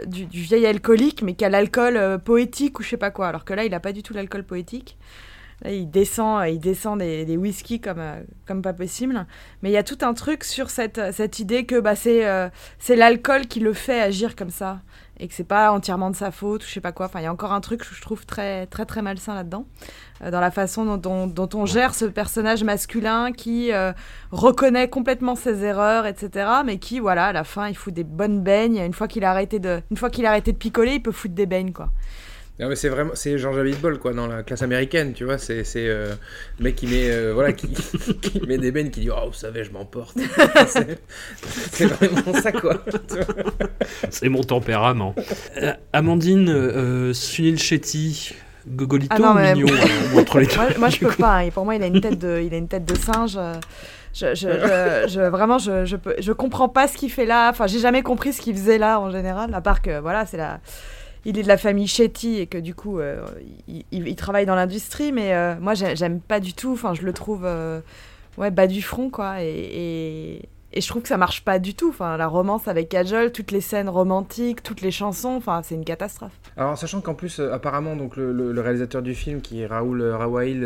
du, 0.07 0.27
vieil 0.27 0.65
alcoolique, 0.65 1.23
mais 1.23 1.35
qui 1.35 1.45
a 1.45 1.49
l'alcool 1.49 2.21
poétique 2.25 2.79
ou 2.79 2.83
je 2.83 2.91
sais 2.91 2.97
pas 2.97 3.11
quoi. 3.11 3.29
Alors 3.29 3.45
que 3.45 3.53
là, 3.53 3.65
il 3.65 3.71
n'a 3.73 3.81
pas 3.81 3.93
du 3.93 4.03
tout 4.03 4.15
l'alcool 4.15 4.45
poétique. 4.45 4.97
Il 5.65 5.91
descend, 5.91 6.47
il 6.49 6.61
descend 6.61 6.99
des, 6.99 7.25
des 7.25 7.37
whisky 7.39 7.81
comme, 7.81 8.03
comme 8.47 8.63
pas 8.63 8.75
possible. 8.75 9.27
Mais 9.63 9.71
il 9.71 9.73
y 9.73 9.79
a 9.79 9.83
tout 9.83 9.99
un 10.03 10.15
truc 10.15 10.45
sur 10.45 10.71
cette, 10.71 11.01
cette 11.13 11.39
idée 11.39 11.65
que 11.65 11.81
bah, 11.81 11.97
c'est 11.97 12.97
l'alcool 12.97 13.47
qui 13.47 13.61
le 13.61 13.73
fait 13.73 14.01
agir 14.01 14.37
comme 14.37 14.51
ça. 14.51 14.83
Et 15.19 15.29
que 15.29 15.35
c'est 15.35 15.45
pas 15.45 15.73
entièrement 15.73 16.11
de 16.11 16.17
sa 16.17 16.31
faute 16.31 16.63
ou 16.63 16.67
je 16.67 16.73
sais 16.73 16.81
pas 16.81 16.93
quoi. 16.93 17.07
Enfin, 17.07 17.21
il 17.21 17.25
y 17.25 17.27
a 17.27 17.33
encore 17.33 17.53
un 17.53 17.61
truc 17.61 17.81
que 17.81 17.95
je 17.95 18.01
trouve 18.03 18.27
très, 18.27 18.67
très, 18.67 18.85
très 18.85 19.01
malsain 19.01 19.35
là-dedans. 19.35 19.67
Euh, 20.23 20.31
dans 20.31 20.41
la 20.41 20.51
façon 20.51 20.97
dont, 20.97 21.49
on 21.55 21.67
gère 21.67 21.95
ce 21.95 22.05
personnage 22.05 22.65
masculin 22.65 23.33
qui 23.33 23.73
euh, 23.73 23.93
reconnaît 24.31 24.89
complètement 24.89 25.35
ses 25.35 25.65
erreurs, 25.65 26.07
etc. 26.07 26.49
Mais 26.65 26.79
qui, 26.79 26.99
voilà, 27.01 27.27
à 27.27 27.33
la 27.33 27.45
fin, 27.45 27.69
il 27.69 27.77
fout 27.77 27.95
des 27.95 28.05
bonnes 28.05 28.43
beignes. 28.43 28.79
Une 28.79 28.93
fois 28.93 29.09
qu'il 29.09 29.25
a 29.25 29.31
arrêté 29.31 29.59
de, 29.59 29.83
une 29.91 29.97
fois 29.97 30.11
qu'il 30.11 30.27
a 30.27 30.31
arrêté 30.31 30.53
de 30.53 30.59
picoler, 30.59 30.95
il 30.95 31.03
peut 31.03 31.13
foutre 31.13 31.35
des 31.35 31.47
beignes, 31.47 31.73
quoi. 31.73 31.91
Non, 32.59 32.69
mais 32.71 32.77
c'est 32.77 32.89
vraiment 32.89 33.11
c'est 33.15 33.37
George 33.37 33.59
Abitbol 33.59 33.99
quoi 33.99 34.15
dans 34.15 34.27
la 34.27 34.43
classe 34.43 34.63
américaine 34.63 35.13
tu 35.13 35.25
vois 35.25 35.37
c'est 35.37 35.63
c'est 35.63 35.87
euh, 35.89 36.15
le 36.59 36.65
mec 36.65 36.75
qui 36.77 36.87
met 36.87 37.11
euh, 37.11 37.33
voilà 37.35 37.53
qui, 37.53 37.69
qui 38.23 38.41
met 38.47 38.57
des 38.57 38.73
bennes 38.73 38.91
qui 38.91 39.01
dit 39.01 39.11
oh 39.11 39.27
vous 39.27 39.35
savez 39.35 39.63
je 39.63 39.71
m'emporte 39.73 40.17
c'est 40.67 41.85
vraiment 41.87 42.33
ça 42.41 42.53
quoi. 42.53 42.83
C'est 44.11 44.29
mon 44.29 44.43
tempérament. 44.43 45.15
Euh, 45.59 45.73
Amandine, 45.93 46.49
euh, 46.49 47.13
Sunil 47.13 47.59
Shetty, 47.59 48.35
Gogolito 48.67 49.15
Ah 49.15 49.19
non, 49.19 49.31
ou 49.33 49.35
mais- 49.35 49.55
Mignon 49.55 49.69
euh, 49.75 50.15
ou 50.15 50.21
entre 50.21 50.39
les 50.41 50.47
deux 50.47 50.55
moi, 50.57 50.67
moi, 50.79 50.89
je 50.89 50.99
peux 50.99 51.11
coup 51.11 51.17
pas. 51.23 51.39
hein. 51.41 51.51
Pour 51.51 51.65
moi, 51.65 51.75
il 51.77 51.83
a 51.83 51.87
une 51.87 52.01
tête 52.01 52.19
de, 52.19 52.41
il 52.45 52.53
a 52.55 52.57
une 52.57 52.69
tête 52.69 52.85
de 52.85 52.97
singe. 52.97 53.37
euh, 53.37 53.55
Je, 54.15 54.35
je, 54.35 54.49
je- 54.49 55.09
je- 55.09 55.29
vraiment, 55.29 55.59
je, 55.59 55.85
je, 55.85 55.97
peux, 55.97 56.15
je 56.19 56.33
comprends 56.33 56.69
pas 56.71 56.89
ce 56.89 56.97
qu'il 56.97 57.11
fait 57.11 57.27
là. 57.27 57.51
Enfin, 57.51 57.67
j'ai 57.67 57.79
jamais 57.81 58.03
compris 58.03 58.33
ce 58.33 58.41
qu'il 58.41 58.55
faisait 58.57 58.79
là 58.79 58.99
en 58.99 59.11
général, 59.11 59.53
à 59.55 59.61
part 59.61 59.83
que 59.83 60.01
voilà, 60.01 60.25
c'est 60.27 60.39
la, 60.39 60.61
il 61.27 61.39
est 61.39 61.43
de 61.43 61.49
la 61.49 61.59
famille 61.59 61.87
Shetty 61.89 62.39
et 62.39 62.47
que 62.47 62.57
du 62.57 62.75
coup, 62.75 62.99
euh, 63.01 63.21
il, 63.69 63.85
il- 63.93 64.09
il 64.09 64.17
travaille 64.17 64.47
dans 64.47 64.55
l'industrie. 64.55 65.13
Mais 65.13 65.35
euh, 65.35 65.57
moi, 65.61 65.75
j'ai- 65.75 65.95
j'aime 65.97 66.21
pas 66.21 66.41
du 66.41 66.55
tout. 66.55 66.73
Enfin, 66.73 66.95
je 66.95 67.03
le 67.03 67.13
trouve, 67.13 67.43
euh, 67.45 67.81
ouais, 68.39 68.51
bas 68.51 68.67
du 68.67 68.81
front, 68.81 69.11
quoi. 69.11 69.43
Et, 69.43 70.49
je 70.79 70.87
trouve 70.89 71.01
que 71.03 71.09
ça 71.09 71.17
marche 71.17 71.43
pas 71.43 71.59
du 71.59 71.75
tout. 71.75 71.89
Enfin, 71.89 72.17
la 72.17 72.27
romance 72.27 72.69
avec 72.69 72.89
Kajol, 72.91 73.33
toutes 73.33 73.51
les 73.51 73.61
scènes 73.63 73.89
romantiques, 73.89 74.63
toutes 74.63 74.83
les 74.83 74.91
chansons. 74.91 75.31
Enfin, 75.37 75.63
c'est 75.65 75.75
une 75.75 75.85
catastrophe. 75.85 76.39
Alors, 76.57 76.77
sachant 76.79 77.01
qu'en 77.01 77.15
plus, 77.15 77.41
apparemment, 77.41 77.97
donc 77.97 78.17
le, 78.17 78.33
le- 78.33 78.61
réalisateur 78.61 79.01
du 79.03 79.15
film, 79.15 79.41
qui 79.41 79.63
est 79.63 79.67
Raoul 79.67 80.03
Rawail, 80.03 80.65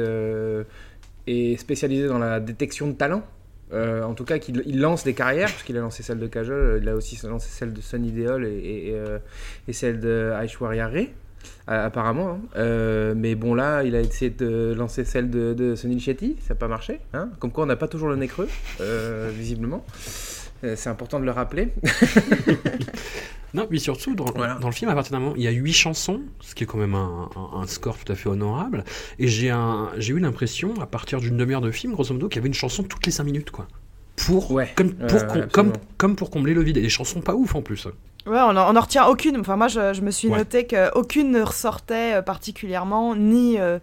est 1.27 1.57
spécialisé 1.59 2.09
dans 2.09 2.19
la 2.19 2.41
détection 2.41 2.89
de 2.89 2.93
talent. 2.93 3.23
Euh, 3.73 4.03
en 4.03 4.15
tout 4.15 4.25
cas, 4.25 4.39
qu'il 4.39 4.63
il 4.67 4.81
lance 4.81 5.05
des 5.05 5.15
carrières, 5.15 5.49
puisqu'il 5.49 5.77
a 5.77 5.81
lancé 5.81 6.03
celle 6.03 6.19
de 6.19 6.27
Kajol, 6.27 6.81
il 6.83 6.89
a 6.89 6.95
aussi 6.97 7.19
lancé 7.27 7.49
celle 7.51 7.73
de 7.73 7.81
Sunny 7.81 8.11
Deol 8.11 8.45
euh, 8.45 9.19
et 9.69 9.73
celle 9.73 10.01
de 10.01 10.33
Aishwarya 10.37 10.89
Ray, 10.89 11.11
euh, 11.69 11.87
apparemment. 11.87 12.41
hein. 12.57 13.15
Mais 13.15 13.35
bon, 13.35 13.55
là, 13.55 13.83
il 13.85 13.95
a 13.95 14.01
essayé 14.01 14.31
de 14.31 14.75
lancer 14.77 15.05
celle 15.05 15.31
de, 15.31 15.55
de 15.55 15.75
Sunil 15.75 16.01
Shetty, 16.01 16.37
ça 16.41 16.55
n'a 16.55 16.59
pas 16.59 16.69
marché. 16.69 17.01
Hein 17.15 17.31
Comme 17.39 17.53
quoi, 17.53 17.65
on 17.65 17.69
n'a 17.69 17.77
pas 17.77 17.89
toujours 17.89 18.09
le 18.09 18.17
nez 18.17 18.29
creux, 18.29 18.49
visiblement. 19.31 19.85
Euh, 20.65 20.75
C'est 20.77 20.91
important 20.91 21.19
de 21.21 21.25
le 21.25 21.31
rappeler. 21.31 21.69
Non, 23.53 23.67
mais 23.69 23.81
surtout, 23.81 24.15
dans, 24.15 24.27
dans 24.27 24.69
le 24.69 24.73
film, 24.73 24.89
à 24.93 24.95
partir 24.95 25.11
d'un 25.11 25.19
moment, 25.19 25.35
il 25.37 25.43
y 25.43 25.49
a 25.49 25.51
huit 25.51 25.73
chansons, 25.73 26.21
ce 26.39 26.55
qui 26.55 26.63
est 26.63 26.67
quand 26.69 26.79
même 26.79 26.95
un, 26.95 27.29
un- 27.35 27.63
un 27.63 27.67
score 27.67 27.99
tout 27.99 28.13
à 28.13 28.15
fait 28.15 28.29
honorable. 28.29 28.85
Et 29.19 29.27
j'ai 29.27 29.51
un- 29.51 29.91
j'ai 29.99 30.13
eu 30.13 30.21
l'impression, 30.21 30.73
à 30.81 30.87
partir 30.87 31.19
d'une 31.19 31.37
demi-heure 31.37 31.61
de 31.61 31.73
film, 31.73 31.93
grosso 31.95 32.15
modo, 32.15 32.29
qu'il 32.29 32.37
y 32.37 32.39
avait 32.39 32.47
une 32.47 32.55
chanson 32.55 32.85
toutes 32.85 33.05
les 33.07 33.11
cinq 33.11 33.25
minutes, 33.25 33.51
quoi. 33.51 33.67
Pour, 34.25 34.47
comme, 34.47 34.55
pour, 34.55 34.55
ouais, 34.55 34.73
com- 34.77 34.95
absolument. 35.03 35.47
comme, 35.53 35.73
comme 35.97 36.15
pour 36.15 36.31
combler 36.31 36.55
le 36.55 36.63
vide. 36.63 36.77
Et 36.77 36.81
des 36.83 36.89
chansons 36.89 37.23
pas 37.23 37.35
ouf 37.35 37.57
en 37.57 37.63
plus. 37.63 37.87
Ouais, 37.87 37.93
on 38.39 38.51
en, 38.57 38.73
on 38.73 38.77
en 38.77 38.81
retient 38.81 39.07
aucune. 39.07 39.37
Enfin, 39.41 39.57
moi, 39.57 39.67
je, 39.67 39.95
je 39.95 40.01
me 40.03 40.13
suis 40.13 40.29
Ouais. 40.29 40.39
noté 40.39 40.69
qu'aucune 40.69 41.33
ne 41.33 41.41
ressortait 41.43 42.15
euh, 42.19 42.23
particulièrement, 42.23 43.17
ni, 43.17 43.59
euh, 43.59 43.81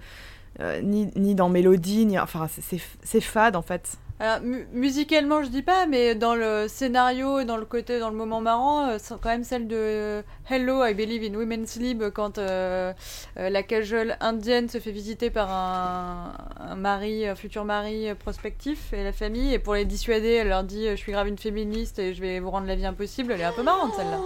euh, 0.62 0.80
ni, 0.82 1.10
ni 1.18 1.36
dans 1.36 1.50
Mélodie, 1.50 2.06
ni. 2.06 2.18
Enfin, 2.18 2.48
c'est- 2.50 2.62
c'est 2.62 2.82
c'est 3.04 3.20
fade, 3.22 3.58
en 3.58 3.62
fait. 3.62 3.98
Alors, 4.20 4.42
mu- 4.42 4.68
musicalement, 4.74 5.44
je 5.44 5.50
dis 5.50 5.62
pas, 5.62 5.86
mais 5.86 6.16
dans 6.16 6.34
le 6.34 6.68
scénario 6.68 7.40
et 7.40 7.46
dans 7.46 7.56
le 7.58 7.66
côté, 7.66 8.00
dans 8.00 8.10
le 8.10 8.16
moment 8.16 8.42
marrant, 8.42 8.88
euh, 8.88 8.98
c'est 9.00 9.14
quand 9.22 9.30
même 9.30 9.44
celle 9.44 9.68
de 9.68 9.76
euh, 9.78 10.22
Hello, 10.50 10.84
I 10.84 10.96
Believe 10.96 11.24
in 11.32 11.36
Women's 11.38 11.76
Lib, 11.76 12.04
quand 12.16 12.40
euh, 12.40 12.94
la 13.36 13.62
cajole 13.62 14.18
indienne 14.20 14.70
se 14.70 14.80
fait 14.80 14.90
visiter 14.90 15.30
par 15.30 15.52
un, 15.52 16.76
mari, 16.76 17.28
un 17.28 17.36
futur 17.36 17.64
mari 17.64 18.08
prospectif 18.16 18.92
et 18.92 19.04
la 19.04 19.14
famille, 19.14 19.54
et 19.54 19.60
pour 19.60 19.76
les 19.76 19.86
dissuader, 19.86 20.32
elle 20.32 20.50
leur 20.50 20.64
dit 20.64 20.88
Je 20.90 20.96
suis 20.96 21.12
grave 21.12 21.28
une 21.28 21.38
féministe 21.38 22.00
et 22.00 22.16
je 22.16 22.22
vais 22.22 22.40
vous 22.40 22.50
rendre 22.50 22.66
la 22.66 22.76
vie 22.76 22.88
impossible. 22.88 23.34
Elle 23.34 23.42
est 23.42 23.46
un 23.46 23.52
peu 23.54 23.62
marrante, 23.64 23.94
celle-là. 23.96 24.18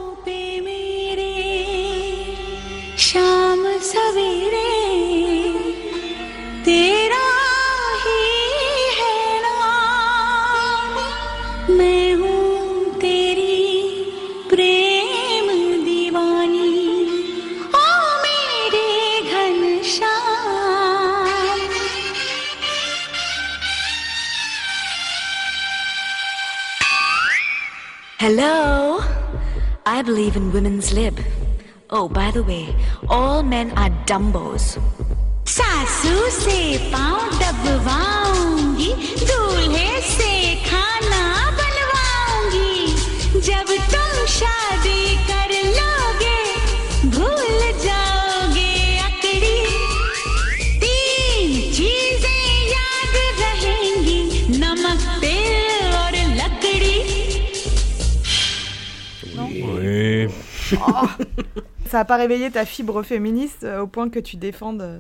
I 30.02 30.04
believe 30.04 30.36
in 30.36 30.52
women's 30.52 30.92
lib. 30.94 31.20
Oh, 31.92 32.10
by 32.10 32.32
the 32.32 32.42
way, 32.42 32.76
all 33.08 33.44
men 33.44 33.70
are 33.78 33.92
dumbos. 34.10 34.64
सासू 35.46 36.16
से 36.42 36.58
पाँव 36.94 37.20
दबवाऊँगी 37.42 38.90
दूल्हे 39.30 39.92
से 40.02 40.32
खाना 40.66 41.22
बनवाऊँगी 41.60 43.42
जब 43.46 43.68
तुम 43.94 44.26
शादी 44.38 45.04
कर 45.30 45.54
लोगे 45.78 46.42
भूल 47.18 47.62
Ça 61.88 62.00
a 62.02 62.06
pas 62.06 62.18
réveillé 62.18 62.50
ta 62.52 62.66
fibre 62.66 63.04
féministe 63.04 63.64
euh, 63.64 63.82
au 63.82 63.88
point 63.88 64.10
que 64.10 64.20
tu 64.20 64.38
défendes, 64.38 64.82
euh, 64.82 65.00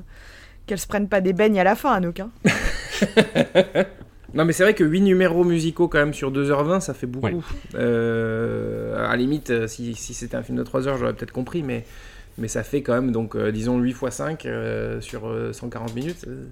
Qu'elle 0.67 0.79
se 0.79 0.87
prenne 0.87 1.07
pas 1.07 1.21
des 1.21 1.33
beignes 1.33 1.59
à 1.59 1.63
la 1.63 1.75
fin, 1.75 1.91
Anouk. 1.93 2.19
hein. 2.19 2.29
Non, 4.33 4.45
mais 4.45 4.53
c'est 4.53 4.63
vrai 4.63 4.73
que 4.73 4.85
8 4.85 5.01
numéros 5.01 5.43
musicaux 5.43 5.89
quand 5.89 5.97
même 5.97 6.13
sur 6.13 6.31
2h20, 6.31 6.79
ça 6.79 6.93
fait 6.93 7.07
beaucoup. 7.07 7.25
Ouais. 7.27 7.35
Euh, 7.75 8.95
à 9.05 9.09
la 9.09 9.15
limite, 9.17 9.67
si, 9.67 9.93
si 9.93 10.13
c'était 10.13 10.37
un 10.37 10.43
film 10.43 10.57
de 10.57 10.63
3 10.63 10.87
heures, 10.87 10.97
j'aurais 10.97 11.13
peut-être 11.13 11.33
compris, 11.33 11.63
mais, 11.63 11.83
mais 12.37 12.47
ça 12.47 12.63
fait 12.63 12.81
quand 12.81 12.93
même, 12.93 13.11
donc, 13.11 13.35
euh, 13.35 13.51
disons 13.51 13.77
8 13.79 13.89
x 13.89 13.99
5 14.09 14.45
euh, 14.45 15.01
sur 15.01 15.27
euh, 15.27 15.51
140 15.51 15.93
minutes, 15.95 16.23
euh, 16.27 16.45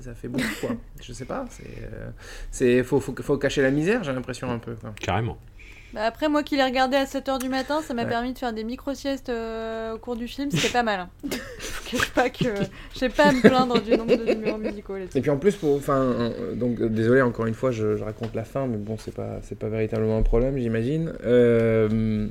ça 0.00 0.14
fait 0.14 0.28
beaucoup, 0.28 0.44
quoi. 0.62 0.70
Je 1.02 1.12
sais 1.12 1.26
pas, 1.26 1.44
c'est. 1.50 1.64
euh, 1.92 2.08
c'est 2.50 2.82
faut, 2.82 3.00
faut, 3.00 3.14
faut 3.20 3.36
cacher 3.36 3.60
la 3.60 3.70
misère, 3.70 4.02
j'ai 4.02 4.12
l'impression 4.12 4.50
un 4.50 4.58
peu. 4.58 4.74
Quoi. 4.74 4.94
Carrément. 4.98 5.36
Bah, 5.96 6.02
après, 6.04 6.28
moi 6.28 6.42
qui 6.42 6.56
l'ai 6.56 6.62
regardé 6.62 6.96
à 6.96 7.04
7h 7.06 7.40
du 7.40 7.48
matin, 7.48 7.80
ça 7.82 7.94
m'a 7.94 8.02
Ouais. 8.04 8.08
permis 8.08 8.32
de 8.34 8.38
faire 8.38 8.52
des 8.52 8.62
micro-siestes 8.64 9.30
euh, 9.30 9.94
au 9.94 9.98
cours 9.98 10.14
du 10.14 10.28
film, 10.28 10.50
c'était 10.50 10.68
pas 10.68 10.82
mal. 10.82 11.00
hein. 11.00 11.08
Je 11.30 11.90
cache 11.96 12.10
pas 12.10 12.28
que 12.30 12.44
je 12.92 12.98
sais 12.98 13.08
pas 13.08 13.28
à 13.28 13.32
me 13.32 13.40
plaindre 13.40 13.80
du 13.80 13.96
nombre 13.96 14.14
de 14.16 14.34
numéros 14.34 14.58
musicaux. 14.58 14.96
Et 14.96 15.20
puis 15.22 15.30
en 15.30 15.38
plus, 15.38 15.54
pour, 15.56 15.74
enfin, 15.76 15.96
euh, 16.02 16.54
donc 16.54 16.80
euh, 16.80 16.88
désolé 16.88 17.22
encore 17.22 17.46
une 17.46 17.54
fois, 17.54 17.70
je, 17.70 17.96
je 17.96 18.04
raconte 18.04 18.34
la 18.34 18.44
fin, 18.44 18.66
mais 18.66 18.76
bon, 18.76 18.96
c'est 18.98 19.14
pas, 19.14 19.38
c'est 19.42 19.58
pas 19.58 19.68
véritablement 19.68 20.18
un 20.18 20.22
problème, 20.22 20.58
j'imagine. 20.58 21.12
Euh, 21.24 22.26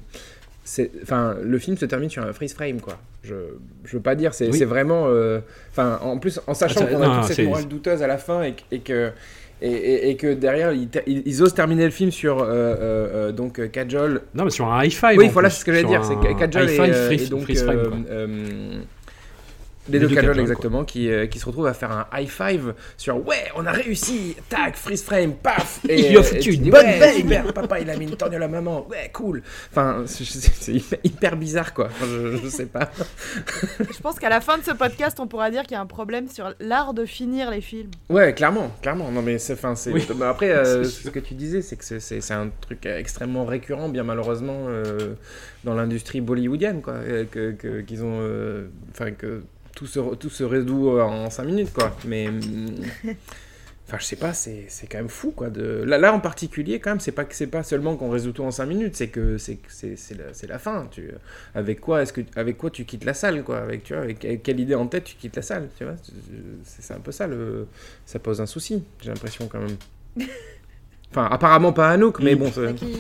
enfin, 1.03 1.35
le 1.41 1.57
film 1.57 1.77
se 1.77 1.85
termine 1.85 2.09
sur 2.09 2.23
un 2.23 2.33
freeze 2.33 2.53
frame, 2.53 2.81
quoi. 2.81 2.97
Je, 3.23 3.33
je 3.85 3.97
veux 3.97 4.03
pas 4.03 4.13
dire, 4.15 4.33
c'est, 4.35 4.49
Oui. 4.51 4.63
vraiment, 4.65 5.05
euh, 5.07 5.39
en 5.77 6.17
plus, 6.19 6.39
en 6.47 6.53
sachant 6.53 6.81
Attends, 6.81 6.97
qu'on 6.97 7.01
a 7.01 7.15
toute 7.15 7.23
cette 7.27 7.35
c'est- 7.37 7.43
morale 7.45 7.65
douteuse 7.67 8.03
à 8.03 8.07
la 8.07 8.17
fin 8.19 8.43
et 8.71 8.79
que. 8.79 9.11
Et, 9.61 9.69
et- 9.71 10.09
et 10.09 10.15
que 10.17 10.33
derrière, 10.33 10.73
ils, 10.73 11.41
osent 11.41 11.53
terminer 11.53 11.85
le 11.85 11.91
film 11.91 12.11
sur 12.11 12.39
euh, 12.41 12.45
euh, 12.45 12.77
euh, 12.79 13.31
donc 13.31 13.57
euh, 13.59 13.67
Kajol. 13.67 14.21
Non, 14.33 14.43
mais 14.43 14.49
sur 14.49 14.67
un 14.71 14.83
high 14.83 14.91
five. 14.91 15.17
Oui, 15.17 15.29
voilà, 15.29 15.49
c'est 15.49 15.61
ce 15.61 15.65
que 15.65 15.71
j'allais 15.73 15.87
dire. 15.87 16.03
C'est 16.03 16.15
Kajol 16.37 16.69
et, 16.69 17.13
et 17.13 17.27
donc 17.29 17.47
les 19.89 19.99
deux 19.99 20.07
Kajol, 20.07 20.39
exactement 20.39 20.83
qui, 20.83 21.09
euh, 21.11 21.27
qui 21.27 21.37
se 21.39 21.45
retrouvent 21.45 21.67
à 21.67 21.73
faire 21.73 21.91
un 21.91 22.07
high 22.13 22.27
five 22.27 22.73
sur 22.97 23.17
ouais 23.27 23.45
on 23.55 23.65
a 23.65 23.71
réussi 23.71 24.35
tac 24.49 24.75
freeze 24.75 25.03
frame 25.03 25.33
paf 25.35 25.79
Il 25.89 26.09
lui 26.09 26.17
a 26.17 26.19
euh, 26.19 26.23
foutu 26.23 26.51
et 26.51 26.55
une 26.55 26.61
dis, 26.63 26.69
bonne 26.71 26.85
ouais, 26.85 26.99
baigne. 26.99 27.17
super, 27.21 27.53
papa 27.53 27.79
il 27.79 27.89
a 27.89 27.95
mis 27.95 28.05
une 28.05 28.15
torgnole 28.15 28.43
à 28.43 28.47
maman 28.47 28.87
ouais 28.87 29.09
cool 29.13 29.43
enfin 29.71 30.03
c'est- 30.07 30.73
hyper, 31.03 31.35
bizarre 31.37 31.73
quoi 31.73 31.85
Enfin, 31.85 32.05
je, 32.09 32.37
je 32.37 32.47
sais 32.47 32.65
pas 32.65 32.89
Je 33.79 33.99
pense 34.01 34.17
qu'à 34.19 34.29
la 34.29 34.41
fin 34.41 34.57
de 34.57 34.63
ce 34.63 34.71
podcast, 34.71 35.19
on 35.19 35.27
pourra 35.27 35.51
dire 35.51 35.63
qu'il 35.63 35.73
y 35.73 35.75
a 35.75 35.81
un 35.81 35.85
problème 35.85 36.27
sur 36.29 36.53
l'art 36.59 36.93
de 36.93 37.05
finir 37.05 37.51
les 37.51 37.61
films. 37.61 37.91
ouais 38.09 38.33
clairement 38.33 38.71
clairement 38.81 39.11
non 39.11 39.21
mais 39.21 39.37
c'est 39.37 39.53
enfin 39.53 39.75
c'est 39.75 39.91
Oui. 39.91 40.05
bah, 40.15 40.29
après 40.29 40.49
euh, 40.51 40.83
ce 40.83 41.09
que 41.09 41.19
tu 41.19 41.33
disais 41.35 41.61
c'est 41.61 41.75
que 41.75 41.83
c'est- 41.99 42.31
un 42.31 42.49
truc 42.61 42.85
extrêmement 42.87 43.45
récurrent 43.45 43.87
bien 43.89 44.03
malheureusement 44.03 44.65
euh, 44.67 45.13
dans 45.63 45.75
l'industrie 45.75 46.21
bollywoodienne 46.21 46.81
quoi 46.81 46.93
euh, 46.93 47.23
que 47.25 47.81
qu'ils 47.81 48.03
ont 48.03 48.17
euh, 48.21 48.67
enfin 48.91 49.11
que 49.11 49.43
tout 49.75 49.85
se 49.85 49.99
tout 50.15 50.29
se 50.29 50.43
résout 50.43 50.99
en 50.99 51.29
5 51.29 51.43
minutes 51.43 51.73
quoi 51.73 51.95
mais 52.05 52.27
hum, 52.29 52.75
Enfin, 53.87 53.97
je 53.99 54.05
sais 54.05 54.15
pas, 54.15 54.33
c'est 54.33 54.67
quand 54.89 54.97
même 54.97 55.09
fou, 55.09 55.29
quoi. 55.29 55.51
De... 55.51 55.83
Là, 55.85 55.99
là, 55.99 56.11
en 56.11 56.19
particulier, 56.19 56.79
quand 56.79 56.89
même, 56.89 56.99
c'est 56.99 57.11
pas 57.11 57.25
pas 57.51 57.61
seulement 57.61 57.95
qu'on 57.95 58.09
résout 58.09 58.31
tout 58.31 58.43
en 58.43 58.49
5 58.49 58.65
minutes, 58.65 58.95
c'est 58.95 59.09
que 59.09 59.37
c'est 59.37 59.57
que 59.57 59.71
c'est 59.71 59.95
c'est 59.95 60.15
la, 60.15 60.33
c'est 60.33 60.47
la 60.47 60.57
fin. 60.57 60.87
Tu... 60.89 61.11
Avec 61.53 61.81
quoi 61.81 62.01
est-ce 62.01 62.11
que 62.11 62.21
avec 62.35 62.57
quoi 62.57 62.71
tu 62.71 62.85
quittes 62.85 63.05
la 63.05 63.13
salle, 63.13 63.43
quoi 63.43 63.59
Avec 63.59 63.83
tu 63.83 63.93
vois, 63.93 64.01
avec, 64.01 64.25
avec 64.25 64.41
quelle 64.41 64.59
idée 64.59 64.73
en 64.73 64.87
tête 64.87 65.03
tu 65.03 65.15
quittes 65.15 65.35
la 65.35 65.43
salle, 65.43 65.69
tu 65.77 65.83
vois 65.83 65.95
C'est 66.63 66.81
c'est 66.81 66.93
un 66.95 66.99
peu 66.99 67.11
ça 67.11 67.27
le, 67.27 67.67
ça 68.07 68.17
pose 68.17 68.41
un 68.41 68.47
souci. 68.47 68.83
J'ai 69.01 69.09
l'impression 69.09 69.47
quand 69.47 69.59
même. 69.59 69.77
Enfin, 71.11 71.29
apparemment 71.31 71.71
pas 71.71 71.91
Anouk, 71.91 72.19
mais 72.19 72.35
bon. 72.35 72.51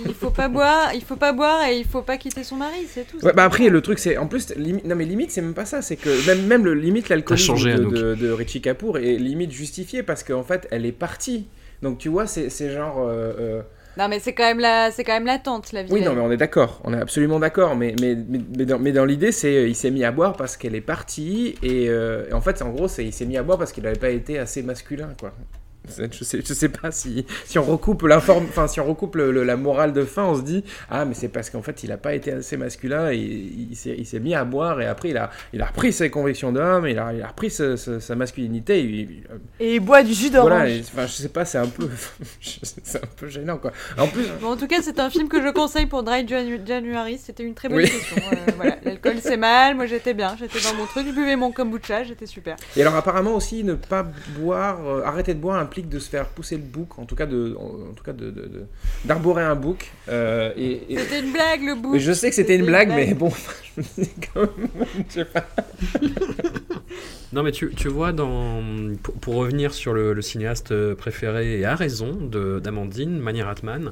il 0.07 0.13
faut 0.13 0.29
pas 0.29 0.47
boire, 0.47 0.91
il 0.93 1.03
faut 1.03 1.17
pas 1.17 1.33
boire 1.33 1.65
et 1.65 1.77
il 1.79 1.85
faut 1.85 2.01
pas 2.01 2.17
quitter 2.17 2.43
son 2.45 2.55
mari, 2.55 2.87
c'est 2.87 3.05
tout. 3.05 3.17
Ouais, 3.25 3.33
bah 3.33 3.43
après 3.43 3.67
le 3.67 3.81
truc 3.81 3.99
c'est 3.99 4.15
en 4.17 4.27
plus 4.27 4.55
limite 4.55 4.85
non 4.85 4.95
mais 4.95 5.03
limite 5.03 5.31
c'est 5.31 5.41
même 5.41 5.53
pas 5.53 5.65
ça 5.65 5.81
c'est 5.81 5.97
que 5.97 6.25
même 6.27 6.45
même 6.45 6.63
le 6.63 6.73
limite 6.75 7.09
l'alcoolisme 7.09 7.45
changé, 7.47 7.73
de, 7.73 7.79
Anouk. 7.79 7.93
de, 7.93 8.15
de 8.15 8.31
Richie 8.31 8.61
Kapoor 8.61 8.99
est 8.99 9.17
limite 9.17 9.51
justifié 9.51 10.01
parce 10.01 10.23
qu'en 10.23 10.43
fait 10.43 10.65
elle 10.71 10.85
est 10.85 10.93
partie 10.93 11.47
donc 11.81 11.97
tu 11.97 12.07
vois 12.07 12.25
c'est 12.25 12.49
c'est 12.49 12.71
genre 12.71 12.99
euh, 12.99 13.33
euh, 13.39 13.61
Non 13.97 14.07
mais 14.07 14.19
c'est 14.19 14.33
quand 14.33 14.45
même 14.45 14.59
la, 14.59 14.91
c'est 14.91 15.03
quand 15.03 15.13
même 15.13 15.25
l'attente 15.25 15.73
la 15.73 15.83
vie. 15.83 15.91
oui 15.91 16.01
non 16.01 16.13
mais 16.13 16.21
on 16.21 16.31
est 16.31 16.37
d'accord 16.37 16.79
on 16.85 16.93
est 16.93 17.01
absolument 17.01 17.39
d'accord 17.39 17.75
mais 17.75 17.95
mais, 17.99 18.15
mais, 18.15 18.39
mais 18.57 18.65
dans, 18.65 18.79
mais 18.79 18.93
dans 18.93 19.03
l'idée 19.05 19.33
c'est 19.33 19.57
euh, 19.57 19.67
il 19.67 19.75
s'est 19.75 19.91
mis 19.91 20.05
à 20.05 20.11
boire 20.13 20.37
parce 20.37 20.55
qu'elle 20.55 20.75
est 20.75 20.79
partie 20.81 21.55
et, 21.63 21.89
euh, 21.89 22.29
et 22.29 22.33
en 22.33 22.39
fait 22.41 22.61
en 22.61 22.69
gros 22.69 22.87
c'est 22.87 23.03
il 23.03 23.11
s'est 23.11 23.25
mis 23.25 23.35
à 23.37 23.43
boire 23.43 23.57
parce 23.57 23.73
qu'il 23.73 23.83
n'avait 23.83 23.99
pas 23.99 24.09
été 24.11 24.39
assez 24.39 24.61
masculin 24.63 25.09
quoi 25.19 25.33
je 26.11 26.23
sais, 26.23 26.41
je 26.45 26.53
sais 26.53 26.69
pas 26.69 26.91
si, 26.91 27.25
si 27.45 27.59
on 27.59 27.63
recoupe 27.63 28.03
l'informe, 28.03 28.45
enfin 28.49 28.67
si 28.67 28.79
on 28.79 28.85
recoupe 28.85 29.15
le- 29.15 29.31
le- 29.31 29.43
la 29.43 29.57
morale 29.57 29.93
de 29.93 30.03
fin, 30.03 30.23
on 30.23 30.35
se 30.35 30.41
dit 30.41 30.63
ah 30.89 31.05
mais 31.05 31.13
c'est 31.13 31.29
parce 31.29 31.49
qu'en 31.49 31.61
fait 31.61 31.83
il 31.83 31.91
a 31.91 31.97
pas 31.97 32.13
été 32.15 32.31
assez 32.31 32.57
masculin 32.57 33.11
et 33.11 33.17
il, 33.17 33.75
s'est- 33.75 33.95
il 33.97 34.05
s'est 34.05 34.19
mis 34.19 34.35
à 34.35 34.43
boire 34.45 34.81
et 34.81 34.85
après 34.87 35.09
il 35.09 35.17
a, 35.17 35.29
il 35.53 35.61
a 35.61 35.65
repris 35.65 35.93
ses 35.93 36.09
convictions 36.09 36.51
d'homme, 36.51 36.87
il 36.87 36.97
a, 36.99 37.13
il 37.13 37.21
a 37.21 37.27
repris 37.27 37.49
ce- 37.49 37.75
ce- 37.75 37.99
sa 37.99 38.15
masculinité. 38.15 38.81
il- 38.83 38.95
il- 38.99 39.23
Et 39.59 39.75
il 39.75 39.79
boit 39.79 40.03
du 40.03 40.13
jus 40.13 40.29
d'orange. 40.29 40.49
voilà, 40.49 40.69
et- 40.69 40.81
enfin 40.81 41.05
je 41.07 41.11
sais 41.13 41.29
pas, 41.29 41.45
c'est 41.45 41.57
un 41.57 41.67
peu, 41.67 41.89
c'est 42.41 43.03
un 43.03 43.07
peu 43.17 43.27
gênant 43.27 43.57
quoi. 43.57 43.71
En 43.97 44.07
plus, 44.07 44.25
Bon, 44.41 44.51
en 44.51 44.57
tout 44.57 44.67
cas, 44.67 44.77
c'est 44.81 44.99
un 44.99 45.09
film 45.09 45.27
que 45.29 45.41
je 45.41 45.49
conseille 45.51 45.85
pour 45.85 46.03
Dry 46.03 46.25
Janu- 46.25 46.65
January. 46.65 47.17
C'était 47.17 47.43
une 47.43 47.53
très 47.53 47.69
bonne 47.69 47.77
Oui. 47.77 47.87
session. 47.87 48.17
Euh, 48.31 48.51
voilà, 48.57 48.77
l'alcool 48.83 49.15
c'est 49.21 49.37
mal. 49.37 49.75
Moi, 49.75 49.85
j'étais 49.85 50.13
bien. 50.13 50.35
J'étais 50.37 50.59
dans 50.59 50.75
mon 50.77 50.85
truc. 50.85 51.05
Je 51.07 51.11
buvais 51.13 51.35
mon 51.35 51.51
kombucha. 51.51 52.03
J'étais 52.03 52.25
super. 52.25 52.55
Et 52.75 52.81
alors 52.81 52.95
apparemment 52.95 53.33
aussi 53.35 53.63
ne 53.63 53.73
pas 53.75 54.05
boire, 54.37 54.85
euh, 54.87 55.03
arrêter 55.03 55.33
de 55.33 55.39
boire 55.39 55.57
implique 55.75 55.89
de 55.89 55.99
se 55.99 56.09
faire 56.09 56.27
pousser 56.27 56.55
le 56.55 56.63
bouc, 56.63 56.97
en 56.99 57.05
tout 57.05 57.15
cas 57.15 57.25
de, 57.25 57.53
en, 57.59 57.89
en 57.89 57.93
tout 57.93 58.03
cas 58.03 58.13
de, 58.13 58.27
de- 58.31 58.45
de- 58.47 58.65
d'arborer 59.03 59.43
un 59.43 59.55
bouc. 59.55 59.91
euh, 60.07 60.53
et, 60.55 60.93
et- 60.93 60.97
C'était 60.97 61.19
une 61.19 61.33
blague, 61.33 61.63
le. 61.63 61.75
Mais 61.91 61.99
je 61.99 62.13
sais 62.13 62.29
que 62.29 62.35
c'était 62.35 62.55
une 62.55 62.65
blague, 62.65 62.89
mais 62.89 63.13
bon, 63.13 63.29
je 63.77 63.81
me 63.81 64.03
dis 64.05 64.11
quand 64.33 64.39
même, 64.41 64.69
je 65.09 65.13
sais 65.13 65.25
pas. 65.25 65.45
Non, 67.33 67.43
mais 67.43 67.51
tu, 67.51 67.71
tu 67.75 67.89
vois, 67.89 68.13
dans, 68.13 68.61
pour, 69.03 69.13
pour 69.15 69.35
revenir 69.35 69.73
sur 69.73 69.93
le, 69.93 70.13
le 70.13 70.21
cinéaste 70.21 70.71
euh, 70.71 70.95
préféré 70.95 71.59
et 71.59 71.65
à 71.65 71.75
raison 71.75 72.13
de- 72.13 72.61
d'Amandine, 72.63 73.17
Mani 73.19 73.41
Ratman, 73.41 73.91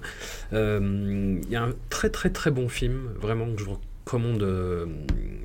euh, 0.53 1.39
il 1.43 1.49
y 1.51 1.55
a 1.57 1.63
un 1.63 1.73
très 1.89 2.09
très 2.09 2.29
très 2.29 2.51
bon 2.51 2.69
film, 2.69 3.09
vraiment, 3.19 3.47
que 3.53 3.61
je 3.61 3.65
recommande 4.05 4.43
euh, 4.43 4.85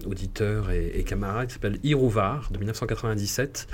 auditeurs 0.09 0.71
et, 0.71 1.05
camarades, 1.05 1.49
qui 1.49 1.55
s'appelle 1.55 1.79
Irouvar 1.83 2.49
de 2.51 2.59
1997. 2.59 3.69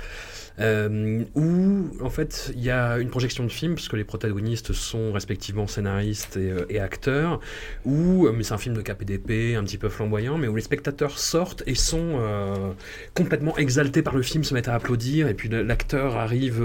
euh, 0.59 1.23
où 1.35 1.89
en 2.01 2.09
fait 2.09 2.53
il 2.55 2.63
y 2.63 2.71
a 2.71 2.97
une 2.97 3.09
projection 3.09 3.43
de 3.43 3.49
film 3.49 3.75
puisque 3.75 3.93
les 3.93 4.05
protagonistes 4.05 4.71
sont 4.71 5.11
respectivement 5.11 5.67
scénaristes 5.67 6.37
et, 6.37 6.49
euh, 6.49 6.81
acteurs 6.81 7.41
où 7.83 8.25
euh, 8.25 8.31
mais 8.31 8.43
c'est 8.43 8.53
un 8.53 8.57
film 8.57 8.73
de 8.75 8.81
KPDP 8.81 9.57
un 9.57 9.63
petit 9.65 9.77
peu 9.77 9.89
flamboyant 9.89 10.37
mais 10.37 10.47
où 10.47 10.55
les 10.55 10.61
spectateurs 10.61 11.17
sortent 11.19 11.63
et 11.65 11.75
sont 11.75 12.75
complètement 13.13 13.57
exaltés 13.57 14.01
par 14.01 14.15
le 14.15 14.21
film 14.21 14.43
se 14.43 14.53
mettent 14.53 14.67
à 14.67 14.75
applaudir 14.75 15.27
et 15.27 15.33
puis 15.33 15.49
l'acteur 15.49 16.15
arrive 16.15 16.63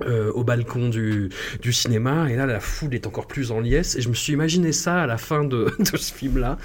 euh, 0.00 0.32
au 0.32 0.42
balcon 0.42 0.88
du, 0.88 1.28
du 1.60 1.72
cinéma 1.72 2.30
et 2.30 2.36
là 2.36 2.46
la 2.46 2.60
foule 2.60 2.94
est 2.94 3.06
encore 3.06 3.26
plus 3.26 3.50
en 3.52 3.60
liesse 3.60 3.94
et 3.96 4.00
je 4.00 4.08
me 4.08 4.14
suis 4.14 4.32
imaginé 4.32 4.72
ça 4.72 5.02
à 5.02 5.06
la 5.06 5.18
fin 5.18 5.44
de, 5.44 5.70
de 5.78 5.96
ce 5.96 6.12
film 6.14 6.38
là 6.38 6.56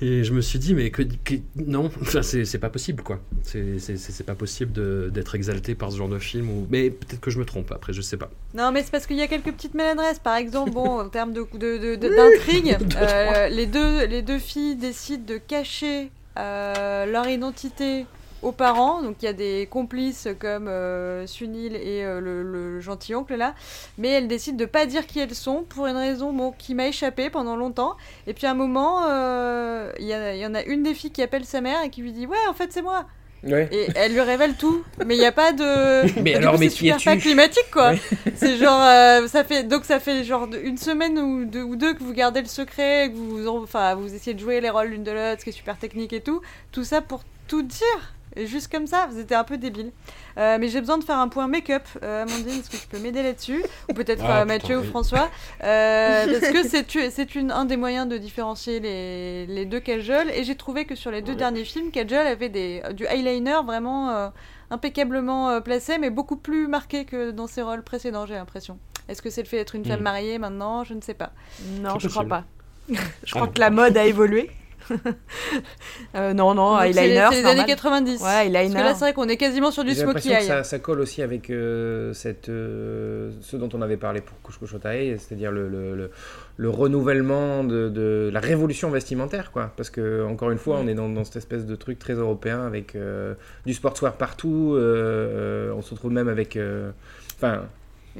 et 0.00 0.24
je 0.24 0.32
me 0.32 0.40
suis 0.40 0.58
dit 0.58 0.74
mais 0.74 0.90
que, 0.90 1.02
que- 1.02 1.34
non 1.56 1.90
enfin, 2.00 2.22
c'est 2.22 2.58
pas 2.58 2.70
possible 2.70 3.02
quoi. 3.02 3.20
C'est 3.44 4.24
pas 4.26 4.34
possible 4.34 5.10
d'être 5.12 5.34
exalté 5.34 5.74
par 5.74 5.92
ce 5.92 5.98
genre 5.98 6.08
de 6.08 6.18
film 6.18 6.48
ou 6.50 6.66
mais 6.70 6.90
peut-être 6.90 7.20
que 7.20 7.30
je 7.30 7.38
me 7.38 7.44
trompe 7.44 7.70
après 7.72 7.92
je 7.92 8.00
sais 8.00 8.16
pas. 8.16 8.30
Non, 8.54 8.72
mais 8.72 8.82
c'est 8.82 8.90
parce 8.90 9.06
qu'il 9.06 9.16
y 9.16 9.22
a 9.22 9.28
quelques 9.28 9.52
petites 9.52 9.74
maladresses. 9.74 10.18
Par 10.18 10.36
exemple, 10.36 10.72
bon, 10.72 11.00
en 11.00 11.08
termes 11.08 11.32
de, 11.32 11.46
de, 11.54 11.96
de- 11.96 11.96
d'intrigue, 12.16 12.76
euh, 12.96 13.48
les, 13.48 13.66
deux, 13.66 14.06
les 14.06 14.22
deux 14.22 14.38
filles 14.38 14.76
décident 14.76 15.24
de 15.26 15.36
cacher 15.38 16.10
euh, 16.38 17.06
leur 17.06 17.28
identité 17.28 18.06
aux 18.42 18.52
parents. 18.52 19.02
Donc 19.02 19.16
il 19.22 19.24
y 19.24 19.28
a 19.28 19.32
des 19.32 19.68
complices 19.70 20.28
comme 20.38 20.68
euh, 20.68 21.26
Sunil 21.26 21.76
et 21.76 22.04
euh, 22.04 22.20
le, 22.20 22.42
le 22.42 22.80
gentil 22.80 23.14
oncle 23.14 23.34
là. 23.34 23.54
Mais 23.98 24.08
elles 24.08 24.28
décident 24.28 24.56
de 24.56 24.64
pas 24.64 24.86
dire 24.86 25.06
qui 25.06 25.20
elles 25.20 25.34
sont 25.34 25.64
pour 25.68 25.86
une 25.86 25.96
raison 25.96 26.32
bon, 26.32 26.52
qui 26.56 26.74
m'a 26.74 26.88
échappé 26.88 27.30
pendant 27.30 27.56
longtemps. 27.56 27.96
Et 28.26 28.34
puis 28.34 28.46
à 28.46 28.52
un 28.52 28.54
moment, 28.54 29.02
euh, 29.08 29.92
il 29.98 30.06
y, 30.06 30.46
en 30.46 30.54
a 30.54 30.62
une 30.64 30.82
des 30.82 30.94
filles 30.94 31.10
qui 31.10 31.22
appelle 31.22 31.44
sa 31.44 31.60
mère 31.60 31.82
et 31.84 31.90
qui 31.90 32.02
lui 32.02 32.12
dit 32.12 32.26
Ouais, 32.26 32.36
en 32.48 32.54
fait, 32.54 32.72
c'est 32.72 32.82
moi. 32.82 33.06
Ouais. 33.42 33.68
Et 33.72 33.88
elle 33.94 34.12
lui 34.12 34.20
révèle 34.20 34.54
tout, 34.54 34.84
mais 35.06 35.16
il 35.16 35.18
n'y 35.18 35.24
a 35.24 35.32
pas 35.32 35.52
de. 35.52 36.20
Mais 36.22 36.34
alors, 36.34 36.54
coup, 36.54 36.60
mais 36.60 36.68
qui 36.68 36.92
super 36.92 36.98
pas 37.02 37.16
climatique 37.16 37.70
quoi. 37.72 37.92
Ouais. 37.92 38.00
C'est 38.34 38.58
genre, 38.58 38.82
euh, 38.82 39.26
ça 39.28 39.44
fait 39.44 39.62
donc 39.62 39.86
ça 39.86 39.98
fait 39.98 40.24
genre 40.24 40.46
une 40.62 40.76
semaine 40.76 41.18
ou 41.18 41.46
deux, 41.46 41.62
ou 41.62 41.76
deux 41.76 41.94
que 41.94 42.02
vous 42.02 42.12
gardez 42.12 42.42
le 42.42 42.48
secret, 42.48 43.10
que 43.10 43.16
vous 43.16 43.48
enfin 43.48 43.94
vous 43.94 44.14
essayez 44.14 44.34
de 44.34 44.40
jouer 44.40 44.60
les 44.60 44.68
rôles 44.68 44.88
l'une 44.88 45.04
de 45.04 45.10
l'autre, 45.10 45.40
ce 45.40 45.44
qui 45.44 45.50
est 45.50 45.54
super 45.54 45.78
technique 45.78 46.12
et 46.12 46.20
tout. 46.20 46.42
Tout 46.70 46.84
ça 46.84 47.00
pour 47.00 47.22
tout 47.48 47.62
dire. 47.62 48.12
Et 48.36 48.46
juste 48.46 48.70
comme 48.70 48.86
ça, 48.86 49.06
vous 49.10 49.18
étiez 49.18 49.34
un 49.36 49.44
peu 49.44 49.58
débile. 49.58 49.90
Euh, 50.38 50.56
mais 50.60 50.68
j'ai 50.68 50.80
besoin 50.80 50.98
de 50.98 51.04
faire 51.04 51.18
un 51.18 51.28
point 51.28 51.48
make-up. 51.48 51.82
Euh, 52.02 52.22
Amandine, 52.22 52.60
est-ce 52.60 52.70
que 52.70 52.76
tu 52.76 52.86
peux 52.86 52.98
m'aider 52.98 53.22
là-dessus 53.22 53.62
Ou 53.88 53.92
peut-être 53.94 54.22
Ah, 54.24 54.42
euh, 54.42 54.44
Mathieu 54.44 54.78
ou. 54.78 54.84
François 54.84 55.28
Euh, 55.64 56.38
Parce 56.40 56.52
que 56.52 57.10
c'est 57.10 57.34
une, 57.34 57.50
un 57.50 57.64
des 57.64 57.76
moyens 57.76 58.08
de 58.08 58.16
différencier 58.18 58.78
les, 58.80 59.46
les 59.46 59.64
deux 59.66 59.80
Kajol. 59.80 60.30
Et 60.30 60.44
j'ai 60.44 60.54
trouvé 60.54 60.84
que 60.84 60.94
sur 60.94 61.10
les 61.10 61.22
deux 61.22 61.34
derniers 61.34 61.64
films, 61.64 61.90
Kajol 61.90 62.26
avait 62.26 62.48
des, 62.48 62.82
du 62.94 63.04
eyeliner 63.04 63.58
vraiment 63.66 64.10
euh, 64.10 64.28
impeccablement 64.70 65.50
euh, 65.50 65.60
placé, 65.60 65.98
mais 65.98 66.10
beaucoup 66.10 66.36
plus 66.36 66.68
marqué 66.68 67.04
que 67.04 67.32
dans 67.32 67.46
ses 67.48 67.62
rôles 67.62 67.82
précédents, 67.82 68.26
j'ai 68.26 68.34
l'impression. 68.34 68.78
Est-ce 69.08 69.22
que 69.22 69.30
c'est 69.30 69.42
le 69.42 69.48
fait 69.48 69.56
d'être 69.56 69.74
une 69.74 69.84
femme 69.84 70.00
Mm. 70.00 70.04
mariée 70.04 70.38
maintenant? 70.38 70.84
Je 70.84 70.94
ne 70.94 71.00
sais 71.00 71.14
pas. 71.14 71.32
Non, 71.80 71.98
je 71.98 72.06
crois 72.08 72.22
possible. 72.22 72.28
pas. 72.28 72.44
je 73.24 73.34
crois 73.34 73.48
Ah. 73.50 73.52
que 73.54 73.60
la 73.60 73.70
mode 73.70 73.96
a 73.96 74.04
évolué. 74.04 74.50
Euh, 76.16 76.32
non, 76.34 76.54
non, 76.54 76.72
Donc, 76.76 76.82
eyeliner. 76.86 77.00
C'est 77.30 77.36
les 77.36 77.42
normal. 77.42 77.46
années 77.60 77.66
90. 77.66 78.10
Ouais, 78.10 78.18
Parce 78.20 78.44
eyeliner. 78.46 78.74
que 78.74 78.78
là, 78.80 78.94
c'est 78.94 79.00
vrai 79.00 79.12
qu'on 79.12 79.28
est 79.28 79.36
quasiment 79.36 79.70
sur 79.70 79.84
du 79.84 79.90
que 79.90 79.94
eye. 80.40 80.46
ça, 80.46 80.64
ça 80.64 80.78
colle 80.80 81.00
aussi 81.00 81.22
avec 81.22 81.50
euh, 81.50 82.12
cette, 82.12 82.48
euh, 82.48 83.30
ce 83.42 83.56
dont 83.56 83.68
on 83.74 83.80
avait 83.82 83.96
parlé 83.96 84.20
pour 84.20 84.40
Kushkoshotae, 84.42 85.16
c'est-à-dire 85.18 85.52
le, 85.52 85.68
le, 85.68 85.94
le, 85.94 86.10
le 86.56 86.68
renouvellement 86.68 87.62
de, 87.64 87.88
de 87.88 88.30
la 88.32 88.40
révolution 88.40 88.90
vestimentaire, 88.90 89.52
quoi. 89.52 89.72
Parce 89.76 89.90
que, 89.90 90.24
encore 90.24 90.50
une 90.50 90.58
fois, 90.58 90.78
on 90.82 90.88
est 90.88 90.94
dans, 90.94 91.08
dans 91.08 91.24
cette 91.24 91.36
espèce 91.36 91.64
de 91.66 91.76
truc 91.76 91.98
très 91.98 92.14
européen 92.14 92.66
avec 92.66 92.96
euh, 92.96 93.34
du 93.66 93.74
sportswear 93.74 94.14
partout. 94.14 94.74
euh, 94.76 95.72
on 95.76 95.82
se 95.82 95.94
retrouve 95.94 96.12
même 96.12 96.28
avec. 96.28 96.56
euh, 96.56 96.90
Enfin, 97.36 97.62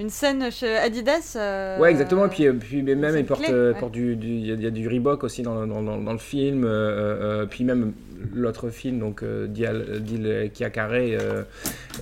Une 0.01 0.09
scène 0.09 0.51
chez 0.51 0.77
Adidas. 0.77 1.35
euh, 1.37 1.79
Ouais, 1.79 1.91
exactement. 1.91 2.25
Et 2.25 2.29
puis, 2.31 2.47
euh, 2.47 2.55
puis 2.55 2.83
mais 2.83 2.95
même, 2.95 3.13
c'est 3.13 3.21
il 3.21 3.27
porte, 3.27 3.43
clé, 3.43 3.53
euh, 3.53 3.73
ouais. 3.75 3.79
porte 3.79 3.93
du, 3.93 4.17
du- 4.17 4.29
il 4.29 4.47
y, 4.47 4.51
a- 4.51 4.55
il 4.55 4.63
y 4.63 4.67
a 4.67 4.71
du 4.71 4.89
Reebok 4.89 5.23
aussi 5.25 5.43
dans, 5.43 5.61
le- 5.61 5.67
dans, 5.67 5.83
dans- 5.83 5.99
dans 5.99 6.13
le 6.13 6.19
film. 6.19 6.65
euh, 6.65 6.69
euh, 7.43 7.47
puis 7.47 7.65
même 7.65 7.93
l'autre 8.35 8.71
film, 8.71 8.99
donc 8.99 9.23
euh, 9.23 9.47
Dial, 9.47 10.01
Dil 10.01 10.51
Kiakare, 10.55 10.91
euh, 10.93 11.19
euh, 11.19 11.43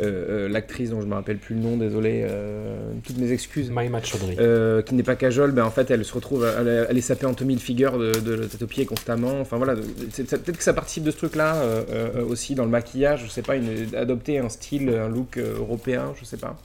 euh, 0.01 0.49
l'actrice 0.49 0.91
dont 0.91 1.01
je 1.01 1.07
me 1.07 1.15
rappelle 1.15 1.39
plus 1.39 1.57
le 1.57 1.61
nom, 1.61 1.77
désolé, 1.77 2.25
euh, 2.29 2.77
toutes 3.05 3.19
mes 3.19 3.33
excuses. 3.33 3.71
Maïma 3.71 4.01
Chaudhry. 4.03 4.37
Euh, 4.39 4.81
qui 4.83 4.95
n'est 4.95 5.03
pas 5.03 5.17
cajole, 5.17 5.51
ben 5.51 5.65
en 5.65 5.71
fait 5.71 5.91
elle 5.91 6.05
se 6.05 6.15
retrouve, 6.15 6.47
elle, 6.59 6.69
est- 6.69 6.87
elle 6.91 6.99
est 6.99 7.01
sapée 7.01 7.27
en 7.27 7.35
Tommy 7.35 7.55
Hilfiger 7.55 7.91
de, 7.99 8.13
de, 8.21 8.37
de 8.37 8.45
tête 8.45 8.63
aux 8.63 8.67
pieds 8.69 8.87
constamment. 8.87 9.41
Enfin 9.41 9.57
voilà, 9.57 9.75
peut-être 9.75 10.57
que 10.57 10.63
ça 10.63 10.73
participe 10.73 11.03
de 11.03 11.11
ce 11.11 11.17
truc-là 11.17 11.57
euh, 11.57 11.83
euh, 11.91 12.25
aussi 12.25 12.55
dans 12.55 12.65
le 12.65 12.71
maquillage. 12.71 13.25
Je 13.25 13.31
sais 13.31 13.43
pas, 13.43 13.57
une- 13.57 13.95
adopter 13.97 14.39
un 14.39 14.49
style, 14.49 14.89
un 14.91 15.09
look 15.09 15.37
euh, 15.37 15.57
européen, 15.59 16.13
je 16.21 16.25
sais 16.25 16.37
pas. 16.37 16.57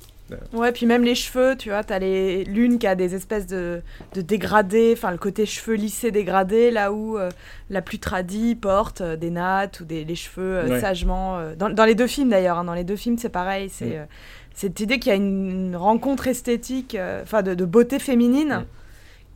Ouais, 0.54 0.72
puis 0.72 0.86
même 0.86 1.04
les 1.04 1.16
cheveux, 1.16 1.56
tu 1.56 1.70
vois, 1.70 1.84
t'as 1.84 2.00
les... 2.00 2.44
l'une 2.46 2.80
qui 2.80 2.88
a 2.88 2.96
des 2.96 3.14
espèces 3.14 3.46
de, 3.46 3.82
de 4.16 4.22
dégradés, 4.22 4.94
enfin 4.98 5.12
le 5.12 5.18
côté 5.18 5.46
cheveux 5.46 5.76
lissés 5.76 6.12
dégradés, 6.12 6.72
là 6.72 6.92
où 6.92 7.18
euh, 7.20 7.30
la 7.70 7.82
plus 7.82 8.00
tradie 8.00 8.56
porte 8.56 9.02
euh, 9.02 9.16
des 9.16 9.30
nattes 9.30 9.82
ou 9.82 9.86
des 9.86 10.06
les 10.06 10.16
cheveux 10.16 10.58
euh, 10.60 10.70
Ouais. 10.70 10.80
sagement. 10.80 11.40
dans, 11.58 11.70
dans 11.70 11.86
les 11.86 11.94
deux 11.96 12.08
films 12.08 12.30
d'ailleurs, 12.30 12.58
hein, 12.58 12.64
dans 12.64 12.74
les 12.74 12.84
deux 12.84 12.96
films 12.96 13.18
c'est 13.18 13.30
pareil, 13.30 13.70
c'est 13.70 14.00
Mm. 14.00 14.08
cette 14.56 14.80
idée 14.80 14.98
qu'il 15.00 15.10
y 15.10 15.14
a 15.14 15.16
une, 15.18 15.50
une 15.50 15.76
rencontre 15.76 16.28
esthétique, 16.28 16.98
enfin 17.22 17.44
de, 17.44 17.54
de 17.54 17.66
beauté 17.66 18.00
féminine, 18.00 18.60
Mm. 18.62 18.66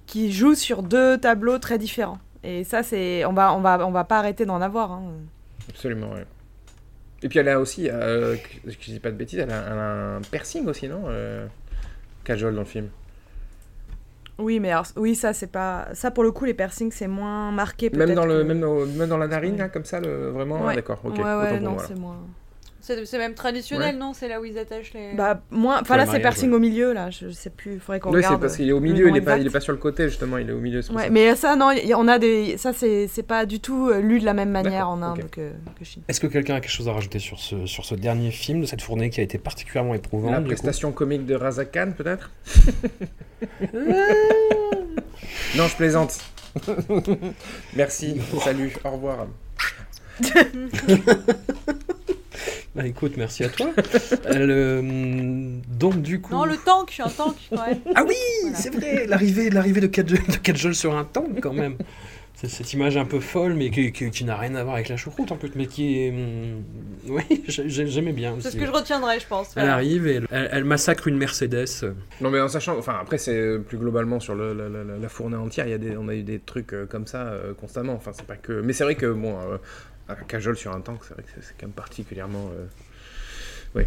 qui 0.08 0.32
joue 0.32 0.56
sur 0.56 0.82
deux 0.84 1.18
tableaux 1.18 1.58
très 1.60 1.78
différents. 1.78 2.20
Et 2.44 2.64
ça, 2.64 2.82
c'est, 2.82 3.26
on 3.26 3.34
va, 3.34 3.54
on 3.54 3.60
va, 3.62 3.86
on 3.86 3.92
va 3.92 4.04
pas 4.06 4.20
arrêter 4.20 4.46
d'en 4.46 4.62
avoir. 4.62 4.92
hein. 4.94 5.04
Absolument, 5.70 6.12
ouais. 6.14 6.26
Et 7.28 7.30
puis 7.30 7.39
elle 7.39 7.49
a 7.49 7.59
aussi, 7.59 7.89
euh, 7.89 8.38
que- 8.38 8.71
je 8.71 8.78
dis 8.78 9.01
pas 9.01 9.11
de 9.11 9.17
bêtises, 9.17 9.39
elle 9.39 9.51
a, 9.51 9.61
elle 9.67 9.78
a 9.78 10.15
un 10.15 10.21
piercing 10.21 10.65
aussi, 10.65 10.88
non 10.88 11.03
euh, 11.07 11.45
Kajol 12.23 12.53
dans 12.55 12.61
le 12.61 12.65
film? 12.65 12.88
Oui, 14.39 14.61
mais 14.61 14.71
alors, 14.71 14.86
oui, 14.95 15.13
ça 15.13 15.34
c'est 15.34 15.51
pas, 15.51 15.89
ça 15.93 16.09
pour 16.09 16.23
le 16.23 16.32
coup 16.32 16.45
les 16.45 16.53
piercings 16.53 16.91
c'est 16.93 17.09
moins 17.09 17.51
marqué. 17.51 17.89
Même 17.89 18.13
dans, 18.15 18.25
le, 18.25 18.43
que- 18.43 18.47
même, 18.47 18.61
dans, 18.61 18.86
même 18.86 19.09
dans 19.09 19.17
la 19.17 19.28
narine, 19.28 19.57
là, 19.57 19.67
comme 19.67 19.84
ça, 19.84 19.99
le, 19.99 20.30
vraiment 20.30 20.63
Ouais. 20.65 20.71
ah, 20.71 20.75
D'accord, 20.75 20.99
ok. 21.03 21.17
Ouais, 21.17 21.23
ouais, 21.23 21.53
autant 21.53 21.65
non, 21.65 21.71
alors. 21.71 21.82
c'est 21.89 21.95
moins. 21.95 22.17
C'est 22.88 23.06
c'est 23.06 23.18
même 23.18 23.34
traditionnel, 23.34 23.96
Ouais. 23.96 24.00
non? 24.00 24.14
C'est 24.14 24.30
là 24.30 24.40
où 24.40 24.46
ils 24.46 24.58
attachent 24.58 24.94
les. 24.94 25.14
Bah, 25.14 25.42
moins. 25.52 25.80
Pour 25.80 25.82
Enfin, 25.88 25.98
là, 25.98 26.06
c'est 26.06 26.20
piercing 26.22 26.50
ouais. 26.52 26.56
au 26.56 26.60
milieu, 26.60 26.94
là. 26.94 27.10
Je 27.10 27.30
sais 27.32 27.50
plus. 27.50 27.74
Il 27.74 27.80
faudrait 27.82 28.00
qu'on 28.00 28.12
Oui, 28.14 28.22
c'est 28.22 28.28
regarde. 28.28 28.42
parce 28.42 28.56
qu'il 28.56 28.70
est 28.70 28.72
au 28.72 28.80
le 28.80 28.84
milieu, 28.86 29.10
il 29.10 29.18
est, 29.18 29.22
pas, 29.22 29.38
il 29.38 29.46
est 29.46 29.50
pas 29.50 29.60
sur 29.60 29.74
le 29.74 29.78
côté, 29.78 30.08
justement, 30.08 30.38
il 30.38 30.50
est 30.50 30.54
au 30.54 30.60
milieu. 30.60 30.80
Ouais, 30.92 31.04
ça. 31.04 31.10
mais 31.10 31.36
ça, 31.36 31.56
non, 31.58 31.72
y- 31.72 31.94
on 31.94 32.08
a 32.08 32.18
des. 32.18 32.56
Ça, 32.58 32.72
c'est 32.72 33.08
c'est 33.08 33.24
pas 33.24 33.46
du 33.46 33.60
tout 33.60 33.90
euh, 33.90 34.00
lu 34.00 34.20
de 34.22 34.26
la 34.26 34.34
même 34.34 34.52
manière 34.52 34.88
en 34.90 35.02
Inde 35.02 35.26
que, 35.30 35.52
que 35.78 35.84
Chine. 35.84 36.02
Est-ce 36.08 36.22
que 36.22 36.28
quelqu'un 36.28 36.56
a 36.56 36.62
quelque 36.62 36.72
chose 36.72 36.88
à 36.88 36.94
rajouter 36.94 37.20
sur 37.20 37.40
ce, 37.40 37.66
sur 37.66 37.84
ce 37.84 37.94
dernier 37.96 38.32
film 38.32 38.62
de 38.62 38.66
cette 38.66 38.82
fournée 38.82 39.10
qui 39.10 39.20
a 39.20 39.24
été 39.24 39.38
particulièrement 39.38 39.94
éprouvante 39.94 40.32
La 40.32 40.40
prestation 40.42 40.92
comique 40.94 41.26
de 41.26 41.36
Razak 41.36 41.72
Khan, 41.74 41.92
peut-être? 41.98 42.32
Non, 45.56 45.68
je 45.68 45.76
plaisante. 45.76 46.18
Merci, 47.76 48.20
salut, 48.44 48.74
au 48.84 48.92
revoir. 48.92 49.28
Bah 52.76 52.86
écoute, 52.86 53.14
merci 53.18 53.44
à 53.44 53.50
toi. 53.50 53.68
Euh, 54.28 54.46
le- 54.82 55.62
Donc 55.80 56.02
du 56.02 56.20
coup... 56.22 56.34
Non, 56.34 56.46
le 56.46 56.58
tank, 56.58 56.88
je 56.90 56.94
suis 56.96 57.04
un 57.04 57.10
tank 57.10 57.36
quand 57.50 57.66
même. 57.66 57.80
Ah 57.96 58.04
oui, 58.08 58.16
Voilà. 58.42 58.58
c'est 58.58 58.70
vrai, 58.74 59.06
l'arrivée, 59.08 59.50
l'arrivée 59.50 59.82
de 59.82 59.88
Kajol, 59.88 60.20
de 60.28 60.36
Kajol 60.38 60.76
sur 60.76 60.96
un 60.98 61.04
tank 61.06 61.40
quand 61.42 61.54
même. 61.54 61.76
C'est 62.40 62.50
cette 62.50 62.72
image 62.74 62.98
un 62.98 63.06
peu 63.06 63.20
folle, 63.20 63.56
mais 63.56 63.72
qui, 63.72 63.92
qui- 63.92 64.12
qui 64.12 64.24
n'a 64.24 64.38
rien 64.38 64.54
à 64.54 64.64
voir 64.64 64.76
avec 64.76 64.90
la 64.90 64.96
choucroute 64.98 65.32
en 65.32 65.38
plus, 65.38 65.50
mais 65.56 65.66
qui 65.66 66.00
est... 66.04 66.12
hum, 66.12 66.64
Oui, 67.08 67.24
j'ai- 67.48 67.68
j'ai- 67.68 67.88
j'aimais 67.88 68.12
bien 68.14 68.34
aussi. 68.34 68.44
C'est 68.44 68.52
ce 68.52 68.58
que 68.58 68.66
je 68.68 68.72
retiendrai, 68.72 69.20
je 69.20 69.26
pense. 69.26 69.54
Elle 69.56 69.68
arrive 69.68 70.06
et 70.08 70.22
elle, 70.30 70.64
massacre 70.64 71.08
une 71.08 71.18
Mercedes. 71.18 71.66
Non, 72.22 72.30
mais 72.30 72.40
en 72.40 72.48
sachant, 72.48 72.78
enfin, 72.78 72.96
après, 73.02 73.18
c'est 73.18 73.58
plus 73.68 73.80
globalement 73.80 74.20
sur 74.20 74.36
le- 74.36 74.54
la, 74.54 74.70
la- 75.00 75.10
fournée 75.10 75.36
entière, 75.36 75.66
il 75.66 75.72
y 75.72 75.74
a 75.74 75.80
des, 75.80 75.98
on 75.98 76.08
a 76.10 76.14
eu 76.14 76.22
des 76.22 76.38
trucs 76.40 76.74
euh, 76.74 76.86
comme 76.86 77.08
ça 77.08 77.24
euh, 77.24 77.56
constamment. 77.56 77.94
Enfin, 77.94 78.12
c'est 78.14 78.26
pas 78.28 78.36
que. 78.36 78.62
Mais 78.62 78.74
c'est 78.74 78.84
vrai 78.84 78.94
que, 78.94 79.12
bon, 79.12 79.36
euh, 79.40 79.58
un 80.08 80.14
cajole 80.16 80.58
sur 80.58 80.72
un 80.76 80.82
tank, 80.82 81.00
c'est 81.08 81.16
vrai 81.16 81.24
que 81.24 81.30
c'est- 81.42 81.54
quand 81.60 81.66
même 81.66 81.74
particulièrement. 81.74 82.52
euh, 82.54 82.66
Oui, 83.74 83.84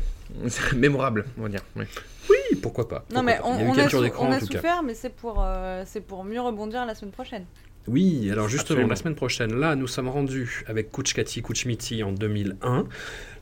c'est 0.49 0.73
mémorable, 0.77 1.25
on 1.39 1.43
va 1.43 1.49
dire. 1.51 1.63
oui. 1.77 1.85
Oui, 2.29 2.57
pourquoi 2.61 2.89
pas. 2.89 3.05
Non, 3.15 3.21
pourquoi 3.21 3.23
mais 3.23 3.37
pas. 3.39 3.43
on, 3.45 3.55
Il 3.55 3.61
y 3.61 3.63
a 3.63 3.65
eu 3.65 3.69
on 3.69 3.73
a, 3.73 3.77
capture 3.77 3.99
sou- 3.99 4.05
d'écran 4.05 4.27
on 4.29 4.33
a 4.33 4.37
en 4.37 4.41
tout 4.41 4.47
cas. 4.49 4.55
souffert, 4.59 4.83
mais 4.83 4.95
c'est 4.95 5.11
pour, 5.15 5.41
euh, 5.45 5.85
c'est 5.87 6.01
pour 6.01 6.25
mieux 6.25 6.41
rebondir 6.41 6.85
la 6.85 6.97
semaine 6.97 7.13
prochaine. 7.13 7.45
Oui, 7.89 8.31
alors 8.31 8.49
justement, 8.49 8.62
Absolument. 8.81 8.89
la 8.91 8.97
semaine 8.97 9.14
prochaine, 9.14 9.55
là, 9.59 9.74
nous 9.74 9.87
sommes 9.87 10.09
rendus 10.09 10.62
avec 10.66 10.93
Kuchkati 10.93 11.43
Kuchmiti 11.43 12.03
en 12.03 12.12
2001. 12.12 12.87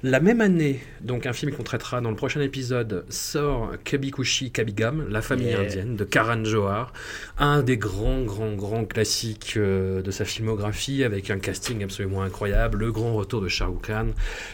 La 0.04 0.20
même 0.20 0.40
année, 0.40 0.78
donc 1.00 1.26
un 1.26 1.32
film 1.32 1.50
qu'on 1.52 1.64
traitera 1.64 2.00
dans 2.00 2.10
le 2.10 2.14
prochain 2.14 2.40
épisode, 2.40 3.04
sort 3.08 3.72
Kabikushi 3.82 4.52
Kabigam, 4.52 5.08
La 5.08 5.20
famille 5.22 5.48
Yeah. 5.48 5.60
indienne, 5.62 5.96
de 5.96 6.04
Karan 6.04 6.44
Johar. 6.44 6.92
Un 7.36 7.62
des 7.64 7.76
grands, 7.78 8.22
grands, 8.22 8.54
grands 8.54 8.84
classiques 8.84 9.54
euh, 9.56 10.00
de 10.00 10.10
sa 10.12 10.24
filmographie, 10.24 11.02
avec 11.02 11.30
un 11.30 11.40
casting 11.40 11.82
absolument 11.82 12.22
incroyable, 12.22 12.78
le 12.78 12.92
grand 12.92 13.12
retour 13.14 13.40
de 13.40 13.48
Shah 13.48 13.66
Rukh 13.66 13.86
Khan, 13.88 14.10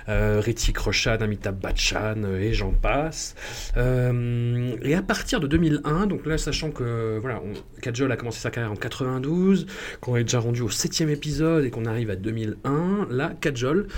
euh, 0.09 0.41
Ritik 0.43 0.79
Roshan, 0.79 1.19
Amitabh 1.21 1.61
Bachchan, 1.61 2.23
euh, 2.25 2.39
et 2.41 2.55
j'en 2.55 2.71
passe. 2.73 3.35
Euh, 3.77 4.75
et 4.81 4.95
à 4.95 5.03
partir 5.03 5.41
de 5.41 5.47
2001, 5.47 6.07
donc 6.07 6.25
là, 6.25 6.39
sachant 6.39 6.71
que 6.71 7.19
voilà, 7.21 7.43
on- 7.45 7.81
Kajol 7.83 8.11
a 8.11 8.17
commencé 8.17 8.41
sa 8.41 8.51
carrière 8.51 8.73
en 8.73 8.77
92, 8.77 9.67
qu'on 10.01 10.17
est 10.17 10.25
déjà 10.25 10.39
rendu 10.39 10.63
au 10.63 10.71
septième 10.71 11.11
épisode 11.11 11.67
et 11.67 11.71
qu'on 11.71 11.85
arrive 11.85 12.09
à 12.09 12.17
2001, 12.17 13.09
là, 13.11 13.33
Kajol 13.43 13.89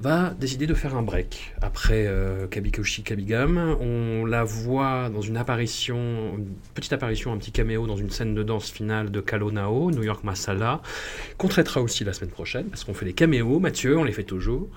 va 0.00 0.34
décider 0.38 0.66
de 0.66 0.74
faire 0.74 0.96
un 0.96 1.02
break. 1.02 1.54
Après 1.60 2.06
euh, 2.06 2.46
Kabikoshi 2.46 3.02
Kabigam, 3.02 3.76
on 3.80 4.24
la 4.24 4.44
voit 4.44 5.10
dans 5.10 5.20
une 5.20 5.36
apparition, 5.36 5.96
une 6.36 6.54
petite 6.74 6.92
apparition, 6.92 7.32
un 7.32 7.38
petit 7.38 7.52
caméo 7.52 7.86
dans 7.86 7.96
une 7.96 8.10
scène 8.10 8.34
de 8.34 8.42
danse 8.42 8.70
finale 8.70 9.10
de 9.10 9.20
Kalonao, 9.20 9.90
New 9.90 10.02
York 10.02 10.24
Masala, 10.24 10.82
qu'on 11.36 11.48
traitera 11.48 11.80
aussi 11.82 12.04
la 12.04 12.12
semaine 12.12 12.30
prochaine, 12.30 12.66
parce 12.66 12.84
qu'on 12.84 12.94
fait 12.94 13.06
les 13.06 13.12
caméos, 13.12 13.58
Mathieu, 13.58 13.98
on 13.98 14.04
les 14.04 14.12
fait 14.12 14.24
toujours. 14.24 14.68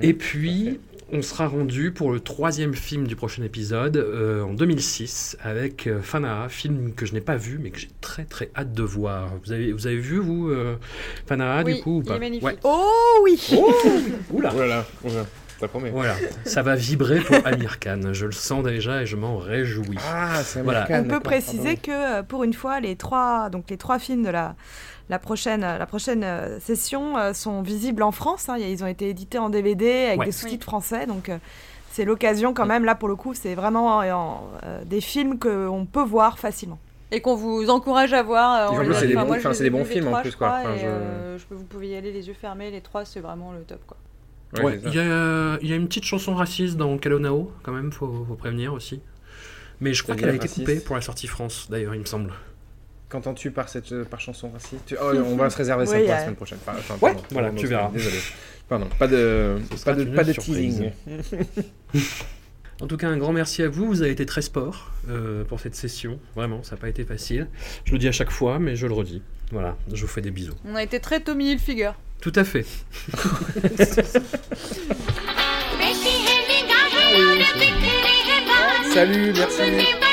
Et 0.00 0.14
puis, 0.14 0.78
on 1.12 1.20
sera 1.22 1.46
rendu 1.46 1.92
pour 1.92 2.10
le 2.10 2.20
troisième 2.20 2.74
film 2.74 3.06
du 3.06 3.16
prochain 3.16 3.42
épisode 3.42 3.96
euh, 3.98 4.42
en 4.42 4.54
2006 4.54 5.36
avec 5.42 5.86
euh, 5.86 6.00
Fanaa, 6.00 6.48
film 6.48 6.94
que 6.94 7.04
je 7.04 7.12
n'ai 7.12 7.20
pas 7.20 7.36
vu 7.36 7.58
mais 7.62 7.70
que 7.70 7.78
j'ai 7.78 7.90
très 8.00 8.24
très 8.24 8.50
hâte 8.56 8.72
de 8.72 8.82
voir. 8.82 9.28
Vous 9.44 9.52
avez, 9.52 9.72
vous 9.72 9.86
avez 9.86 9.98
vu 9.98 10.18
vous 10.18 10.48
euh, 10.48 10.76
Fanaa 11.26 11.62
Oui, 11.64 11.74
du 11.76 11.82
coup 11.82 11.98
ou 11.98 12.02
il 12.02 12.08
pas 12.08 12.16
est 12.16 12.18
magnifique. 12.18 12.44
Ouais. 12.44 12.56
Oh 12.64 13.20
oui 13.22 13.38
Oula. 14.30 14.52
Oh 14.56 14.62
là, 14.62 14.86
ça 15.62 15.68
promet. 15.68 15.90
Voilà, 15.90 16.16
ça 16.44 16.62
va 16.62 16.74
vibrer 16.74 17.20
pour 17.20 17.36
Amir 17.46 17.78
Khan. 17.78 18.12
Je 18.12 18.26
le 18.26 18.32
sens 18.32 18.64
déjà 18.64 19.02
et 19.02 19.06
je 19.06 19.14
m'en 19.16 19.36
réjouis. 19.36 19.98
Ah, 20.12 20.42
c'est 20.42 20.62
Voilà. 20.62 20.88
On 20.90 21.04
peut 21.04 21.20
préciser 21.20 21.76
pardon. 21.76 21.80
que 21.82 22.18
euh, 22.18 22.22
pour 22.24 22.42
une 22.42 22.52
fois, 22.52 22.80
les 22.80 22.96
trois, 22.96 23.48
donc 23.48 23.70
les 23.70 23.76
trois 23.76 24.00
films 24.00 24.24
de 24.24 24.30
la, 24.30 24.56
la 25.08 25.18
prochaine, 25.18 25.60
la 25.62 25.86
prochaine 25.86 26.22
euh, 26.24 26.58
session 26.60 27.16
euh, 27.18 27.32
sont 27.32 27.62
visibles 27.62 28.02
en 28.02 28.12
France. 28.12 28.48
hein. 28.48 28.56
Ils 28.58 28.82
ont 28.84 28.86
été 28.86 29.08
édités 29.08 29.38
en 29.38 29.50
DVD 29.50 30.06
avec 30.06 30.20
Ouais. 30.20 30.26
des 30.26 30.32
sous-titres 30.32 30.64
français. 30.64 31.06
Donc 31.06 31.28
euh, 31.28 31.38
c'est 31.90 32.04
l'occasion 32.04 32.54
quand 32.54 32.66
même, 32.66 32.84
là 32.84 32.94
pour 32.94 33.08
le 33.08 33.16
coup, 33.16 33.34
c'est 33.34 33.54
vraiment 33.54 33.98
en- 33.98 34.42
euh, 34.64 34.82
des 34.84 35.00
films 35.00 35.38
qu'on 35.38 35.86
peut 35.90 36.02
voir 36.02 36.38
facilement. 36.38 36.78
Et 37.14 37.20
qu'on 37.20 37.34
vous 37.34 37.68
encourage 37.68 38.14
à 38.14 38.22
voir. 38.22 38.72
euh, 38.72 38.92
c'est 38.94 39.06
des 39.06 39.16
enfin, 39.16 39.26
bons- 39.26 39.36
enfin, 39.36 39.50
des 39.50 39.84
films, 39.84 40.08
en 40.08 40.20
plus, 40.22 40.30
je 40.30 40.36
quoi. 40.38 40.48
crois, 40.48 40.60
Enfin, 40.60 40.74
et, 40.74 40.78
je- 40.78 40.86
euh, 40.86 41.38
je 41.38 41.44
peux- 41.44 41.54
vous 41.54 41.64
pouvez 41.64 41.88
y 41.88 41.94
aller 41.96 42.10
les 42.10 42.26
yeux 42.28 42.32
fermés. 42.34 42.70
Les 42.70 42.80
trois, 42.80 43.04
c'est 43.04 43.20
vraiment 43.20 43.52
le 43.52 43.60
top. 43.64 43.80
Quoi. 43.86 43.98
Ouais, 44.56 44.64
Ouais, 44.64 44.72
c'est 44.82 44.84
ça. 44.84 44.88
il 44.88 44.94
y, 44.96 44.98
a, 45.00 45.58
il 45.60 45.68
y 45.68 45.72
a 45.74 45.76
une 45.76 45.88
petite 45.88 46.04
chanson 46.04 46.34
raciste 46.34 46.78
dans 46.78 46.96
Kalonao, 46.96 47.52
quand 47.62 47.72
même, 47.72 47.92
faut, 47.92 48.24
faut 48.26 48.34
prévenir 48.34 48.72
aussi. 48.72 49.02
Mais 49.82 49.92
je 49.92 50.02
crois 50.02 50.14
qu'elle 50.14 50.30
a 50.30 50.34
été 50.34 50.48
coupée 50.48 50.80
pour 50.80 50.94
la 50.94 51.02
sortie 51.02 51.26
France, 51.26 51.66
d'ailleurs, 51.68 51.94
il 51.94 52.00
me 52.00 52.06
semble. 52.06 52.32
Qu'entends-tu 53.12 53.50
par 53.50 53.68
cette 53.68 53.92
euh, 53.92 54.06
par 54.06 54.20
chanson 54.22 54.50
ainsi 54.56 54.76
oh, 54.98 55.12
On 55.26 55.36
va 55.36 55.50
se 55.50 55.58
réserver 55.58 55.84
ça 55.84 55.98
pour 55.98 56.08
la 56.08 56.20
semaine 56.20 56.34
prochaine. 56.34 56.58
Ouais, 57.02 57.14
voilà, 57.30 57.50
tu 57.50 57.66
verras. 57.66 57.90
Désolé. 57.92 58.16
Pardon, 58.70 58.88
pas 58.98 59.06
de, 59.06 59.58
pas 59.84 59.92
de, 59.92 60.04
pas 60.04 60.24
de 60.24 60.32
teasing. 60.32 60.90
En 62.80 62.88
tout 62.88 62.96
cas, 62.96 63.08
un 63.08 63.16
grand 63.16 63.32
merci 63.32 63.62
à 63.62 63.68
vous. 63.68 63.86
Vous 63.86 64.02
avez 64.02 64.10
été 64.10 64.26
très 64.26 64.42
sport 64.42 64.90
euh, 65.08 65.44
pour 65.44 65.60
cette 65.60 65.76
session. 65.76 66.18
Vraiment, 66.34 66.64
ça 66.64 66.74
n'a 66.74 66.80
pas 66.80 66.88
été 66.88 67.04
facile. 67.04 67.46
Je 67.84 67.92
le 67.92 67.98
dis 67.98 68.08
à 68.08 68.12
chaque 68.12 68.32
fois, 68.32 68.58
mais 68.58 68.74
je 68.74 68.88
le 68.88 68.92
redis. 68.92 69.22
Voilà, 69.52 69.76
je 69.92 70.00
vous 70.00 70.08
fais 70.08 70.20
des 70.20 70.32
bisous. 70.32 70.54
On 70.64 70.74
a 70.74 70.82
été 70.82 70.98
très 70.98 71.20
Tommy 71.20 71.52
Hilfiger. 71.52 71.92
Tout 72.20 72.32
à 72.34 72.42
fait. 72.42 72.66
Salut, 78.92 79.32
merci. 79.32 80.11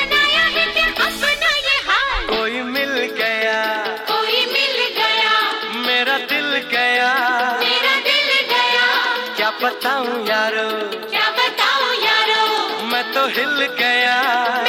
बताऊँ 9.70 10.26
यारो? 10.26 10.68
क्या 11.10 11.28
बताऊँ 11.30 11.94
यारो? 12.04 12.86
मैं 12.86 13.02
तो 13.12 13.26
हिल 13.26 13.66
गया। 13.78 14.59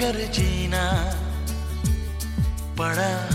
मगर 0.00 0.16
जीना 0.32 0.82
पड़ा 2.78 3.29